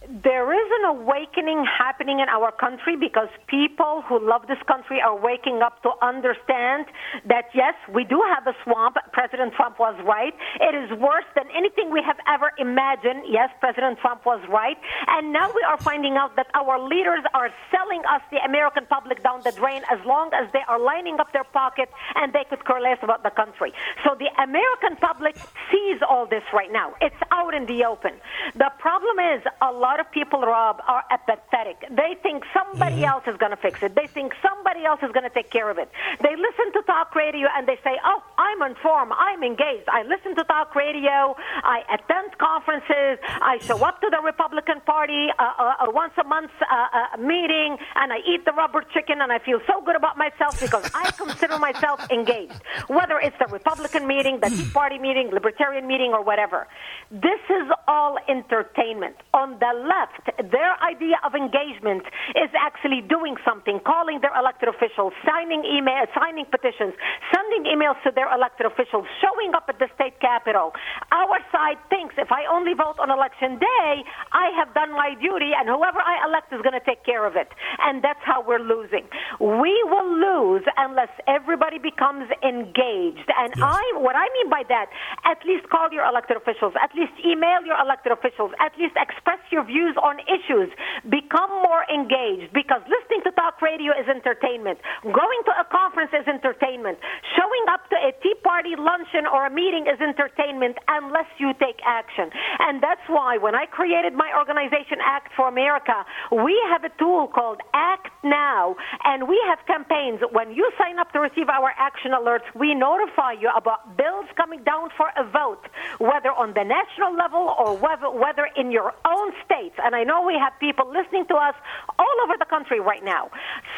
there 0.08 0.48
is 0.56 0.68
an 0.80 0.96
awakening 0.96 1.64
happening 1.68 2.20
in 2.20 2.28
our 2.32 2.50
country 2.50 2.96
because 2.96 3.28
people 3.46 4.02
who 4.08 4.16
love 4.16 4.48
this 4.48 4.60
country 4.66 5.02
are 5.04 5.12
waking 5.12 5.60
up 5.60 5.82
to 5.82 5.90
understand 6.00 6.86
that 7.28 7.52
yes, 7.52 7.74
we 7.92 8.04
do 8.04 8.24
have 8.32 8.46
a 8.48 8.56
swamp. 8.64 8.96
President 9.12 9.52
Trump 9.52 9.78
was 9.78 9.92
right. 10.08 10.32
It 10.60 10.72
is 10.72 10.88
worse 10.98 11.28
than 11.36 11.44
anything 11.54 11.92
we 11.92 12.00
have 12.00 12.16
ever 12.24 12.52
imagined. 12.56 13.28
Yes, 13.28 13.50
President 13.60 13.98
Trump 14.00 14.24
was 14.24 14.40
right. 14.48 14.78
And 15.08 15.30
now 15.30 15.52
we 15.52 15.60
are 15.68 15.76
finding 15.76 16.16
out 16.16 16.36
that 16.36 16.48
our 16.54 16.80
leaders 16.80 17.20
are 17.34 17.52
selling 17.70 18.00
us 18.08 18.22
the 18.30 18.40
American 18.48 18.86
public 18.86 19.22
down 19.22 19.42
the 19.44 19.52
drain 19.52 19.82
as 19.92 20.00
long 20.06 20.30
as 20.32 20.50
they 20.52 20.64
are 20.68 20.80
lining 20.80 21.20
up 21.20 21.34
their 21.34 21.44
pockets 21.44 21.92
and 22.16 22.32
they 22.32 22.44
could 22.48 22.64
care 22.64 22.80
less 22.80 22.98
about 23.02 23.24
the 23.24 23.30
country. 23.30 23.74
So 24.04 24.16
the 24.16 24.32
American 24.40 24.96
public 24.96 25.36
sees 25.68 26.00
all 26.08 26.24
this 26.24 26.44
right 26.54 26.72
now. 26.72 26.94
It's 27.02 27.20
out 27.30 27.52
in 27.52 27.66
the 27.66 27.84
open. 27.84 28.12
The 28.56 28.72
problem 28.78 29.18
is 29.36 29.44
a 29.60 29.70
lot 29.70 29.97
of 30.00 30.10
people, 30.10 30.40
Rob, 30.40 30.80
are 30.86 31.04
apathetic. 31.10 31.84
They 31.90 32.16
think 32.22 32.44
somebody 32.52 33.04
else 33.04 33.24
is 33.26 33.36
going 33.36 33.50
to 33.50 33.56
fix 33.56 33.82
it. 33.82 33.94
They 33.94 34.06
think 34.06 34.32
somebody 34.42 34.84
else 34.84 35.00
is 35.02 35.12
going 35.12 35.24
to 35.24 35.34
take 35.34 35.50
care 35.50 35.70
of 35.70 35.78
it. 35.78 35.90
They 36.20 36.34
listen 36.36 36.72
to 36.74 36.82
talk 36.86 37.14
radio 37.14 37.48
and 37.56 37.66
they 37.66 37.78
say, 37.84 37.98
"Oh, 38.04 38.22
I'm 38.38 38.62
informed. 38.62 39.12
I'm 39.16 39.42
engaged. 39.42 39.88
I 39.88 40.02
listen 40.02 40.34
to 40.36 40.44
talk 40.44 40.74
radio. 40.74 41.36
I 41.62 41.82
attend 41.92 42.36
conferences. 42.38 43.18
I 43.24 43.58
show 43.62 43.84
up 43.84 44.00
to 44.00 44.08
the 44.10 44.20
Republican 44.24 44.80
Party 44.86 45.28
uh, 45.38 45.42
uh, 45.42 45.74
uh, 45.80 45.90
once 45.92 46.12
a 46.18 46.24
month 46.24 46.50
uh, 46.60 46.74
uh, 46.74 47.16
meeting, 47.18 47.76
and 47.96 48.12
I 48.12 48.18
eat 48.26 48.44
the 48.44 48.52
rubber 48.52 48.82
chicken, 48.94 49.20
and 49.20 49.32
I 49.32 49.38
feel 49.38 49.60
so 49.66 49.82
good 49.82 49.96
about 49.96 50.16
myself 50.16 50.60
because 50.60 50.90
I 50.94 51.10
consider 51.16 51.58
myself 51.58 52.00
engaged. 52.10 52.60
Whether 52.88 53.18
it's 53.18 53.36
the 53.38 53.46
Republican 53.46 54.06
meeting, 54.06 54.40
the 54.40 54.50
Tea 54.50 54.70
Party 54.72 54.98
meeting, 54.98 55.30
Libertarian 55.30 55.86
meeting, 55.86 56.12
or 56.12 56.22
whatever, 56.22 56.66
this 57.10 57.40
is 57.50 57.68
all 57.86 58.18
entertainment. 58.28 59.16
On 59.34 59.58
the 59.58 59.72
left, 59.88 60.28
their 60.52 60.76
idea 60.84 61.16
of 61.24 61.34
engagement 61.34 62.04
is 62.36 62.52
actually 62.52 63.00
doing 63.00 63.40
something, 63.48 63.80
calling 63.80 64.20
their 64.20 64.36
elected 64.36 64.68
officials, 64.68 65.16
signing 65.24 65.64
email, 65.64 66.04
signing 66.12 66.44
petitions, 66.44 66.92
sending 67.32 67.64
emails 67.64 67.96
to 68.04 68.12
their 68.12 68.28
elected 68.28 68.68
officials, 68.68 69.08
showing 69.24 69.56
up 69.56 69.64
at 69.72 69.80
the 69.80 69.88
state 69.96 70.20
capitol. 70.20 70.76
Our 71.10 71.40
side 71.50 71.80
thinks 71.88 72.14
if 72.18 72.30
I 72.30 72.44
only 72.52 72.74
vote 72.76 73.00
on 73.00 73.08
election 73.10 73.58
day, 73.58 74.04
I 74.32 74.52
have 74.60 74.74
done 74.76 74.92
my 74.92 75.16
duty, 75.16 75.56
and 75.56 75.64
whoever 75.68 75.98
I 75.98 76.28
elect 76.28 76.52
is 76.52 76.60
going 76.60 76.76
to 76.76 76.84
take 76.84 77.02
care 77.08 77.24
of 77.24 77.34
it. 77.34 77.48
And 77.80 78.04
that's 78.04 78.20
how 78.22 78.44
we're 78.44 78.62
losing. 78.62 79.08
We 79.40 79.72
will 79.88 80.10
lose 80.12 80.64
unless 80.76 81.10
everybody 81.26 81.78
becomes 81.78 82.28
engaged. 82.44 83.28
And 83.32 83.56
I, 83.62 83.80
what 83.96 84.16
I 84.16 84.28
mean 84.36 84.50
by 84.50 84.62
that, 84.68 84.92
at 85.24 85.40
least 85.48 85.68
call 85.72 85.88
your 85.90 86.04
elected 86.04 86.36
officials, 86.36 86.74
at 86.82 86.92
least 86.94 87.12
email 87.24 87.64
your 87.64 87.78
elected 87.80 88.12
officials, 88.12 88.52
at 88.60 88.76
least 88.76 88.94
express 88.98 89.40
your 89.50 89.64
view 89.64 89.77
views 89.78 89.94
on 90.02 90.18
issues. 90.26 90.74
Become 91.06 91.62
more 91.62 91.86
engaged 91.86 92.50
because 92.50 92.82
listening 92.90 93.22
to 93.22 93.30
talk 93.38 93.62
radio 93.62 93.94
is 93.94 94.10
entertainment. 94.10 94.82
Going 95.06 95.40
to 95.46 95.52
a 95.54 95.66
conference 95.70 96.10
is 96.10 96.26
entertainment. 96.26 96.98
Showing 97.38 97.64
up 97.70 97.86
to 97.94 97.96
a 98.02 98.10
Tea 98.18 98.34
Party 98.42 98.74
luncheon 98.74 99.30
or 99.30 99.46
a 99.46 99.52
meeting 99.54 99.86
is 99.86 100.02
entertainment 100.02 100.82
unless 100.90 101.30
you 101.38 101.54
take 101.62 101.78
action. 101.86 102.30
And 102.58 102.82
that's 102.82 103.06
why 103.06 103.38
when 103.38 103.54
I 103.54 103.66
created 103.70 104.14
my 104.14 104.34
organization, 104.34 104.98
Act 104.98 105.30
for 105.36 105.46
America, 105.46 105.94
we 106.32 106.58
have 106.70 106.82
a 106.82 106.90
tool 106.98 107.28
called 107.28 107.60
Act 107.72 108.10
Now, 108.24 108.74
and 109.04 109.28
we 109.28 109.38
have 109.46 109.62
campaigns. 109.66 110.20
When 110.32 110.50
you 110.50 110.66
sign 110.76 110.98
up 110.98 111.12
to 111.12 111.20
receive 111.20 111.48
our 111.48 111.70
action 111.78 112.10
alerts, 112.10 112.48
we 112.58 112.74
notify 112.74 113.32
you 113.38 113.50
about 113.54 113.96
bills 113.96 114.26
coming 114.36 114.64
down 114.64 114.90
for 114.96 115.06
a 115.16 115.24
vote, 115.24 115.62
whether 115.98 116.32
on 116.34 116.54
the 116.54 116.64
national 116.64 117.14
level 117.14 117.54
or 117.58 117.76
whether, 117.76 118.10
whether 118.10 118.48
in 118.56 118.72
your 118.72 118.92
own 119.06 119.28
states. 119.68 119.78
And 119.84 119.94
I 119.94 120.04
know 120.04 120.22
we 120.22 120.34
have 120.34 120.52
people 120.60 120.86
listening 120.90 121.26
to 121.28 121.34
us 121.34 121.54
all 121.98 122.16
over 122.24 122.34
the 122.38 122.46
country 122.46 122.80
right 122.80 123.04
now. 123.04 123.30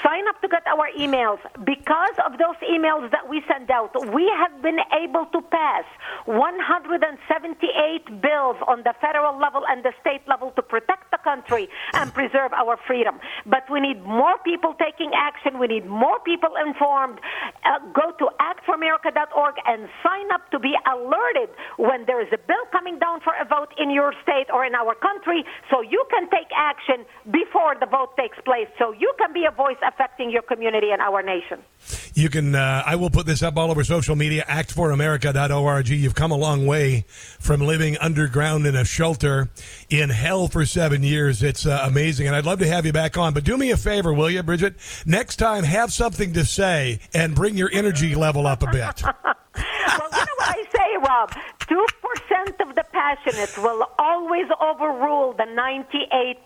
Sign 0.03 0.27
up 0.29 0.41
to 0.43 0.49
get 0.49 0.67
our 0.67 0.89
emails. 0.99 1.39
Because 1.65 2.17
of 2.25 2.39
those 2.39 2.57
emails 2.69 3.11
that 3.11 3.29
we 3.29 3.43
send 3.49 3.71
out, 3.71 3.93
we 4.15 4.31
have 4.37 4.63
been 4.63 4.79
able 5.03 5.27
to 5.33 5.41
pass 5.51 5.85
178 6.27 8.21
bills 8.21 8.57
on 8.67 8.83
the 8.85 8.95
federal 9.01 9.39
level 9.39 9.63
and 9.69 9.85
the 9.85 9.93
state 10.01 10.23
level 10.29 10.51
to 10.57 10.63
protect 10.63 11.11
the 11.11 11.19
country 11.25 11.69
and 11.95 12.13
preserve 12.15 12.53
our 12.53 12.77
freedom. 12.87 13.21
But 13.47 13.69
we 13.71 13.81
need 13.81 14.03
more 14.05 14.39
people 14.45 14.75
taking 14.79 15.13
action. 15.15 15.59
We 15.59 15.67
need 15.67 15.87
more 15.87 16.21
people 16.21 16.51
informed. 16.57 17.21
Uh, 17.65 17.79
go 17.93 18.13
to 18.19 18.29
actforamerica.org 18.41 19.55
and 19.67 19.89
sign 20.03 20.31
up 20.33 20.51
to 20.51 20.59
be 20.59 20.75
alerted 20.87 21.51
when 21.77 22.05
there 22.07 22.21
is 22.21 22.29
a 22.33 22.39
bill 22.39 22.65
coming 22.73 22.99
down 22.99 23.21
for 23.21 23.33
a 23.41 23.45
vote 23.45 23.73
in 23.79 23.91
your 23.91 24.13
state 24.23 24.49
or 24.53 24.65
in 24.65 24.75
our 24.75 24.95
country 24.95 25.45
so 25.71 25.80
you 25.83 26.05
can 26.11 26.29
take 26.31 26.49
action 26.57 27.05
before 27.31 27.75
the 27.79 27.87
vote 27.87 28.17
takes 28.17 28.39
place 28.45 28.69
so 28.79 28.93
you 28.93 29.13
can 29.19 29.33
be 29.33 29.45
a 29.45 29.51
voice 29.51 29.77
affecting 29.87 30.31
your 30.31 30.43
community 30.43 30.91
and 30.91 31.01
our 31.01 31.23
nation. 31.23 31.61
You 32.15 32.29
can, 32.29 32.55
uh, 32.55 32.83
I 32.85 32.97
will 32.97 33.11
put 33.11 33.27
this 33.27 33.43
up 33.43 33.57
all 33.57 33.71
over 33.71 33.85
social 33.85 34.17
media, 34.17 34.45
actforamerica.org. 34.49 35.89
You've 35.89 36.15
come 36.15 36.31
a 36.31 36.37
long 36.37 36.67
way 36.67 37.05
from 37.09 37.61
living 37.61 37.97
underground 37.99 38.67
in 38.67 38.77
a 38.77 38.85
shelter 38.85 39.49
in 39.89 40.11
hell 40.11 40.49
for 40.49 40.67
seven 40.67 41.03
years. 41.03 41.43
It's 41.43 41.67
uh, 41.67 41.81
amazing. 41.85 42.27
And 42.27 42.37
I'd 42.37 42.45
love 42.45 42.59
to 42.61 42.67
have 42.67 42.85
you 42.85 42.93
back 42.93 43.17
on. 43.17 43.33
But 43.33 43.45
do 43.45 43.57
me 43.57 43.71
a 43.71 43.77
favor, 43.77 44.13
will 44.13 44.31
you, 44.31 44.43
Brigitte? 44.43 44.77
Next 45.07 45.37
time, 45.37 45.65
have 45.65 45.93
something 45.93 46.33
to 46.35 46.45
say 46.45 47.01
and 47.15 47.35
bring 47.35 47.57
your 47.57 47.71
energy 47.73 48.15
level 48.15 48.47
up 48.47 48.63
a 48.63 48.67
bit. 48.67 49.03
well, 49.05 50.09
you 50.13 50.19
know 50.19 50.37
what 50.37 50.57
I 50.57 50.65
say, 50.75 50.97
Rob? 51.03 51.31
2% 51.61 52.69
of 52.69 52.75
the 52.75 52.80
passionate 53.01 53.57
will 53.65 53.89
always 53.99 54.45
overrule 54.61 55.33
the 55.33 55.49
98% 55.57 56.37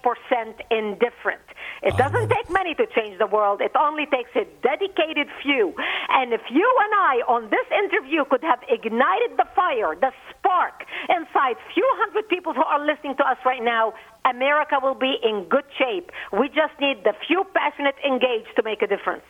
indifferent. 0.70 1.42
It 1.82 1.94
oh, 1.94 1.98
doesn't 1.98 2.28
take 2.30 2.48
many 2.48 2.74
to 2.74 2.86
change 2.94 3.18
the 3.18 3.26
world. 3.26 3.61
It 3.61 3.72
only 3.74 4.07
takes 4.07 4.30
a 4.36 4.46
dedicated 4.62 5.26
few. 5.42 5.74
And 6.11 6.32
if 6.32 6.42
you 6.50 6.68
and 6.84 6.92
I 6.94 7.14
on 7.26 7.50
this 7.50 7.66
interview 7.74 8.24
could 8.30 8.42
have 8.42 8.61
ignited 8.68 9.36
the 9.36 9.46
fire, 9.57 9.98
the 9.98 10.12
spark 10.30 10.86
inside 11.11 11.57
few 11.74 11.88
hundred 11.98 12.28
people 12.28 12.55
who 12.55 12.62
are 12.62 12.86
listening 12.86 13.16
to 13.16 13.24
us 13.26 13.38
right 13.44 13.62
now, 13.62 13.92
America 14.24 14.78
will 14.80 14.94
be 14.94 15.16
in 15.24 15.46
good 15.50 15.66
shape. 15.76 16.11
We 16.32 16.48
just 16.48 16.78
need 16.80 17.02
the 17.02 17.14
few 17.26 17.44
passionate 17.52 17.96
engaged 18.07 18.55
to 18.57 18.62
make 18.62 18.80
a 18.80 18.86
difference. 18.86 19.26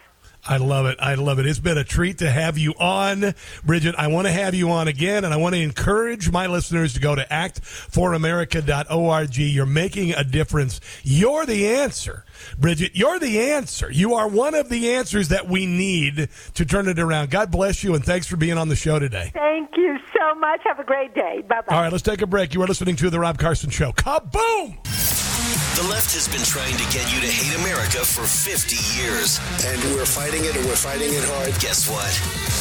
I 0.47 0.59
love 0.59 0.84
it. 0.86 0.99
I 1.01 1.14
love 1.14 1.38
it. 1.38 1.47
It's 1.47 1.59
been 1.59 1.78
a 1.78 1.84
treat 1.84 2.18
to 2.18 2.30
have 2.30 2.59
you 2.59 2.74
on, 2.78 3.34
Brigitte. 3.64 3.95
I 3.97 4.09
want 4.09 4.26
to 4.26 4.32
have 4.32 4.55
you 4.55 4.70
on 4.70 4.88
again, 4.88 5.24
and 5.24 5.32
I 5.32 5.38
want 5.38 5.55
to 5.55 5.61
encourage 5.61 6.30
my 6.30 6.47
listeners 6.47 6.92
to 6.95 7.01
go 7.01 7.14
to 7.14 7.24
actforamerica.org. 7.24 9.36
You're 9.36 9.66
making 9.66 10.12
a 10.12 10.22
difference. 10.22 10.80
You're 11.03 11.47
the 11.47 11.68
answer, 11.68 12.24
Brigitte. 12.59 12.95
You're 12.95 13.18
the 13.18 13.53
answer. 13.53 13.90
You 13.90 14.14
are 14.14 14.28
one 14.28 14.55
of 14.55 14.68
the 14.68 14.95
answers 14.95 15.28
that 15.28 15.49
we 15.49 15.64
need 15.64 16.28
to 16.55 16.64
turn 16.66 16.88
it 16.88 16.99
around. 16.99 17.30
God 17.30 17.51
bless 17.51 17.82
you, 17.82 17.95
and 17.95 18.05
thanks 18.05 18.26
for 18.26 18.36
being 18.36 18.59
on 18.59 18.68
the 18.68 18.76
show 18.76 18.99
today. 18.99 19.30
Thank 19.32 19.70
you 19.76 19.97
so 20.14 20.34
much. 20.38 20.61
Have 20.64 20.78
a 20.78 20.84
great 20.84 21.14
day. 21.14 21.42
Bye 21.49 21.62
bye. 21.66 21.74
All 21.74 21.82
right, 21.82 21.92
let's 21.92 22.03
take 22.03 22.20
a 22.20 22.26
break. 22.26 22.53
You 22.53 22.62
are 22.62 22.66
listening 22.66 22.97
to 22.97 23.09
The 23.09 23.18
Rob 23.18 23.38
Carson 23.38 23.70
Show. 23.70 23.92
Kaboom! 23.92 25.34
The 25.75 25.83
left 25.91 26.14
has 26.14 26.29
been 26.29 26.45
trying 26.45 26.77
to 26.77 26.85
get 26.95 27.12
you 27.12 27.20
to 27.20 27.27
hate 27.27 27.53
America 27.59 28.05
for 28.07 28.22
50 28.22 28.79
years. 28.95 29.41
And 29.66 29.83
we're 29.93 30.07
fighting 30.07 30.45
it 30.45 30.55
and 30.55 30.64
we're 30.66 30.77
fighting 30.77 31.11
it 31.11 31.25
hard. 31.27 31.51
Guess 31.59 31.91
what? 31.91 32.07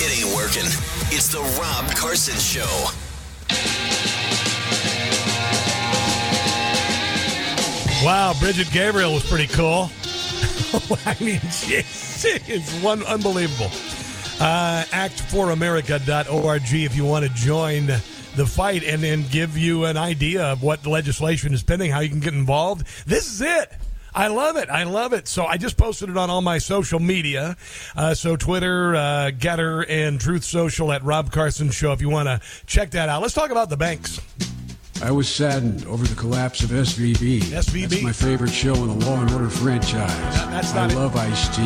It 0.01 0.09
ain't 0.17 0.35
working. 0.35 0.65
It's 1.13 1.27
the 1.29 1.41
Rob 1.61 1.93
Carson 1.93 2.33
Show. 2.41 2.89
Wow, 8.03 8.33
Brigitte 8.39 8.71
Gabriel 8.71 9.13
was 9.13 9.29
pretty 9.29 9.45
cool. 9.47 9.91
I 11.05 11.15
mean, 11.23 11.39
she, 11.51 11.83
she 11.83 12.29
is 12.51 12.67
one 12.81 13.03
unbelievable. 13.03 13.69
Uh, 14.41 14.85
actforamerica.org 14.89 16.61
if 16.73 16.95
you 16.95 17.05
want 17.05 17.25
to 17.25 17.33
join 17.35 17.91
the 18.35 18.45
fight 18.45 18.83
and 18.83 19.01
then 19.03 19.25
give 19.29 19.57
you 19.57 19.85
an 19.85 19.97
idea 19.97 20.43
of 20.45 20.63
what 20.63 20.83
the 20.83 20.89
legislation 20.89 21.53
is 21.53 21.63
pending, 21.63 21.91
how 21.91 21.99
you 21.99 22.09
can 22.09 22.19
get 22.19 22.33
involved. 22.33 22.85
This 23.05 23.31
is 23.31 23.41
it. 23.41 23.71
I 24.15 24.27
love 24.27 24.57
it. 24.57 24.69
I 24.69 24.83
love 24.83 25.13
it. 25.13 25.27
So 25.27 25.45
I 25.45 25.57
just 25.57 25.75
posted 25.75 26.09
it 26.09 26.17
on 26.17 26.29
all 26.29 26.41
my 26.41 26.59
social 26.59 26.99
media. 26.99 27.57
Uh, 27.95 28.13
so 28.13 28.35
Twitter, 28.35 28.95
uh, 28.95 29.31
Gettr, 29.35 29.85
and 29.89 30.19
Truth 30.21 30.43
Social 30.43 30.91
at 30.91 31.03
Rob 31.03 31.31
Carson 31.31 31.71
Show 31.71 31.93
if 31.93 32.01
you 32.01 32.09
want 32.09 32.27
to 32.27 32.39
check 32.67 32.91
that 32.91 33.09
out. 33.09 33.21
Let's 33.23 33.33
talk 33.33 33.49
about 33.49 33.69
the 33.69 33.77
banks. 33.77 34.21
I 35.01 35.11
was 35.11 35.27
saddened 35.27 35.85
over 35.87 36.05
the 36.05 36.15
collapse 36.15 36.63
of 36.63 36.69
SVB. 36.69 37.39
SVB. 37.41 37.89
That's 37.89 38.01
my 38.03 38.13
favorite 38.13 38.51
show 38.51 38.73
in 38.75 38.99
the 38.99 39.05
Law 39.05 39.19
and 39.19 39.31
Order 39.31 39.49
franchise. 39.49 40.09
that's 40.49 40.73
I 40.73 40.85
it. 40.85 40.93
love 40.95 41.15
Ice 41.17 41.49
T. 41.55 41.63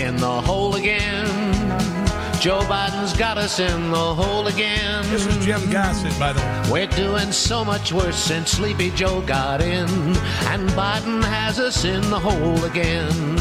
In 0.00 0.16
the 0.16 0.40
hole 0.42 0.74
again. 0.74 2.03
Joe 2.44 2.60
Biden's 2.60 3.16
got 3.16 3.38
us 3.38 3.58
in 3.58 3.90
the 3.90 3.96
hole 3.96 4.48
again. 4.48 5.02
This 5.04 5.24
is 5.24 5.42
Jim 5.42 5.70
Gossett, 5.70 6.12
by 6.18 6.34
the 6.34 6.40
way. 6.40 6.70
We're 6.70 6.86
doing 6.88 7.32
so 7.32 7.64
much 7.64 7.90
worse 7.90 8.18
since 8.18 8.50
Sleepy 8.50 8.90
Joe 8.90 9.22
got 9.22 9.62
in, 9.62 9.88
and 9.88 10.68
Biden 10.76 11.24
has 11.24 11.58
us 11.58 11.86
in 11.86 12.02
the 12.10 12.18
hole 12.18 12.62
again. 12.64 13.38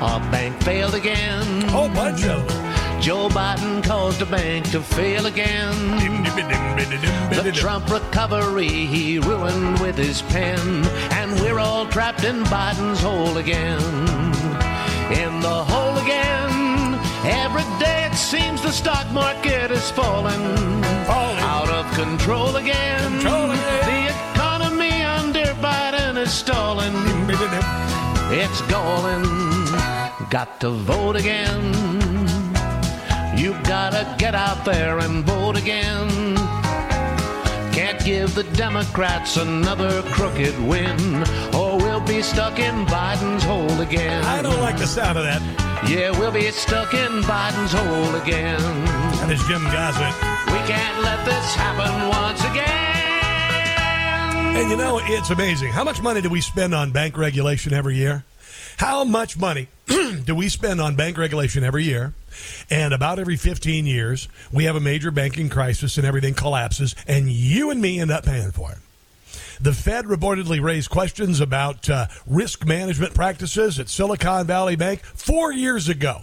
Our 0.00 0.20
bank 0.30 0.62
failed 0.62 0.94
again. 0.94 1.62
Whole 1.62 1.88
bunch 1.88 2.24
of 2.26 2.46
Joe 3.02 3.28
Biden 3.28 3.82
caused 3.82 4.22
a 4.22 4.26
bank 4.26 4.70
to 4.70 4.80
fail 4.82 5.26
again. 5.26 5.74
The 7.30 7.50
Trump 7.52 7.90
recovery 7.90 8.68
he 8.68 9.18
ruined 9.18 9.80
with 9.80 9.98
his 9.98 10.22
pen, 10.22 10.86
and 11.10 11.32
we're 11.40 11.58
all 11.58 11.86
trapped 11.86 12.22
in 12.22 12.44
Biden's 12.44 13.00
hole 13.00 13.36
again. 13.38 13.80
In 15.10 15.40
the 15.40 15.64
hole 15.64 15.98
again. 15.98 16.55
Every 17.28 17.64
day 17.80 18.08
it 18.10 18.14
seems 18.14 18.62
the 18.62 18.70
stock 18.70 19.10
market 19.10 19.72
is 19.72 19.90
falling, 19.90 20.40
falling. 21.06 21.38
out 21.38 21.68
of 21.68 21.84
control 21.92 22.54
again. 22.54 23.18
The 23.18 24.14
economy 24.32 25.02
under 25.02 25.46
Biden 25.60 26.16
is 26.18 26.32
stalling. 26.32 26.94
It's 28.28 28.60
galling. 28.62 29.24
Got 30.30 30.60
to 30.60 30.70
vote 30.70 31.14
again. 31.16 31.62
You 33.36 33.52
gotta 33.62 34.04
get 34.18 34.34
out 34.34 34.64
there 34.64 34.98
and 34.98 35.24
vote 35.24 35.56
again. 35.56 36.08
Can't 37.72 38.04
give 38.04 38.34
the 38.34 38.44
Democrats 38.54 39.36
another 39.36 40.02
crooked 40.10 40.58
win, 40.60 41.22
or 41.54 41.76
we'll 41.76 42.00
be 42.00 42.22
stuck 42.22 42.58
in 42.58 42.86
Biden's 42.86 43.44
hole 43.44 43.80
again. 43.80 44.24
I 44.24 44.42
don't 44.42 44.60
like 44.60 44.78
the 44.78 44.86
sound 44.86 45.18
of 45.18 45.24
that. 45.24 45.65
Yeah, 45.84 46.10
we'll 46.18 46.32
be 46.32 46.50
stuck 46.50 46.94
in 46.94 47.22
Biden's 47.22 47.72
hole 47.72 48.14
again. 48.16 48.58
That 49.20 49.30
is 49.30 49.40
Jim 49.46 49.62
Gossett. 49.64 50.14
We 50.52 50.58
can't 50.66 51.02
let 51.02 51.24
this 51.24 51.54
happen 51.54 52.08
once 52.08 52.40
again. 52.40 54.56
And 54.56 54.70
you 54.70 54.76
know, 54.76 54.98
it's 55.02 55.30
amazing. 55.30 55.72
How 55.72 55.84
much 55.84 56.02
money 56.02 56.20
do 56.22 56.28
we 56.30 56.40
spend 56.40 56.74
on 56.74 56.90
bank 56.90 57.16
regulation 57.16 57.72
every 57.72 57.96
year? 57.96 58.24
How 58.78 59.04
much 59.04 59.38
money 59.38 59.68
do 59.86 60.34
we 60.34 60.48
spend 60.48 60.80
on 60.80 60.96
bank 60.96 61.18
regulation 61.18 61.62
every 61.62 61.84
year? 61.84 62.14
And 62.70 62.92
about 62.92 63.18
every 63.18 63.36
15 63.36 63.86
years, 63.86 64.28
we 64.52 64.64
have 64.64 64.76
a 64.76 64.80
major 64.80 65.10
banking 65.10 65.48
crisis 65.48 65.96
and 65.98 66.06
everything 66.06 66.34
collapses, 66.34 66.94
and 67.06 67.30
you 67.30 67.70
and 67.70 67.80
me 67.80 68.00
end 68.00 68.10
up 68.10 68.24
paying 68.24 68.50
for 68.50 68.72
it. 68.72 68.78
The 69.60 69.72
Fed 69.72 70.04
reportedly 70.04 70.62
raised 70.62 70.90
questions 70.90 71.40
about 71.40 71.88
uh, 71.88 72.08
risk 72.26 72.66
management 72.66 73.14
practices 73.14 73.78
at 73.78 73.88
Silicon 73.88 74.46
Valley 74.46 74.76
Bank 74.76 75.02
four 75.02 75.52
years 75.52 75.88
ago. 75.88 76.22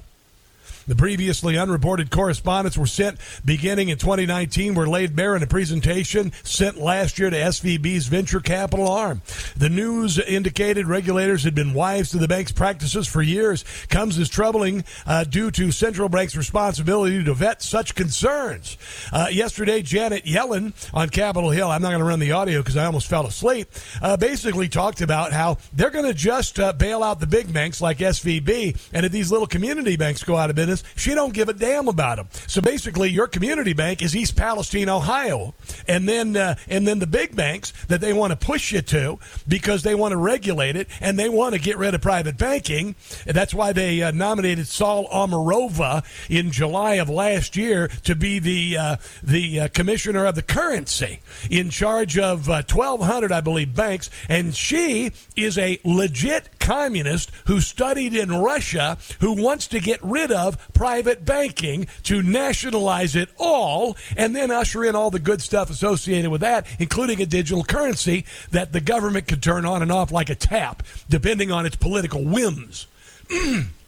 The 0.87 0.95
previously 0.95 1.57
unreported 1.57 2.11
correspondence 2.11 2.77
were 2.77 2.87
sent 2.87 3.17
beginning 3.45 3.89
in 3.89 3.97
2019 3.97 4.73
were 4.73 4.87
laid 4.87 5.15
bare 5.15 5.35
in 5.35 5.43
a 5.43 5.47
presentation 5.47 6.33
sent 6.43 6.77
last 6.77 7.17
year 7.17 7.29
to 7.29 7.37
SVB's 7.37 8.07
venture 8.07 8.41
capital 8.41 8.87
arm. 8.89 9.21
The 9.55 9.69
news 9.69 10.19
indicated 10.19 10.87
regulators 10.87 11.43
had 11.43 11.55
been 11.55 11.73
wise 11.73 12.09
to 12.11 12.17
the 12.17 12.27
bank's 12.27 12.51
practices 12.51 13.07
for 13.07 13.21
years. 13.21 13.63
Comes 13.89 14.17
as 14.17 14.27
troubling 14.27 14.83
uh, 15.05 15.23
due 15.23 15.51
to 15.51 15.71
central 15.71 16.09
bank's 16.09 16.35
responsibility 16.35 17.23
to 17.23 17.33
vet 17.33 17.61
such 17.61 17.95
concerns. 17.95 18.77
Uh, 19.11 19.27
yesterday, 19.31 19.81
Janet 19.81 20.25
Yellen 20.25 20.73
on 20.93 21.09
Capitol 21.09 21.51
Hill, 21.51 21.69
I'm 21.69 21.81
not 21.81 21.89
going 21.89 21.99
to 21.99 22.05
run 22.05 22.19
the 22.19 22.33
audio 22.33 22.59
because 22.59 22.75
I 22.75 22.85
almost 22.85 23.07
fell 23.07 23.25
asleep, 23.25 23.69
uh, 24.01 24.17
basically 24.17 24.67
talked 24.67 25.01
about 25.01 25.31
how 25.31 25.57
they're 25.71 25.89
going 25.89 26.05
to 26.05 26.13
just 26.13 26.59
uh, 26.59 26.73
bail 26.73 27.03
out 27.03 27.19
the 27.19 27.27
big 27.27 27.53
banks 27.53 27.81
like 27.81 27.99
SVB, 27.99 28.89
and 28.91 29.05
if 29.05 29.11
these 29.11 29.31
little 29.31 29.47
community 29.47 29.95
banks 29.95 30.23
go 30.23 30.35
out 30.35 30.49
of 30.49 30.55
business, 30.55 30.72
she 30.95 31.13
don't 31.13 31.33
give 31.33 31.49
a 31.49 31.53
damn 31.53 31.87
about 31.87 32.17
them. 32.17 32.27
So 32.47 32.61
basically, 32.61 33.09
your 33.09 33.27
community 33.27 33.73
bank 33.73 34.01
is 34.01 34.15
East 34.15 34.35
Palestine, 34.35 34.89
Ohio, 34.89 35.53
and 35.87 36.07
then 36.07 36.37
uh, 36.37 36.55
and 36.67 36.87
then 36.87 36.99
the 36.99 37.07
big 37.07 37.35
banks 37.35 37.73
that 37.87 38.01
they 38.01 38.13
want 38.13 38.31
to 38.31 38.45
push 38.45 38.71
you 38.71 38.81
to 38.81 39.19
because 39.47 39.83
they 39.83 39.95
want 39.95 40.13
to 40.13 40.17
regulate 40.17 40.75
it 40.75 40.87
and 41.01 41.19
they 41.19 41.29
want 41.29 41.53
to 41.53 41.61
get 41.61 41.77
rid 41.77 41.93
of 41.93 42.01
private 42.01 42.37
banking. 42.37 42.95
And 43.25 43.35
that's 43.35 43.53
why 43.53 43.73
they 43.73 44.01
uh, 44.01 44.11
nominated 44.11 44.65
Saule 44.65 45.09
Omarova 45.11 46.03
in 46.29 46.51
July 46.51 46.95
of 46.95 47.09
last 47.09 47.55
year 47.55 47.87
to 48.03 48.15
be 48.15 48.39
the 48.39 48.77
uh, 48.77 48.95
the 49.21 49.61
uh, 49.61 49.67
commissioner 49.69 50.25
of 50.25 50.35
the 50.35 50.41
currency 50.41 51.19
in 51.49 51.69
charge 51.69 52.17
of 52.17 52.47
1,200, 52.47 53.31
uh, 53.31 53.35
I 53.35 53.41
believe, 53.41 53.75
banks, 53.75 54.09
and 54.29 54.55
she 54.55 55.11
is 55.35 55.57
a 55.57 55.79
legit 55.83 56.59
communist 56.59 57.31
who 57.45 57.59
studied 57.59 58.15
in 58.15 58.31
Russia 58.31 58.97
who 59.19 59.33
wants 59.33 59.67
to 59.67 59.79
get 59.79 60.01
rid 60.03 60.31
of 60.31 60.62
private 60.73 61.25
banking 61.25 61.87
to 62.03 62.21
nationalize 62.21 63.15
it 63.15 63.29
all 63.37 63.97
and 64.15 64.35
then 64.35 64.51
usher 64.51 64.83
in 64.83 64.95
all 64.95 65.11
the 65.11 65.19
good 65.19 65.41
stuff 65.41 65.69
associated 65.69 66.31
with 66.31 66.41
that, 66.41 66.65
including 66.79 67.21
a 67.21 67.25
digital 67.25 67.63
currency 67.63 68.25
that 68.51 68.71
the 68.71 68.81
government 68.81 69.27
could 69.27 69.43
turn 69.43 69.65
on 69.65 69.81
and 69.81 69.91
off 69.91 70.11
like 70.11 70.29
a 70.29 70.35
tap, 70.35 70.83
depending 71.09 71.51
on 71.51 71.65
its 71.65 71.75
political 71.75 72.23
whims. 72.23 72.87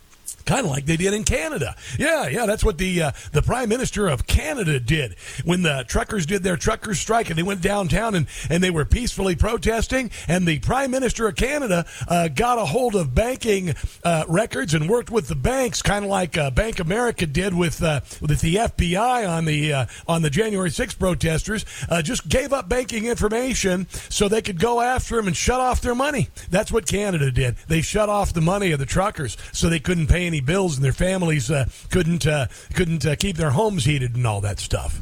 kind 0.45 0.65
of 0.65 0.71
like 0.71 0.85
they 0.85 0.97
did 0.97 1.13
in 1.13 1.23
Canada. 1.23 1.75
Yeah, 1.97 2.27
yeah, 2.27 2.45
that's 2.45 2.63
what 2.63 2.77
the 2.77 3.01
uh, 3.01 3.11
the 3.31 3.41
prime 3.41 3.69
minister 3.69 4.07
of 4.07 4.27
Canada 4.27 4.79
did 4.79 5.15
when 5.43 5.63
the 5.63 5.85
truckers 5.87 6.25
did 6.25 6.43
their 6.43 6.57
truckers 6.57 6.99
strike 6.99 7.29
and 7.29 7.37
they 7.37 7.43
went 7.43 7.61
downtown 7.61 8.15
and 8.15 8.27
and 8.49 8.63
they 8.63 8.69
were 8.69 8.85
peacefully 8.85 9.35
protesting. 9.35 10.11
And 10.27 10.47
the 10.47 10.59
prime 10.59 10.91
minister 10.91 11.27
of 11.27 11.35
Canada 11.35 11.85
uh, 12.07 12.27
got 12.29 12.57
a 12.57 12.65
hold 12.65 12.95
of 12.95 13.15
banking 13.15 13.75
uh, 14.03 14.25
records 14.27 14.73
and 14.73 14.89
worked 14.89 15.09
with 15.09 15.27
the 15.27 15.35
banks, 15.35 15.81
kind 15.81 16.05
of 16.05 16.11
like 16.11 16.37
uh, 16.37 16.51
Bank 16.51 16.79
America 16.79 17.25
did 17.25 17.53
with 17.53 17.81
uh, 17.81 18.01
with 18.21 18.41
the 18.41 18.55
FBI 18.55 19.27
on 19.27 19.45
the 19.45 19.73
uh, 19.73 19.85
on 20.07 20.21
the 20.21 20.29
January 20.29 20.69
6th 20.69 20.99
protesters. 20.99 21.65
just 22.03 22.27
gave 22.29 22.53
up 22.53 22.69
banking 22.69 23.05
information 23.05 23.87
so 24.09 24.27
they 24.27 24.41
could 24.41 24.59
go 24.59 24.81
after 24.81 25.15
them 25.15 25.27
and 25.27 25.35
shut 25.35 25.59
off 25.59 25.81
their 25.81 25.95
money. 25.95 26.29
That's 26.49 26.71
what 26.71 26.85
Canada 26.85 27.31
did. 27.31 27.55
They 27.67 27.81
shut 27.81 28.09
off 28.09 28.33
the 28.33 28.41
money 28.41 28.71
of 28.71 28.79
the 28.79 28.85
truckers 28.85 29.37
so 29.51 29.69
they 29.69 29.79
couldn't 29.79 30.07
pay 30.07 30.24
any 30.25 30.41
bills, 30.41 30.75
and 30.75 30.83
their 30.83 30.93
families 30.93 31.49
uh, 31.49 31.65
couldn't 31.89 32.25
uh, 32.25 32.47
couldn't 32.73 33.05
uh, 33.05 33.15
keep 33.15 33.37
their 33.37 33.51
homes 33.51 33.85
heated 33.85 34.15
and 34.15 34.25
all 34.25 34.41
that 34.41 34.59
stuff. 34.59 35.01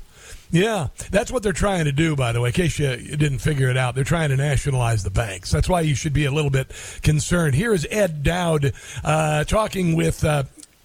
Yeah, 0.53 0.89
that's 1.09 1.32
what 1.32 1.41
they're 1.41 1.51
trying 1.51 1.86
to 1.86 1.91
do, 1.91 2.15
by 2.15 2.32
the 2.32 2.39
way, 2.39 2.49
in 2.49 2.53
case 2.53 2.78
you, 2.78 2.91
you, 2.91 3.17
didn't 3.17 3.39
figure 3.39 3.69
it 3.69 3.78
out. 3.78 3.95
They're 3.95 4.03
trying 4.03 4.30
to 4.30 4.36
nationalize 4.36 5.03
the 5.03 5.09
banks. 5.09 5.49
That's 5.49 5.67
why 5.67 5.82
you 5.82 5.95
should 5.95 6.13
be 6.13 6.26
a 6.26 6.32
little 6.32 6.51
bit 6.51 6.71
concerned. 7.01 7.55
Here 7.55 7.74
is 7.74 7.88
Ed 7.89 8.21
Dowd 8.21 8.71
uh, 9.03 9.45
talking 9.45 9.95
with 9.95 10.24
uh, 10.24 10.43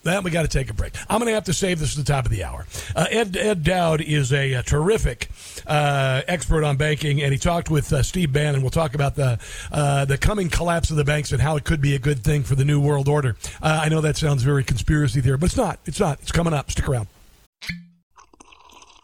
then 0.09 0.23
we 0.23 0.31
got 0.31 0.43
to 0.43 0.49
take 0.49 0.71
a 0.71 0.75
break. 0.75 0.95
I'm 1.09 1.19
going 1.19 1.29
to 1.29 1.35
have 1.35 1.45
to 1.45 1.53
save 1.53 1.79
this 1.79 1.99
at 1.99 2.05
the 2.05 2.13
top 2.13 2.25
of 2.25 2.31
the 2.31 2.45
hour. 2.45 2.67
Uh, 2.97 3.07
Ed, 3.11 3.37
Ed 3.37 3.63
Dowd 3.63 4.01
is 4.01 4.33
a, 4.33 4.55
a 4.55 4.63
terrific 4.63 5.29
uh, 5.67 6.23
expert 6.27 6.65
on 6.65 6.77
banking, 6.77 7.23
and 7.23 7.33
he 7.33 7.39
talked 7.39 7.71
with 7.71 7.93
uh, 7.93 8.03
Steve 8.03 8.33
Bannon. 8.33 8.63
We'll 8.63 8.71
talk 8.71 8.95
about 8.95 9.15
the 9.15 9.39
uh, 9.71 10.05
the 10.05 10.19
coming 10.19 10.49
collapse 10.49 10.91
of 10.91 10.97
the 10.97 11.05
banks 11.05 11.33
and 11.33 11.41
how 11.41 11.57
it 11.57 11.65
could 11.65 11.81
be 11.81 11.95
a 11.95 11.99
good 11.99 12.25
thing 12.25 12.43
for 12.43 12.55
the 12.55 12.65
new 12.65 12.81
world 12.81 13.09
order. 13.09 13.37
Uh, 13.63 13.81
I 13.83 13.89
know 13.89 14.01
that 14.01 14.17
sounds 14.17 14.43
very 14.43 14.65
conspiracy 14.65 15.21
theory, 15.21 15.39
but 15.39 15.47
it's 15.47 15.57
not. 15.57 15.79
It's 15.85 16.01
not. 16.01 16.21
It's 16.21 16.33
coming 16.33 16.55
up. 16.55 16.71
Stick 16.71 16.89
around. 16.89 17.09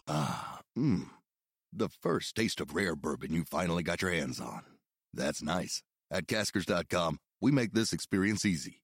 Ah, 0.06 0.60
mmm. 0.76 1.08
The 1.72 1.88
first 1.88 2.36
taste 2.36 2.60
of 2.60 2.74
rare 2.74 2.94
bourbon 2.94 3.32
you 3.32 3.44
finally 3.44 3.82
got 3.82 4.00
your 4.00 4.12
hands 4.12 4.40
on. 4.40 4.62
That's 5.12 5.42
nice. 5.42 5.82
At 6.10 6.26
Caskers.com, 6.28 7.18
we 7.40 7.50
make 7.50 7.72
this 7.72 7.92
experience 7.92 8.44
easy. 8.44 8.83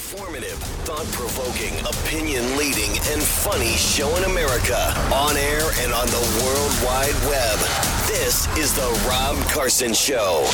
informative, 0.00 0.56
thought 0.88 1.04
provoking, 1.12 1.74
opinion 1.80 2.56
leading, 2.56 2.90
and 3.12 3.22
funny 3.22 3.72
show 3.72 4.08
in 4.16 4.24
America. 4.24 4.94
On 5.12 5.36
air 5.36 5.60
and 5.80 5.92
on 5.92 6.06
the 6.06 6.40
World 6.40 6.72
Wide 6.82 7.14
Web. 7.28 7.58
This 8.06 8.48
is 8.56 8.72
The 8.74 9.06
Rob 9.06 9.36
Carson 9.50 9.92
Show. 9.92 10.46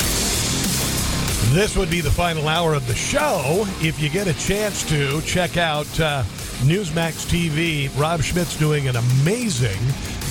This 1.55 1.77
would 1.77 1.91
be 1.91 2.01
the 2.01 2.11
final 2.11 2.49
hour 2.49 2.75
of 2.75 2.89
the 2.89 2.95
show. 2.97 3.65
If 3.81 4.01
you 4.01 4.09
get 4.09 4.27
a 4.27 4.35
chance 4.35 4.83
to 4.89 5.21
check 5.23 5.57
out 5.57 5.87
uh, 6.01 6.25
Newsmax 6.65 7.27
TV, 7.27 7.89
Rob 8.01 8.23
Schmitt's 8.23 8.59
doing 8.59 8.89
an 8.89 8.97
amazing 8.97 9.79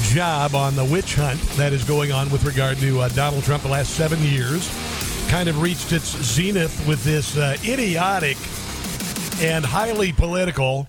job 0.01 0.55
on 0.55 0.75
the 0.75 0.83
witch 0.83 1.15
hunt 1.15 1.39
that 1.55 1.71
is 1.71 1.85
going 1.85 2.11
on 2.11 2.29
with 2.31 2.43
regard 2.43 2.77
to 2.79 2.99
uh, 2.99 3.07
Donald 3.09 3.45
Trump 3.45 3.63
the 3.63 3.69
last 3.69 3.91
seven 3.91 4.21
years 4.21 4.67
kind 5.29 5.47
of 5.49 5.61
reached 5.61 5.91
its 5.91 6.15
zenith 6.21 6.85
with 6.85 7.03
this 7.03 7.35
uh, 7.37 7.57
idiotic 7.63 8.37
and 9.41 9.65
highly 9.65 10.13
political 10.13 10.87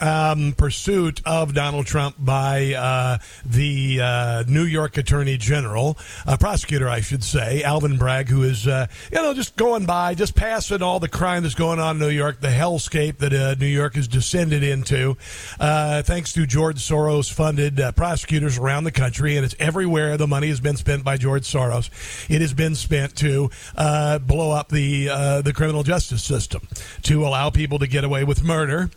um, 0.00 0.52
pursuit 0.52 1.20
of 1.24 1.54
Donald 1.54 1.86
Trump 1.86 2.16
by 2.18 2.74
uh, 2.74 3.18
the 3.44 4.00
uh, 4.00 4.44
New 4.48 4.64
York 4.64 4.96
Attorney 4.96 5.36
General, 5.36 5.96
uh, 6.26 6.36
prosecutor, 6.36 6.88
I 6.88 7.00
should 7.00 7.22
say, 7.22 7.62
Alvin 7.62 7.98
Bragg, 7.98 8.28
who 8.28 8.42
is, 8.42 8.66
uh, 8.66 8.86
you 9.12 9.18
know, 9.18 9.34
just 9.34 9.56
going 9.56 9.86
by, 9.86 10.14
just 10.14 10.34
passing 10.34 10.82
all 10.82 11.00
the 11.00 11.08
crime 11.08 11.42
that's 11.42 11.54
going 11.54 11.78
on 11.78 11.96
in 11.96 12.00
New 12.00 12.08
York, 12.08 12.40
the 12.40 12.48
hellscape 12.48 13.18
that 13.18 13.32
uh, 13.32 13.54
New 13.58 13.66
York 13.66 13.94
has 13.94 14.08
descended 14.08 14.62
into, 14.62 15.16
uh, 15.58 16.02
thanks 16.02 16.32
to 16.32 16.46
George 16.46 16.76
Soros 16.76 17.32
funded 17.32 17.80
prosecutors 17.96 18.58
around 18.58 18.84
the 18.84 18.92
country. 18.92 19.36
And 19.36 19.44
it's 19.44 19.56
everywhere 19.58 20.16
the 20.16 20.26
money 20.26 20.48
has 20.48 20.60
been 20.60 20.76
spent 20.76 21.04
by 21.04 21.16
George 21.16 21.44
Soros. 21.44 21.90
It 22.30 22.40
has 22.40 22.54
been 22.54 22.74
spent 22.74 23.16
to 23.16 23.50
blow 23.74 24.52
up 24.52 24.68
the, 24.68 25.06
the 25.44 25.52
criminal 25.54 25.82
justice 25.82 26.22
system, 26.22 26.66
to 27.02 27.26
allow 27.26 27.50
people 27.50 27.78
to 27.78 27.86
get 27.86 28.04
away 28.04 28.24
with 28.24 28.42
murder 28.42 28.90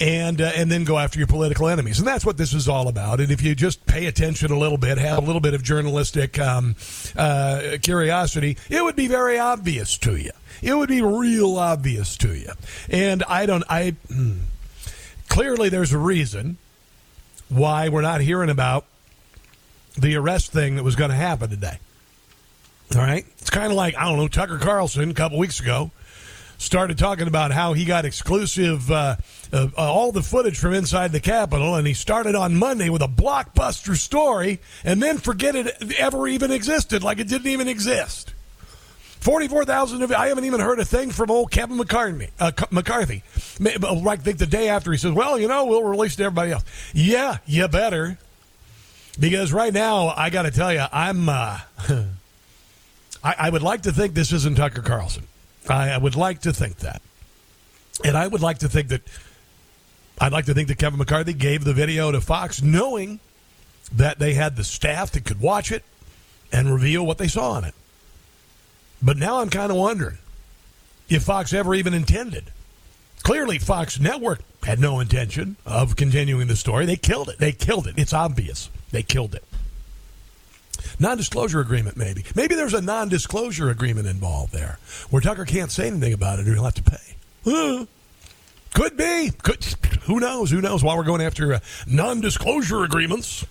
and 0.00 0.40
uh, 0.50 0.60
and 0.60 0.70
then 0.70 0.84
go 0.84 0.98
after 0.98 1.18
your 1.18 1.26
political 1.26 1.68
enemies. 1.68 1.98
And 1.98 2.06
that's 2.06 2.24
what 2.24 2.36
this 2.36 2.52
is 2.52 2.68
all 2.68 2.88
about. 2.88 3.20
And 3.20 3.30
if 3.30 3.42
you 3.42 3.54
just 3.54 3.86
pay 3.86 4.06
attention 4.06 4.50
a 4.50 4.58
little 4.58 4.78
bit, 4.78 4.98
have 4.98 5.18
a 5.18 5.26
little 5.26 5.40
bit 5.40 5.54
of 5.54 5.62
journalistic 5.62 6.38
um, 6.38 6.76
uh, 7.16 7.76
curiosity, 7.82 8.56
it 8.68 8.82
would 8.82 8.96
be 8.96 9.08
very 9.08 9.38
obvious 9.38 9.96
to 9.98 10.16
you. 10.16 10.32
It 10.62 10.74
would 10.74 10.88
be 10.88 11.02
real 11.02 11.58
obvious 11.58 12.16
to 12.18 12.34
you. 12.36 12.52
And 12.88 13.22
I 13.24 13.46
don't. 13.46 13.64
I 13.68 13.96
hmm, 14.12 14.40
clearly 15.28 15.68
there's 15.68 15.92
a 15.92 15.98
reason 15.98 16.58
why 17.48 17.88
we're 17.88 18.02
not 18.02 18.20
hearing 18.20 18.50
about 18.50 18.84
the 19.98 20.16
arrest 20.16 20.52
thing 20.52 20.76
that 20.76 20.84
was 20.84 20.96
going 20.96 21.10
to 21.10 21.16
happen 21.16 21.50
today. 21.50 21.78
All 22.94 23.00
right, 23.00 23.24
it's 23.38 23.50
kind 23.50 23.66
of 23.66 23.76
like 23.76 23.96
I 23.96 24.04
don't 24.04 24.16
know 24.16 24.28
Tucker 24.28 24.58
Carlson 24.58 25.10
a 25.10 25.14
couple 25.14 25.38
weeks 25.38 25.60
ago 25.60 25.92
started 26.60 26.98
talking 26.98 27.26
about 27.26 27.52
how 27.52 27.72
he 27.72 27.84
got 27.84 28.04
exclusive 28.04 28.90
uh, 28.90 29.16
uh, 29.52 29.68
all 29.76 30.12
the 30.12 30.22
footage 30.22 30.58
from 30.58 30.74
inside 30.74 31.10
the 31.10 31.20
Capitol, 31.20 31.74
and 31.74 31.86
he 31.86 31.94
started 31.94 32.34
on 32.34 32.54
Monday 32.54 32.90
with 32.90 33.02
a 33.02 33.08
blockbuster 33.08 33.96
story, 33.96 34.60
and 34.84 35.02
then 35.02 35.18
forget 35.18 35.56
it 35.56 35.74
ever 35.98 36.28
even 36.28 36.50
existed, 36.52 37.02
like 37.02 37.18
it 37.18 37.28
didn't 37.28 37.48
even 37.50 37.66
exist. 37.66 38.34
Forty-four 39.20 39.64
thousand. 39.64 40.02
I 40.14 40.28
haven't 40.28 40.44
even 40.44 40.60
heard 40.60 40.78
a 40.78 40.84
thing 40.84 41.10
from 41.10 41.30
old 41.30 41.50
Kevin 41.50 41.76
McCarthy. 41.76 42.28
Uh, 42.38 42.52
McCarthy, 42.70 43.22
like 43.58 44.22
think 44.22 44.38
the 44.38 44.46
day 44.46 44.68
after 44.68 44.92
he 44.92 44.98
says, 44.98 45.12
"Well, 45.12 45.38
you 45.38 45.48
know, 45.48 45.64
we'll 45.64 45.82
release 45.82 46.16
to 46.16 46.24
everybody 46.24 46.52
else." 46.52 46.64
Yeah, 46.94 47.38
you 47.46 47.68
better, 47.68 48.18
because 49.18 49.52
right 49.52 49.72
now 49.72 50.08
I 50.08 50.30
got 50.30 50.42
to 50.42 50.50
tell 50.50 50.72
you, 50.72 50.84
I'm. 50.92 51.28
Uh, 51.28 51.58
I, 53.22 53.34
I, 53.38 53.50
would 53.50 53.60
like 53.60 53.82
to 53.82 53.92
think 53.92 54.14
this 54.14 54.32
isn't 54.32 54.56
Tucker 54.56 54.80
Carlson. 54.80 55.24
I, 55.70 55.90
I 55.90 55.98
would 55.98 56.16
like 56.16 56.40
to 56.42 56.52
think 56.52 56.78
that, 56.78 57.02
and 58.04 58.16
I 58.16 58.26
would 58.26 58.42
like 58.42 58.58
to 58.58 58.68
think 58.68 58.88
that. 58.88 59.02
I'd 60.22 60.32
like 60.32 60.44
to 60.46 60.54
think 60.54 60.68
that 60.68 60.76
Kevin 60.76 60.98
McCarthy 60.98 61.32
gave 61.32 61.64
the 61.64 61.72
video 61.72 62.12
to 62.12 62.20
Fox, 62.20 62.60
knowing 62.60 63.20
that 63.90 64.18
they 64.18 64.34
had 64.34 64.54
the 64.54 64.64
staff 64.64 65.12
that 65.12 65.24
could 65.24 65.40
watch 65.40 65.72
it 65.72 65.82
and 66.52 66.70
reveal 66.70 67.06
what 67.06 67.16
they 67.16 67.26
saw 67.26 67.56
in 67.58 67.64
it. 67.64 67.74
But 69.02 69.16
now 69.16 69.40
I'm 69.40 69.48
kind 69.48 69.70
of 69.70 69.78
wondering 69.78 70.18
if 71.08 71.22
Fox 71.22 71.52
ever 71.52 71.74
even 71.74 71.94
intended. 71.94 72.44
Clearly, 73.22 73.58
Fox 73.58 73.98
Network 73.98 74.40
had 74.62 74.78
no 74.78 75.00
intention 75.00 75.56
of 75.64 75.96
continuing 75.96 76.48
the 76.48 76.56
story. 76.56 76.86
They 76.86 76.96
killed 76.96 77.28
it. 77.28 77.38
They 77.38 77.52
killed 77.52 77.86
it. 77.86 77.94
It's 77.96 78.12
obvious. 78.12 78.70
They 78.90 79.02
killed 79.02 79.34
it. 79.34 79.44
Non 80.98 81.16
disclosure 81.16 81.60
agreement, 81.60 81.96
maybe. 81.96 82.24
Maybe 82.34 82.54
there's 82.54 82.74
a 82.74 82.80
non 82.80 83.08
disclosure 83.08 83.70
agreement 83.70 84.06
involved 84.06 84.52
there 84.52 84.78
where 85.10 85.22
Tucker 85.22 85.44
can't 85.44 85.70
say 85.70 85.86
anything 85.86 86.12
about 86.12 86.38
it 86.38 86.48
or 86.48 86.54
he'll 86.54 86.64
have 86.64 86.74
to 86.74 86.82
pay. 86.82 87.86
Could 88.74 88.96
be. 88.96 89.30
Could, 89.42 89.64
who 90.02 90.20
knows? 90.20 90.50
Who 90.50 90.60
knows? 90.60 90.84
Why 90.84 90.94
we're 90.96 91.04
going 91.04 91.22
after 91.22 91.54
uh, 91.54 91.60
non 91.86 92.20
disclosure 92.20 92.84
agreements 92.84 93.44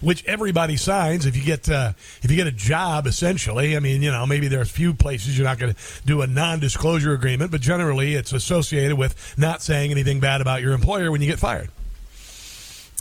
which 0.00 0.24
everybody 0.24 0.76
signs 0.76 1.26
if 1.26 1.36
you 1.36 1.42
get 1.42 1.68
uh, 1.68 1.92
if 2.22 2.30
you 2.30 2.36
get 2.36 2.46
a 2.46 2.52
job. 2.52 3.06
Essentially, 3.06 3.76
I 3.76 3.80
mean, 3.80 4.02
you 4.02 4.10
know, 4.10 4.26
maybe 4.26 4.48
there's 4.48 4.68
a 4.68 4.72
few 4.72 4.92
places 4.92 5.38
you're 5.38 5.46
not 5.46 5.58
going 5.58 5.74
to 5.74 5.80
do 6.04 6.22
a 6.22 6.26
non-disclosure 6.26 7.12
agreement, 7.12 7.50
but 7.50 7.60
generally 7.60 8.14
it's 8.14 8.32
associated 8.32 8.96
with 8.96 9.34
not 9.38 9.62
saying 9.62 9.90
anything 9.90 10.20
bad 10.20 10.40
about 10.40 10.60
your 10.60 10.72
employer 10.72 11.10
when 11.10 11.20
you 11.22 11.28
get 11.28 11.38
fired, 11.38 11.70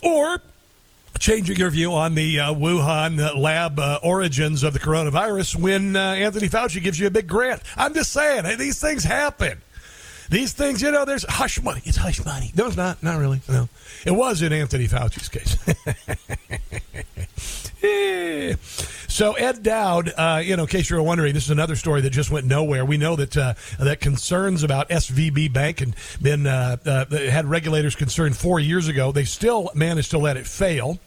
or 0.03 0.41
changing 1.20 1.57
your 1.57 1.70
view 1.70 1.93
on 1.93 2.16
the 2.16 2.39
uh, 2.39 2.53
Wuhan 2.53 3.38
lab 3.38 3.80
uh, 3.80 3.99
origins 4.03 4.64
of 4.64 4.74
the 4.74 4.80
coronavirus 4.80 5.55
when 5.55 5.95
uh, 5.95 5.99
Anthony 5.99 6.49
Fauci 6.49 6.82
gives 6.82 6.99
you 6.99 7.07
a 7.07 7.12
big 7.12 7.28
grant. 7.28 7.62
I'm 7.78 7.93
just 7.93 8.12
saying, 8.12 8.57
these 8.57 8.80
things 8.80 9.03
happen. 9.03 9.62
These 10.32 10.53
things, 10.53 10.82
you 10.82 10.91
know, 10.91 11.03
there's 11.03 11.25
hush 11.27 11.61
money. 11.61 11.82
It's 11.84 11.97
hush 11.97 12.23
money. 12.23 12.53
No, 12.55 12.67
it's 12.67 12.77
not. 12.77 13.03
Not 13.03 13.19
really. 13.19 13.41
No. 13.49 13.67
It 14.05 14.11
was 14.11 14.41
in 14.41 14.53
Anthony 14.53 14.88
Fauci's 14.88 15.27
case. 15.27 15.57
so 19.09 19.34
Ed 19.34 19.61
Dowd, 19.61 20.13
uh, 20.15 20.41
you 20.41 20.55
know, 20.55 20.63
in 20.63 20.69
case 20.69 20.89
you're 20.89 21.03
wondering, 21.03 21.34
this 21.34 21.43
is 21.43 21.49
another 21.49 21.75
story 21.75 21.99
that 21.99 22.11
just 22.11 22.32
went 22.32 22.45
nowhere. 22.45 22.86
We 22.86 22.95
know 22.95 23.17
that 23.17 23.36
uh, 23.36 23.55
that 23.77 23.99
concerns 23.99 24.63
about 24.63 24.88
SVB 24.88 25.51
Bank 25.51 25.82
and 25.82 25.93
been 26.21 26.47
uh, 26.47 26.77
uh, 26.86 27.05
had 27.09 27.45
regulators 27.45 27.97
concerned 27.97 28.38
four 28.38 28.57
years 28.61 28.88
ago. 28.88 29.11
They 29.11 29.25
still 29.25 29.69
managed 29.75 30.11
to 30.11 30.17
let 30.17 30.38
it 30.38 30.47
fail. 30.47 30.97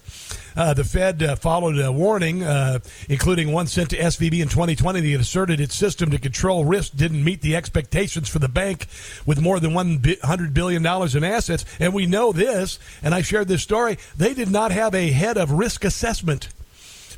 Uh, 0.57 0.75
the 0.75 0.85
Fed 0.85 1.23
uh, 1.23 1.37
followed 1.37 1.79
a 1.79 1.91
warning, 1.91 2.43
uh, 2.43 2.79
including 3.09 3.53
one 3.53 3.67
sent 3.67 3.91
to 3.91 3.99
SVB 3.99 4.41
in 4.41 4.49
2020 4.49 5.01
that 5.01 5.21
asserted 5.21 5.61
its 5.61 5.75
system 5.75 6.11
to 6.11 6.19
control 6.19 6.65
risk 6.65 6.95
didn't 6.97 7.25
meet 7.25 7.41
the 7.41 7.57
expectations 7.57 8.29
for 8.29 8.39
the 8.39 8.49
bank 8.49 8.87
with 9.27 9.41
more 9.41 9.59
than 9.61 9.73
$100 9.73 10.55
billion 10.55 10.85
in 10.85 11.25
assets. 11.25 11.65
And 11.81 11.93
we 11.93 12.07
know 12.07 12.33
this, 12.33 12.79
and 13.03 13.15
I 13.15 13.23
shared 13.23 13.49
this 13.49 13.63
story. 13.63 13.99
They 14.17 14.35
did 14.35 14.51
not 14.51 14.71
have 14.71 14.95
a 14.95 15.11
head 15.11 15.37
of 15.37 15.51
risk 15.51 15.85
assessment 15.85 16.49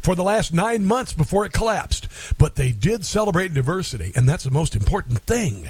for 0.03 0.14
the 0.14 0.22
last 0.22 0.53
nine 0.53 0.84
months 0.84 1.12
before 1.12 1.45
it 1.45 1.53
collapsed. 1.53 2.09
But 2.39 2.55
they 2.55 2.72
did 2.72 3.05
celebrate 3.05 3.55
diversity, 3.55 4.12
and 4.14 4.28
that's 4.28 4.45
the 4.45 4.51
most 4.51 4.74
important 4.74 5.20
thing. 5.20 5.68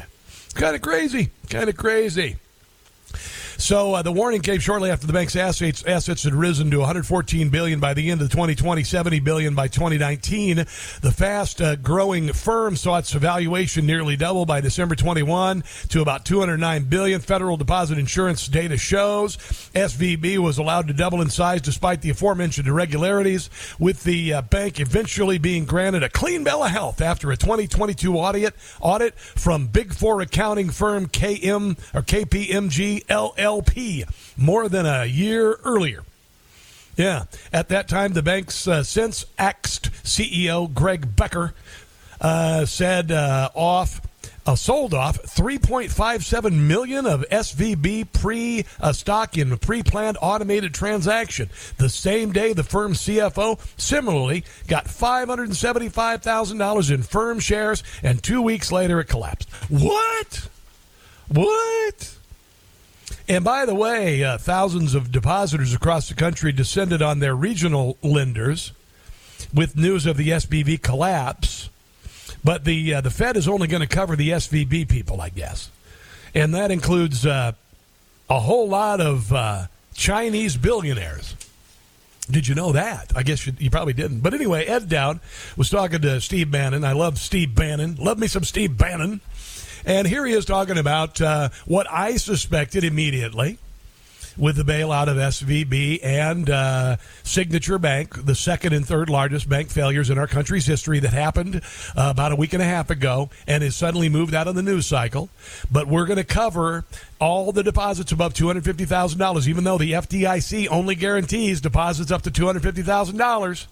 Kind 0.54 0.76
of 0.76 0.82
crazy. 0.82 1.30
Kind 1.50 1.68
of 1.68 1.76
crazy. 1.76 2.36
So 3.58 3.94
uh, 3.94 4.02
the 4.02 4.12
warning 4.12 4.42
came 4.42 4.60
shortly 4.60 4.90
after 4.90 5.06
the 5.06 5.12
bank's 5.14 5.34
assets 5.34 5.82
assets 5.84 6.24
had 6.24 6.34
risen 6.34 6.70
to 6.70 6.78
114 6.78 7.48
billion 7.48 7.80
by 7.80 7.94
the 7.94 8.10
end 8.10 8.20
of 8.20 8.30
2020, 8.30 8.84
70 8.84 9.20
billion 9.20 9.54
by 9.54 9.68
2019. 9.68 10.56
The 10.56 11.12
fast 11.12 11.62
uh, 11.62 11.76
growing 11.76 12.32
firm 12.32 12.76
saw 12.76 12.98
its 12.98 13.12
valuation 13.12 13.86
nearly 13.86 14.16
double 14.16 14.44
by 14.44 14.60
December 14.60 14.94
21 14.94 15.64
to 15.88 16.02
about 16.02 16.26
209 16.26 16.84
billion. 16.84 17.20
Federal 17.20 17.56
Deposit 17.56 17.98
Insurance 17.98 18.46
data 18.46 18.76
shows 18.76 19.36
SVB 19.74 20.38
was 20.38 20.58
allowed 20.58 20.88
to 20.88 20.92
double 20.92 21.22
in 21.22 21.30
size 21.30 21.62
despite 21.62 22.02
the 22.02 22.10
aforementioned 22.10 22.68
irregularities, 22.68 23.48
with 23.78 24.04
the 24.04 24.34
uh, 24.34 24.42
bank 24.42 24.80
eventually 24.80 25.38
being 25.38 25.64
granted 25.64 26.02
a 26.02 26.10
clean 26.10 26.44
bill 26.44 26.62
of 26.62 26.70
health 26.70 27.00
after 27.00 27.32
a 27.32 27.36
2022 27.36 28.16
audit 28.16 28.54
audit 28.80 29.18
from 29.18 29.66
Big 29.66 29.94
Four 29.94 30.20
accounting 30.20 30.68
firm 30.68 31.06
KM 31.06 31.78
or 31.94 32.02
KPMG 32.02 33.06
LLC 33.06 33.45
LP 33.46 34.04
more 34.36 34.68
than 34.68 34.84
a 34.84 35.06
year 35.06 35.58
earlier. 35.64 36.02
Yeah, 36.96 37.24
at 37.52 37.68
that 37.68 37.86
time, 37.88 38.14
the 38.14 38.22
bank's 38.22 38.66
uh, 38.66 38.82
since 38.82 39.26
axed 39.38 39.92
CEO 40.02 40.72
Greg 40.72 41.14
Becker 41.14 41.54
uh, 42.20 42.66
said 42.66 43.12
uh, 43.12 43.50
off. 43.54 44.00
Uh, 44.48 44.54
sold 44.54 44.94
off 44.94 45.20
3.57 45.24 46.52
million 46.52 47.04
of 47.04 47.24
SVB 47.32 48.06
pre 48.12 48.64
uh, 48.80 48.92
stock 48.92 49.36
in 49.36 49.50
a 49.50 49.56
pre-planned 49.56 50.16
automated 50.22 50.72
transaction. 50.72 51.50
The 51.78 51.88
same 51.88 52.30
day, 52.30 52.52
the 52.52 52.62
firm's 52.62 53.00
CFO 53.00 53.58
similarly 53.76 54.44
got 54.68 54.84
$575,000 54.84 56.90
in 56.92 57.02
firm 57.02 57.40
shares, 57.40 57.82
and 58.04 58.22
two 58.22 58.40
weeks 58.40 58.70
later, 58.70 59.00
it 59.00 59.06
collapsed. 59.06 59.50
What? 59.68 60.48
What? 61.26 62.15
And 63.28 63.44
by 63.44 63.66
the 63.66 63.74
way, 63.74 64.22
uh, 64.22 64.38
thousands 64.38 64.94
of 64.94 65.10
depositors 65.10 65.74
across 65.74 66.08
the 66.08 66.14
country 66.14 66.52
descended 66.52 67.02
on 67.02 67.18
their 67.18 67.34
regional 67.34 67.96
lenders 68.02 68.72
with 69.52 69.76
news 69.76 70.06
of 70.06 70.16
the 70.16 70.28
SVB 70.28 70.80
collapse. 70.82 71.68
But 72.44 72.64
the 72.64 72.94
uh, 72.94 73.00
the 73.00 73.10
Fed 73.10 73.36
is 73.36 73.48
only 73.48 73.66
going 73.66 73.80
to 73.80 73.88
cover 73.88 74.14
the 74.14 74.30
SVB 74.30 74.88
people, 74.88 75.20
I 75.20 75.30
guess, 75.30 75.70
and 76.34 76.54
that 76.54 76.70
includes 76.70 77.26
uh, 77.26 77.52
a 78.30 78.38
whole 78.38 78.68
lot 78.68 79.00
of 79.00 79.32
uh, 79.32 79.66
Chinese 79.94 80.56
billionaires. 80.56 81.34
Did 82.30 82.46
you 82.46 82.54
know 82.54 82.72
that? 82.72 83.12
I 83.14 83.22
guess 83.22 83.46
you, 83.46 83.52
you, 83.58 83.70
probably 83.70 83.92
didn't. 83.92 84.20
But 84.20 84.34
anyway, 84.34 84.64
Ed 84.64 84.88
Dowd 84.88 85.20
was 85.56 85.70
talking 85.70 86.00
to 86.02 86.20
Steve 86.20 86.50
Bannon. 86.50 86.84
I 86.84 86.92
love 86.92 87.18
Steve 87.18 87.54
Bannon. 87.54 87.96
Love 87.96 88.18
me 88.18 88.26
some 88.26 88.42
Steve 88.42 88.76
Bannon. 88.76 89.20
And 89.86 90.08
here 90.08 90.26
he 90.26 90.32
is 90.32 90.44
talking 90.44 90.78
about 90.78 91.20
uh, 91.20 91.50
what 91.64 91.86
I 91.88 92.16
suspected 92.16 92.82
immediately 92.82 93.58
with 94.36 94.56
the 94.56 94.64
bailout 94.64 95.06
of 95.06 95.16
SVB 95.16 96.00
and 96.02 96.50
uh, 96.50 96.96
Signature 97.22 97.78
Bank, 97.78 98.26
the 98.26 98.34
second 98.34 98.72
and 98.72 98.84
third 98.84 99.08
largest 99.08 99.48
bank 99.48 99.70
failures 99.70 100.10
in 100.10 100.18
our 100.18 100.26
country's 100.26 100.66
history 100.66 100.98
that 100.98 101.12
happened 101.12 101.62
uh, 101.96 102.08
about 102.10 102.32
a 102.32 102.36
week 102.36 102.52
and 102.52 102.60
a 102.60 102.66
half 102.66 102.90
ago 102.90 103.30
and 103.46 103.62
is 103.62 103.76
suddenly 103.76 104.08
moved 104.08 104.34
out 104.34 104.48
of 104.48 104.56
the 104.56 104.62
news 104.62 104.86
cycle. 104.86 105.30
But 105.70 105.86
we're 105.86 106.04
going 106.04 106.18
to 106.18 106.24
cover 106.24 106.84
all 107.20 107.52
the 107.52 107.62
deposits 107.62 108.10
above 108.10 108.34
$250,000, 108.34 109.46
even 109.46 109.62
though 109.62 109.78
the 109.78 109.92
FDIC 109.92 110.66
only 110.68 110.96
guarantees 110.96 111.60
deposits 111.60 112.10
up 112.10 112.22
to 112.22 112.30
$250,000 112.30 113.66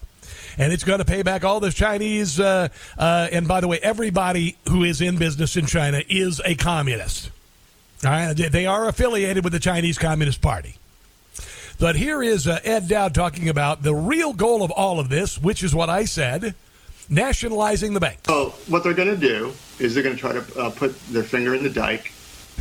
and 0.58 0.72
it's 0.72 0.84
going 0.84 0.98
to 0.98 1.04
pay 1.04 1.22
back 1.22 1.44
all 1.44 1.60
the 1.60 1.70
Chinese. 1.70 2.38
Uh, 2.38 2.68
uh, 2.98 3.28
and 3.32 3.48
by 3.48 3.60
the 3.60 3.68
way, 3.68 3.78
everybody 3.82 4.56
who 4.68 4.84
is 4.84 5.00
in 5.00 5.16
business 5.16 5.56
in 5.56 5.66
China 5.66 6.02
is 6.08 6.40
a 6.44 6.54
communist. 6.54 7.30
All 8.04 8.10
right, 8.10 8.34
they 8.34 8.66
are 8.66 8.88
affiliated 8.88 9.44
with 9.44 9.52
the 9.52 9.60
Chinese 9.60 9.98
Communist 9.98 10.42
Party. 10.42 10.76
But 11.80 11.96
here 11.96 12.22
is 12.22 12.46
uh, 12.46 12.60
Ed 12.62 12.88
Dowd 12.88 13.14
talking 13.14 13.48
about 13.48 13.82
the 13.82 13.94
real 13.94 14.32
goal 14.32 14.62
of 14.62 14.70
all 14.70 15.00
of 15.00 15.08
this, 15.08 15.40
which 15.40 15.62
is 15.62 15.74
what 15.74 15.88
I 15.90 16.04
said 16.04 16.54
nationalizing 17.08 17.94
the 17.94 18.00
bank. 18.00 18.20
So, 18.26 18.50
what 18.68 18.84
they're 18.84 18.94
going 18.94 19.08
to 19.08 19.16
do 19.16 19.52
is 19.78 19.94
they're 19.94 20.02
going 20.02 20.16
to 20.16 20.20
try 20.20 20.32
to 20.32 20.60
uh, 20.60 20.70
put 20.70 20.98
their 21.08 21.22
finger 21.22 21.54
in 21.54 21.62
the 21.62 21.70
dike 21.70 22.12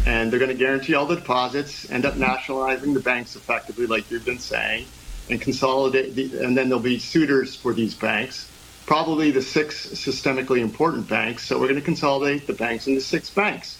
and 0.06 0.32
they're 0.32 0.39
going 0.39 0.52
to 0.52 0.58
guarantee 0.58 0.96
all 0.96 1.06
the 1.06 1.16
deposits, 1.16 1.89
end 1.91 2.06
up 2.06 2.16
nationalizing 2.18 2.94
the 2.94 3.00
banks 3.00 3.36
effectively, 3.36 3.86
like 3.86 4.10
you've 4.10 4.26
been 4.26 4.39
saying 4.39 4.86
and 5.30 5.42
consolidate, 5.42 6.16
the, 6.16 6.44
and 6.44 6.58
then 6.58 6.70
there'll 6.70 6.84
be 6.84 7.00
suitors 7.00 7.56
for 7.56 7.74
these 7.74 7.94
banks, 7.94 8.50
probably 8.86 9.32
the 9.32 9.42
six 9.42 9.88
systemically 9.88 10.60
important 10.60 11.08
banks. 11.08 11.46
So 11.46 11.60
we're 11.60 11.68
going 11.68 11.80
to 11.80 11.86
consolidate 11.86 12.48
the 12.48 12.54
banks 12.54 12.88
into 12.88 13.02
six 13.02 13.30
banks. 13.30 13.80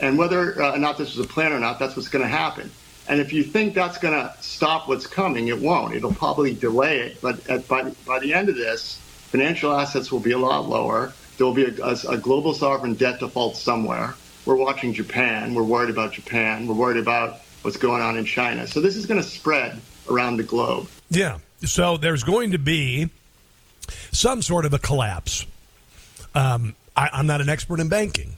And 0.00 0.18
whether 0.18 0.60
uh, 0.60 0.74
or 0.74 0.78
not 0.78 0.98
this 0.98 1.16
was 1.16 1.24
a 1.24 1.28
plan 1.28 1.52
or 1.52 1.60
not, 1.60 1.78
that's 1.78 1.96
what's 1.96 2.08
going 2.08 2.24
to 2.24 2.28
happen. 2.28 2.70
And 3.08 3.20
if 3.20 3.32
you 3.32 3.42
think 3.42 3.74
that's 3.74 3.98
going 3.98 4.14
to 4.14 4.34
stop 4.40 4.88
what's 4.88 5.06
coming, 5.06 5.48
it 5.48 5.60
won't. 5.60 5.94
It'll 5.94 6.12
probably 6.12 6.54
delay 6.54 7.00
it. 7.00 7.20
But 7.20 7.48
at, 7.48 7.66
by, 7.68 7.90
by 8.06 8.18
the 8.20 8.34
end 8.34 8.48
of 8.48 8.56
this, 8.56 8.98
financial 9.30 9.72
assets 9.72 10.10
will 10.12 10.20
be 10.20 10.32
a 10.32 10.38
lot 10.38 10.68
lower. 10.68 11.12
There 11.36 11.46
will 11.46 11.54
be 11.54 11.64
a, 11.64 11.84
a, 11.84 11.96
a 12.10 12.18
global 12.18 12.54
sovereign 12.54 12.94
debt 12.94 13.20
default 13.20 13.56
somewhere. 13.56 14.14
We're 14.46 14.56
watching 14.56 14.92
Japan. 14.92 15.54
We're 15.54 15.64
worried 15.64 15.90
about 15.90 16.12
Japan. 16.12 16.66
We're 16.66 16.74
worried 16.74 16.98
about 16.98 17.40
what's 17.62 17.76
going 17.76 18.00
on 18.02 18.16
in 18.16 18.24
China. 18.24 18.66
So 18.66 18.80
this 18.80 18.96
is 18.96 19.06
going 19.06 19.20
to 19.20 19.28
spread 19.28 19.80
around 20.10 20.36
the 20.36 20.42
globe. 20.42 20.88
Yeah. 21.10 21.38
So 21.64 21.96
there's 21.96 22.24
going 22.24 22.52
to 22.52 22.58
be 22.58 23.10
some 24.12 24.42
sort 24.42 24.64
of 24.64 24.72
a 24.72 24.78
collapse. 24.78 25.46
Um, 26.34 26.74
I, 26.96 27.10
I'm 27.12 27.26
not 27.26 27.40
an 27.40 27.48
expert 27.48 27.80
in 27.80 27.88
banking. 27.88 28.36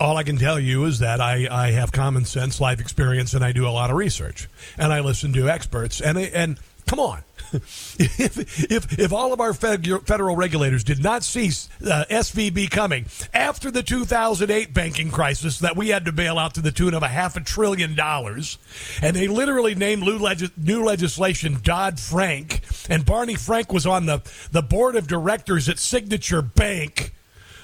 All 0.00 0.16
I 0.16 0.24
can 0.24 0.36
tell 0.36 0.58
you 0.58 0.84
is 0.84 0.98
that 0.98 1.20
I, 1.20 1.46
I 1.50 1.70
have 1.72 1.92
common 1.92 2.24
sense, 2.24 2.60
life 2.60 2.80
experience, 2.80 3.34
and 3.34 3.44
I 3.44 3.52
do 3.52 3.68
a 3.68 3.70
lot 3.70 3.90
of 3.90 3.96
research. 3.96 4.48
And 4.76 4.92
I 4.92 5.00
listen 5.00 5.32
to 5.34 5.48
experts. 5.48 6.00
And, 6.00 6.18
and 6.18 6.58
come 6.86 6.98
on. 6.98 7.22
If, 7.54 8.70
if, 8.70 8.98
if 8.98 9.12
all 9.12 9.32
of 9.32 9.40
our 9.40 9.52
federal 9.52 10.36
regulators 10.36 10.84
did 10.84 11.02
not 11.02 11.22
see 11.22 11.46
uh, 11.46 12.04
SVB 12.10 12.70
coming 12.70 13.06
after 13.34 13.70
the 13.70 13.82
2008 13.82 14.72
banking 14.72 15.10
crisis 15.10 15.58
that 15.58 15.76
we 15.76 15.88
had 15.88 16.04
to 16.04 16.12
bail 16.12 16.38
out 16.38 16.54
to 16.54 16.60
the 16.60 16.72
tune 16.72 16.94
of 16.94 17.02
a 17.02 17.08
half 17.08 17.36
a 17.36 17.40
trillion 17.40 17.94
dollars, 17.94 18.58
and 19.02 19.14
they 19.14 19.28
literally 19.28 19.74
named 19.74 20.02
new, 20.02 20.18
new 20.56 20.84
legislation 20.84 21.58
Dodd 21.62 22.00
Frank, 22.00 22.60
and 22.88 23.04
Barney 23.04 23.34
Frank 23.34 23.72
was 23.72 23.86
on 23.86 24.06
the, 24.06 24.22
the 24.50 24.62
board 24.62 24.96
of 24.96 25.06
directors 25.06 25.68
at 25.68 25.78
Signature 25.78 26.42
Bank. 26.42 27.14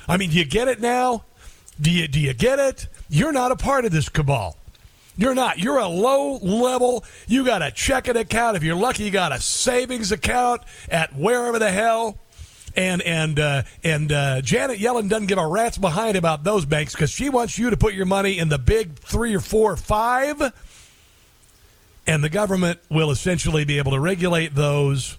I 0.06 0.16
mean, 0.16 0.30
do 0.30 0.36
you 0.36 0.44
get 0.44 0.68
it 0.68 0.80
now? 0.80 1.24
Do 1.80 1.90
you, 1.90 2.08
do 2.08 2.20
you 2.20 2.34
get 2.34 2.58
it? 2.58 2.88
You're 3.08 3.32
not 3.32 3.52
a 3.52 3.56
part 3.56 3.84
of 3.84 3.92
this 3.92 4.08
cabal. 4.08 4.57
You're 5.18 5.34
not. 5.34 5.58
You're 5.58 5.78
a 5.78 5.88
low 5.88 6.36
level. 6.36 7.04
You 7.26 7.44
got 7.44 7.60
a 7.60 7.72
checking 7.72 8.16
account. 8.16 8.56
If 8.56 8.62
you're 8.62 8.76
lucky, 8.76 9.02
you 9.02 9.10
got 9.10 9.32
a 9.32 9.40
savings 9.40 10.12
account 10.12 10.62
at 10.88 11.14
wherever 11.14 11.58
the 11.58 11.72
hell. 11.72 12.16
And 12.76 13.02
and 13.02 13.40
uh, 13.40 13.62
and 13.82 14.12
uh, 14.12 14.40
Janet 14.42 14.78
Yellen 14.78 15.08
doesn't 15.08 15.26
give 15.26 15.38
a 15.38 15.46
rat's 15.46 15.76
behind 15.76 16.16
about 16.16 16.44
those 16.44 16.64
banks 16.64 16.92
because 16.92 17.10
she 17.10 17.28
wants 17.30 17.58
you 17.58 17.70
to 17.70 17.76
put 17.76 17.94
your 17.94 18.06
money 18.06 18.38
in 18.38 18.48
the 18.48 18.58
big 18.58 18.94
three 19.00 19.34
or 19.34 19.40
four 19.40 19.72
or 19.72 19.76
five, 19.76 20.40
and 22.06 22.22
the 22.22 22.28
government 22.28 22.78
will 22.88 23.10
essentially 23.10 23.64
be 23.64 23.78
able 23.78 23.92
to 23.92 24.00
regulate 24.00 24.54
those. 24.54 25.16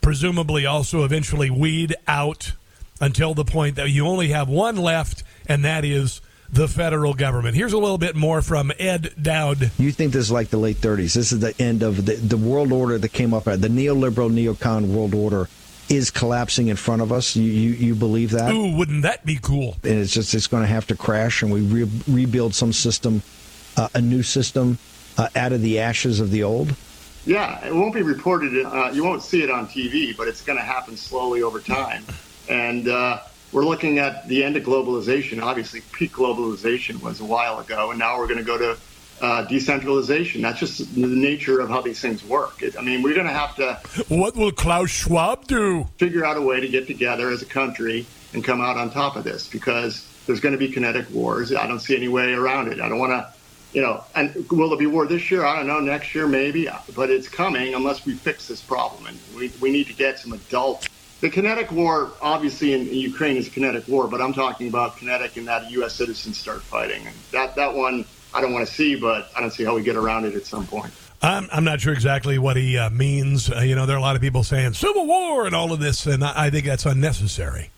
Presumably, 0.00 0.66
also 0.66 1.04
eventually 1.04 1.50
weed 1.50 1.94
out 2.08 2.52
until 3.00 3.34
the 3.34 3.44
point 3.44 3.76
that 3.76 3.90
you 3.90 4.06
only 4.06 4.28
have 4.28 4.48
one 4.48 4.76
left, 4.76 5.22
and 5.46 5.64
that 5.64 5.84
is 5.84 6.20
the 6.50 6.68
federal 6.68 7.14
government. 7.14 7.56
Here's 7.56 7.72
a 7.72 7.78
little 7.78 7.98
bit 7.98 8.16
more 8.16 8.42
from 8.42 8.72
Ed 8.78 9.14
Dowd. 9.20 9.70
You 9.78 9.92
think 9.92 10.12
this 10.12 10.26
is 10.26 10.30
like 10.30 10.48
the 10.48 10.58
late 10.58 10.76
30s? 10.76 11.14
This 11.14 11.32
is 11.32 11.40
the 11.40 11.54
end 11.60 11.82
of 11.82 12.04
the, 12.04 12.14
the 12.14 12.36
world 12.36 12.72
order 12.72 12.98
that 12.98 13.08
came 13.10 13.34
up, 13.34 13.44
the 13.44 13.56
neoliberal, 13.56 14.30
neocon 14.30 14.86
world 14.86 15.14
order 15.14 15.48
is 15.88 16.10
collapsing 16.10 16.68
in 16.68 16.76
front 16.76 17.02
of 17.02 17.12
us. 17.12 17.36
You, 17.36 17.44
you, 17.44 17.70
you 17.70 17.94
believe 17.94 18.30
that? 18.30 18.52
Ooh, 18.52 18.76
wouldn't 18.76 19.02
that 19.02 19.24
be 19.26 19.36
cool? 19.36 19.76
And 19.82 19.98
it's 19.98 20.12
just 20.12 20.34
it's 20.34 20.46
going 20.46 20.62
to 20.62 20.68
have 20.68 20.86
to 20.88 20.96
crash, 20.96 21.42
and 21.42 21.52
we 21.52 21.60
re- 21.60 21.90
rebuild 22.08 22.54
some 22.54 22.72
system, 22.72 23.22
uh, 23.76 23.88
a 23.94 24.00
new 24.00 24.22
system, 24.22 24.78
uh, 25.18 25.28
out 25.36 25.52
of 25.52 25.60
the 25.60 25.80
ashes 25.80 26.20
of 26.20 26.30
the 26.30 26.42
old. 26.42 26.74
Yeah, 27.26 27.64
it 27.64 27.74
won't 27.74 27.94
be 27.94 28.02
reported. 28.02 28.64
Uh, 28.64 28.90
you 28.92 29.04
won't 29.04 29.22
see 29.22 29.42
it 29.42 29.50
on 29.50 29.66
TV, 29.66 30.16
but 30.16 30.28
it's 30.28 30.42
going 30.42 30.58
to 30.58 30.64
happen 30.64 30.96
slowly 30.96 31.42
over 31.42 31.58
time. 31.58 32.04
And 32.48 32.88
uh, 32.88 33.20
we're 33.54 33.64
looking 33.64 33.98
at 34.00 34.26
the 34.26 34.42
end 34.42 34.56
of 34.56 34.64
globalization. 34.64 35.40
Obviously, 35.40 35.80
peak 35.92 36.12
globalization 36.12 37.00
was 37.00 37.20
a 37.20 37.24
while 37.24 37.60
ago, 37.60 37.90
and 37.90 37.98
now 37.98 38.18
we're 38.18 38.26
going 38.26 38.38
to 38.38 38.44
go 38.44 38.58
to 38.58 38.76
uh, 39.22 39.44
decentralization. 39.44 40.42
That's 40.42 40.58
just 40.58 40.92
the 40.94 41.06
nature 41.06 41.60
of 41.60 41.68
how 41.68 41.80
these 41.80 42.00
things 42.00 42.24
work. 42.24 42.62
It, 42.62 42.76
I 42.76 42.82
mean, 42.82 43.02
we're 43.02 43.14
going 43.14 43.28
to 43.28 43.32
have 43.32 43.54
to. 43.56 43.80
What 44.08 44.34
will 44.34 44.50
Klaus 44.50 44.90
Schwab 44.90 45.46
do? 45.46 45.86
Figure 45.98 46.24
out 46.24 46.36
a 46.36 46.42
way 46.42 46.60
to 46.60 46.68
get 46.68 46.88
together 46.88 47.30
as 47.30 47.42
a 47.42 47.46
country 47.46 48.06
and 48.34 48.44
come 48.44 48.60
out 48.60 48.76
on 48.76 48.90
top 48.90 49.14
of 49.14 49.22
this 49.22 49.48
because 49.48 50.06
there's 50.26 50.40
going 50.40 50.52
to 50.52 50.58
be 50.58 50.68
kinetic 50.68 51.08
wars. 51.10 51.54
I 51.54 51.68
don't 51.68 51.80
see 51.80 51.96
any 51.96 52.08
way 52.08 52.32
around 52.32 52.72
it. 52.72 52.80
I 52.80 52.88
don't 52.88 52.98
want 52.98 53.12
to, 53.12 53.32
you 53.72 53.82
know, 53.82 54.02
and 54.16 54.34
will 54.50 54.68
there 54.68 54.78
be 54.78 54.86
war 54.86 55.06
this 55.06 55.30
year? 55.30 55.44
I 55.44 55.54
don't 55.54 55.68
know. 55.68 55.78
Next 55.78 56.12
year, 56.12 56.26
maybe, 56.26 56.68
but 56.96 57.08
it's 57.08 57.28
coming 57.28 57.74
unless 57.74 58.04
we 58.04 58.14
fix 58.14 58.48
this 58.48 58.60
problem. 58.60 59.06
And 59.06 59.18
we, 59.36 59.52
we 59.60 59.70
need 59.70 59.86
to 59.86 59.94
get 59.94 60.18
some 60.18 60.32
adult 60.32 60.88
the 61.24 61.30
kinetic 61.30 61.72
war, 61.72 62.12
obviously, 62.20 62.74
in, 62.74 62.86
in, 62.86 62.96
Ukraine 62.96 63.38
is 63.38 63.48
kinetic 63.48 63.88
war, 63.88 64.06
but 64.06 64.20
I'm 64.20 64.34
talking 64.34 64.68
about 64.68 64.98
kinetic 64.98 65.38
in 65.38 65.46
that 65.46 65.70
U.S. 65.70 65.94
citizens 65.94 66.36
start 66.36 66.60
fighting. 66.60 67.06
And 67.06 67.16
that, 67.30 67.54
that 67.56 67.72
one 67.72 68.04
I 68.34 68.42
don't 68.42 68.52
want 68.52 68.68
to 68.68 68.74
see, 68.74 68.94
but 68.94 69.30
I 69.34 69.40
don't 69.40 69.50
see 69.50 69.64
how 69.64 69.74
we 69.74 69.82
get 69.82 69.96
around 69.96 70.26
it 70.26 70.34
at 70.34 70.44
some 70.44 70.66
point. 70.66 70.92
I'm, 71.22 71.48
I'm 71.50 71.64
not 71.64 71.80
sure 71.80 71.94
exactly 71.94 72.36
what 72.36 72.58
he 72.58 72.76
uh, 72.76 72.90
means. 72.90 73.50
Uh, 73.50 73.60
you 73.60 73.74
know, 73.74 73.86
there 73.86 73.96
are 73.96 73.98
a 73.98 74.02
lot 74.02 74.16
of 74.16 74.20
people 74.20 74.44
saying 74.44 74.74
civil 74.74 75.06
war 75.06 75.46
and 75.46 75.54
all 75.54 75.72
of 75.72 75.80
this, 75.80 76.04
and 76.04 76.22
I, 76.22 76.48
I 76.48 76.50
think 76.50 76.66
that's 76.66 76.84
unnecessary. 76.84 77.70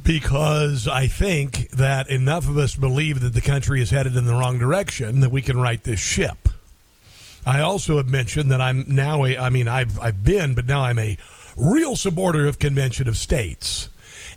Because 0.00 0.86
I 0.86 1.08
think 1.08 1.70
that 1.70 2.08
enough 2.08 2.48
of 2.48 2.56
us 2.56 2.76
believe 2.76 3.18
that 3.18 3.34
the 3.34 3.40
country 3.40 3.82
is 3.82 3.90
headed 3.90 4.14
in 4.14 4.26
the 4.26 4.34
wrong 4.34 4.60
direction 4.60 5.18
that 5.20 5.32
we 5.32 5.42
can 5.42 5.58
right 5.58 5.82
this 5.82 5.98
ship. 5.98 6.50
I 7.44 7.62
also 7.62 7.96
have 7.96 8.08
mentioned 8.08 8.52
that 8.52 8.60
I'm 8.60 8.84
now 8.86 9.24
a, 9.24 9.36
I 9.36 9.50
mean, 9.50 9.66
I've, 9.66 9.98
I've 9.98 10.22
been, 10.22 10.54
but 10.54 10.66
now 10.66 10.82
I'm 10.82 11.00
a 11.00 11.18
real 11.60 11.96
supporter 11.96 12.46
of 12.46 12.58
convention 12.58 13.06
of 13.08 13.16
states. 13.16 13.88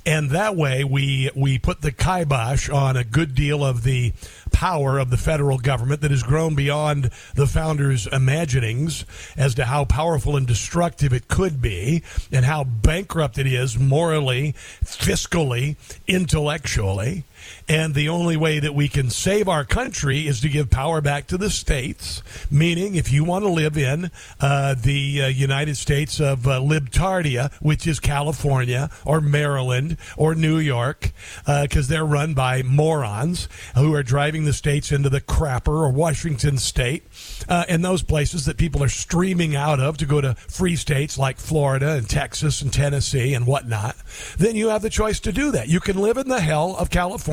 And 0.05 0.31
that 0.31 0.57
way, 0.57 0.83
we 0.83 1.29
we 1.33 1.57
put 1.57 1.81
the 1.81 1.91
kibosh 1.91 2.69
on 2.69 2.97
a 2.97 3.05
good 3.05 3.35
deal 3.35 3.63
of 3.63 3.83
the 3.83 4.11
power 4.51 4.99
of 4.99 5.09
the 5.09 5.17
federal 5.17 5.57
government 5.57 6.01
that 6.01 6.11
has 6.11 6.23
grown 6.23 6.55
beyond 6.55 7.09
the 7.35 7.47
founders' 7.47 8.05
imaginings 8.07 9.05
as 9.37 9.55
to 9.55 9.65
how 9.65 9.85
powerful 9.85 10.35
and 10.35 10.45
destructive 10.45 11.13
it 11.13 11.29
could 11.29 11.61
be, 11.61 12.03
and 12.33 12.43
how 12.43 12.65
bankrupt 12.65 13.37
it 13.37 13.47
is 13.47 13.79
morally, 13.79 14.53
fiscally, 14.83 15.77
intellectually. 16.05 17.23
And 17.67 17.93
the 17.93 18.09
only 18.09 18.37
way 18.37 18.59
that 18.59 18.75
we 18.75 18.87
can 18.87 19.09
save 19.09 19.47
our 19.47 19.63
country 19.65 20.27
is 20.27 20.41
to 20.41 20.49
give 20.49 20.69
power 20.69 21.01
back 21.01 21.27
to 21.27 21.37
the 21.37 21.49
states. 21.49 22.21
Meaning, 22.51 22.95
if 22.95 23.11
you 23.11 23.23
want 23.23 23.45
to 23.45 23.49
live 23.49 23.77
in 23.77 24.11
uh, 24.39 24.75
the 24.75 25.23
uh, 25.23 25.27
United 25.27 25.77
States 25.77 26.19
of 26.19 26.47
uh, 26.47 26.59
Libtardia, 26.59 27.51
which 27.61 27.87
is 27.87 27.99
California 27.99 28.89
or 29.05 29.21
Maryland 29.21 29.97
or 30.17 30.35
New 30.35 30.57
York, 30.57 31.11
because 31.45 31.89
uh, 31.89 31.93
they're 31.93 32.05
run 32.05 32.33
by 32.33 32.61
morons 32.63 33.47
who 33.75 33.93
are 33.93 34.03
driving 34.03 34.45
the 34.45 34.53
states 34.53 34.91
into 34.91 35.09
the 35.09 35.21
crapper 35.21 35.67
or 35.67 35.89
Washington 35.89 36.57
state, 36.57 37.03
uh, 37.49 37.65
and 37.67 37.83
those 37.83 38.03
places 38.03 38.45
that 38.45 38.57
people 38.57 38.83
are 38.83 38.89
streaming 38.89 39.55
out 39.55 39.79
of 39.79 39.97
to 39.97 40.05
go 40.05 40.21
to 40.21 40.35
free 40.35 40.75
states 40.75 41.17
like 41.17 41.37
Florida 41.37 41.91
and 41.91 42.09
Texas 42.09 42.61
and 42.61 42.71
Tennessee 42.71 43.33
and 43.33 43.47
whatnot, 43.47 43.95
then 44.37 44.55
you 44.55 44.69
have 44.69 44.81
the 44.81 44.89
choice 44.89 45.19
to 45.21 45.31
do 45.31 45.51
that. 45.51 45.67
You 45.67 45.79
can 45.79 45.97
live 45.97 46.17
in 46.17 46.27
the 46.27 46.41
hell 46.41 46.75
of 46.77 46.89
California, 46.89 47.32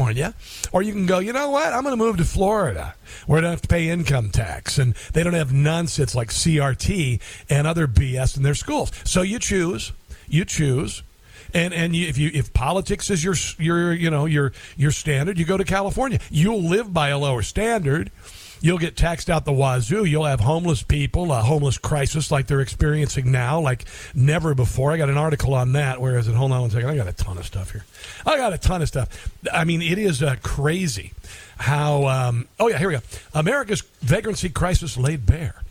or 0.73 0.83
you 0.83 0.93
can 0.93 1.07
go, 1.07 1.19
you 1.19 1.33
know 1.33 1.51
what, 1.51 1.73
I'm 1.73 1.83
going 1.83 1.97
to 1.97 2.03
move 2.03 2.17
to 2.19 2.25
Florida 2.25 2.95
where 3.27 3.39
I 3.39 3.43
don't 3.43 3.51
have 3.51 3.63
to 3.63 3.69
pay 3.69 3.89
income 3.89 4.31
tax 4.31 4.79
and 4.79 4.95
they 5.13 5.23
don't 5.23 5.35
have 5.35 5.53
nonsense 5.53 6.15
like 6.15 6.29
CRT 6.29 7.21
and 7.49 7.67
other 7.67 7.87
BS 7.87 8.37
in 8.37 8.43
their 8.43 8.55
schools. 8.55 8.93
So 9.05 9.23
you 9.23 9.39
choose. 9.39 9.93
You 10.29 10.45
choose 10.45 11.03
and 11.55 11.75
and 11.75 11.95
you, 11.95 12.07
if 12.09 12.19
you 12.19 12.31
if 12.33 12.53
politics 12.53 13.11
is 13.11 13.25
your 13.25 13.35
your 13.59 13.93
you 13.93 14.11
know 14.11 14.27
your 14.27 14.53
your 14.77 14.91
standard, 14.91 15.39
you 15.39 15.45
go 15.45 15.57
to 15.57 15.65
California. 15.65 16.21
You'll 16.31 16.63
live 16.63 16.93
by 16.93 17.09
a 17.09 17.19
lower 17.19 17.43
standard. 17.43 18.11
You'll 18.61 18.79
get 18.79 18.97
taxed 18.97 19.31
out 19.31 19.45
the 19.45 19.53
wazoo. 19.53 20.05
You'll 20.05 20.27
have 20.27 20.41
homeless 20.41 20.83
people, 20.83 21.33
a 21.33 21.41
homeless 21.41 21.79
crisis 21.79 22.31
like 22.31 22.47
they're 22.47 22.61
experiencing 22.61 23.33
now, 23.33 23.61
like 23.61 23.85
never 24.15 24.55
before. 24.55 24.93
I 24.93 24.97
got 24.99 25.09
an 25.09 25.17
article 25.17 25.55
on 25.55 25.73
that. 25.73 26.01
Where 26.01 26.19
is 26.19 26.29
it? 26.29 26.35
Hold 26.35 26.53
on 26.53 26.61
one 26.61 26.71
second. 26.71 26.91
I 26.91 26.97
got 26.97 27.09
a 27.09 27.13
ton 27.13 27.39
of 27.39 27.47
stuff 27.47 27.73
here. 27.73 27.85
I 28.27 28.37
got 28.37 28.53
a 28.53 28.59
ton 28.59 28.83
of 28.83 28.89
stuff. 28.89 29.33
I 29.53 29.65
mean, 29.65 29.81
it 29.81 29.99
is 29.99 30.23
uh, 30.23 30.37
crazy 30.43 31.13
how. 31.59 32.07
Um, 32.07 32.49
oh 32.59 32.69
yeah, 32.69 32.79
here 32.79 32.89
we 32.89 32.95
go. 32.95 33.03
America's 33.35 33.83
vagrancy 34.01 34.51
crisis 34.51 34.97
laid 34.97 35.25
bare. 35.27 35.63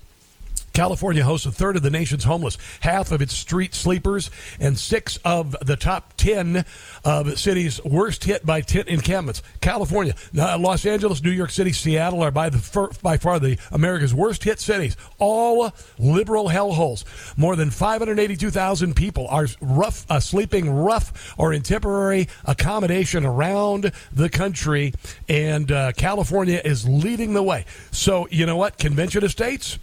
California 0.74 1.24
hosts 1.24 1.46
a 1.46 1.52
third 1.52 1.76
of 1.76 1.84
the 1.84 1.90
nation's 1.90 2.24
homeless, 2.24 2.58
half 2.82 3.12
of 3.12 3.22
its 3.22 3.34
street 3.34 3.74
sleepers, 3.74 4.30
and 4.60 4.78
six 4.78 5.18
of 5.26 5.56
the 5.62 5.76
top 5.76 6.14
10 6.18 6.66
of 7.04 7.40
cities 7.40 7.84
worst 7.84 8.24
hit 8.24 8.46
by 8.46 8.62
tent 8.62 8.88
encampments. 8.88 9.42
California, 9.62 10.14
Los 10.34 10.86
Angeles, 10.86 11.24
New 11.24 11.32
York 11.32 11.50
City, 11.50 11.72
Seattle 11.72 12.22
are 12.22 12.32
by, 12.32 12.50
the, 12.50 12.98
by 13.02 13.18
far 13.18 13.40
the 13.40 13.58
America's 13.72 14.14
worst 14.14 14.44
hit 14.44 14.60
cities, 14.60 14.96
all 15.18 15.72
liberal 15.98 16.50
hellholes. 16.50 17.04
More 17.38 17.56
than 17.56 17.70
582,000 17.70 18.96
people 18.96 19.28
are 19.28 19.48
rough, 19.62 20.06
uh, 20.10 20.20
sleeping 20.20 20.70
rough 20.70 21.34
or 21.38 21.54
in 21.54 21.62
temporary 21.62 22.28
accommodation 22.46 23.26
around 23.26 23.92
the 24.12 24.30
country, 24.30 24.94
and 25.28 25.72
uh, 25.72 25.92
California 25.94 26.62
is 26.64 26.88
leading 26.88 27.34
the 27.34 27.44
way. 27.44 27.66
So, 27.92 28.28
you 28.32 28.46
know 28.46 28.58
what? 28.58 28.78
Convention 28.78 29.24
of 29.24 29.32
States 29.32 29.80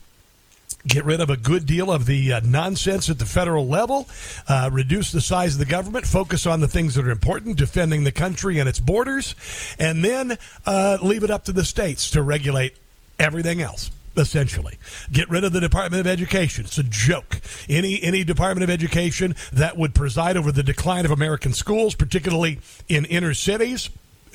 get 0.87 1.05
rid 1.05 1.21
of 1.21 1.31
a 1.31 1.37
good 1.37 1.67
deal 1.67 1.91
of 1.91 2.07
the 2.07 2.33
uh, 2.33 2.41
nonsense 2.45 3.11
at 3.11 3.19
the 3.19 3.27
federal 3.27 3.67
level, 3.67 4.09
uh, 4.49 4.71
reduce 4.73 5.13
the 5.13 5.21
size 5.21 5.55
of 5.55 5.59
the 5.59 5.65
government, 5.65 6.07
focus 6.07 6.47
on 6.47 6.61
the 6.61 6.69
things 6.69 6.95
that 6.95 7.07
are 7.07 7.11
important, 7.11 7.57
defending 7.57 8.05
the 8.05 8.13
country 8.13 8.59
and 8.59 8.69
its 8.69 8.81
borders, 8.81 9.35
and 9.79 10.05
then 10.05 10.39
uh, 10.65 10.99
leave 11.03 11.25
it 11.25 11.31
up 11.31 11.45
to 11.45 11.53
the 11.53 11.65
states 11.65 12.11
to 12.11 12.23
regulate 12.23 12.77
everything 13.19 13.61
else 13.61 13.91
essentially. 14.19 14.79
Get 15.13 15.29
rid 15.29 15.45
of 15.45 15.53
the 15.53 15.61
Department 15.61 16.01
of 16.01 16.07
Education. 16.07 16.65
It's 16.65 16.79
a 16.79 16.83
joke. 16.83 17.41
Any 17.69 18.03
any 18.03 18.25
Department 18.25 18.65
of 18.65 18.71
Education 18.71 19.37
that 19.53 19.77
would 19.77 19.95
preside 19.95 20.39
over 20.39 20.51
the 20.51 20.63
decline 20.63 21.05
of 21.05 21.11
American 21.11 21.53
schools, 21.53 21.95
particularly 21.95 22.59
in 22.89 23.05
inner 23.05 23.35
cities, 23.35 23.91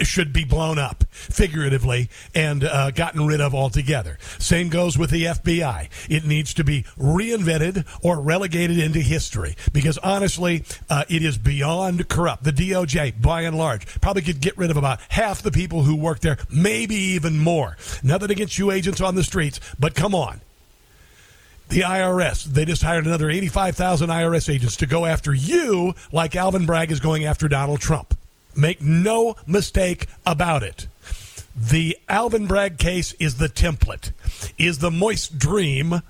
should 0.07 0.33
be 0.33 0.43
blown 0.43 0.79
up, 0.79 1.03
figuratively, 1.11 2.09
and 2.33 2.63
uh, 2.63 2.91
gotten 2.91 3.25
rid 3.25 3.41
of 3.41 3.53
altogether. 3.53 4.17
Same 4.39 4.69
goes 4.69 4.97
with 4.97 5.09
the 5.09 5.25
FBI. 5.25 5.89
It 6.09 6.25
needs 6.25 6.53
to 6.55 6.63
be 6.63 6.83
reinvented 6.97 7.85
or 8.03 8.19
relegated 8.19 8.79
into 8.79 8.99
history 8.99 9.55
because 9.73 9.97
honestly, 9.99 10.63
uh, 10.89 11.03
it 11.09 11.23
is 11.23 11.37
beyond 11.37 12.07
corrupt. 12.09 12.43
The 12.43 12.51
DOJ, 12.51 13.21
by 13.21 13.41
and 13.41 13.57
large, 13.57 13.85
probably 14.01 14.21
could 14.21 14.41
get 14.41 14.57
rid 14.57 14.71
of 14.71 14.77
about 14.77 14.99
half 15.09 15.41
the 15.41 15.51
people 15.51 15.83
who 15.83 15.95
work 15.95 16.19
there, 16.19 16.37
maybe 16.49 16.95
even 16.95 17.39
more. 17.39 17.77
Nothing 18.03 18.31
against 18.31 18.57
you 18.57 18.71
agents 18.71 19.01
on 19.01 19.15
the 19.15 19.23
streets, 19.23 19.59
but 19.79 19.95
come 19.95 20.15
on. 20.15 20.41
The 21.69 21.81
IRS, 21.81 22.43
they 22.43 22.65
just 22.65 22.83
hired 22.83 23.05
another 23.05 23.29
85,000 23.29 24.09
IRS 24.09 24.53
agents 24.53 24.75
to 24.77 24.85
go 24.85 25.05
after 25.05 25.33
you 25.33 25.93
like 26.11 26.35
Alvin 26.35 26.65
Bragg 26.65 26.91
is 26.91 26.99
going 26.99 27.23
after 27.23 27.47
Donald 27.47 27.79
Trump. 27.79 28.13
Make 28.55 28.81
no 28.81 29.35
mistake 29.45 30.07
about 30.25 30.63
it. 30.63 30.87
The 31.55 31.97
Alvin 32.07 32.47
Bragg 32.47 32.77
case 32.77 33.13
is 33.13 33.37
the 33.37 33.49
template, 33.49 34.11
is 34.57 34.79
the 34.79 34.91
moist 34.91 35.37
dream 35.37 36.01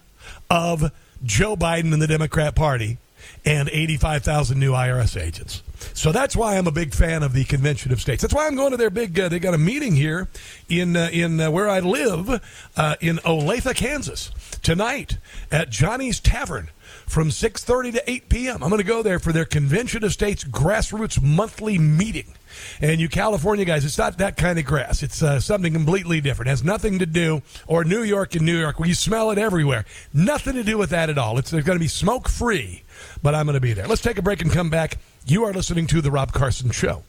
of 0.50 0.92
Joe 1.24 1.56
Biden 1.56 1.94
and 1.94 2.02
the 2.02 2.08
Democrat 2.08 2.56
Party 2.56 2.98
and 3.46 3.70
85,000 3.70 4.60
new 4.60 4.72
IRS 4.72 5.20
agents. 5.20 5.64
So 5.94 6.12
that's 6.12 6.36
why 6.36 6.58
I'm 6.58 6.68
a 6.68 6.72
big 6.72 6.94
fan 6.94 7.24
of 7.24 7.34
the 7.34 7.44
Convention 7.44 7.92
of 7.92 8.00
States. 8.00 8.22
That's 8.22 8.34
why 8.34 8.46
I'm 8.46 8.56
going 8.56 8.72
to 8.72 8.78
their 8.78 8.90
big. 8.90 9.20
Uh, 9.20 9.30
they 9.30 9.40
got 9.40 9.54
a 9.54 9.58
meeting 9.58 9.96
here 9.96 10.28
in 10.70 10.96
uh, 10.96 11.10
in 11.12 11.40
uh, 11.40 11.50
where 11.50 11.68
I 11.68 11.80
live 11.80 12.30
uh, 12.78 12.96
in 13.02 13.18
Olathe, 13.18 13.76
Kansas, 13.76 14.32
tonight 14.62 15.18
at 15.52 15.70
Johnny's 15.70 16.20
Tavern 16.20 16.70
from 17.12 17.28
6.30 17.28 17.92
to 17.92 18.10
8 18.10 18.30
p.m. 18.30 18.64
I'm 18.64 18.70
going 18.70 18.82
to 18.82 18.88
go 18.88 19.04
there 19.04 19.20
for 19.20 19.34
their 19.34 19.44
Convention 19.44 20.06
of 20.06 20.14
States 20.14 20.46
Grassroots 20.46 21.22
Monthly 21.22 21.78
Meeting. 21.78 22.34
And 22.80 23.02
you 23.02 23.10
California 23.10 23.66
guys, 23.66 23.84
it's 23.84 23.98
not 23.98 24.18
that 24.20 24.38
kind 24.38 24.58
of 24.58 24.64
grass. 24.64 25.04
It's 25.04 25.22
uh, 25.22 25.42
something 25.42 25.74
completely 25.74 26.22
different. 26.22 26.48
It 26.48 26.52
has 26.52 26.64
nothing 26.64 27.00
to 27.00 27.06
do, 27.06 27.42
or 27.68 27.84
New 27.84 28.04
York 28.04 28.36
and 28.36 28.46
New 28.46 28.58
York, 28.58 28.80
where 28.80 28.88
you 28.88 28.96
smell 28.96 29.30
it 29.30 29.38
everywhere. 29.38 29.84
Nothing 30.14 30.54
to 30.54 30.64
do 30.64 30.78
with 30.78 30.92
that 30.92 31.10
at 31.10 31.18
all. 31.18 31.38
It's 31.38 31.52
going 31.52 31.64
to 31.66 31.80
be 31.80 31.90
smoke 31.90 32.30
free, 32.30 32.84
but 33.22 33.36
I'm 33.36 33.46
going 33.46 33.56
to 33.56 33.60
be 33.60 33.74
there. 33.74 33.88
Let's 33.88 34.02
take 34.02 34.18
a 34.18 34.22
break 34.22 34.42
and 34.42 34.50
come 34.50 34.70
back. 34.70 34.98
You 35.26 35.44
are 35.44 35.52
listening 35.52 35.88
to 35.88 36.00
The 36.00 36.12
Rob 36.12 36.32
Carson 36.32 36.72
Show. 36.72 37.04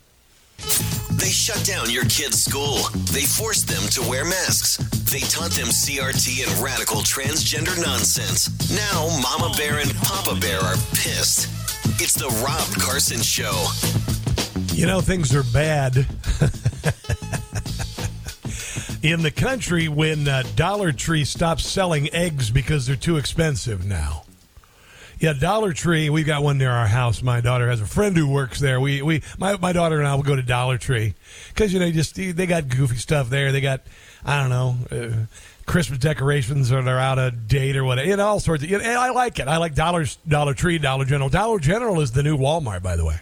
They 1.12 1.30
shut 1.30 1.64
down 1.64 1.90
your 1.90 2.04
kids' 2.04 2.42
school. 2.42 2.78
They 3.12 3.22
forced 3.22 3.68
them 3.68 3.82
to 3.90 4.08
wear 4.08 4.24
masks. 4.24 4.76
They 5.10 5.20
taught 5.20 5.50
them 5.52 5.68
CRT 5.68 6.48
and 6.48 6.62
radical 6.62 7.00
transgender 7.00 7.76
nonsense. 7.80 8.48
Now, 8.74 9.08
Mama 9.20 9.54
Bear 9.56 9.78
and 9.78 9.94
Papa 9.96 10.38
Bear 10.40 10.60
are 10.60 10.76
pissed. 10.92 11.48
It's 12.00 12.14
the 12.14 12.28
Rob 12.44 12.66
Carson 12.80 13.20
Show. 13.20 13.66
You 14.74 14.86
know, 14.86 15.00
things 15.00 15.34
are 15.34 15.44
bad 15.52 15.96
in 19.02 19.22
the 19.22 19.30
country 19.30 19.88
when 19.88 20.26
uh, 20.26 20.44
Dollar 20.56 20.92
Tree 20.92 21.24
stops 21.24 21.66
selling 21.66 22.12
eggs 22.14 22.50
because 22.50 22.86
they're 22.86 22.96
too 22.96 23.16
expensive 23.16 23.84
now. 23.84 24.24
Yeah, 25.22 25.34
Dollar 25.34 25.72
Tree. 25.72 26.10
We've 26.10 26.26
got 26.26 26.42
one 26.42 26.58
near 26.58 26.72
our 26.72 26.88
house. 26.88 27.22
My 27.22 27.40
daughter 27.40 27.68
has 27.68 27.80
a 27.80 27.86
friend 27.86 28.16
who 28.16 28.28
works 28.28 28.58
there. 28.58 28.80
We 28.80 29.02
we 29.02 29.22
my 29.38 29.56
my 29.56 29.72
daughter 29.72 30.00
and 30.00 30.08
I 30.08 30.16
will 30.16 30.24
go 30.24 30.34
to 30.34 30.42
Dollar 30.42 30.78
Tree 30.78 31.14
because 31.50 31.72
you 31.72 31.78
know 31.78 31.88
just 31.92 32.16
they 32.16 32.32
got 32.44 32.68
goofy 32.68 32.96
stuff 32.96 33.30
there. 33.30 33.52
They 33.52 33.60
got 33.60 33.82
I 34.24 34.40
don't 34.40 34.50
know. 34.50 34.76
Uh, 34.90 35.26
Christmas 35.64 36.00
decorations 36.00 36.70
that 36.70 36.88
are 36.88 36.98
out 36.98 37.20
of 37.20 37.46
date 37.46 37.76
or 37.76 37.84
whatever, 37.84 38.16
know, 38.16 38.26
all 38.26 38.40
sorts 38.40 38.64
of. 38.64 38.72
And 38.72 38.84
I 38.84 39.10
like 39.10 39.38
it. 39.38 39.46
I 39.46 39.58
like 39.58 39.76
Dollar 39.76 40.06
Dollar 40.26 40.54
Tree, 40.54 40.78
Dollar 40.78 41.04
General. 41.04 41.28
Dollar 41.28 41.60
General 41.60 42.00
is 42.00 42.10
the 42.10 42.24
new 42.24 42.36
Walmart, 42.36 42.82
by 42.82 42.96
the 42.96 43.04
way, 43.04 43.20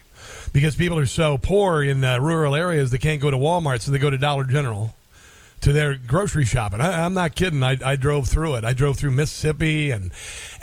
because 0.53 0.75
people 0.75 0.97
are 0.97 1.05
so 1.05 1.37
poor 1.37 1.83
in 1.83 2.03
uh, 2.03 2.17
rural 2.17 2.55
areas 2.55 2.89
they 2.89 2.97
can't 2.97 3.21
go 3.21 3.29
to 3.29 3.37
Walmart, 3.37 3.81
so 3.81 3.91
they 3.91 3.99
go 3.99 4.09
to 4.09 4.17
Dollar 4.17 4.45
General 4.45 4.95
to 5.61 5.71
their 5.71 5.95
grocery 5.95 6.43
shopping. 6.45 6.81
I, 6.81 7.05
am 7.05 7.13
not 7.13 7.35
kidding. 7.35 7.63
I, 7.63 7.77
I 7.83 7.95
drove 7.95 8.27
through 8.27 8.55
it. 8.55 8.63
I 8.63 8.73
drove 8.73 8.97
through 8.97 9.11
Mississippi 9.11 9.91
and 9.91 10.11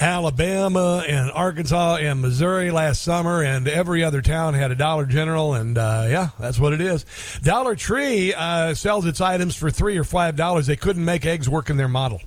Alabama 0.00 1.04
and 1.06 1.30
Arkansas 1.30 1.96
and 1.96 2.20
Missouri 2.20 2.70
last 2.70 3.02
summer, 3.02 3.42
and 3.42 3.68
every 3.68 4.02
other 4.02 4.20
town 4.20 4.54
had 4.54 4.70
a 4.70 4.74
Dollar 4.74 5.06
General, 5.06 5.54
and 5.54 5.78
uh, 5.78 6.06
yeah, 6.08 6.28
that's 6.38 6.58
what 6.58 6.72
it 6.72 6.80
is. 6.80 7.04
Dollar 7.42 7.76
Tree 7.76 8.34
uh, 8.34 8.74
sells 8.74 9.06
its 9.06 9.20
items 9.20 9.54
for 9.54 9.70
three 9.70 9.96
or 9.96 10.04
five 10.04 10.36
dollars. 10.36 10.66
They 10.66 10.76
couldn't 10.76 11.04
make 11.04 11.24
eggs 11.24 11.48
work 11.48 11.70
in 11.70 11.76
their 11.76 11.88
model. 11.88 12.20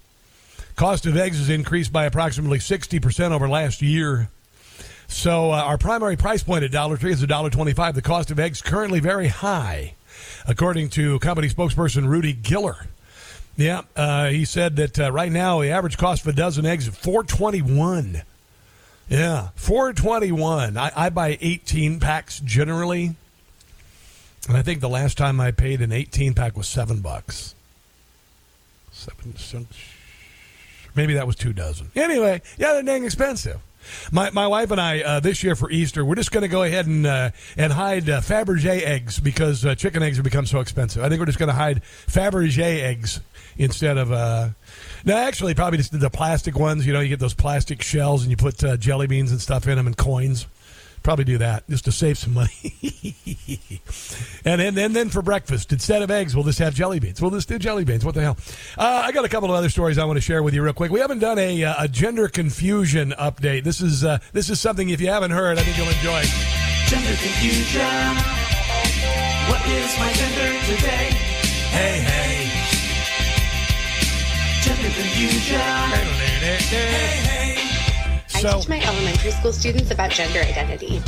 Cost 0.76 1.06
of 1.06 1.18
eggs 1.18 1.38
has 1.38 1.50
increased 1.50 1.92
by 1.92 2.06
approximately 2.06 2.60
sixty 2.60 3.00
percent 3.00 3.34
over 3.34 3.50
last 3.50 3.82
year. 3.82 4.30
So 5.08 5.52
uh, 5.52 5.56
our 5.56 5.78
primary 5.78 6.16
price 6.16 6.42
point 6.42 6.64
at 6.64 6.72
Dollar 6.72 6.96
Tree 6.96 7.12
is 7.12 7.22
$1.25. 7.22 7.96
The 7.96 8.02
cost 8.02 8.32
of 8.32 8.40
eggs 8.40 8.62
currently 8.62 9.02
very 9.02 9.28
high 9.28 9.96
according 10.48 10.90
to 10.92 11.20
company 11.20 11.50
spokesperson 11.50 12.08
Rudy 12.08 12.34
Giller. 12.34 12.88
Yeah, 13.58 13.82
uh, 13.96 14.30
he 14.30 14.46
said 14.46 14.78
that 14.78 15.00
uh, 15.00 15.12
right 15.12 15.32
now 15.32 15.62
the 15.62 15.70
average 15.70 15.98
cost 15.98 16.22
of 16.22 16.28
a 16.30 16.34
dozen 16.34 16.66
eggs 16.66 16.88
is 16.88 16.96
four 16.96 17.24
twenty 17.24 17.62
one. 17.62 18.24
Yeah, 19.10 19.50
four 19.56 19.92
twenty 19.94 20.32
one. 20.32 20.78
I, 20.78 20.92
I 20.96 21.10
buy 21.10 21.38
eighteen 21.42 22.00
packs 22.00 22.40
generally, 22.40 23.16
and 24.48 24.58
I 24.58 24.62
think 24.62 24.80
the 24.80 24.90
last 24.90 25.18
time 25.18 25.42
I 25.42 25.52
paid 25.52 25.82
an 25.82 25.92
eighteen 25.92 26.34
pack 26.34 26.56
was 26.56 26.68
seven 26.68 27.02
bucks. 27.02 27.54
Seven, 28.94 29.68
maybe 30.96 31.14
that 31.16 31.28
was 31.28 31.36
two 31.36 31.54
dozen. 31.54 31.92
Anyway, 31.96 32.42
yeah, 32.58 32.74
they're 32.74 32.84
dang 32.84 33.04
expensive. 33.04 33.60
My, 34.12 34.30
my 34.32 34.48
wife 34.48 34.72
and 34.72 34.80
I 34.80 35.02
uh, 35.02 35.20
this 35.20 35.44
year 35.44 35.56
for 35.56 35.70
Easter, 35.72 36.04
we're 36.04 36.16
just 36.16 36.32
going 36.32 36.44
to 36.44 36.48
go 36.48 36.64
ahead 36.64 36.88
and 36.88 37.06
uh, 37.06 37.32
and 37.58 37.74
hide 37.74 38.10
uh, 38.10 38.22
Fabergé 38.22 38.82
eggs 38.82 39.20
because 39.20 39.66
uh, 39.66 39.76
chicken 39.76 40.04
eggs 40.04 40.18
have 40.18 40.24
become 40.24 40.46
so 40.46 40.60
expensive. 40.60 41.04
I 41.04 41.10
think 41.10 41.20
we're 41.20 41.26
just 41.26 41.40
going 41.40 41.50
to 41.50 41.56
hide 41.56 41.84
Fabergé 42.08 42.82
eggs 42.84 43.20
instead 43.58 43.98
of. 43.98 44.12
Uh, 44.12 44.50
no, 45.06 45.18
actually, 45.18 45.54
probably 45.54 45.78
just 45.78 45.98
the 45.98 46.10
plastic 46.10 46.58
ones. 46.58 46.86
You 46.86 46.94
know, 46.94 47.00
you 47.00 47.10
get 47.10 47.20
those 47.20 47.34
plastic 47.34 47.82
shells 47.82 48.22
and 48.24 48.32
you 48.32 48.38
put 48.38 48.64
uh, 48.64 48.78
jelly 48.78 49.08
beans 49.08 49.32
and 49.32 49.42
stuff 49.42 49.68
in 49.68 49.76
them 49.76 49.88
and 49.88 49.98
coins. 49.98 50.48
Probably 51.04 51.26
do 51.26 51.40
that 51.40 51.68
just 51.68 51.86
to 51.86 51.92
save 51.92 52.18
some 52.18 52.34
money. 52.34 52.76
and 54.46 54.62
then, 54.62 54.76
then, 54.76 54.94
then 54.94 55.10
for 55.10 55.24
breakfast, 55.24 55.74
instead 55.74 56.04
of 56.04 56.12
eggs, 56.12 56.36
we'll 56.36 56.46
just 56.46 56.60
have 56.60 56.76
jelly 56.76 57.00
beans. 57.00 57.20
We'll 57.20 57.32
just 57.32 57.50
do 57.50 57.58
jelly 57.58 57.86
beans. 57.86 58.06
What 58.06 58.14
the 58.14 58.22
hell? 58.22 58.38
Uh, 58.78 59.02
I 59.06 59.12
got 59.12 59.26
a 59.26 59.30
couple 59.30 59.50
of 59.50 59.56
other 59.56 59.70
stories 59.70 59.98
I 59.98 60.06
want 60.06 60.18
to 60.18 60.22
share 60.22 60.44
with 60.44 60.54
you 60.54 60.62
real 60.62 60.74
quick. 60.74 60.92
We 60.92 61.00
haven't 61.00 61.20
done 61.20 61.40
a, 61.40 61.64
uh, 61.64 61.74
a 61.80 61.88
gender 61.88 62.28
confusion 62.28 63.16
update. 63.18 63.64
This 63.64 63.82
is 63.82 64.04
uh, 64.04 64.20
this 64.32 64.50
is 64.52 64.62
something 64.62 64.90
if 64.90 65.02
you 65.02 65.08
haven't 65.08 65.32
heard, 65.32 65.58
I 65.58 65.64
think 65.64 65.78
you'll 65.78 65.88
enjoy. 65.88 66.22
Gender 66.86 67.18
confusion. 67.18 68.16
What 69.50 69.66
is 69.68 69.98
my 69.98 70.14
gender 70.14 70.60
today? 70.66 71.10
Hey, 71.72 72.00
hey. 72.02 72.52
Gender 74.62 74.92
confusion. 74.94 75.60
Hey, 76.42 76.58
hey. 76.60 77.41
I 78.44 78.58
teach 78.58 78.70
my 78.70 78.82
elementary 78.82 79.32
school 79.32 79.54
students 79.54 79.92
about 79.92 80.10
gender 80.10 80.40
identity. 80.40 81.02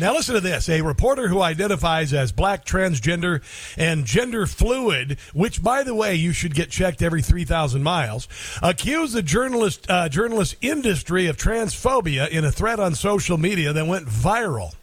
Now, 0.00 0.14
listen 0.14 0.34
to 0.36 0.40
this. 0.40 0.68
A 0.68 0.80
reporter 0.80 1.28
who 1.28 1.42
identifies 1.42 2.14
as 2.14 2.30
black, 2.30 2.64
transgender, 2.64 3.42
and 3.76 4.06
gender 4.06 4.46
fluid, 4.46 5.18
which, 5.34 5.62
by 5.62 5.82
the 5.82 5.94
way, 5.94 6.14
you 6.14 6.32
should 6.32 6.54
get 6.54 6.70
checked 6.70 7.02
every 7.02 7.20
3,000 7.20 7.82
miles, 7.82 8.28
accused 8.62 9.12
the 9.12 9.22
journalist, 9.22 9.90
uh, 9.90 10.08
journalist 10.08 10.54
industry 10.62 11.26
of 11.26 11.36
transphobia 11.36 12.28
in 12.28 12.44
a 12.44 12.52
thread 12.52 12.78
on 12.78 12.94
social 12.94 13.36
media 13.36 13.72
that 13.72 13.86
went 13.86 14.06
viral. 14.06 14.74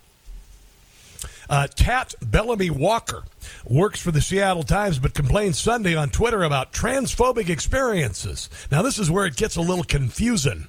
Uh, 1.49 1.67
Tat 1.75 2.13
Bellamy 2.21 2.69
Walker 2.69 3.23
works 3.63 3.99
for 4.01 4.11
the 4.11 4.21
Seattle 4.21 4.63
Times 4.63 4.99
but 4.99 5.13
complained 5.13 5.55
Sunday 5.55 5.95
on 5.95 6.09
Twitter 6.09 6.43
about 6.43 6.73
transphobic 6.73 7.49
experiences. 7.49 8.49
Now, 8.69 8.81
this 8.81 8.99
is 8.99 9.09
where 9.09 9.25
it 9.25 9.37
gets 9.37 9.55
a 9.55 9.61
little 9.61 9.83
confusing. 9.83 10.67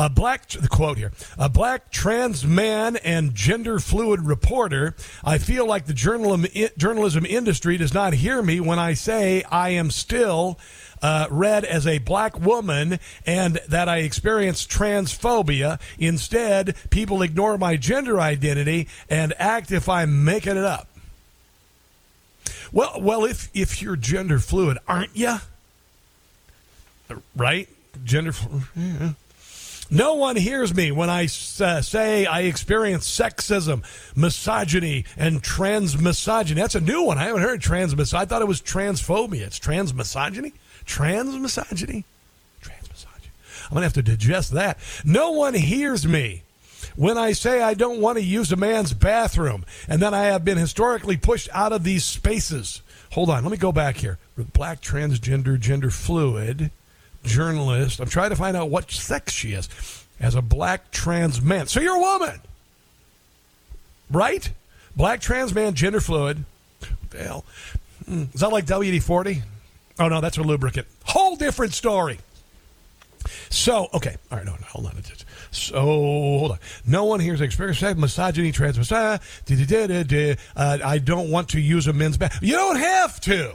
A 0.00 0.08
black, 0.08 0.48
the 0.48 0.66
quote 0.66 0.96
here, 0.96 1.12
a 1.36 1.50
black 1.50 1.90
trans 1.90 2.42
man 2.42 2.96
and 2.96 3.34
gender 3.34 3.78
fluid 3.78 4.22
reporter. 4.22 4.94
I 5.22 5.36
feel 5.36 5.66
like 5.66 5.84
the 5.84 5.92
journalism, 5.92 6.46
journalism 6.78 7.26
industry 7.26 7.76
does 7.76 7.92
not 7.92 8.14
hear 8.14 8.40
me 8.40 8.60
when 8.60 8.78
I 8.78 8.94
say 8.94 9.42
I 9.50 9.68
am 9.70 9.90
still 9.90 10.58
uh, 11.02 11.26
read 11.30 11.66
as 11.66 11.86
a 11.86 11.98
black 11.98 12.40
woman 12.40 12.98
and 13.26 13.60
that 13.68 13.90
I 13.90 13.98
experience 13.98 14.66
transphobia. 14.66 15.78
Instead, 15.98 16.76
people 16.88 17.20
ignore 17.20 17.58
my 17.58 17.76
gender 17.76 18.18
identity 18.18 18.88
and 19.10 19.34
act 19.38 19.70
if 19.70 19.86
I'm 19.86 20.24
making 20.24 20.56
it 20.56 20.64
up. 20.64 20.88
Well, 22.72 23.02
well, 23.02 23.26
if 23.26 23.50
if 23.52 23.82
you're 23.82 23.96
gender 23.96 24.38
fluid, 24.38 24.78
aren't 24.88 25.14
you? 25.14 25.36
Right? 27.36 27.68
Gender. 28.02 28.32
Fluid. 28.32 28.62
Yeah. 28.74 29.12
No 29.90 30.14
one 30.14 30.36
hears 30.36 30.72
me 30.72 30.92
when 30.92 31.10
I 31.10 31.24
uh, 31.24 31.82
say 31.82 32.24
I 32.24 32.42
experience 32.42 33.08
sexism, 33.10 33.82
misogyny, 34.14 35.04
and 35.16 35.42
trans 35.42 35.98
misogyny. 35.98 36.60
That's 36.60 36.76
a 36.76 36.80
new 36.80 37.02
one. 37.02 37.18
I 37.18 37.24
haven't 37.24 37.42
heard 37.42 37.60
trans 37.60 37.96
misogyny. 37.96 38.22
I 38.22 38.24
thought 38.26 38.42
it 38.42 38.48
was 38.48 38.60
transphobia. 38.62 39.42
It's 39.42 39.58
trans 39.58 39.92
misogyny? 39.92 40.52
Trans 40.84 41.36
misogyny? 41.36 42.04
Trans 42.60 42.88
misogyny. 42.88 43.32
I'm 43.64 43.70
going 43.70 43.80
to 43.80 43.86
have 43.86 43.92
to 43.94 44.02
digest 44.02 44.52
that. 44.52 44.78
No 45.04 45.32
one 45.32 45.54
hears 45.54 46.06
me 46.06 46.42
when 46.94 47.18
I 47.18 47.32
say 47.32 47.60
I 47.60 47.74
don't 47.74 48.00
want 48.00 48.16
to 48.18 48.24
use 48.24 48.52
a 48.52 48.56
man's 48.56 48.94
bathroom 48.94 49.64
and 49.88 50.00
then 50.00 50.14
I 50.14 50.24
have 50.24 50.44
been 50.44 50.58
historically 50.58 51.16
pushed 51.16 51.48
out 51.52 51.72
of 51.72 51.82
these 51.82 52.04
spaces. 52.04 52.82
Hold 53.12 53.28
on, 53.28 53.42
let 53.42 53.50
me 53.50 53.58
go 53.58 53.72
back 53.72 53.96
here. 53.96 54.18
Black 54.52 54.80
transgender, 54.80 55.58
gender 55.58 55.90
fluid 55.90 56.70
journalist. 57.24 58.00
I'm 58.00 58.08
trying 58.08 58.30
to 58.30 58.36
find 58.36 58.56
out 58.56 58.70
what 58.70 58.90
sex 58.90 59.32
she 59.32 59.52
is 59.52 59.68
as 60.18 60.34
a 60.34 60.42
black 60.42 60.90
trans 60.90 61.40
man. 61.40 61.66
So 61.66 61.80
you're 61.80 61.96
a 61.96 62.00
woman, 62.00 62.40
right? 64.10 64.50
Black 64.96 65.20
trans 65.20 65.54
man, 65.54 65.74
gender 65.74 66.00
fluid. 66.00 66.44
What 66.80 67.20
hell? 67.20 67.44
Hmm, 68.06 68.24
is 68.34 68.40
that 68.40 68.50
like 68.50 68.66
WD 68.66 69.02
40? 69.02 69.42
Oh, 69.98 70.08
no, 70.08 70.20
that's 70.20 70.38
a 70.38 70.42
lubricant. 70.42 70.86
Whole 71.04 71.36
different 71.36 71.74
story. 71.74 72.18
So, 73.50 73.88
okay. 73.92 74.16
All 74.30 74.38
right, 74.38 74.46
no, 74.46 74.52
no 74.52 74.66
hold 74.66 74.86
on. 74.86 75.02
So, 75.50 75.80
hold 75.80 76.52
on. 76.52 76.58
No 76.86 77.04
one 77.04 77.20
here 77.20 77.32
has 77.32 77.40
experienced 77.40 77.82
misogyny, 77.98 78.52
trans 78.52 78.92
uh, 78.92 79.18
I 80.56 80.98
don't 80.98 81.30
want 81.30 81.50
to 81.50 81.60
use 81.60 81.86
a 81.86 81.92
men's 81.92 82.16
bath. 82.16 82.38
You 82.40 82.54
don't 82.54 82.78
have 82.78 83.20
to. 83.22 83.54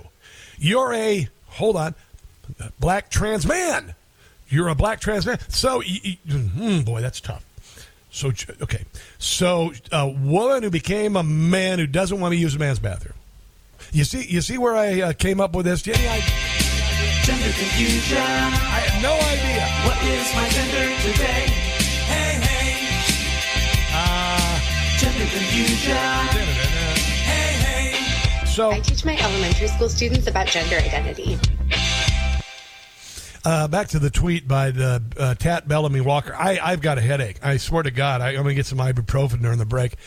You're 0.57 0.93
a, 0.93 1.27
hold 1.47 1.75
on, 1.77 1.95
black 2.79 3.09
trans 3.09 3.45
man. 3.45 3.95
You're 4.47 4.69
a 4.69 4.75
black 4.75 4.99
trans 4.99 5.25
man. 5.25 5.39
So, 5.49 5.81
mm, 5.81 6.85
boy, 6.85 7.01
that's 7.01 7.19
tough. 7.19 7.45
So, 8.11 8.31
okay. 8.61 8.85
So, 9.17 9.73
a 9.91 10.07
woman 10.07 10.63
who 10.63 10.69
became 10.69 11.15
a 11.15 11.23
man 11.23 11.79
who 11.79 11.87
doesn't 11.87 12.19
want 12.19 12.33
to 12.33 12.37
use 12.37 12.55
a 12.55 12.59
man's 12.59 12.79
bathroom. 12.79 13.15
You 13.91 14.03
see, 14.03 14.25
you 14.25 14.41
see 14.41 14.57
where 14.57 14.75
I 14.75 15.01
uh, 15.01 15.13
came 15.13 15.41
up 15.41 15.55
with 15.55 15.65
this, 15.65 15.81
Jenny? 15.81 16.07
I, 16.07 16.19
gender 17.25 17.43
confusion. 17.43 18.17
I 18.17 18.85
had 18.85 19.01
no 19.01 19.13
idea. 19.13 19.65
What 19.83 19.97
is 20.03 20.35
my 20.35 20.47
gender 20.49 20.85
today? 21.01 21.49
Hey, 22.05 22.39
hey. 22.45 22.77
Uh, 23.93 24.59
gender 24.99 25.25
confusion. 25.31 25.95
Hey, 27.25 27.93
hey. 27.93 28.45
So 28.45 28.71
I 28.71 28.79
teach 28.79 29.03
my 29.03 29.17
elementary 29.17 29.67
school 29.67 29.89
students 29.89 30.27
about 30.27 30.47
gender 30.47 30.77
identity. 30.77 31.39
Uh, 33.45 33.67
back 33.67 33.89
to 33.89 33.99
the 33.99 34.09
tweet 34.09 34.47
by 34.47 34.71
the 34.71 35.03
uh, 35.19 35.35
Tat 35.35 35.67
Bellamy 35.67 36.01
Walker. 36.01 36.35
I, 36.35 36.57
I've 36.57 36.81
got 36.81 36.97
a 36.97 37.01
headache. 37.01 37.37
I 37.43 37.57
swear 37.57 37.83
to 37.83 37.91
God, 37.91 38.19
I, 38.19 38.29
am 38.29 38.37
going 38.37 38.47
to 38.47 38.53
get 38.55 38.65
some 38.65 38.79
ibuprofen 38.79 39.43
during 39.43 39.59
the 39.59 39.67
break. 39.67 39.97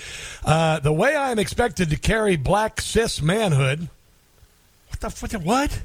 Uh, 0.45 0.81
the 0.81 0.93
way 0.93 1.15
I 1.15 1.31
am 1.31 1.39
expected 1.39 1.91
to 1.91 1.97
carry 1.97 2.35
black 2.35 2.81
cis 2.81 3.23
manhood. 3.23 3.91
What 4.89 5.01
the, 5.01 5.27
the 5.29 5.39
what? 5.39 5.83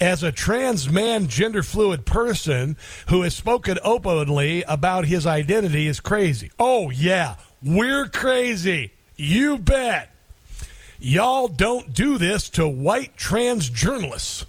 As 0.00 0.22
a 0.22 0.32
trans 0.32 0.88
man, 0.88 1.28
gender 1.28 1.62
fluid 1.62 2.06
person 2.06 2.78
who 3.10 3.20
has 3.22 3.36
spoken 3.36 3.78
openly 3.84 4.62
about 4.62 5.04
his 5.04 5.26
identity 5.26 5.86
is 5.86 6.00
crazy. 6.00 6.50
Oh, 6.58 6.88
yeah, 6.88 7.34
we're 7.62 8.06
crazy. 8.06 8.92
You 9.16 9.58
bet. 9.58 10.08
Y'all 10.98 11.48
don't 11.48 11.92
do 11.92 12.16
this 12.16 12.48
to 12.50 12.66
white 12.66 13.18
trans 13.18 13.68
journalists. 13.68 14.46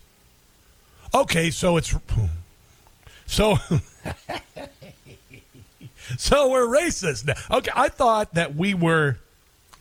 Okay, 1.14 1.52
so 1.52 1.78
it's 1.78 1.94
so 3.26 3.58
so 6.18 6.50
we're 6.50 6.68
racist 6.68 7.26
now. 7.26 7.58
Okay, 7.58 7.72
I 7.76 7.90
thought 7.90 8.34
that 8.36 8.56
we 8.56 8.74
were 8.74 9.18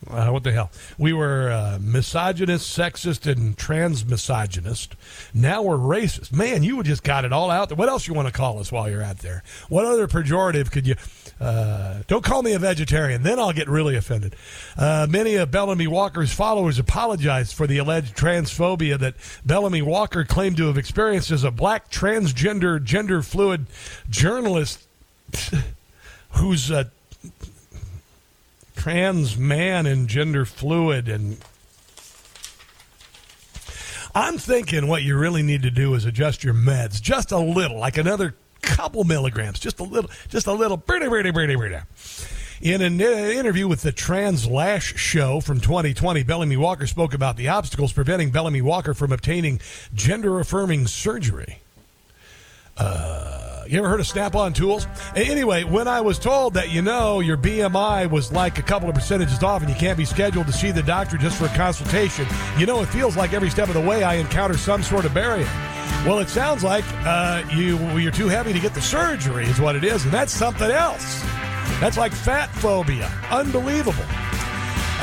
uh, 0.09 0.31
what 0.31 0.43
the 0.45 0.53
hell? 0.53 0.71
We 0.99 1.13
were 1.13 1.51
uh, 1.51 1.79
misogynist, 1.81 2.77
sexist, 2.77 3.31
and 3.31 3.57
trans 3.57 4.05
misogynist. 4.05 4.97
Now 5.35 5.63
we're 5.63 5.77
racist. 5.77 6.33
Man, 6.33 6.63
you 6.63 6.83
just 6.83 7.05
got 7.05 7.25
it 7.25 7.33
all 7.33 7.51
out 7.51 7.69
there. 7.69 7.77
What 7.77 7.89
else 7.89 8.09
you 8.09 8.15
want 8.15 8.27
to 8.27 8.33
call 8.33 8.59
us 8.59 8.73
while 8.73 8.89
you're 8.89 9.03
out 9.03 9.19
there? 9.19 9.43
What 9.69 9.85
other 9.85 10.09
pejorative 10.09 10.71
could 10.71 10.87
you? 10.87 10.97
Uh, 11.41 12.03
don't 12.07 12.23
call 12.23 12.43
me 12.43 12.53
a 12.53 12.59
vegetarian. 12.59 13.23
Then 13.23 13.39
I'll 13.39 13.53
get 13.53 13.69
really 13.69 13.97
offended. 13.97 14.37
Uh, 14.77 15.07
many 15.09 15.37
of 15.37 15.51
Bellamy 15.51 15.87
Walker's 15.87 16.33
followers 16.33 16.79
apologized 16.79 17.55
for 17.55 17.67
the 17.67 17.79
alleged 17.79 18.15
transphobia 18.15 18.99
that 18.99 19.15
Bellamy 19.45 19.81
Walker 19.81 20.25
claimed 20.25 20.59
to 20.59 20.67
have 20.67 20.77
experienced 20.77 21.31
as 21.31 21.43
a 21.43 21.51
black 21.51 21.91
transgender, 21.91 22.83
gender 22.83 23.23
fluid 23.23 23.67
journalist 24.11 24.87
who's 26.33 26.71
a 26.71 26.91
trans 28.77 29.37
man 29.37 29.87
and 29.87 30.09
gender 30.09 30.45
fluid 30.45 31.09
and 31.09 31.39
I'm 34.15 34.39
thinking 34.39 34.89
what 34.89 35.03
you 35.03 35.17
really 35.17 35.43
need 35.43 35.63
to 35.63 35.71
do 35.71 35.95
is 35.95 36.05
adjust 36.05 36.43
your 36.43 36.55
meds 36.55 37.01
just 37.01 37.31
a 37.31 37.39
little, 37.39 37.79
like 37.79 37.97
another 37.97 38.35
couple 38.77 39.05
milligrams, 39.05 39.59
just 39.59 39.81
a 39.81 39.85
little, 39.85 40.11
just 40.29 40.47
a 40.47 40.53
little. 40.53 40.83
In 42.61 42.83
an 42.83 43.01
interview 43.01 43.67
with 43.67 43.81
the 43.81 43.93
TransLash 43.93 44.97
Show 44.97 45.41
from 45.41 45.61
2020, 45.61 46.23
Bellamy 46.25 46.59
Walker 46.59 46.87
spoke 46.87 47.15
about 47.15 47.39
the 47.39 47.49
obstacles 47.49 47.93
preventing 47.93 48.31
Bellamy 48.31 48.61
Walker 48.61 48.93
from 48.93 49.13
obtaining 49.13 49.61
gender 49.95 50.39
affirming 50.39 50.87
surgery. 50.87 51.61
Uh, 52.77 53.65
you 53.67 53.79
ever 53.79 53.89
heard 53.89 54.01
of 54.01 54.07
Snap 54.07 54.35
on 54.35 54.53
Tools? 54.53 54.87
Anyway, 55.17 55.65
when 55.65 55.89
I 55.89 56.01
was 56.01 56.19
told 56.19 56.55
that, 56.55 56.71
you 56.71 56.83
know, 56.83 57.21
your 57.21 57.37
BMI 57.39 58.11
was 58.11 58.31
like 58.31 58.59
a 58.59 58.63
couple 58.63 58.89
of 58.89 58.95
percentages 58.95 59.43
off 59.43 59.63
and 59.63 59.71
you 59.71 59.77
can't 59.77 59.97
be 59.97 60.05
scheduled 60.05 60.47
to 60.47 60.53
see 60.53 60.71
the 60.71 60.83
doctor 60.83 61.17
just 61.17 61.39
for 61.39 61.47
a 61.47 61.57
consultation, 61.57 62.27
you 62.59 62.67
know, 62.67 62.83
it 62.83 62.87
feels 62.87 63.17
like 63.17 63.33
every 63.33 63.49
step 63.49 63.69
of 63.69 63.75
the 63.75 63.81
way 63.81 64.03
I 64.03 64.17
encounter 64.17 64.59
some 64.59 64.83
sort 64.83 65.05
of 65.05 65.15
barrier. 65.15 65.49
Well, 66.07 66.19
it 66.21 66.31
sounds 66.31 66.65
like 66.65 66.85
uh, 67.05 67.43
you, 67.55 67.79
you're 67.99 68.11
too 68.11 68.29
heavy 68.29 68.55
to 68.55 68.59
get 68.59 68.73
the 68.73 68.81
surgery, 68.81 69.45
is 69.45 69.61
what 69.61 69.77
it 69.77 69.85
is, 69.85 70.03
and 70.05 70.13
that's 70.13 70.33
something 70.33 70.71
else. 70.71 71.21
That's 71.79 71.99
like 71.99 72.13
fat 72.13 72.49
phobia. 72.55 73.13
Unbelievable. 73.31 74.05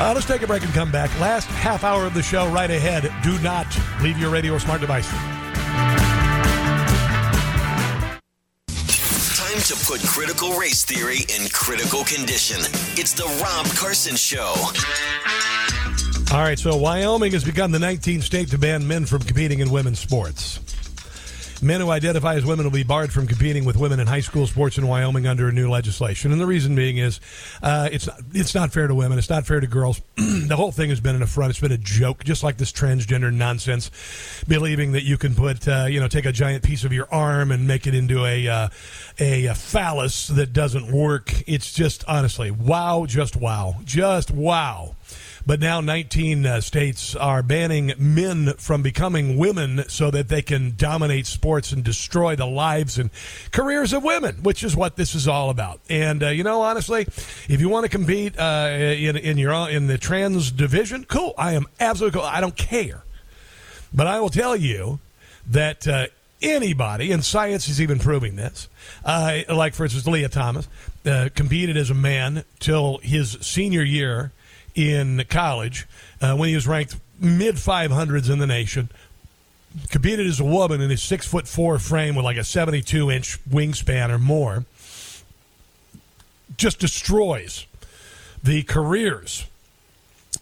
Uh, 0.00 0.12
let's 0.12 0.26
take 0.26 0.42
a 0.42 0.46
break 0.46 0.64
and 0.64 0.72
come 0.74 0.90
back. 0.90 1.08
Last 1.20 1.46
half 1.46 1.84
hour 1.84 2.04
of 2.04 2.14
the 2.14 2.22
show 2.22 2.48
right 2.48 2.70
ahead. 2.70 3.12
Do 3.22 3.38
not 3.42 3.66
leave 4.02 4.18
your 4.18 4.30
radio 4.30 4.54
or 4.54 4.58
smart 4.58 4.80
device. 4.80 5.08
Time 9.36 9.62
to 9.62 9.76
put 9.86 10.00
critical 10.02 10.58
race 10.58 10.84
theory 10.84 11.18
in 11.34 11.48
critical 11.50 12.02
condition. 12.02 12.58
It's 12.98 13.12
the 13.12 13.26
Rob 13.40 13.66
Carson 13.76 14.16
Show. 14.16 14.52
All 16.32 16.42
right, 16.42 16.58
so 16.58 16.76
Wyoming 16.76 17.32
has 17.32 17.44
become 17.44 17.70
the 17.70 17.78
19th 17.78 18.22
state 18.22 18.48
to 18.50 18.58
ban 18.58 18.86
men 18.86 19.06
from 19.06 19.22
competing 19.22 19.60
in 19.60 19.70
women's 19.70 20.00
sports. 20.00 20.60
Men 21.60 21.80
who 21.80 21.90
identify 21.90 22.34
as 22.34 22.44
women 22.44 22.64
will 22.64 22.72
be 22.72 22.84
barred 22.84 23.12
from 23.12 23.26
competing 23.26 23.64
with 23.64 23.76
women 23.76 23.98
in 23.98 24.06
high 24.06 24.20
school 24.20 24.46
sports 24.46 24.78
in 24.78 24.86
Wyoming 24.86 25.26
under 25.26 25.48
a 25.48 25.52
new 25.52 25.68
legislation. 25.68 26.30
And 26.30 26.40
the 26.40 26.46
reason 26.46 26.74
being 26.74 26.98
is 26.98 27.20
uh, 27.62 27.88
it's 27.90 28.06
not, 28.06 28.20
it's 28.32 28.54
not 28.54 28.72
fair 28.72 28.86
to 28.86 28.94
women. 28.94 29.18
It's 29.18 29.30
not 29.30 29.46
fair 29.46 29.60
to 29.60 29.66
girls. 29.66 30.00
the 30.16 30.56
whole 30.56 30.70
thing 30.70 30.90
has 30.90 31.00
been 31.00 31.16
an 31.16 31.22
affront. 31.22 31.50
It's 31.50 31.60
been 31.60 31.72
a 31.72 31.78
joke, 31.78 32.24
just 32.24 32.42
like 32.42 32.58
this 32.58 32.70
transgender 32.70 33.32
nonsense, 33.32 33.90
believing 34.46 34.92
that 34.92 35.04
you 35.04 35.18
can 35.18 35.34
put 35.34 35.66
uh, 35.66 35.86
you 35.88 36.00
know 36.00 36.08
take 36.08 36.26
a 36.26 36.32
giant 36.32 36.62
piece 36.62 36.84
of 36.84 36.92
your 36.92 37.12
arm 37.12 37.50
and 37.50 37.66
make 37.66 37.86
it 37.86 37.94
into 37.94 38.24
a 38.24 38.46
uh, 38.46 38.68
a, 39.18 39.46
a 39.46 39.54
phallus 39.54 40.28
that 40.28 40.52
doesn't 40.52 40.92
work. 40.92 41.42
It's 41.48 41.72
just 41.72 42.04
honestly 42.06 42.50
wow, 42.50 43.06
just 43.06 43.36
wow, 43.36 43.76
just 43.84 44.30
wow. 44.30 44.94
But 45.48 45.60
now 45.60 45.80
19 45.80 46.44
uh, 46.44 46.60
states 46.60 47.16
are 47.16 47.42
banning 47.42 47.94
men 47.96 48.52
from 48.58 48.82
becoming 48.82 49.38
women 49.38 49.82
so 49.88 50.10
that 50.10 50.28
they 50.28 50.42
can 50.42 50.74
dominate 50.76 51.26
sports 51.26 51.72
and 51.72 51.82
destroy 51.82 52.36
the 52.36 52.44
lives 52.44 52.98
and 52.98 53.08
careers 53.50 53.94
of 53.94 54.04
women, 54.04 54.42
which 54.42 54.62
is 54.62 54.76
what 54.76 54.96
this 54.96 55.14
is 55.14 55.26
all 55.26 55.48
about. 55.48 55.80
And 55.88 56.22
uh, 56.22 56.28
you 56.28 56.44
know, 56.44 56.60
honestly, 56.60 57.04
if 57.48 57.62
you 57.62 57.70
want 57.70 57.84
to 57.84 57.88
compete 57.88 58.38
uh, 58.38 58.68
in 58.78 59.16
in 59.16 59.38
your 59.38 59.70
in 59.70 59.86
the 59.86 59.96
trans 59.96 60.50
division, 60.50 61.06
cool. 61.06 61.32
I 61.38 61.52
am 61.52 61.64
absolutely 61.80 62.20
cool. 62.20 62.28
I 62.28 62.42
don't 62.42 62.54
care. 62.56 63.04
But 63.90 64.06
I 64.06 64.20
will 64.20 64.28
tell 64.28 64.54
you 64.54 64.98
that 65.46 65.88
uh, 65.88 66.08
anybody, 66.42 67.10
and 67.10 67.24
science 67.24 67.70
is 67.70 67.80
even 67.80 67.98
proving 67.98 68.36
this, 68.36 68.68
uh, 69.02 69.38
like 69.48 69.72
for 69.72 69.84
instance, 69.84 70.06
Lia 70.06 70.28
Thomas 70.28 70.68
uh, 71.06 71.30
competed 71.34 71.78
as 71.78 71.88
a 71.88 71.94
man 71.94 72.44
till 72.60 72.98
his 72.98 73.38
senior 73.40 73.82
year 73.82 74.30
in 74.78 75.24
college 75.28 75.88
uh, 76.20 76.36
when 76.36 76.48
he 76.48 76.54
was 76.54 76.68
ranked 76.68 76.96
mid 77.18 77.56
500s 77.56 78.30
in 78.30 78.38
the 78.38 78.46
nation. 78.46 78.88
Competed 79.90 80.26
as 80.26 80.40
a 80.40 80.44
woman 80.44 80.80
in 80.80 80.88
his 80.88 81.02
six 81.02 81.26
foot 81.26 81.46
four 81.46 81.78
frame 81.78 82.14
with 82.14 82.24
like 82.24 82.36
a 82.36 82.44
72 82.44 83.10
inch 83.10 83.44
wingspan 83.44 84.08
or 84.08 84.18
more. 84.18 84.64
Just 86.56 86.78
destroys 86.78 87.66
the 88.42 88.62
careers 88.62 89.46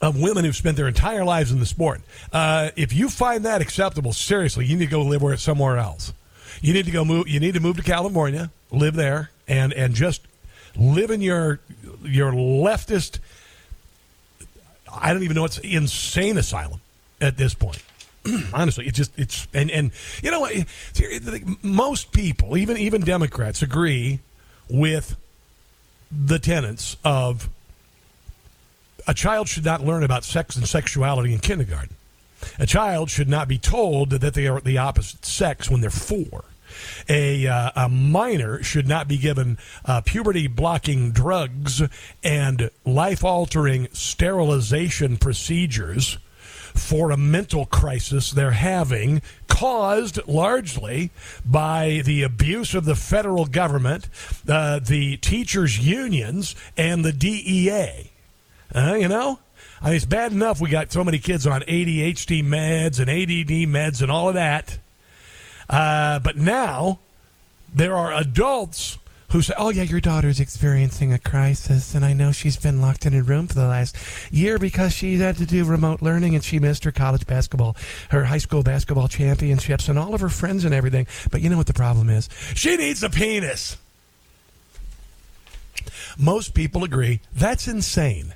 of 0.00 0.20
women 0.20 0.44
who've 0.44 0.54
spent 0.54 0.76
their 0.76 0.86
entire 0.86 1.24
lives 1.24 1.50
in 1.50 1.58
the 1.58 1.66
sport. 1.66 2.02
Uh, 2.32 2.70
if 2.76 2.92
you 2.92 3.08
find 3.08 3.44
that 3.44 3.62
acceptable, 3.62 4.12
seriously, 4.12 4.66
you 4.66 4.76
need 4.76 4.84
to 4.84 4.90
go 4.90 5.02
live 5.02 5.22
where 5.22 5.36
somewhere 5.36 5.78
else. 5.78 6.12
You 6.60 6.74
need 6.74 6.84
to 6.84 6.90
go 6.90 7.04
move. 7.04 7.26
You 7.26 7.40
need 7.40 7.54
to 7.54 7.60
move 7.60 7.76
to 7.76 7.82
California, 7.82 8.50
live 8.70 8.94
there, 8.94 9.30
and 9.48 9.72
and 9.72 9.94
just 9.94 10.22
live 10.76 11.10
in 11.10 11.20
your 11.20 11.60
your 12.02 12.32
leftist 12.32 13.18
I 15.00 15.12
don't 15.12 15.22
even 15.22 15.36
know 15.36 15.44
it's 15.44 15.58
insane 15.58 16.38
asylum 16.38 16.80
at 17.20 17.36
this 17.36 17.54
point. 17.54 17.82
Honestly, 18.52 18.86
it 18.86 18.94
just 18.94 19.16
it's 19.18 19.46
and 19.54 19.70
and 19.70 19.90
you 20.22 20.30
know 20.30 20.40
what 20.40 20.52
most 21.62 22.12
people, 22.12 22.56
even 22.56 22.76
even 22.76 23.02
Democrats, 23.02 23.62
agree 23.62 24.20
with 24.68 25.16
the 26.10 26.38
tenets 26.38 26.96
of 27.04 27.48
a 29.06 29.14
child 29.14 29.48
should 29.48 29.64
not 29.64 29.84
learn 29.84 30.02
about 30.02 30.24
sex 30.24 30.56
and 30.56 30.66
sexuality 30.68 31.32
in 31.32 31.38
kindergarten. 31.38 31.94
A 32.58 32.66
child 32.66 33.10
should 33.10 33.28
not 33.28 33.48
be 33.48 33.58
told 33.58 34.10
that 34.10 34.34
they 34.34 34.46
are 34.46 34.60
the 34.60 34.78
opposite 34.78 35.24
sex 35.24 35.70
when 35.70 35.80
they're 35.80 35.90
four. 35.90 36.44
A, 37.08 37.46
uh, 37.46 37.70
a 37.76 37.88
minor 37.88 38.62
should 38.62 38.88
not 38.88 39.08
be 39.08 39.18
given 39.18 39.58
uh, 39.84 40.00
puberty 40.02 40.46
blocking 40.46 41.12
drugs 41.12 41.82
and 42.22 42.70
life 42.84 43.24
altering 43.24 43.88
sterilization 43.92 45.16
procedures 45.16 46.18
for 46.74 47.10
a 47.10 47.16
mental 47.16 47.66
crisis 47.66 48.30
they're 48.30 48.50
having, 48.50 49.22
caused 49.48 50.20
largely 50.28 51.10
by 51.44 52.02
the 52.04 52.22
abuse 52.22 52.74
of 52.74 52.84
the 52.84 52.94
federal 52.94 53.46
government, 53.46 54.08
uh, 54.48 54.78
the 54.78 55.16
teachers' 55.16 55.78
unions, 55.78 56.54
and 56.76 57.04
the 57.04 57.12
DEA. 57.12 58.10
Uh, 58.74 58.94
you 58.94 59.08
know? 59.08 59.38
I 59.80 59.86
mean, 59.86 59.96
it's 59.96 60.04
bad 60.04 60.32
enough 60.32 60.60
we 60.60 60.70
got 60.70 60.92
so 60.92 61.04
many 61.04 61.18
kids 61.18 61.46
on 61.46 61.62
ADHD 61.62 62.42
meds 62.42 62.98
and 62.98 63.10
ADD 63.10 63.68
meds 63.68 64.02
and 64.02 64.10
all 64.10 64.28
of 64.28 64.34
that. 64.34 64.78
Uh, 65.68 66.18
but 66.20 66.36
now 66.36 66.98
there 67.74 67.94
are 67.94 68.12
adults 68.12 68.98
who 69.30 69.42
say, 69.42 69.54
"Oh 69.58 69.70
yeah, 69.70 69.82
your 69.82 70.00
daughter's 70.00 70.38
experiencing 70.38 71.12
a 71.12 71.18
crisis, 71.18 71.94
and 71.94 72.04
I 72.04 72.12
know 72.12 72.30
she's 72.32 72.56
been 72.56 72.80
locked 72.80 73.06
in 73.06 73.14
a 73.14 73.22
room 73.22 73.48
for 73.48 73.54
the 73.54 73.66
last 73.66 73.96
year 74.30 74.58
because 74.58 74.92
she 74.92 75.16
had 75.16 75.36
to 75.38 75.46
do 75.46 75.64
remote 75.64 76.00
learning 76.00 76.34
and 76.34 76.44
she 76.44 76.58
missed 76.58 76.84
her 76.84 76.92
college 76.92 77.26
basketball, 77.26 77.76
her 78.10 78.24
high 78.24 78.38
school 78.38 78.62
basketball 78.62 79.08
championships, 79.08 79.88
and 79.88 79.98
all 79.98 80.14
of 80.14 80.20
her 80.20 80.28
friends 80.28 80.64
and 80.64 80.72
everything." 80.72 81.06
But 81.30 81.40
you 81.40 81.50
know 81.50 81.56
what 81.56 81.66
the 81.66 81.74
problem 81.74 82.08
is? 82.08 82.28
She 82.54 82.76
needs 82.76 83.02
a 83.02 83.10
penis. 83.10 83.76
Most 86.18 86.54
people 86.54 86.84
agree 86.84 87.20
that's 87.34 87.68
insane. 87.68 88.34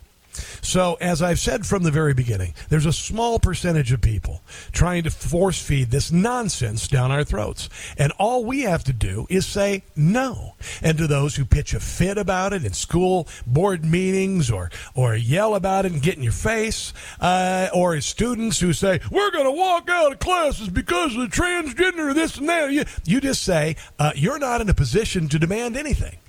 So, 0.62 0.97
as 1.01 1.22
I've 1.22 1.38
said 1.38 1.66
from 1.66 1.82
the 1.82 1.91
very 1.91 2.14
beginning, 2.14 2.55
there's 2.68 2.86
a 2.86 2.93
small 2.93 3.38
percentage 3.38 3.93
of 3.93 4.01
people 4.01 4.43
trying 4.72 5.03
to 5.05 5.11
force 5.11 5.61
feed 5.61 5.91
this 5.91 6.12
nonsense 6.12 6.88
down 6.88 7.11
our 7.11 7.24
throats. 7.24 7.68
And 7.99 8.12
all 8.18 8.45
we 8.45 8.62
have 8.62 8.84
to 8.84 8.93
do 8.93 9.26
is 9.28 9.47
say 9.47 9.84
no. 9.97 10.55
And 10.82 10.99
to 10.99 11.07
those 11.07 11.36
who 11.36 11.45
pitch 11.45 11.74
a 11.74 11.80
fit 11.80 12.18
about 12.18 12.53
it 12.53 12.64
in 12.64 12.72
school 12.72 13.28
board 13.47 13.84
meetings 13.84 14.51
or, 14.51 14.70
or 14.95 15.14
yell 15.14 15.55
about 15.55 15.86
it 15.86 15.93
and 15.93 16.03
get 16.03 16.16
in 16.16 16.22
your 16.22 16.32
face, 16.32 16.93
uh, 17.20 17.68
or 17.74 18.01
students 18.01 18.61
who 18.61 18.72
say, 18.72 19.01
we're 19.11 19.30
going 19.30 19.45
to 19.45 19.51
walk 19.51 19.88
out 19.88 20.12
of 20.12 20.18
classes 20.18 20.68
because 20.68 21.14
of 21.14 21.22
the 21.22 21.36
transgender, 21.36 22.14
this 22.14 22.36
and 22.36 22.49
that, 22.49 22.70
you, 22.70 22.84
you 23.05 23.20
just 23.20 23.43
say, 23.43 23.76
uh, 23.99 24.12
you're 24.14 24.38
not 24.38 24.61
in 24.61 24.68
a 24.68 24.74
position 24.74 25.28
to 25.28 25.38
demand 25.38 25.76
anything. 25.76 26.20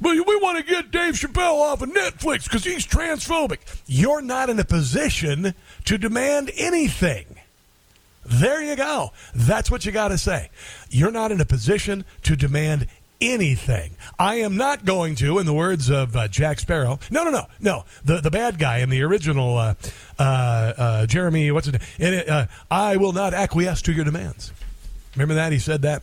But 0.00 0.12
we 0.12 0.36
want 0.36 0.58
to 0.58 0.64
get 0.64 0.90
Dave 0.90 1.14
Chappelle 1.14 1.60
off 1.60 1.82
of 1.82 1.90
Netflix 1.90 2.44
because 2.44 2.64
he's 2.64 2.86
transphobic. 2.86 3.58
You're 3.86 4.22
not 4.22 4.50
in 4.50 4.58
a 4.58 4.64
position 4.64 5.54
to 5.84 5.98
demand 5.98 6.50
anything. 6.56 7.26
There 8.24 8.62
you 8.62 8.76
go. 8.76 9.12
That's 9.34 9.70
what 9.70 9.84
you 9.84 9.92
got 9.92 10.08
to 10.08 10.18
say. 10.18 10.50
You're 10.90 11.10
not 11.10 11.32
in 11.32 11.40
a 11.40 11.44
position 11.44 12.04
to 12.22 12.36
demand 12.36 12.86
anything. 13.20 13.96
I 14.18 14.36
am 14.36 14.56
not 14.56 14.84
going 14.84 15.14
to, 15.16 15.38
in 15.38 15.46
the 15.46 15.52
words 15.52 15.90
of 15.90 16.16
uh, 16.16 16.28
Jack 16.28 16.60
Sparrow. 16.60 16.98
No, 17.10 17.24
no, 17.24 17.30
no, 17.30 17.46
no. 17.60 17.84
The 18.04 18.20
the 18.20 18.30
bad 18.30 18.58
guy 18.58 18.78
in 18.78 18.90
the 18.90 19.02
original 19.02 19.56
uh, 19.56 19.74
uh, 20.18 20.22
uh 20.22 21.06
Jeremy, 21.06 21.50
what's 21.50 21.68
it? 21.68 22.28
Uh, 22.28 22.46
I 22.70 22.96
will 22.96 23.12
not 23.12 23.34
acquiesce 23.34 23.82
to 23.82 23.92
your 23.92 24.04
demands. 24.04 24.52
Remember 25.14 25.34
that 25.34 25.52
he 25.52 25.58
said 25.58 25.82
that. 25.82 26.02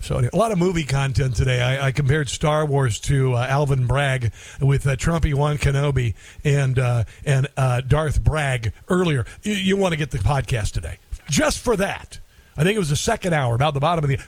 So 0.00 0.18
a 0.18 0.36
lot 0.36 0.50
of 0.50 0.58
movie 0.58 0.84
content 0.84 1.36
today. 1.36 1.60
I, 1.60 1.88
I 1.88 1.92
compared 1.92 2.28
Star 2.28 2.64
Wars 2.64 2.98
to 3.00 3.34
uh, 3.34 3.46
Alvin 3.46 3.86
Bragg 3.86 4.32
with 4.60 4.86
uh, 4.86 4.96
Trumpy 4.96 5.34
Juan 5.34 5.58
Kenobi 5.58 6.14
and 6.42 6.78
uh, 6.78 7.04
and 7.24 7.48
uh, 7.56 7.82
Darth 7.82 8.22
Bragg 8.24 8.72
earlier. 8.88 9.26
You, 9.42 9.52
you 9.52 9.76
want 9.76 9.92
to 9.92 9.98
get 9.98 10.10
the 10.10 10.18
podcast 10.18 10.72
today 10.72 10.98
just 11.28 11.58
for 11.58 11.76
that. 11.76 12.18
I 12.56 12.64
think 12.64 12.76
it 12.76 12.78
was 12.78 12.90
the 12.90 12.96
second 12.96 13.32
hour, 13.32 13.54
about 13.54 13.74
the 13.74 13.80
bottom 13.80 14.04
of 14.04 14.10
the 14.10 14.18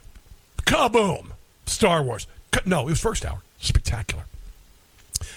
kaboom. 0.65 1.33
Star 1.67 2.03
Wars. 2.03 2.27
No, 2.67 2.83
it 2.83 2.91
was 2.91 3.01
first 3.01 3.25
hour. 3.25 3.41
Spectacular. 3.59 4.25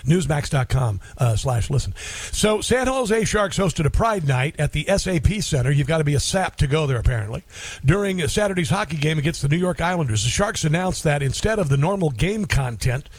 Newsmax.com 0.05 0.99
uh, 1.17 1.35
slash 1.35 1.69
listen. 1.69 1.93
So 2.31 2.61
San 2.61 2.87
Jose 2.87 3.25
Sharks 3.25 3.57
hosted 3.57 3.85
a 3.85 3.89
Pride 3.89 4.27
Night 4.27 4.55
at 4.59 4.71
the 4.71 4.85
SAP 4.97 5.41
Center. 5.41 5.71
You've 5.71 5.87
got 5.87 5.99
to 5.99 6.03
be 6.03 6.15
a 6.15 6.19
sap 6.19 6.55
to 6.57 6.67
go 6.67 6.87
there, 6.87 6.99
apparently. 6.99 7.43
During 7.83 8.25
Saturday's 8.27 8.69
hockey 8.69 8.97
game 8.97 9.17
against 9.17 9.41
the 9.41 9.47
New 9.47 9.57
York 9.57 9.81
Islanders, 9.81 10.23
the 10.23 10.29
Sharks 10.29 10.63
announced 10.63 11.03
that 11.03 11.21
instead 11.21 11.59
of 11.59 11.69
the 11.69 11.77
normal 11.77 12.09
game 12.09 12.45
content 12.45 13.09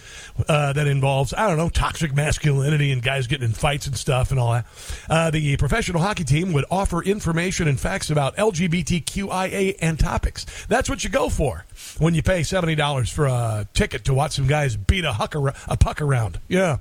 uh, 0.49 0.73
that 0.73 0.87
involves, 0.87 1.33
I 1.35 1.49
don't 1.49 1.57
know, 1.57 1.69
toxic 1.69 2.15
masculinity 2.15 2.93
and 2.93 3.03
guys 3.03 3.27
getting 3.27 3.47
in 3.47 3.53
fights 3.53 3.87
and 3.87 3.97
stuff 3.97 4.31
and 4.31 4.41
all 4.41 4.53
that, 4.53 4.67
uh, 5.09 5.31
the 5.31 5.57
professional 5.57 6.01
hockey 6.01 6.25
team 6.25 6.53
would 6.53 6.65
offer 6.71 7.03
information 7.03 7.69
and 7.69 7.79
facts 7.79 8.11
about 8.11 8.37
LGBTQIA 8.37 9.77
and 9.81 9.99
topics. 9.99 10.47
That's 10.69 10.89
what 10.89 11.05
you 11.05 11.11
go 11.11 11.29
for 11.29 11.65
when 11.99 12.15
you 12.15 12.23
pay 12.23 12.41
$70 12.41 13.13
for 13.13 13.27
a 13.27 13.67
ticket 13.75 14.05
to 14.05 14.15
watch 14.15 14.33
some 14.33 14.47
guys 14.47 14.77
beat 14.77 15.05
a, 15.05 15.13
huck 15.13 15.35
ar- 15.37 15.55
a 15.69 15.77
puck 15.77 16.01
around. 16.01 16.41
Yeah. 16.49 16.76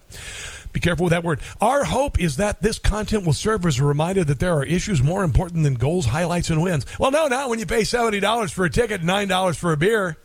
Be 0.74 0.82
careful 0.82 1.06
with 1.06 1.12
that 1.12 1.24
word. 1.24 1.40
Our 1.62 1.86
hope 1.86 2.20
is 2.20 2.36
that 2.36 2.62
this 2.62 2.80
content 2.80 3.26
will 3.26 3.32
serve 3.32 3.66
as 3.66 3.80
a 3.80 3.86
reminder 3.86 4.26
that 4.26 4.40
there 4.40 4.54
are 4.54 4.66
issues 4.66 5.02
more 5.02 5.24
important 5.24 5.64
than 5.64 5.76
goals, 5.76 6.08
highlights, 6.08 6.50
and 6.50 6.62
wins. 6.62 6.86
Well, 7.00 7.12
no, 7.12 7.28
not 7.28 7.50
when 7.50 7.60
you 7.60 7.66
pay 7.66 7.84
$70 7.84 8.52
for 8.52 8.66
a 8.66 8.70
ticket, 8.70 9.02
$9 9.02 9.56
for 9.56 9.72
a 9.72 9.78
beer. 9.78 10.18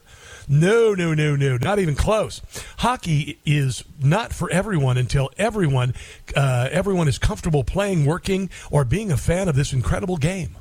No, 0.49 0.93
no, 0.93 1.15
no, 1.15 1.37
no, 1.37 1.57
not 1.57 1.79
even 1.79 1.95
close. 1.95 2.43
Hockey 2.79 3.39
is 3.47 3.85
not 4.03 4.33
for 4.33 4.51
everyone 4.51 4.99
until 4.99 5.31
everyone, 5.39 5.95
uh, 6.35 6.69
everyone 6.73 7.07
is 7.07 7.19
comfortable 7.19 7.63
playing, 7.63 8.05
working, 8.05 8.51
or 8.73 8.85
being 8.85 9.13
a 9.13 9.17
fan 9.17 9.49
of 9.49 9.55
this 9.55 9.73
incredible 9.73 10.17
game. 10.17 10.57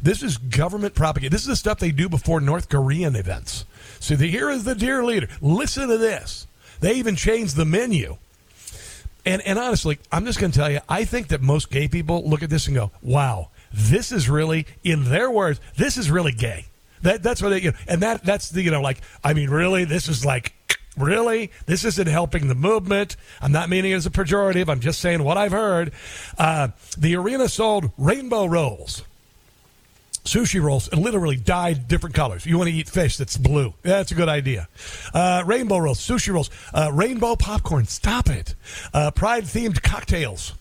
This 0.00 0.22
is 0.22 0.36
government 0.38 0.94
propaganda. 0.94 1.34
This 1.34 1.42
is 1.42 1.48
the 1.48 1.56
stuff 1.56 1.80
they 1.80 1.90
do 1.90 2.08
before 2.08 2.40
North 2.40 2.68
Korean 2.68 3.16
events. 3.16 3.64
So 3.98 4.16
here 4.16 4.48
is 4.48 4.62
the 4.62 4.76
dear 4.76 5.02
leader. 5.02 5.26
Listen 5.40 5.88
to 5.88 5.98
this. 5.98 6.46
They 6.78 6.94
even 6.94 7.16
changed 7.16 7.56
the 7.56 7.64
menu. 7.64 8.18
And, 9.26 9.40
and 9.42 9.58
honestly, 9.58 9.98
I'm 10.12 10.26
just 10.26 10.38
going 10.38 10.52
to 10.52 10.58
tell 10.58 10.70
you, 10.70 10.80
I 10.88 11.04
think 11.04 11.28
that 11.28 11.40
most 11.40 11.70
gay 11.70 11.88
people 11.88 12.28
look 12.28 12.42
at 12.42 12.50
this 12.50 12.66
and 12.66 12.76
go, 12.76 12.90
wow, 13.02 13.50
this 13.72 14.12
is 14.12 14.28
really, 14.28 14.66
in 14.82 15.04
their 15.04 15.30
words, 15.30 15.60
this 15.76 15.96
is 15.96 16.10
really 16.10 16.32
gay. 16.32 16.66
That, 17.02 17.22
that's 17.22 17.42
what 17.42 17.50
they, 17.50 17.62
you 17.62 17.70
know, 17.70 17.76
and 17.86 18.02
that, 18.02 18.24
that's 18.24 18.50
the, 18.50 18.62
you 18.62 18.70
know, 18.70 18.82
like, 18.82 19.00
I 19.22 19.34
mean, 19.34 19.50
really, 19.50 19.84
this 19.84 20.08
is 20.08 20.24
like, 20.24 20.54
really? 20.96 21.50
This 21.66 21.84
isn't 21.84 22.06
helping 22.06 22.48
the 22.48 22.54
movement. 22.54 23.16
I'm 23.40 23.52
not 23.52 23.68
meaning 23.68 23.92
it 23.92 23.96
as 23.96 24.06
a 24.06 24.10
pejorative. 24.10 24.68
I'm 24.68 24.80
just 24.80 25.00
saying 25.00 25.22
what 25.22 25.36
I've 25.36 25.52
heard. 25.52 25.92
Uh, 26.38 26.68
the 26.96 27.16
arena 27.16 27.48
sold 27.48 27.90
rainbow 27.98 28.46
rolls 28.46 29.04
sushi 30.24 30.60
rolls 30.62 30.88
and 30.88 31.02
literally 31.02 31.36
dyed 31.36 31.86
different 31.86 32.14
colors. 32.14 32.46
You 32.46 32.58
want 32.58 32.70
to 32.70 32.76
eat 32.76 32.88
fish 32.88 33.16
that's 33.16 33.36
blue. 33.36 33.74
That's 33.82 34.10
a 34.10 34.14
good 34.14 34.28
idea. 34.28 34.68
Uh, 35.12 35.42
rainbow 35.46 35.78
rolls, 35.78 36.00
sushi 36.00 36.32
rolls, 36.32 36.50
uh, 36.72 36.90
rainbow 36.92 37.36
popcorn. 37.36 37.86
Stop 37.86 38.28
it. 38.28 38.54
Uh, 38.92 39.10
Pride 39.10 39.44
themed 39.44 39.82
cocktails. 39.82 40.54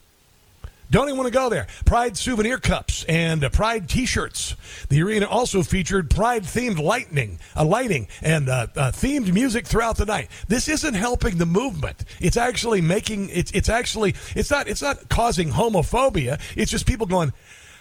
Don't 0.92 1.08
even 1.08 1.18
want 1.18 1.28
to 1.28 1.34
go 1.34 1.50
there. 1.50 1.66
Pride 1.86 2.16
souvenir 2.16 2.60
cups 2.60 3.04
and 3.06 3.44
uh, 3.44 3.50
Pride 3.50 3.90
T-shirts. 3.90 4.56
The 4.90 5.02
arena 5.02 5.26
also 5.26 5.64
featured 5.64 6.12
Pride 6.12 6.44
themed 6.44 6.78
lightning, 6.78 7.40
uh, 7.56 7.66
lighting, 7.66 8.08
and 8.22 8.48
uh, 8.48 8.68
uh, 8.76 8.92
themed 8.92 9.34
music 9.34 9.66
throughout 9.66 9.98
the 9.98 10.06
night. 10.06 10.30
This 10.50 10.68
isn't 10.68 10.94
helping 10.94 11.40
the 11.40 11.48
movement. 11.48 12.04
It's 12.20 12.38
actually 12.38 12.82
making 12.82 13.30
it's 13.30 13.52
it's 13.54 13.70
actually 13.70 14.14
it's 14.36 14.52
not 14.52 14.68
it's 14.68 14.84
not 14.84 15.10
causing 15.10 15.50
homophobia. 15.50 16.40
It's 16.56 16.70
just 16.70 16.86
people 16.86 17.08
going, 17.08 17.34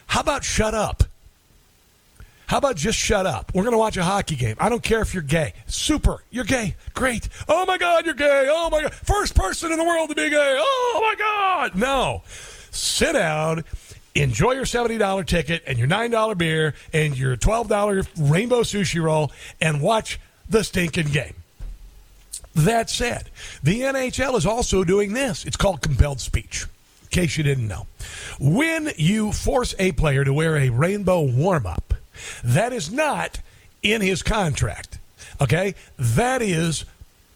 "How 0.06 0.20
about 0.20 0.42
shut 0.42 0.72
up?" 0.72 1.04
How 2.52 2.58
about 2.58 2.76
just 2.76 2.98
shut 2.98 3.24
up? 3.24 3.50
We're 3.54 3.62
going 3.62 3.72
to 3.72 3.78
watch 3.78 3.96
a 3.96 4.04
hockey 4.04 4.36
game. 4.36 4.56
I 4.60 4.68
don't 4.68 4.82
care 4.82 5.00
if 5.00 5.14
you're 5.14 5.22
gay. 5.22 5.54
Super. 5.68 6.22
You're 6.28 6.44
gay. 6.44 6.76
Great. 6.92 7.30
Oh 7.48 7.64
my 7.64 7.78
God, 7.78 8.04
you're 8.04 8.12
gay. 8.12 8.46
Oh 8.50 8.68
my 8.68 8.82
God. 8.82 8.92
First 8.92 9.34
person 9.34 9.72
in 9.72 9.78
the 9.78 9.84
world 9.84 10.10
to 10.10 10.14
be 10.14 10.28
gay. 10.28 10.58
Oh 10.60 11.00
my 11.02 11.14
God. 11.18 11.74
No. 11.74 12.20
Sit 12.70 13.14
down. 13.14 13.64
Enjoy 14.14 14.52
your 14.52 14.66
$70 14.66 15.26
ticket 15.26 15.62
and 15.66 15.78
your 15.78 15.88
$9 15.88 16.36
beer 16.36 16.74
and 16.92 17.16
your 17.16 17.38
$12 17.38 18.30
rainbow 18.30 18.60
sushi 18.60 19.02
roll 19.02 19.32
and 19.58 19.80
watch 19.80 20.20
the 20.46 20.62
stinking 20.62 21.06
game. 21.06 21.36
That 22.54 22.90
said, 22.90 23.30
the 23.62 23.80
NHL 23.80 24.36
is 24.36 24.44
also 24.44 24.84
doing 24.84 25.14
this. 25.14 25.46
It's 25.46 25.56
called 25.56 25.80
compelled 25.80 26.20
speech 26.20 26.66
in 27.00 27.08
case 27.08 27.38
you 27.38 27.44
didn't 27.44 27.66
know. 27.66 27.86
When 28.38 28.90
you 28.98 29.32
force 29.32 29.74
a 29.78 29.92
player 29.92 30.22
to 30.22 30.34
wear 30.34 30.58
a 30.58 30.68
rainbow 30.68 31.22
warm 31.22 31.64
up, 31.64 31.94
that 32.44 32.72
is 32.72 32.90
not 32.92 33.40
in 33.82 34.00
his 34.00 34.22
contract. 34.22 34.98
Okay? 35.40 35.74
That 35.98 36.42
is 36.42 36.84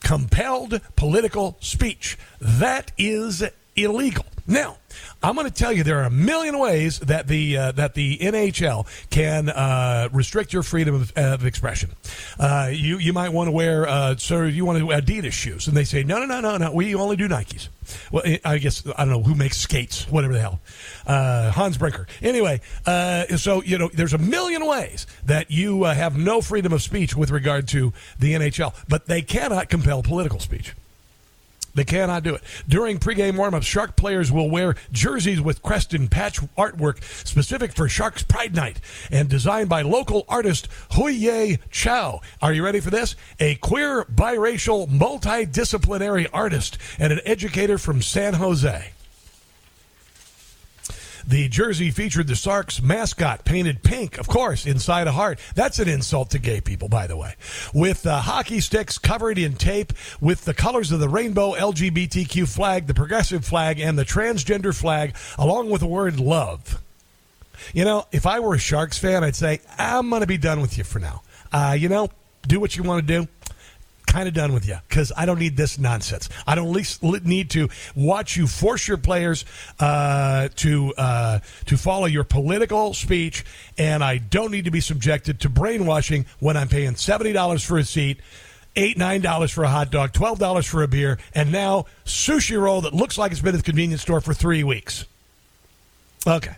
compelled 0.00 0.80
political 0.94 1.56
speech. 1.60 2.16
That 2.40 2.92
is 2.96 3.42
illegal. 3.74 4.26
Now, 4.46 4.78
I'm 5.22 5.34
going 5.34 5.46
to 5.46 5.54
tell 5.54 5.72
you 5.72 5.82
there 5.82 6.00
are 6.00 6.04
a 6.04 6.10
million 6.10 6.58
ways 6.58 6.98
that 7.00 7.26
the 7.26 7.56
uh, 7.56 7.72
that 7.72 7.94
the 7.94 8.18
NHL 8.18 8.86
can 9.10 9.48
uh, 9.48 10.08
restrict 10.12 10.52
your 10.52 10.62
freedom 10.62 10.94
of, 10.94 11.12
of 11.16 11.44
expression. 11.44 11.90
Uh, 12.38 12.70
you 12.72 12.98
you 12.98 13.12
might 13.12 13.30
want 13.30 13.48
to 13.48 13.52
wear 13.52 13.88
uh, 13.88 14.16
so 14.16 14.42
you 14.42 14.64
want 14.64 14.78
to 14.78 14.86
wear 14.86 15.00
Adidas 15.00 15.32
shoes, 15.32 15.66
and 15.66 15.76
they 15.76 15.84
say 15.84 16.02
no 16.02 16.18
no 16.18 16.26
no 16.26 16.40
no 16.40 16.56
no 16.56 16.72
we 16.72 16.94
only 16.94 17.16
do 17.16 17.28
Nikes. 17.28 17.68
Well, 18.10 18.24
I 18.44 18.58
guess 18.58 18.86
I 18.96 19.04
don't 19.04 19.10
know 19.10 19.22
who 19.22 19.34
makes 19.34 19.58
skates, 19.58 20.08
whatever 20.08 20.32
the 20.32 20.40
hell. 20.40 20.60
Uh, 21.06 21.50
Hans 21.50 21.76
Brinker. 21.76 22.06
Anyway, 22.22 22.60
uh, 22.84 23.36
so 23.36 23.62
you 23.62 23.78
know 23.78 23.88
there's 23.92 24.14
a 24.14 24.18
million 24.18 24.66
ways 24.66 25.06
that 25.24 25.50
you 25.50 25.84
uh, 25.84 25.94
have 25.94 26.16
no 26.16 26.40
freedom 26.40 26.72
of 26.72 26.82
speech 26.82 27.16
with 27.16 27.30
regard 27.30 27.68
to 27.68 27.92
the 28.18 28.34
NHL, 28.34 28.74
but 28.88 29.06
they 29.06 29.22
cannot 29.22 29.68
compel 29.68 30.02
political 30.02 30.40
speech. 30.40 30.74
They 31.76 31.84
cannot 31.84 32.22
do 32.22 32.34
it. 32.34 32.42
During 32.66 32.98
pregame 32.98 33.34
warmups, 33.34 33.64
Shark 33.64 33.96
players 33.96 34.32
will 34.32 34.50
wear 34.50 34.74
jerseys 34.90 35.42
with 35.42 35.62
crest 35.62 35.92
and 35.92 36.10
patch 36.10 36.40
artwork 36.56 37.04
specific 37.26 37.74
for 37.74 37.86
Sharks 37.86 38.22
Pride 38.22 38.54
Night 38.54 38.80
and 39.10 39.28
designed 39.28 39.68
by 39.68 39.82
local 39.82 40.24
artist 40.26 40.68
Huye 40.92 41.58
Chow. 41.70 42.22
Are 42.40 42.54
you 42.54 42.64
ready 42.64 42.80
for 42.80 42.90
this? 42.90 43.14
A 43.38 43.56
queer, 43.56 44.04
biracial, 44.04 44.88
multidisciplinary 44.88 46.26
artist 46.32 46.78
and 46.98 47.12
an 47.12 47.20
educator 47.26 47.76
from 47.76 48.00
San 48.00 48.34
Jose. 48.34 48.92
The 51.26 51.48
jersey 51.48 51.90
featured 51.90 52.28
the 52.28 52.36
Sharks 52.36 52.80
mascot 52.80 53.44
painted 53.44 53.82
pink, 53.82 54.16
of 54.16 54.28
course, 54.28 54.64
inside 54.64 55.08
a 55.08 55.12
heart. 55.12 55.40
That's 55.56 55.80
an 55.80 55.88
insult 55.88 56.30
to 56.30 56.38
gay 56.38 56.60
people, 56.60 56.88
by 56.88 57.08
the 57.08 57.16
way. 57.16 57.34
With 57.74 58.06
uh, 58.06 58.20
hockey 58.20 58.60
sticks 58.60 58.96
covered 58.96 59.36
in 59.36 59.54
tape 59.54 59.92
with 60.20 60.44
the 60.44 60.54
colors 60.54 60.92
of 60.92 61.00
the 61.00 61.08
rainbow 61.08 61.54
LGBTQ 61.54 62.48
flag, 62.48 62.86
the 62.86 62.94
progressive 62.94 63.44
flag, 63.44 63.80
and 63.80 63.98
the 63.98 64.04
transgender 64.04 64.72
flag, 64.72 65.16
along 65.36 65.68
with 65.68 65.80
the 65.80 65.88
word 65.88 66.20
love. 66.20 66.80
You 67.74 67.84
know, 67.84 68.06
if 68.12 68.24
I 68.24 68.38
were 68.38 68.54
a 68.54 68.58
Sharks 68.58 68.98
fan, 68.98 69.24
I'd 69.24 69.34
say, 69.34 69.60
I'm 69.78 70.08
going 70.10 70.20
to 70.20 70.28
be 70.28 70.38
done 70.38 70.60
with 70.60 70.78
you 70.78 70.84
for 70.84 71.00
now. 71.00 71.22
Uh, 71.52 71.76
you 71.76 71.88
know, 71.88 72.08
do 72.46 72.60
what 72.60 72.76
you 72.76 72.84
want 72.84 73.04
to 73.04 73.20
do 73.20 73.28
kind 74.16 74.28
of 74.28 74.32
done 74.32 74.54
with 74.54 74.66
you 74.66 74.78
because 74.88 75.12
I 75.14 75.26
don't 75.26 75.38
need 75.38 75.58
this 75.58 75.78
nonsense. 75.78 76.30
I 76.46 76.54
don't 76.54 76.72
least 76.72 77.02
need 77.02 77.50
to 77.50 77.68
watch 77.94 78.34
you 78.34 78.46
force 78.46 78.88
your 78.88 78.96
players 78.96 79.44
uh, 79.78 80.48
to 80.56 80.94
uh, 80.96 81.40
to 81.66 81.76
follow 81.76 82.06
your 82.06 82.24
political 82.24 82.94
speech, 82.94 83.44
and 83.76 84.02
I 84.02 84.16
don't 84.16 84.50
need 84.50 84.64
to 84.64 84.70
be 84.70 84.80
subjected 84.80 85.40
to 85.40 85.50
brainwashing 85.50 86.24
when 86.40 86.56
I'm 86.56 86.68
paying 86.68 86.96
seventy 86.96 87.34
dollars 87.34 87.62
for 87.62 87.76
a 87.76 87.84
seat. 87.84 88.20
Eight, 88.74 88.96
nine 88.96 89.20
dollars 89.20 89.50
for 89.50 89.64
a 89.64 89.68
hot 89.68 89.90
dog, 89.90 90.14
twelve 90.14 90.38
dollars 90.38 90.64
for 90.64 90.82
a 90.82 90.88
beer, 90.88 91.18
and 91.34 91.52
now 91.52 91.84
sushi 92.06 92.58
roll 92.58 92.80
that 92.82 92.94
looks 92.94 93.18
like 93.18 93.32
it's 93.32 93.42
been 93.42 93.54
at 93.54 93.58
the 93.58 93.62
convenience 93.62 94.00
store 94.00 94.22
for 94.22 94.32
three 94.32 94.64
weeks. 94.64 95.04
Okay. 96.26 96.54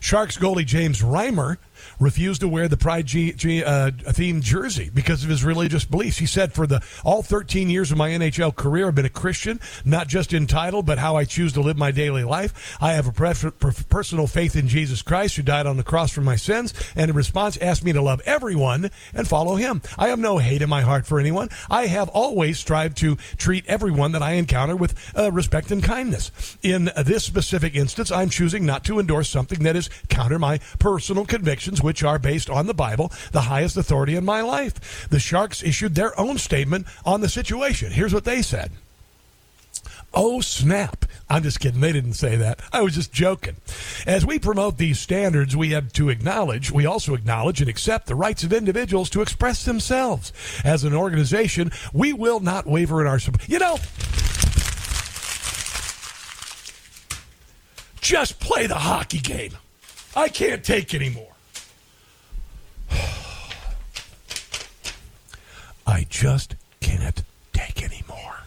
Sharks 0.00 0.36
goalie 0.36 0.66
James 0.66 1.00
Reimer 1.02 1.58
refused 1.98 2.40
to 2.40 2.48
wear 2.48 2.68
the 2.68 2.76
Pride 2.76 3.06
G, 3.06 3.32
G, 3.32 3.64
uh, 3.64 3.90
themed 3.90 4.42
jersey 4.42 4.90
because 4.92 5.24
of 5.24 5.30
his 5.30 5.44
religious 5.44 5.84
beliefs. 5.84 6.18
He 6.18 6.26
said, 6.26 6.52
"For 6.52 6.66
the 6.66 6.80
all 7.04 7.22
13 7.22 7.70
years 7.70 7.90
of 7.90 7.98
my 7.98 8.10
NHL 8.10 8.52
career, 8.52 8.88
I've 8.88 8.94
been 8.94 9.04
a 9.04 9.10
Christian, 9.10 9.60
not 9.84 10.08
just 10.08 10.32
in 10.32 10.46
title, 10.46 10.82
but 10.82 10.98
how 10.98 11.16
I 11.16 11.24
choose 11.24 11.52
to 11.54 11.60
live 11.60 11.76
my 11.76 11.90
daily 11.90 12.24
life. 12.24 12.76
I 12.80 12.92
have 12.92 13.06
a 13.06 13.12
personal 13.12 14.26
faith 14.26 14.56
in 14.56 14.68
Jesus 14.68 15.02
Christ, 15.02 15.36
who 15.36 15.42
died 15.42 15.66
on 15.66 15.76
the 15.76 15.82
cross 15.82 16.12
for 16.12 16.20
my 16.20 16.36
sins, 16.36 16.72
and 16.94 17.10
in 17.10 17.16
response, 17.16 17.56
asked 17.58 17.84
me 17.84 17.92
to 17.92 18.02
love 18.02 18.20
everyone 18.24 18.90
and 19.14 19.26
follow 19.26 19.56
Him. 19.56 19.82
I 19.98 20.08
have 20.08 20.18
no 20.18 20.38
hate 20.38 20.62
in 20.62 20.68
my 20.68 20.82
heart 20.82 21.06
for 21.06 21.18
anyone. 21.18 21.48
I 21.70 21.86
have 21.86 22.08
always 22.10 22.58
strived 22.58 22.96
to 22.98 23.16
treat 23.36 23.64
everyone 23.66 24.12
that 24.12 24.22
I 24.22 24.32
encounter 24.32 24.76
with 24.76 24.94
uh, 25.16 25.32
respect 25.32 25.70
and 25.70 25.82
kindness. 25.82 26.30
In 26.62 26.90
this 26.96 27.24
specific 27.24 27.74
instance, 27.74 28.10
I'm 28.10 28.30
choosing 28.30 28.64
not 28.64 28.84
to 28.84 29.00
endorse 29.00 29.28
something 29.28 29.62
that 29.64 29.76
is 29.76 29.90
counter 30.08 30.38
my 30.38 30.58
personal 30.78 31.24
convictions." 31.24 31.82
Which 31.88 32.04
are 32.04 32.18
based 32.18 32.50
on 32.50 32.66
the 32.66 32.74
Bible, 32.74 33.10
the 33.32 33.40
highest 33.40 33.74
authority 33.78 34.14
in 34.14 34.22
my 34.22 34.42
life. 34.42 35.08
The 35.08 35.18
Sharks 35.18 35.62
issued 35.62 35.94
their 35.94 36.20
own 36.20 36.36
statement 36.36 36.86
on 37.06 37.22
the 37.22 37.30
situation. 37.30 37.92
Here's 37.92 38.12
what 38.12 38.26
they 38.26 38.42
said. 38.42 38.72
Oh, 40.12 40.42
snap. 40.42 41.06
I'm 41.30 41.42
just 41.42 41.60
kidding. 41.60 41.80
They 41.80 41.92
didn't 41.92 42.12
say 42.12 42.36
that. 42.36 42.60
I 42.74 42.82
was 42.82 42.94
just 42.94 43.10
joking. 43.10 43.56
As 44.06 44.26
we 44.26 44.38
promote 44.38 44.76
these 44.76 44.98
standards, 44.98 45.56
we 45.56 45.70
have 45.70 45.90
to 45.94 46.10
acknowledge, 46.10 46.70
we 46.70 46.84
also 46.84 47.14
acknowledge 47.14 47.62
and 47.62 47.70
accept 47.70 48.06
the 48.06 48.14
rights 48.14 48.44
of 48.44 48.52
individuals 48.52 49.08
to 49.10 49.22
express 49.22 49.64
themselves. 49.64 50.30
As 50.66 50.84
an 50.84 50.92
organization, 50.92 51.72
we 51.94 52.12
will 52.12 52.40
not 52.40 52.66
waver 52.66 53.00
in 53.00 53.06
our 53.06 53.18
support. 53.18 53.48
You 53.48 53.60
know, 53.60 53.78
just 58.02 58.40
play 58.40 58.66
the 58.66 58.74
hockey 58.74 59.20
game. 59.20 59.52
I 60.14 60.28
can't 60.28 60.62
take 60.62 60.94
anymore. 60.94 61.27
I 65.86 66.06
just 66.08 66.54
can't 66.80 67.22
take 67.52 67.82
anymore. 67.82 68.38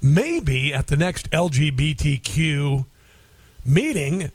Maybe 0.00 0.72
at 0.72 0.86
the 0.86 0.96
next 0.96 1.30
LGBTQ 1.30 2.86
meeting, 3.64 4.30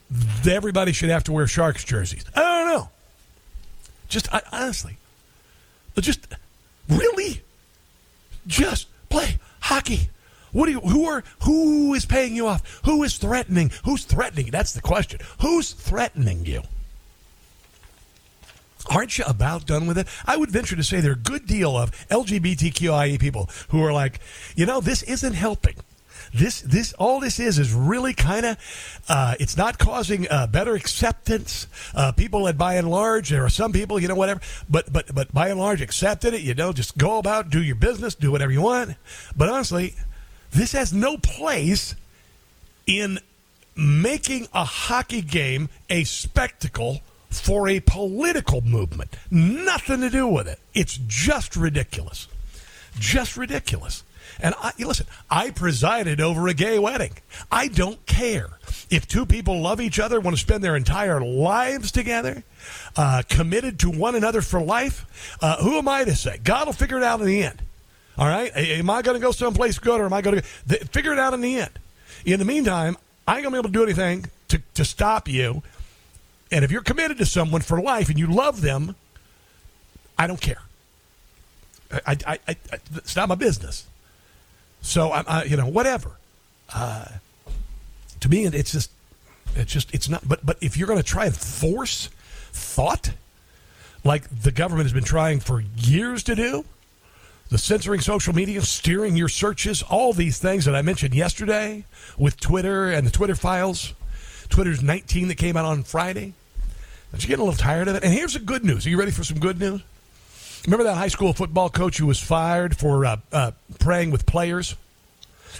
everybody 0.47 0.91
should 0.91 1.09
have 1.09 1.23
to 1.25 1.31
wear 1.31 1.47
Sharks 1.47 1.83
jerseys. 1.83 2.25
I 2.35 2.41
don't 2.41 2.67
know. 2.67 2.89
Just 4.07 4.31
I, 4.33 4.41
honestly, 4.51 4.97
just 5.99 6.27
really, 6.89 7.41
just 8.45 8.87
play 9.09 9.39
hockey. 9.61 10.09
What 10.51 10.67
do 10.67 10.73
you? 10.73 10.79
Who 10.81 11.05
are? 11.05 11.23
Who 11.43 11.93
is 11.95 12.05
paying 12.05 12.35
you 12.35 12.45
off? 12.47 12.81
Who 12.85 13.01
is 13.03 13.17
threatening? 13.17 13.71
Who's 13.85 14.05
threatening? 14.05 14.51
That's 14.51 14.73
the 14.73 14.81
question. 14.81 15.21
Who's 15.41 15.71
threatening 15.71 16.45
you? 16.45 16.61
Aren't 18.93 19.17
you 19.17 19.25
about 19.25 19.65
done 19.65 19.87
with 19.87 19.97
it? 19.97 20.07
I 20.25 20.37
would 20.37 20.51
venture 20.51 20.75
to 20.75 20.83
say 20.83 21.01
there 21.01 21.11
are 21.11 21.15
a 21.15 21.17
good 21.17 21.47
deal 21.47 21.75
of 21.75 21.91
LGBTQIA 22.09 23.19
people 23.19 23.49
who 23.69 23.83
are 23.83 23.91
like, 23.91 24.19
you 24.55 24.65
know, 24.65 24.81
this 24.81 25.01
isn't 25.03 25.33
helping. 25.33 25.75
This, 26.33 26.61
this, 26.61 26.93
all 26.93 27.19
this 27.19 27.39
is 27.39 27.59
is 27.59 27.73
really 27.73 28.13
kind 28.13 28.45
of, 28.45 29.01
uh, 29.07 29.35
it's 29.39 29.57
not 29.57 29.77
causing 29.77 30.27
uh, 30.29 30.47
better 30.47 30.73
acceptance. 30.73 31.67
Uh, 31.93 32.11
people 32.11 32.45
that, 32.45 32.57
by 32.57 32.75
and 32.75 32.89
large, 32.89 33.29
there 33.29 33.43
are 33.43 33.49
some 33.49 33.71
people, 33.71 33.99
you 33.99 34.07
know, 34.07 34.15
whatever, 34.15 34.41
but, 34.69 34.91
but, 34.91 35.13
but 35.13 35.33
by 35.33 35.49
and 35.49 35.59
large, 35.59 35.81
accepted 35.81 36.33
it. 36.33 36.41
You 36.41 36.53
know, 36.53 36.71
just 36.73 36.97
go 36.97 37.17
about, 37.17 37.49
do 37.49 37.61
your 37.61 37.75
business, 37.75 38.15
do 38.15 38.31
whatever 38.31 38.51
you 38.51 38.61
want. 38.61 38.95
But 39.35 39.49
honestly, 39.49 39.95
this 40.51 40.71
has 40.71 40.93
no 40.93 41.17
place 41.17 41.95
in 42.85 43.19
making 43.75 44.47
a 44.53 44.63
hockey 44.63 45.21
game 45.21 45.69
a 45.89 46.03
spectacle 46.03 47.01
for 47.39 47.67
a 47.67 47.79
political 47.79 48.61
movement. 48.61 49.15
Nothing 49.29 50.01
to 50.01 50.09
do 50.09 50.27
with 50.27 50.47
it. 50.47 50.59
It's 50.73 50.97
just 51.07 51.55
ridiculous. 51.55 52.27
Just 52.97 53.37
ridiculous. 53.37 54.03
And 54.39 54.55
I, 54.59 54.73
listen, 54.79 55.05
I 55.29 55.51
presided 55.51 56.19
over 56.19 56.47
a 56.47 56.53
gay 56.53 56.79
wedding. 56.79 57.13
I 57.51 57.67
don't 57.67 58.03
care 58.05 58.49
if 58.89 59.07
two 59.07 59.25
people 59.25 59.61
love 59.61 59.79
each 59.79 59.99
other, 59.99 60.19
want 60.19 60.35
to 60.35 60.41
spend 60.41 60.63
their 60.63 60.75
entire 60.75 61.21
lives 61.21 61.91
together, 61.91 62.43
uh, 62.95 63.23
committed 63.29 63.79
to 63.79 63.89
one 63.89 64.15
another 64.15 64.41
for 64.41 64.61
life. 64.61 65.37
Uh, 65.41 65.57
who 65.57 65.77
am 65.77 65.87
I 65.87 66.03
to 66.03 66.15
say? 66.15 66.39
God 66.43 66.67
will 66.67 66.73
figure 66.73 66.97
it 66.97 67.03
out 67.03 67.19
in 67.19 67.27
the 67.27 67.43
end. 67.43 67.61
All 68.17 68.27
right? 68.27 68.51
Am 68.55 68.89
I 68.89 69.01
going 69.01 69.19
to 69.19 69.25
go 69.25 69.31
someplace 69.31 69.79
good 69.79 69.99
or 69.99 70.05
am 70.05 70.13
I 70.13 70.21
going 70.21 70.37
to 70.37 70.41
figure 70.41 71.13
it 71.13 71.19
out 71.19 71.33
in 71.33 71.41
the 71.41 71.59
end? 71.59 71.71
In 72.25 72.39
the 72.39 72.45
meantime, 72.45 72.97
I 73.27 73.37
ain't 73.37 73.43
going 73.43 73.51
to 73.53 73.55
be 73.55 73.57
able 73.59 73.69
to 73.69 73.73
do 73.73 73.83
anything 73.83 74.29
to, 74.49 74.61
to 74.75 74.85
stop 74.85 75.27
you 75.27 75.63
and 76.53 76.63
if 76.63 76.71
you're 76.71 76.83
committed 76.83 77.17
to 77.17 77.25
someone 77.25 77.61
for 77.61 77.81
life 77.81 78.09
and 78.09 78.19
you 78.19 78.27
love 78.27 78.61
them, 78.61 78.95
I 80.19 80.27
don't 80.27 80.39
care. 80.39 80.61
I, 82.05 82.17
I, 82.27 82.39
I, 82.47 82.55
it's 82.95 83.15
not 83.15 83.27
my 83.27 83.35
business. 83.35 83.87
So 84.81 85.09
I, 85.09 85.23
I 85.27 85.43
you 85.45 85.57
know, 85.57 85.67
whatever. 85.67 86.11
Uh, 86.71 87.05
to 88.19 88.29
me, 88.29 88.45
it's 88.45 88.71
just, 88.71 88.91
it's 89.55 89.73
just, 89.73 89.93
it's 89.93 90.07
not. 90.07 90.27
But 90.27 90.45
but 90.45 90.57
if 90.61 90.77
you're 90.77 90.87
going 90.87 91.01
to 91.01 91.03
try 91.03 91.25
and 91.25 91.35
force 91.35 92.09
thought, 92.51 93.13
like 94.03 94.29
the 94.29 94.51
government 94.51 94.85
has 94.85 94.93
been 94.93 95.03
trying 95.03 95.39
for 95.39 95.63
years 95.75 96.21
to 96.23 96.35
do, 96.35 96.65
the 97.49 97.57
censoring 97.57 98.01
social 98.01 98.33
media, 98.33 98.61
steering 98.61 99.15
your 99.15 99.29
searches, 99.29 99.81
all 99.81 100.13
these 100.13 100.37
things 100.37 100.65
that 100.65 100.75
I 100.75 100.83
mentioned 100.83 101.15
yesterday 101.15 101.85
with 102.17 102.39
Twitter 102.39 102.91
and 102.91 103.07
the 103.07 103.11
Twitter 103.11 103.35
files, 103.35 103.93
Twitter's 104.49 104.83
19 104.83 105.29
that 105.29 105.35
came 105.35 105.57
out 105.57 105.65
on 105.65 105.83
Friday. 105.83 106.33
Don't 107.13 107.21
you 107.21 107.27
get 107.27 107.37
a 107.37 107.43
little 107.43 107.57
tired 107.57 107.87
of 107.87 107.95
it? 107.95 108.03
And 108.03 108.11
here's 108.11 108.33
the 108.33 108.39
good 108.39 108.65
news. 108.65 108.87
Are 108.87 108.89
you 108.89 108.97
ready 108.97 109.11
for 109.11 109.23
some 109.23 109.37
good 109.37 109.59
news? 109.59 109.81
Remember 110.65 110.83
that 110.85 110.95
high 110.95 111.09
school 111.09 111.31
football 111.31 111.69
coach 111.69 111.99
who 111.99 112.07
was 112.07 112.19
fired 112.19 112.75
for 112.75 113.05
uh, 113.05 113.17
uh, 113.31 113.51
praying 113.79 114.09
with 114.09 114.25
players? 114.25 114.75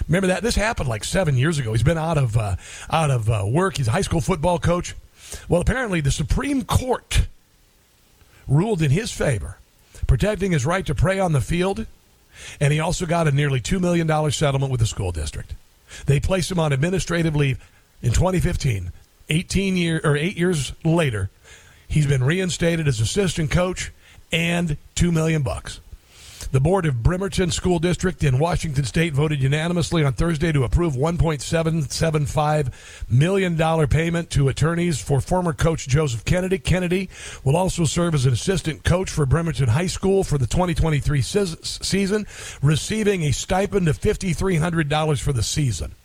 Remember 0.08 0.26
that? 0.26 0.42
This 0.42 0.56
happened 0.56 0.88
like 0.88 1.04
seven 1.04 1.36
years 1.36 1.60
ago. 1.60 1.72
He's 1.72 1.84
been 1.84 1.96
out 1.96 2.18
of 2.18 2.36
uh, 2.36 2.56
out 2.90 3.12
of 3.12 3.30
uh, 3.30 3.44
work. 3.46 3.76
He's 3.76 3.86
a 3.86 3.92
high 3.92 4.00
school 4.00 4.20
football 4.20 4.58
coach. 4.58 4.96
Well, 5.48 5.60
apparently 5.60 6.00
the 6.00 6.10
Supreme 6.10 6.64
Court 6.64 7.28
ruled 8.48 8.82
in 8.82 8.90
his 8.90 9.12
favor, 9.12 9.58
protecting 10.08 10.50
his 10.50 10.66
right 10.66 10.84
to 10.86 10.94
pray 10.94 11.20
on 11.20 11.30
the 11.30 11.40
field, 11.40 11.86
and 12.60 12.72
he 12.72 12.80
also 12.80 13.06
got 13.06 13.28
a 13.28 13.30
nearly 13.30 13.60
two 13.60 13.78
million 13.78 14.08
dollar 14.08 14.32
settlement 14.32 14.72
with 14.72 14.80
the 14.80 14.86
school 14.86 15.12
district. 15.12 15.54
They 16.06 16.18
placed 16.18 16.50
him 16.50 16.58
on 16.58 16.72
administrative 16.72 17.36
leave 17.36 17.64
in 18.02 18.10
2015. 18.10 18.90
18 19.28 19.76
year 19.76 20.00
or 20.04 20.16
8 20.16 20.36
years 20.36 20.72
later, 20.84 21.30
he's 21.88 22.06
been 22.06 22.24
reinstated 22.24 22.88
as 22.88 23.00
assistant 23.00 23.50
coach 23.50 23.92
and 24.32 24.76
2 24.94 25.12
million 25.12 25.42
bucks. 25.42 25.80
The 26.54 26.60
board 26.60 26.86
of 26.86 27.02
Bremerton 27.02 27.50
School 27.50 27.80
District 27.80 28.22
in 28.22 28.38
Washington 28.38 28.84
State 28.84 29.12
voted 29.12 29.42
unanimously 29.42 30.04
on 30.04 30.12
Thursday 30.12 30.52
to 30.52 30.62
approve 30.62 30.94
$1.775 30.94 33.10
million 33.10 33.88
payment 33.88 34.30
to 34.30 34.48
attorneys 34.48 35.00
for 35.00 35.20
former 35.20 35.52
coach 35.52 35.88
Joseph 35.88 36.24
Kennedy. 36.24 36.58
Kennedy 36.58 37.10
will 37.42 37.56
also 37.56 37.84
serve 37.84 38.14
as 38.14 38.26
an 38.26 38.32
assistant 38.32 38.84
coach 38.84 39.10
for 39.10 39.26
Bremerton 39.26 39.68
High 39.68 39.88
School 39.88 40.22
for 40.22 40.38
the 40.38 40.46
2023 40.46 41.22
season, 41.22 42.26
receiving 42.62 43.24
a 43.24 43.32
stipend 43.32 43.88
of 43.88 44.00
$5,300 44.00 45.20
for 45.20 45.32
the 45.32 45.42
season. 45.42 45.96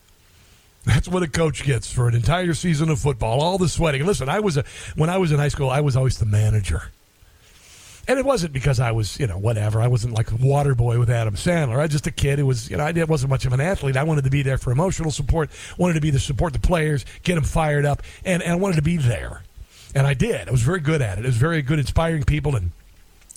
That's 0.90 1.08
what 1.08 1.22
a 1.22 1.28
coach 1.28 1.64
gets 1.64 1.92
for 1.92 2.08
an 2.08 2.16
entire 2.16 2.56
season 2.56 2.90
of 2.90 3.00
football. 3.00 3.42
All 3.42 3.60
the 3.60 3.70
sweating. 3.70 4.08
Listen, 4.08 4.28
I 4.28 4.40
was 4.40 4.58
a 4.58 4.64
when 4.96 5.08
I 5.08 5.18
was 5.18 5.32
in 5.32 5.38
high 5.38 5.50
school, 5.50 5.70
I 5.70 5.82
was 5.82 5.96
always 5.96 6.18
the 6.18 6.26
manager. 6.26 6.92
And 8.08 8.18
it 8.18 8.26
wasn't 8.26 8.54
because 8.54 8.80
I 8.80 8.92
was, 8.92 9.20
you 9.20 9.28
know, 9.28 9.38
whatever. 9.38 9.80
I 9.82 9.88
wasn't 9.88 10.16
like 10.16 10.32
a 10.32 10.36
water 10.36 10.74
boy 10.74 10.98
with 10.98 11.12
Adam 11.12 11.36
Sandler. 11.36 11.78
I 11.78 11.84
was 11.84 11.92
just 11.92 12.08
a 12.08 12.12
kid 12.12 12.40
who 12.40 12.48
was, 12.48 12.68
you 12.68 12.76
know, 12.76 12.84
I 12.84 13.04
wasn't 13.04 13.30
much 13.30 13.46
of 13.46 13.54
an 13.54 13.62
athlete. 13.62 13.98
I 13.98 14.04
wanted 14.04 14.24
to 14.24 14.32
be 14.32 14.42
there 14.42 14.58
for 14.58 14.72
emotional 14.72 15.12
support, 15.12 15.52
wanted 15.78 15.94
to 15.94 16.02
be 16.02 16.10
to 16.10 16.18
support 16.18 16.54
the 16.54 16.60
players, 16.60 17.06
get 17.22 17.36
them 17.36 17.44
fired 17.44 17.86
up, 17.86 18.02
and, 18.26 18.42
and 18.42 18.54
I 18.54 18.56
wanted 18.56 18.78
to 18.78 18.82
be 18.82 18.98
there. 18.98 19.44
And 19.94 20.08
I 20.08 20.16
did. 20.16 20.48
I 20.48 20.52
was 20.52 20.64
very 20.64 20.80
good 20.80 21.04
at 21.04 21.20
it. 21.20 21.26
It 21.26 21.28
was 21.28 21.38
very 21.38 21.62
good 21.62 21.78
inspiring 21.78 22.24
people. 22.24 22.56
And, 22.56 22.72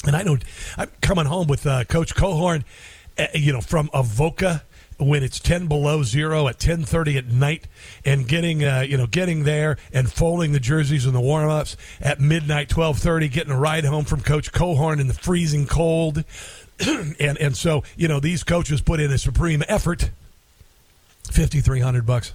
and 0.07 0.17
I 0.17 0.23
know 0.23 0.39
I'm 0.79 0.91
coming 1.03 1.27
home 1.27 1.49
with 1.49 1.67
uh, 1.67 1.85
Coach 1.85 2.15
Cohorn, 2.15 2.65
uh, 3.19 3.27
you 3.35 3.53
know, 3.53 3.61
from 3.61 3.91
Avoca 3.93 4.63
when 5.03 5.23
it's 5.23 5.39
10 5.41 5.67
below 5.67 6.03
zero 6.03 6.49
at 6.49 6.59
10:30 6.59 7.17
at 7.19 7.27
night 7.27 7.67
and 8.05 8.27
getting 8.27 8.65
uh, 8.65 8.81
you 8.81 8.97
know 8.97 9.07
getting 9.07 9.45
there 9.45 9.77
and 9.93 10.11
folding 10.11 10.53
the 10.53 10.61
jerseys 10.61 11.07
in 11.07 11.13
the 11.13 11.21
warm-ups 11.21 11.77
at 12.01 12.21
midnight 12.21 12.69
12:30 12.69 13.31
getting 13.31 13.53
a 13.53 13.59
ride 13.59 13.85
home 13.85 14.05
from 14.05 14.21
coach 14.21 14.53
Cohorn 14.53 15.01
in 15.01 15.09
the 15.09 15.15
freezing 15.15 15.67
cold. 15.67 16.25
And 17.21 17.39
and 17.39 17.57
so 17.57 17.85
you 17.97 18.09
know 18.09 18.19
these 18.19 18.43
coaches 18.43 18.81
put 18.81 18.99
in 18.99 19.13
a 19.13 19.19
supreme 19.19 19.63
effort. 19.69 20.11
5300 21.31 22.05
bucks 22.05 22.33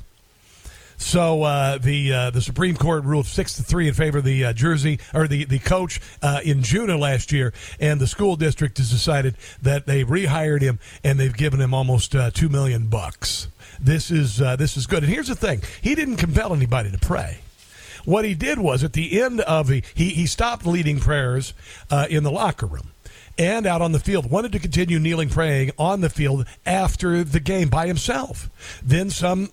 so 0.97 1.43
uh, 1.43 1.77
the 1.77 2.11
uh, 2.11 2.29
the 2.31 2.41
Supreme 2.41 2.75
Court 2.75 3.03
ruled 3.03 3.27
six 3.27 3.53
to 3.53 3.63
three 3.63 3.87
in 3.87 3.93
favor 3.93 4.17
of 4.17 4.23
the 4.23 4.45
uh, 4.45 4.53
Jersey 4.53 4.99
or 5.13 5.27
the 5.27 5.45
the 5.45 5.59
coach 5.59 6.01
uh, 6.21 6.41
in 6.43 6.63
June 6.63 6.89
of 6.89 6.99
last 6.99 7.31
year, 7.31 7.53
and 7.79 8.01
the 8.01 8.07
school 8.07 8.35
district 8.35 8.77
has 8.79 8.89
decided 8.89 9.35
that 9.61 9.85
they 9.85 10.03
rehired 10.03 10.61
him 10.61 10.79
and 11.03 11.19
they've 11.19 11.35
given 11.35 11.61
him 11.61 11.73
almost 11.73 12.15
uh, 12.15 12.31
two 12.31 12.49
million 12.49 12.87
bucks. 12.87 13.47
This 13.79 14.09
is 14.09 14.41
uh, 14.41 14.55
this 14.55 14.75
is 14.75 14.87
good. 14.87 15.03
And 15.03 15.11
here's 15.11 15.27
the 15.27 15.35
thing: 15.35 15.61
he 15.81 15.93
didn't 15.93 16.17
compel 16.17 16.53
anybody 16.53 16.91
to 16.91 16.97
pray. 16.97 17.39
What 18.03 18.25
he 18.25 18.33
did 18.33 18.57
was 18.57 18.83
at 18.83 18.93
the 18.93 19.21
end 19.21 19.41
of 19.41 19.67
the 19.67 19.83
he 19.93 20.09
he 20.09 20.25
stopped 20.25 20.65
leading 20.65 20.99
prayers 20.99 21.53
in 22.09 22.23
the 22.23 22.31
locker 22.31 22.65
room 22.65 22.91
and 23.37 23.67
out 23.67 23.81
on 23.81 23.91
the 23.91 23.99
field. 23.99 24.31
Wanted 24.31 24.51
to 24.53 24.59
continue 24.59 24.97
kneeling 24.97 25.29
praying 25.29 25.71
on 25.77 26.01
the 26.01 26.09
field 26.09 26.47
after 26.65 27.23
the 27.23 27.39
game 27.39 27.69
by 27.69 27.85
himself. 27.85 28.49
Then 28.83 29.09
some 29.09 29.51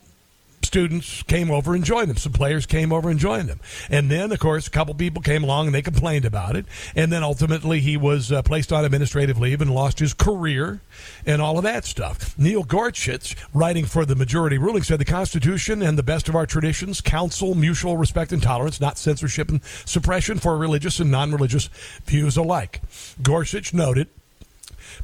students 0.74 1.22
came 1.22 1.52
over 1.52 1.72
and 1.72 1.84
joined 1.84 2.10
them. 2.10 2.16
Some 2.16 2.32
players 2.32 2.66
came 2.66 2.92
over 2.92 3.08
and 3.08 3.16
joined 3.16 3.48
them. 3.48 3.60
And 3.88 4.10
then, 4.10 4.32
of 4.32 4.40
course, 4.40 4.66
a 4.66 4.70
couple 4.70 4.92
people 4.96 5.22
came 5.22 5.44
along 5.44 5.66
and 5.66 5.74
they 5.76 5.82
complained 5.82 6.24
about 6.24 6.56
it. 6.56 6.66
And 6.96 7.12
then 7.12 7.22
ultimately 7.22 7.78
he 7.78 7.96
was 7.96 8.32
uh, 8.32 8.42
placed 8.42 8.72
on 8.72 8.84
administrative 8.84 9.38
leave 9.38 9.60
and 9.60 9.72
lost 9.72 10.00
his 10.00 10.12
career 10.12 10.80
and 11.24 11.40
all 11.40 11.58
of 11.58 11.62
that 11.62 11.84
stuff. 11.84 12.36
Neil 12.36 12.64
Gorsuch, 12.64 13.36
writing 13.54 13.84
for 13.84 14.04
the 14.04 14.16
majority 14.16 14.58
ruling, 14.58 14.82
said 14.82 14.98
the 14.98 15.04
Constitution 15.04 15.80
and 15.80 15.96
the 15.96 16.02
best 16.02 16.28
of 16.28 16.34
our 16.34 16.44
traditions 16.44 17.00
counsel 17.00 17.54
mutual 17.54 17.96
respect 17.96 18.32
and 18.32 18.42
tolerance, 18.42 18.80
not 18.80 18.98
censorship 18.98 19.50
and 19.50 19.62
suppression 19.84 20.40
for 20.40 20.56
religious 20.56 20.98
and 20.98 21.08
non 21.08 21.30
religious 21.30 21.70
views 22.04 22.36
alike. 22.36 22.82
Gorsuch 23.22 23.72
noted 23.72 24.08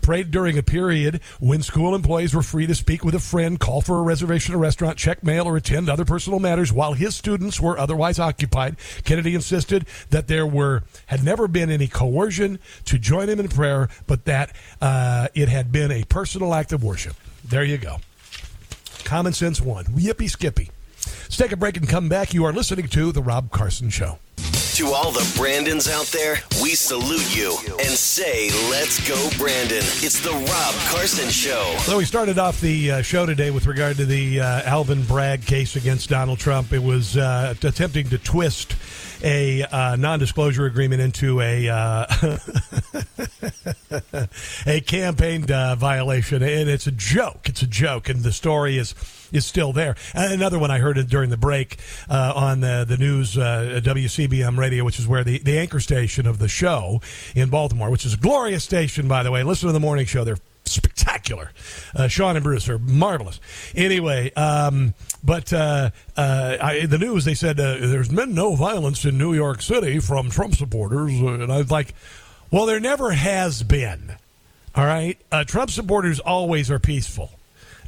prayed 0.00 0.30
during 0.30 0.58
a 0.58 0.62
period 0.62 1.20
when 1.38 1.62
school 1.62 1.94
employees 1.94 2.34
were 2.34 2.42
free 2.42 2.66
to 2.66 2.74
speak 2.74 3.04
with 3.04 3.14
a 3.14 3.20
friend, 3.20 3.58
call 3.58 3.80
for 3.80 3.98
a 3.98 4.02
reservation 4.02 4.54
at 4.54 4.56
a 4.56 4.60
restaurant, 4.60 4.98
check 4.98 5.22
mail, 5.22 5.46
or 5.46 5.56
attend 5.56 5.88
other 5.88 6.04
personal 6.04 6.38
matters 6.38 6.72
while 6.72 6.92
his 6.92 7.14
students 7.14 7.60
were 7.60 7.78
otherwise 7.78 8.18
occupied. 8.18 8.76
Kennedy 9.04 9.34
insisted 9.34 9.86
that 10.10 10.28
there 10.28 10.46
were 10.46 10.82
had 11.06 11.24
never 11.24 11.48
been 11.48 11.70
any 11.70 11.88
coercion 11.88 12.58
to 12.84 12.98
join 12.98 13.28
him 13.28 13.40
in 13.40 13.48
prayer, 13.48 13.88
but 14.06 14.24
that 14.24 14.54
uh, 14.80 15.28
it 15.34 15.48
had 15.48 15.72
been 15.72 15.90
a 15.90 16.04
personal 16.04 16.54
act 16.54 16.72
of 16.72 16.82
worship. 16.82 17.16
There 17.44 17.64
you 17.64 17.78
go. 17.78 17.98
Common 19.04 19.32
sense 19.32 19.60
one. 19.60 19.84
Yippee 19.86 20.30
skippy. 20.30 20.70
Let's 21.04 21.36
take 21.36 21.52
a 21.52 21.56
break 21.56 21.76
and 21.76 21.88
come 21.88 22.08
back. 22.08 22.34
You 22.34 22.44
are 22.44 22.52
listening 22.52 22.88
to 22.88 23.12
The 23.12 23.22
Rob 23.22 23.50
Carson 23.50 23.90
Show. 23.90 24.18
To 24.80 24.92
all 24.92 25.12
the 25.12 25.30
Brandons 25.36 25.90
out 25.90 26.06
there, 26.06 26.36
we 26.62 26.70
salute 26.70 27.36
you 27.36 27.54
and 27.80 27.90
say, 27.90 28.48
let's 28.70 29.06
go, 29.06 29.28
Brandon. 29.36 29.82
It's 30.00 30.20
the 30.20 30.30
Rob 30.30 30.74
Carson 30.88 31.28
Show. 31.28 31.76
So 31.80 31.98
we 31.98 32.06
started 32.06 32.38
off 32.38 32.62
the 32.62 32.90
uh, 32.90 33.02
show 33.02 33.26
today 33.26 33.50
with 33.50 33.66
regard 33.66 33.98
to 33.98 34.06
the 34.06 34.40
uh, 34.40 34.62
Alvin 34.62 35.04
Bragg 35.04 35.44
case 35.44 35.76
against 35.76 36.08
Donald 36.08 36.38
Trump. 36.38 36.72
It 36.72 36.82
was 36.82 37.18
uh, 37.18 37.52
attempting 37.62 38.08
to 38.08 38.16
twist 38.16 38.74
a 39.22 39.64
uh, 39.64 39.96
non-disclosure 39.96 40.64
agreement 40.64 41.02
into 41.02 41.42
a 41.42 41.68
uh, 41.68 42.06
a 44.66 44.80
campaign 44.80 45.44
uh, 45.52 45.74
violation, 45.74 46.42
and 46.42 46.70
it's 46.70 46.86
a 46.86 46.92
joke. 46.92 47.50
It's 47.50 47.60
a 47.60 47.66
joke, 47.66 48.08
and 48.08 48.22
the 48.22 48.32
story 48.32 48.78
is 48.78 48.94
is 49.32 49.46
still 49.46 49.72
there. 49.72 49.96
And 50.14 50.32
another 50.32 50.58
one 50.58 50.70
I 50.70 50.78
heard 50.78 50.96
during 51.08 51.30
the 51.30 51.36
break 51.36 51.78
uh, 52.08 52.32
on 52.34 52.60
the 52.60 52.84
the 52.86 52.96
news 52.96 53.36
uh, 53.36 53.80
WCBM 53.82 54.58
radio, 54.58 54.84
which 54.84 54.98
is 54.98 55.06
where 55.06 55.24
the 55.24 55.38
the 55.38 55.58
anchor 55.58 55.80
station 55.80 56.26
of 56.26 56.38
the 56.38 56.48
show 56.48 57.00
in 57.34 57.50
Baltimore, 57.50 57.90
which 57.90 58.04
is 58.04 58.14
a 58.14 58.18
glorious 58.18 58.64
station 58.64 59.08
by 59.08 59.22
the 59.22 59.30
way. 59.30 59.42
Listen 59.42 59.68
to 59.68 59.72
the 59.72 59.80
morning 59.80 60.06
show; 60.06 60.24
they're 60.24 60.38
spectacular. 60.64 61.52
Uh, 61.94 62.08
Sean 62.08 62.36
and 62.36 62.44
Bruce 62.44 62.68
are 62.68 62.78
marvelous. 62.78 63.40
Anyway, 63.74 64.32
um, 64.34 64.94
but 65.22 65.52
uh, 65.52 65.90
uh, 66.16 66.56
I, 66.60 66.86
the 66.86 66.98
news 66.98 67.24
they 67.24 67.34
said 67.34 67.58
uh, 67.60 67.76
there's 67.78 68.08
been 68.08 68.34
no 68.34 68.54
violence 68.54 69.04
in 69.04 69.18
New 69.18 69.34
York 69.34 69.62
City 69.62 69.98
from 69.98 70.30
Trump 70.30 70.54
supporters, 70.54 71.12
uh, 71.20 71.26
and 71.34 71.52
I 71.52 71.58
was 71.58 71.70
like, 71.70 71.94
well, 72.50 72.66
there 72.66 72.80
never 72.80 73.10
has 73.12 73.62
been. 73.62 74.14
All 74.74 74.86
right, 74.86 75.18
uh, 75.32 75.44
Trump 75.44 75.70
supporters 75.70 76.20
always 76.20 76.70
are 76.70 76.78
peaceful. 76.78 77.32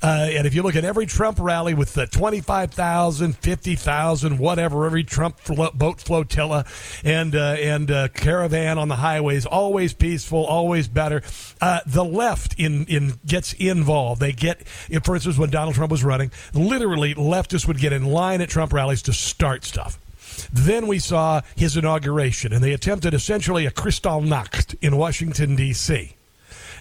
Uh, 0.03 0.27
and 0.31 0.47
if 0.47 0.55
you 0.55 0.63
look 0.63 0.75
at 0.75 0.85
every 0.85 1.07
Trump 1.07 1.39
rally 1.41 1.75
with 1.75 1.95
the 1.95 2.07
25,000, 2.07 3.37
50,000, 3.37 4.39
whatever, 4.39 4.85
every 4.85 5.05
Trump 5.05 5.39
flo- 5.39 5.71
boat 5.73 6.01
flotilla 6.01 6.65
and 7.05 7.37
uh, 7.37 7.55
and 7.59 7.91
uh, 7.91 8.09
caravan 8.09 8.79
on 8.79 8.89
the 8.89 8.97
highways, 8.97 9.47
always 9.47 9.93
peaceful, 9.93 10.45
always 10.45 10.89
better. 10.89 11.23
Uh, 11.61 11.81
the 11.87 12.05
left 12.05 12.59
in, 12.59 12.85
in 12.87 13.15
gets 13.25 13.53
involved. 13.53 14.21
They 14.21 14.33
get, 14.33 14.67
for 14.67 15.15
instance, 15.15 15.39
when 15.39 15.51
Donald 15.51 15.77
Trump 15.77 15.93
was 15.93 16.03
running, 16.03 16.33
literally 16.53 17.15
leftists 17.15 17.69
would 17.69 17.79
get 17.79 17.93
in 17.93 18.05
line 18.05 18.41
at 18.41 18.49
Trump 18.49 18.73
rallies 18.73 19.03
to 19.03 19.13
start 19.13 19.65
stuff. 19.65 19.99
Then 20.53 20.87
we 20.89 20.99
saw 20.99 21.43
his 21.55 21.77
inauguration, 21.77 22.53
and 22.53 22.65
they 22.65 22.73
attempted 22.73 23.15
essentially 23.15 23.67
a 23.67 23.71
Kristallnacht 23.71 24.75
in 24.81 24.97
Washington, 24.97 25.55
D.C 25.55 26.17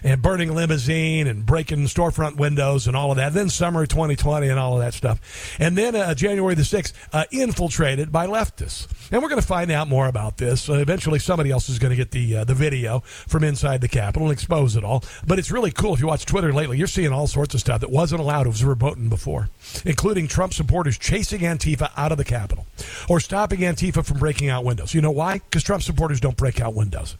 and 0.02 0.22
burning 0.22 0.54
limousine 0.54 1.26
and 1.26 1.46
breaking 1.46 1.84
storefront 1.84 2.36
windows 2.36 2.86
and 2.86 2.96
all 2.96 3.10
of 3.10 3.16
that. 3.16 3.32
Then 3.32 3.48
summer 3.48 3.86
2020 3.86 4.48
and 4.48 4.58
all 4.58 4.74
of 4.74 4.80
that 4.80 4.94
stuff. 4.94 5.56
And 5.58 5.76
then 5.76 5.94
uh, 5.94 6.14
January 6.14 6.54
the 6.54 6.62
6th, 6.62 6.92
uh, 7.12 7.24
infiltrated 7.30 8.10
by 8.10 8.26
leftists. 8.26 8.88
And 9.10 9.22
we're 9.22 9.28
going 9.28 9.40
to 9.40 9.46
find 9.46 9.70
out 9.70 9.88
more 9.88 10.06
about 10.06 10.38
this. 10.38 10.68
Uh, 10.68 10.74
eventually, 10.74 11.18
somebody 11.18 11.50
else 11.50 11.68
is 11.68 11.78
going 11.78 11.90
to 11.90 11.96
get 11.96 12.10
the 12.10 12.38
uh, 12.38 12.44
the 12.44 12.54
video 12.54 13.00
from 13.00 13.44
inside 13.44 13.80
the 13.80 13.88
Capitol 13.88 14.28
and 14.28 14.32
expose 14.32 14.76
it 14.76 14.84
all. 14.84 15.04
But 15.26 15.38
it's 15.38 15.50
really 15.50 15.70
cool 15.70 15.94
if 15.94 16.00
you 16.00 16.06
watch 16.06 16.26
Twitter 16.26 16.52
lately. 16.52 16.78
You're 16.78 16.86
seeing 16.86 17.12
all 17.12 17.26
sorts 17.26 17.54
of 17.54 17.60
stuff 17.60 17.80
that 17.80 17.90
wasn't 17.90 18.20
allowed. 18.20 18.46
It 18.46 18.50
was 18.50 18.60
verboten 18.60 19.08
before, 19.08 19.48
including 19.84 20.28
Trump 20.28 20.54
supporters 20.54 20.98
chasing 20.98 21.40
Antifa 21.40 21.90
out 21.96 22.12
of 22.12 22.18
the 22.18 22.24
Capitol 22.24 22.66
or 23.08 23.20
stopping 23.20 23.60
Antifa 23.60 24.04
from 24.04 24.18
breaking 24.18 24.48
out 24.48 24.64
windows. 24.64 24.94
You 24.94 25.00
know 25.02 25.10
why? 25.10 25.34
Because 25.34 25.62
Trump 25.62 25.82
supporters 25.82 26.20
don't 26.20 26.36
break 26.36 26.60
out 26.60 26.74
windows. 26.74 27.16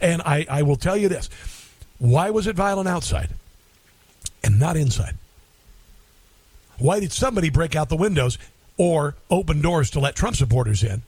And 0.00 0.22
I, 0.22 0.46
I 0.48 0.62
will 0.62 0.76
tell 0.76 0.96
you 0.96 1.08
this 1.08 1.28
why 1.98 2.30
was 2.30 2.46
it 2.46 2.56
violent 2.56 2.88
outside 2.88 3.30
and 4.42 4.58
not 4.58 4.76
inside? 4.76 5.16
Why 6.78 7.00
did 7.00 7.12
somebody 7.12 7.50
break 7.50 7.76
out 7.76 7.88
the 7.88 7.96
windows 7.96 8.36
or 8.76 9.14
open 9.30 9.60
doors 9.60 9.90
to 9.90 10.00
let 10.00 10.16
Trump 10.16 10.36
supporters 10.36 10.82
in 10.82 11.02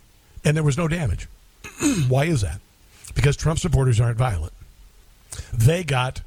and 0.45 0.57
there 0.57 0.65
was 0.65 0.79
no 0.79 0.89
damage? 0.89 1.29
Why 2.09 2.27
is 2.27 2.43
that? 2.43 2.61
Because 3.15 3.37
Trump 3.37 3.59
supporters 3.59 4.01
aren't 4.01 4.19
violent. 4.19 4.53
They 5.53 5.83
got 5.83 6.23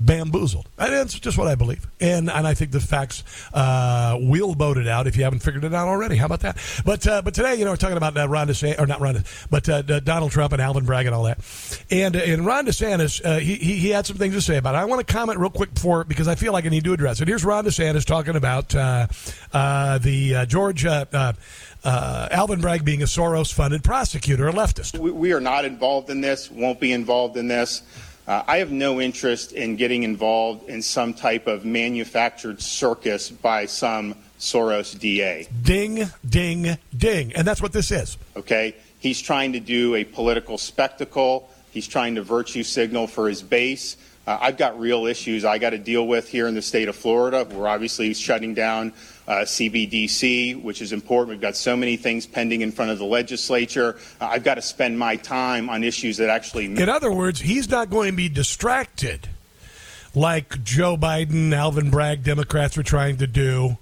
bamboozled. 0.00 0.68
And 0.78 0.92
that's 0.92 1.18
just 1.18 1.36
what 1.36 1.46
I 1.46 1.54
believe. 1.54 1.86
And 2.00 2.30
and 2.30 2.46
I 2.46 2.54
think 2.54 2.72
the 2.72 2.80
facts 2.80 3.22
uh, 3.52 4.16
will 4.20 4.54
vote 4.54 4.78
it 4.78 4.88
out 4.88 5.06
if 5.06 5.16
you 5.16 5.24
haven't 5.24 5.40
figured 5.40 5.64
it 5.64 5.74
out 5.74 5.88
already. 5.88 6.16
How 6.16 6.26
about 6.26 6.40
that? 6.40 6.58
But 6.84 7.06
uh, 7.06 7.22
but 7.22 7.34
today, 7.34 7.54
you 7.56 7.64
know, 7.64 7.72
we're 7.72 7.76
talking 7.76 7.96
about 7.96 8.16
uh, 8.16 8.28
Ron 8.28 8.48
DeSantis, 8.48 8.80
or 8.80 8.86
not 8.86 9.00
Ron, 9.00 9.22
but 9.50 9.68
uh, 9.68 9.82
Donald 10.00 10.32
Trump 10.32 10.52
and 10.52 10.62
Alvin 10.62 10.84
Bragg 10.84 11.06
and 11.06 11.14
all 11.14 11.24
that. 11.24 11.38
And 11.90 12.16
uh, 12.16 12.20
and 12.20 12.46
Ron 12.46 12.66
DeSantis, 12.66 13.24
uh, 13.24 13.38
he, 13.38 13.56
he, 13.56 13.76
he 13.76 13.90
had 13.90 14.06
some 14.06 14.16
things 14.16 14.34
to 14.34 14.40
say 14.40 14.56
about 14.56 14.74
it. 14.74 14.78
I 14.78 14.84
want 14.84 15.06
to 15.06 15.12
comment 15.12 15.38
real 15.38 15.50
quick 15.50 15.74
before 15.74 16.04
because 16.04 16.28
I 16.28 16.34
feel 16.34 16.52
like 16.52 16.64
I 16.64 16.68
need 16.68 16.84
to 16.84 16.92
address 16.92 17.20
it. 17.20 17.28
Here's 17.28 17.44
Ron 17.44 17.64
DeSantis 17.64 18.04
talking 18.04 18.36
about 18.36 18.74
uh, 18.74 19.06
the 19.98 20.46
George 20.48 20.86
Alvin 20.86 22.60
Bragg 22.60 22.84
being 22.84 23.02
a 23.02 23.06
Soros 23.06 23.52
funded 23.52 23.84
prosecutor, 23.84 24.48
a 24.48 24.52
leftist. 24.52 24.98
We, 24.98 25.10
we 25.10 25.32
are 25.32 25.40
not 25.40 25.64
involved 25.64 26.10
in 26.10 26.20
this, 26.20 26.50
won't 26.50 26.80
be 26.80 26.92
involved 26.92 27.36
in 27.36 27.48
this. 27.48 27.82
Uh, 28.26 28.42
I 28.46 28.58
have 28.58 28.70
no 28.70 29.00
interest 29.00 29.52
in 29.52 29.76
getting 29.76 30.02
involved 30.02 30.68
in 30.68 30.82
some 30.82 31.14
type 31.14 31.46
of 31.46 31.64
manufactured 31.64 32.60
circus 32.60 33.30
by 33.30 33.66
some 33.66 34.14
Soros 34.38 34.98
DA. 34.98 35.48
Ding, 35.62 36.08
ding, 36.28 36.78
ding. 36.96 37.32
And 37.34 37.46
that's 37.46 37.60
what 37.60 37.72
this 37.72 37.90
is. 37.90 38.16
Okay? 38.36 38.74
He's 38.98 39.20
trying 39.20 39.52
to 39.54 39.60
do 39.60 39.94
a 39.94 40.04
political 40.04 40.58
spectacle. 40.58 41.50
He's 41.72 41.86
trying 41.86 42.14
to 42.16 42.22
virtue 42.22 42.62
signal 42.62 43.06
for 43.06 43.28
his 43.28 43.42
base. 43.42 43.96
Uh, 44.26 44.38
I've 44.40 44.56
got 44.56 44.78
real 44.78 45.06
issues 45.06 45.44
I 45.44 45.58
got 45.58 45.70
to 45.70 45.78
deal 45.78 46.06
with 46.06 46.28
here 46.28 46.46
in 46.46 46.54
the 46.54 46.62
state 46.62 46.88
of 46.88 46.96
Florida. 46.96 47.46
We're 47.50 47.68
obviously 47.68 48.12
shutting 48.14 48.54
down 48.54 48.92
uh, 49.30 49.44
CBDC, 49.44 50.60
which 50.60 50.82
is 50.82 50.92
important. 50.92 51.28
We've 51.28 51.40
got 51.40 51.54
so 51.54 51.76
many 51.76 51.96
things 51.96 52.26
pending 52.26 52.62
in 52.62 52.72
front 52.72 52.90
of 52.90 52.98
the 52.98 53.04
legislature. 53.04 53.96
Uh, 54.20 54.26
I've 54.26 54.42
got 54.42 54.56
to 54.56 54.62
spend 54.62 54.98
my 54.98 55.14
time 55.14 55.70
on 55.70 55.84
issues 55.84 56.16
that 56.16 56.28
actually. 56.28 56.64
In 56.64 56.88
other 56.88 57.12
words, 57.12 57.38
he's 57.40 57.70
not 57.70 57.90
going 57.90 58.10
to 58.10 58.16
be 58.16 58.28
distracted 58.28 59.28
like 60.16 60.64
Joe 60.64 60.96
Biden, 60.96 61.52
Alvin 61.52 61.90
Bragg, 61.90 62.24
Democrats 62.24 62.76
are 62.76 62.82
trying 62.82 63.18
to 63.18 63.28
do 63.28 63.78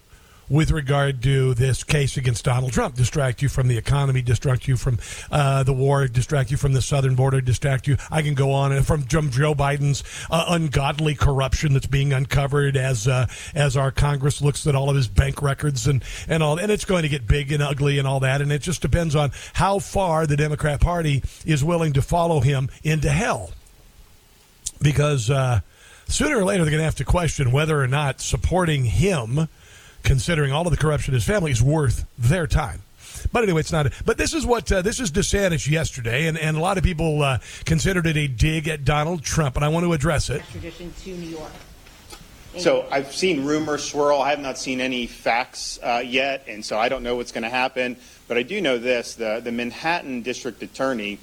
with 0.49 0.71
regard 0.71 1.23
to 1.23 1.55
this 1.55 1.85
case 1.85 2.17
against 2.17 2.45
Donald 2.45 2.73
Trump. 2.73 2.95
Distract 2.95 3.43
you 3.43 3.49
from 3.49 3.69
the 3.69 3.77
economy, 3.77 4.23
distract 4.23 4.67
you 4.69 4.77
from 4.77 4.99
uh, 5.31 5.63
the 5.63 5.73
war, 5.73 6.07
distract 6.09 6.51
you 6.51 6.57
from 6.57 6.73
the 6.73 6.83
southern 6.83 7.15
border, 7.15 7.41
distract 7.41 7.87
you. 7.87 7.97
I 8.11 8.23
can 8.23 8.35
go 8.35 8.53
on 8.53 8.83
from, 8.83 9.03
from 9.03 9.31
Joe 9.31 9.55
Biden's 9.55 10.03
uh, 10.31 10.45
ungodly 10.49 11.15
corruption 11.15 11.73
that's 11.73 11.87
being 11.87 12.13
uncovered 12.13 12.77
as 12.77 13.07
uh, 13.07 13.27
as 13.55 13.77
our 13.77 13.91
Congress 13.91 14.41
looks 14.41 14.67
at 14.67 14.75
all 14.75 14.91
of 14.91 14.97
his 14.97 15.09
bank 15.09 15.43
records 15.43 15.87
and 15.87 16.03
and 16.29 16.43
all. 16.43 16.59
And 16.59 16.73
it's 16.73 16.85
going 16.85 17.03
to 17.03 17.09
get 17.09 17.27
big 17.27 17.53
and 17.53 17.63
ugly 17.63 17.99
and 17.99 18.09
all 18.09 18.21
that. 18.21 18.41
And 18.41 18.51
it 18.51 18.63
just 18.63 18.83
depends 18.83 19.15
on 19.15 19.33
how 19.55 19.79
far 19.79 20.27
the 20.27 20.37
Democrat 20.37 20.81
Party 20.81 21.23
is 21.45 21.63
willing 21.63 21.93
to 21.95 22.03
follow 22.03 22.41
him 22.41 22.71
into 22.83 23.11
hell, 23.11 23.51
because 24.81 25.31
uh, 25.31 25.61
sooner 26.07 26.39
or 26.39 26.45
later 26.45 26.65
they're 26.65 26.71
going 26.71 26.81
to 26.81 26.85
have 26.85 26.95
to 26.97 27.05
question 27.05 27.53
whether 27.53 27.81
or 27.83 27.87
not 27.87 28.21
supporting 28.21 28.85
him 28.85 29.49
considering 30.03 30.53
all 30.53 30.67
of 30.67 30.71
the 30.71 30.77
corruption 30.77 31.13
in 31.13 31.17
his 31.17 31.25
family, 31.25 31.51
is 31.51 31.63
worth 31.63 32.07
their 32.17 32.47
time. 32.47 32.83
But 33.33 33.43
anyway, 33.43 33.61
it's 33.61 33.73
not. 33.73 33.93
But 34.05 34.19
this 34.19 34.33
is 34.33 34.47
what 34.47 34.71
uh, 34.71 34.83
this 34.83 35.01
is 35.01 35.11
DeSantis 35.11 35.69
yesterday, 35.69 36.27
and, 36.27 36.39
and 36.39 36.57
a 36.57 36.61
lot 36.61 36.79
of 36.79 36.85
people 36.85 37.23
uh, 37.23 37.39
considered 37.65 38.07
it 38.07 38.17
a 38.17 38.27
dig 38.27 38.69
at 38.69 38.85
Donald 38.85 39.23
Trump, 39.23 39.57
and 39.57 39.65
I 39.65 39.69
want 39.69 39.85
to 39.85 39.93
address 39.93 40.31
it. 40.31 40.41
Extradition 40.41 40.93
to 41.03 41.11
New 41.11 41.29
York. 41.29 41.53
So 42.57 42.87
I've 42.91 43.15
seen 43.15 43.45
rumors 43.45 43.85
swirl. 43.85 44.21
I 44.21 44.31
have 44.31 44.41
not 44.41 44.59
seen 44.59 44.81
any 44.81 45.07
facts 45.07 45.79
uh, 45.83 46.03
yet, 46.05 46.45
and 46.49 46.65
so 46.65 46.79
I 46.79 46.89
don't 46.89 47.03
know 47.03 47.15
what's 47.17 47.31
going 47.31 47.45
to 47.45 47.51
happen. 47.51 47.97
But 48.27 48.37
I 48.37 48.43
do 48.43 48.61
know 48.61 48.79
this: 48.79 49.15
the 49.15 49.41
the 49.43 49.53
Manhattan 49.53 50.23
District 50.23 50.63
Attorney 50.63 51.19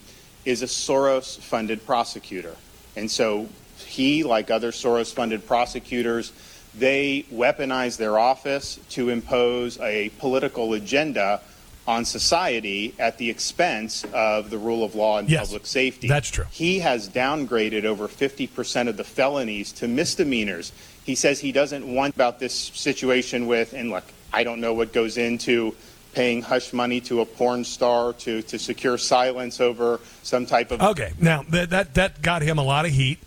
is 0.45 0.61
a 0.61 0.67
Soros-funded 0.67 1.85
prosecutor, 1.85 2.55
and 2.95 3.09
so 3.09 3.49
he, 3.77 4.23
like 4.23 4.51
other 4.51 4.71
Soros-funded 4.71 5.47
prosecutors, 5.47 6.31
they 6.77 7.25
weaponize 7.31 7.97
their 7.97 8.17
office 8.19 8.79
to 8.89 9.09
impose 9.09 9.79
a 9.79 10.09
political 10.19 10.73
agenda 10.73 11.41
on 11.87 12.03
society 12.03 12.95
at 12.97 13.17
the 13.19 13.29
expense 13.29 14.03
of 14.11 14.49
the 14.49 14.57
rule 14.57 14.83
of 14.83 14.95
law 14.95 15.19
and 15.19 15.29
Yes, 15.29 15.47
public 15.47 15.65
safety. 15.67 16.07
that's 16.07 16.29
true. 16.29 16.45
He 16.51 16.79
has 16.79 17.07
downgraded 17.09 17.85
over 17.85 18.07
50% 18.07 18.87
of 18.87 18.97
the 18.97 19.03
felonies 19.03 19.71
to 19.73 19.87
misdemeanors. 19.87 20.71
He 21.03 21.13
says 21.13 21.39
he 21.39 21.51
doesn't 21.51 21.85
want 21.93 22.15
about 22.15 22.39
this 22.39 22.53
situation 22.73 23.45
with, 23.45 23.73
and 23.73 23.91
look, 23.91 24.03
I 24.33 24.43
don't 24.43 24.59
know 24.59 24.73
what 24.73 24.91
goes 24.93 25.17
into 25.17 25.75
paying 26.13 26.41
hush 26.41 26.73
money 26.73 26.99
to 27.01 27.21
a 27.21 27.25
porn 27.25 27.63
star 27.63 28.13
to, 28.13 28.41
to 28.41 28.57
secure 28.57 28.97
silence 28.97 29.61
over 29.61 29.99
some 30.23 30.45
type 30.47 30.71
of. 30.71 30.81
Okay, 30.81 31.11
now 31.19 31.43
that 31.49 31.69
that, 31.69 31.93
that 31.93 32.21
got 32.21 32.41
him 32.41 32.57
a 32.57 32.63
lot 32.63 32.85
of 32.85 32.91
heat. 32.91 33.19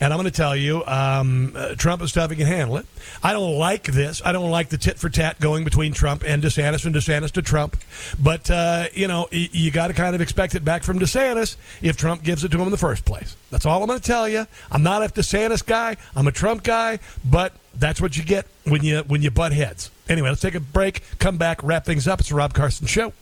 And 0.00 0.12
I'm 0.12 0.18
going 0.18 0.30
to 0.30 0.36
tell 0.36 0.56
you, 0.56 0.84
um, 0.86 1.52
uh, 1.54 1.74
Trump 1.74 2.00
is 2.02 2.12
tough. 2.12 2.30
He 2.30 2.36
can 2.36 2.46
handle 2.46 2.78
it. 2.78 2.86
I 3.22 3.32
don't 3.32 3.58
like 3.58 3.84
this. 3.84 4.22
I 4.24 4.32
don't 4.32 4.50
like 4.50 4.70
the 4.70 4.78
tit 4.78 4.98
for 4.98 5.10
tat 5.10 5.38
going 5.40 5.62
between 5.64 5.92
Trump 5.92 6.22
and 6.26 6.42
DeSantis 6.42 6.86
and 6.86 6.94
DeSantis 6.94 7.32
to 7.32 7.42
Trump. 7.42 7.76
But, 8.18 8.50
uh, 8.50 8.84
you 8.94 9.08
know, 9.08 9.28
y- 9.30 9.50
you 9.52 9.70
got 9.70 9.88
to 9.88 9.92
kind 9.92 10.14
of 10.14 10.20
expect 10.22 10.54
it 10.54 10.64
back 10.64 10.84
from 10.84 10.98
DeSantis 10.98 11.56
if 11.82 11.96
Trump 11.98 12.22
gives 12.22 12.44
it 12.44 12.50
to 12.52 12.56
him 12.58 12.64
in 12.64 12.70
the 12.70 12.78
first 12.78 13.04
place. 13.04 13.36
That's 13.50 13.66
all 13.66 13.82
I'm 13.82 13.88
going 13.88 14.00
to 14.00 14.06
tell 14.06 14.28
you. 14.28 14.46
I'm 14.70 14.82
not 14.82 15.02
a 15.02 15.08
DeSantis 15.08 15.64
guy. 15.64 15.96
I'm 16.16 16.26
a 16.26 16.32
Trump 16.32 16.62
guy. 16.62 16.98
But 17.24 17.52
that's 17.74 18.00
what 18.00 18.16
you 18.16 18.24
get 18.24 18.46
when 18.64 18.82
you 18.82 19.00
when 19.06 19.22
you 19.22 19.30
butt 19.30 19.52
heads. 19.52 19.90
Anyway, 20.08 20.28
let's 20.28 20.40
take 20.40 20.54
a 20.54 20.60
break. 20.60 21.02
Come 21.18 21.36
back. 21.36 21.62
Wrap 21.62 21.84
things 21.84 22.08
up. 22.08 22.20
It's 22.20 22.30
the 22.30 22.34
Rob 22.34 22.54
Carson 22.54 22.86
Show. 22.86 23.12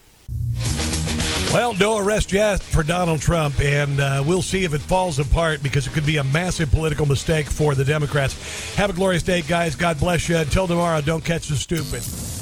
Well, 1.51 1.73
no 1.73 1.97
arrest 1.97 2.31
yet 2.31 2.61
for 2.61 2.83
Donald 2.83 3.21
Trump, 3.21 3.59
and 3.59 3.99
uh, 3.99 4.23
we'll 4.25 4.43
see 4.43 4.65
if 4.65 4.75
it 4.75 4.81
falls 4.81 5.17
apart 5.17 5.63
because 5.63 5.87
it 5.87 5.93
could 5.93 6.05
be 6.05 6.17
a 6.17 6.23
massive 6.23 6.69
political 6.69 7.07
mistake 7.07 7.47
for 7.47 7.73
the 7.73 7.83
Democrats. 7.83 8.75
Have 8.75 8.91
a 8.91 8.93
glorious 8.93 9.23
day, 9.23 9.41
guys. 9.41 9.75
God 9.75 9.99
bless 9.99 10.29
you. 10.29 10.37
Until 10.37 10.67
tomorrow, 10.67 11.01
don't 11.01 11.25
catch 11.25 11.47
the 11.47 11.55
stupid. 11.55 12.38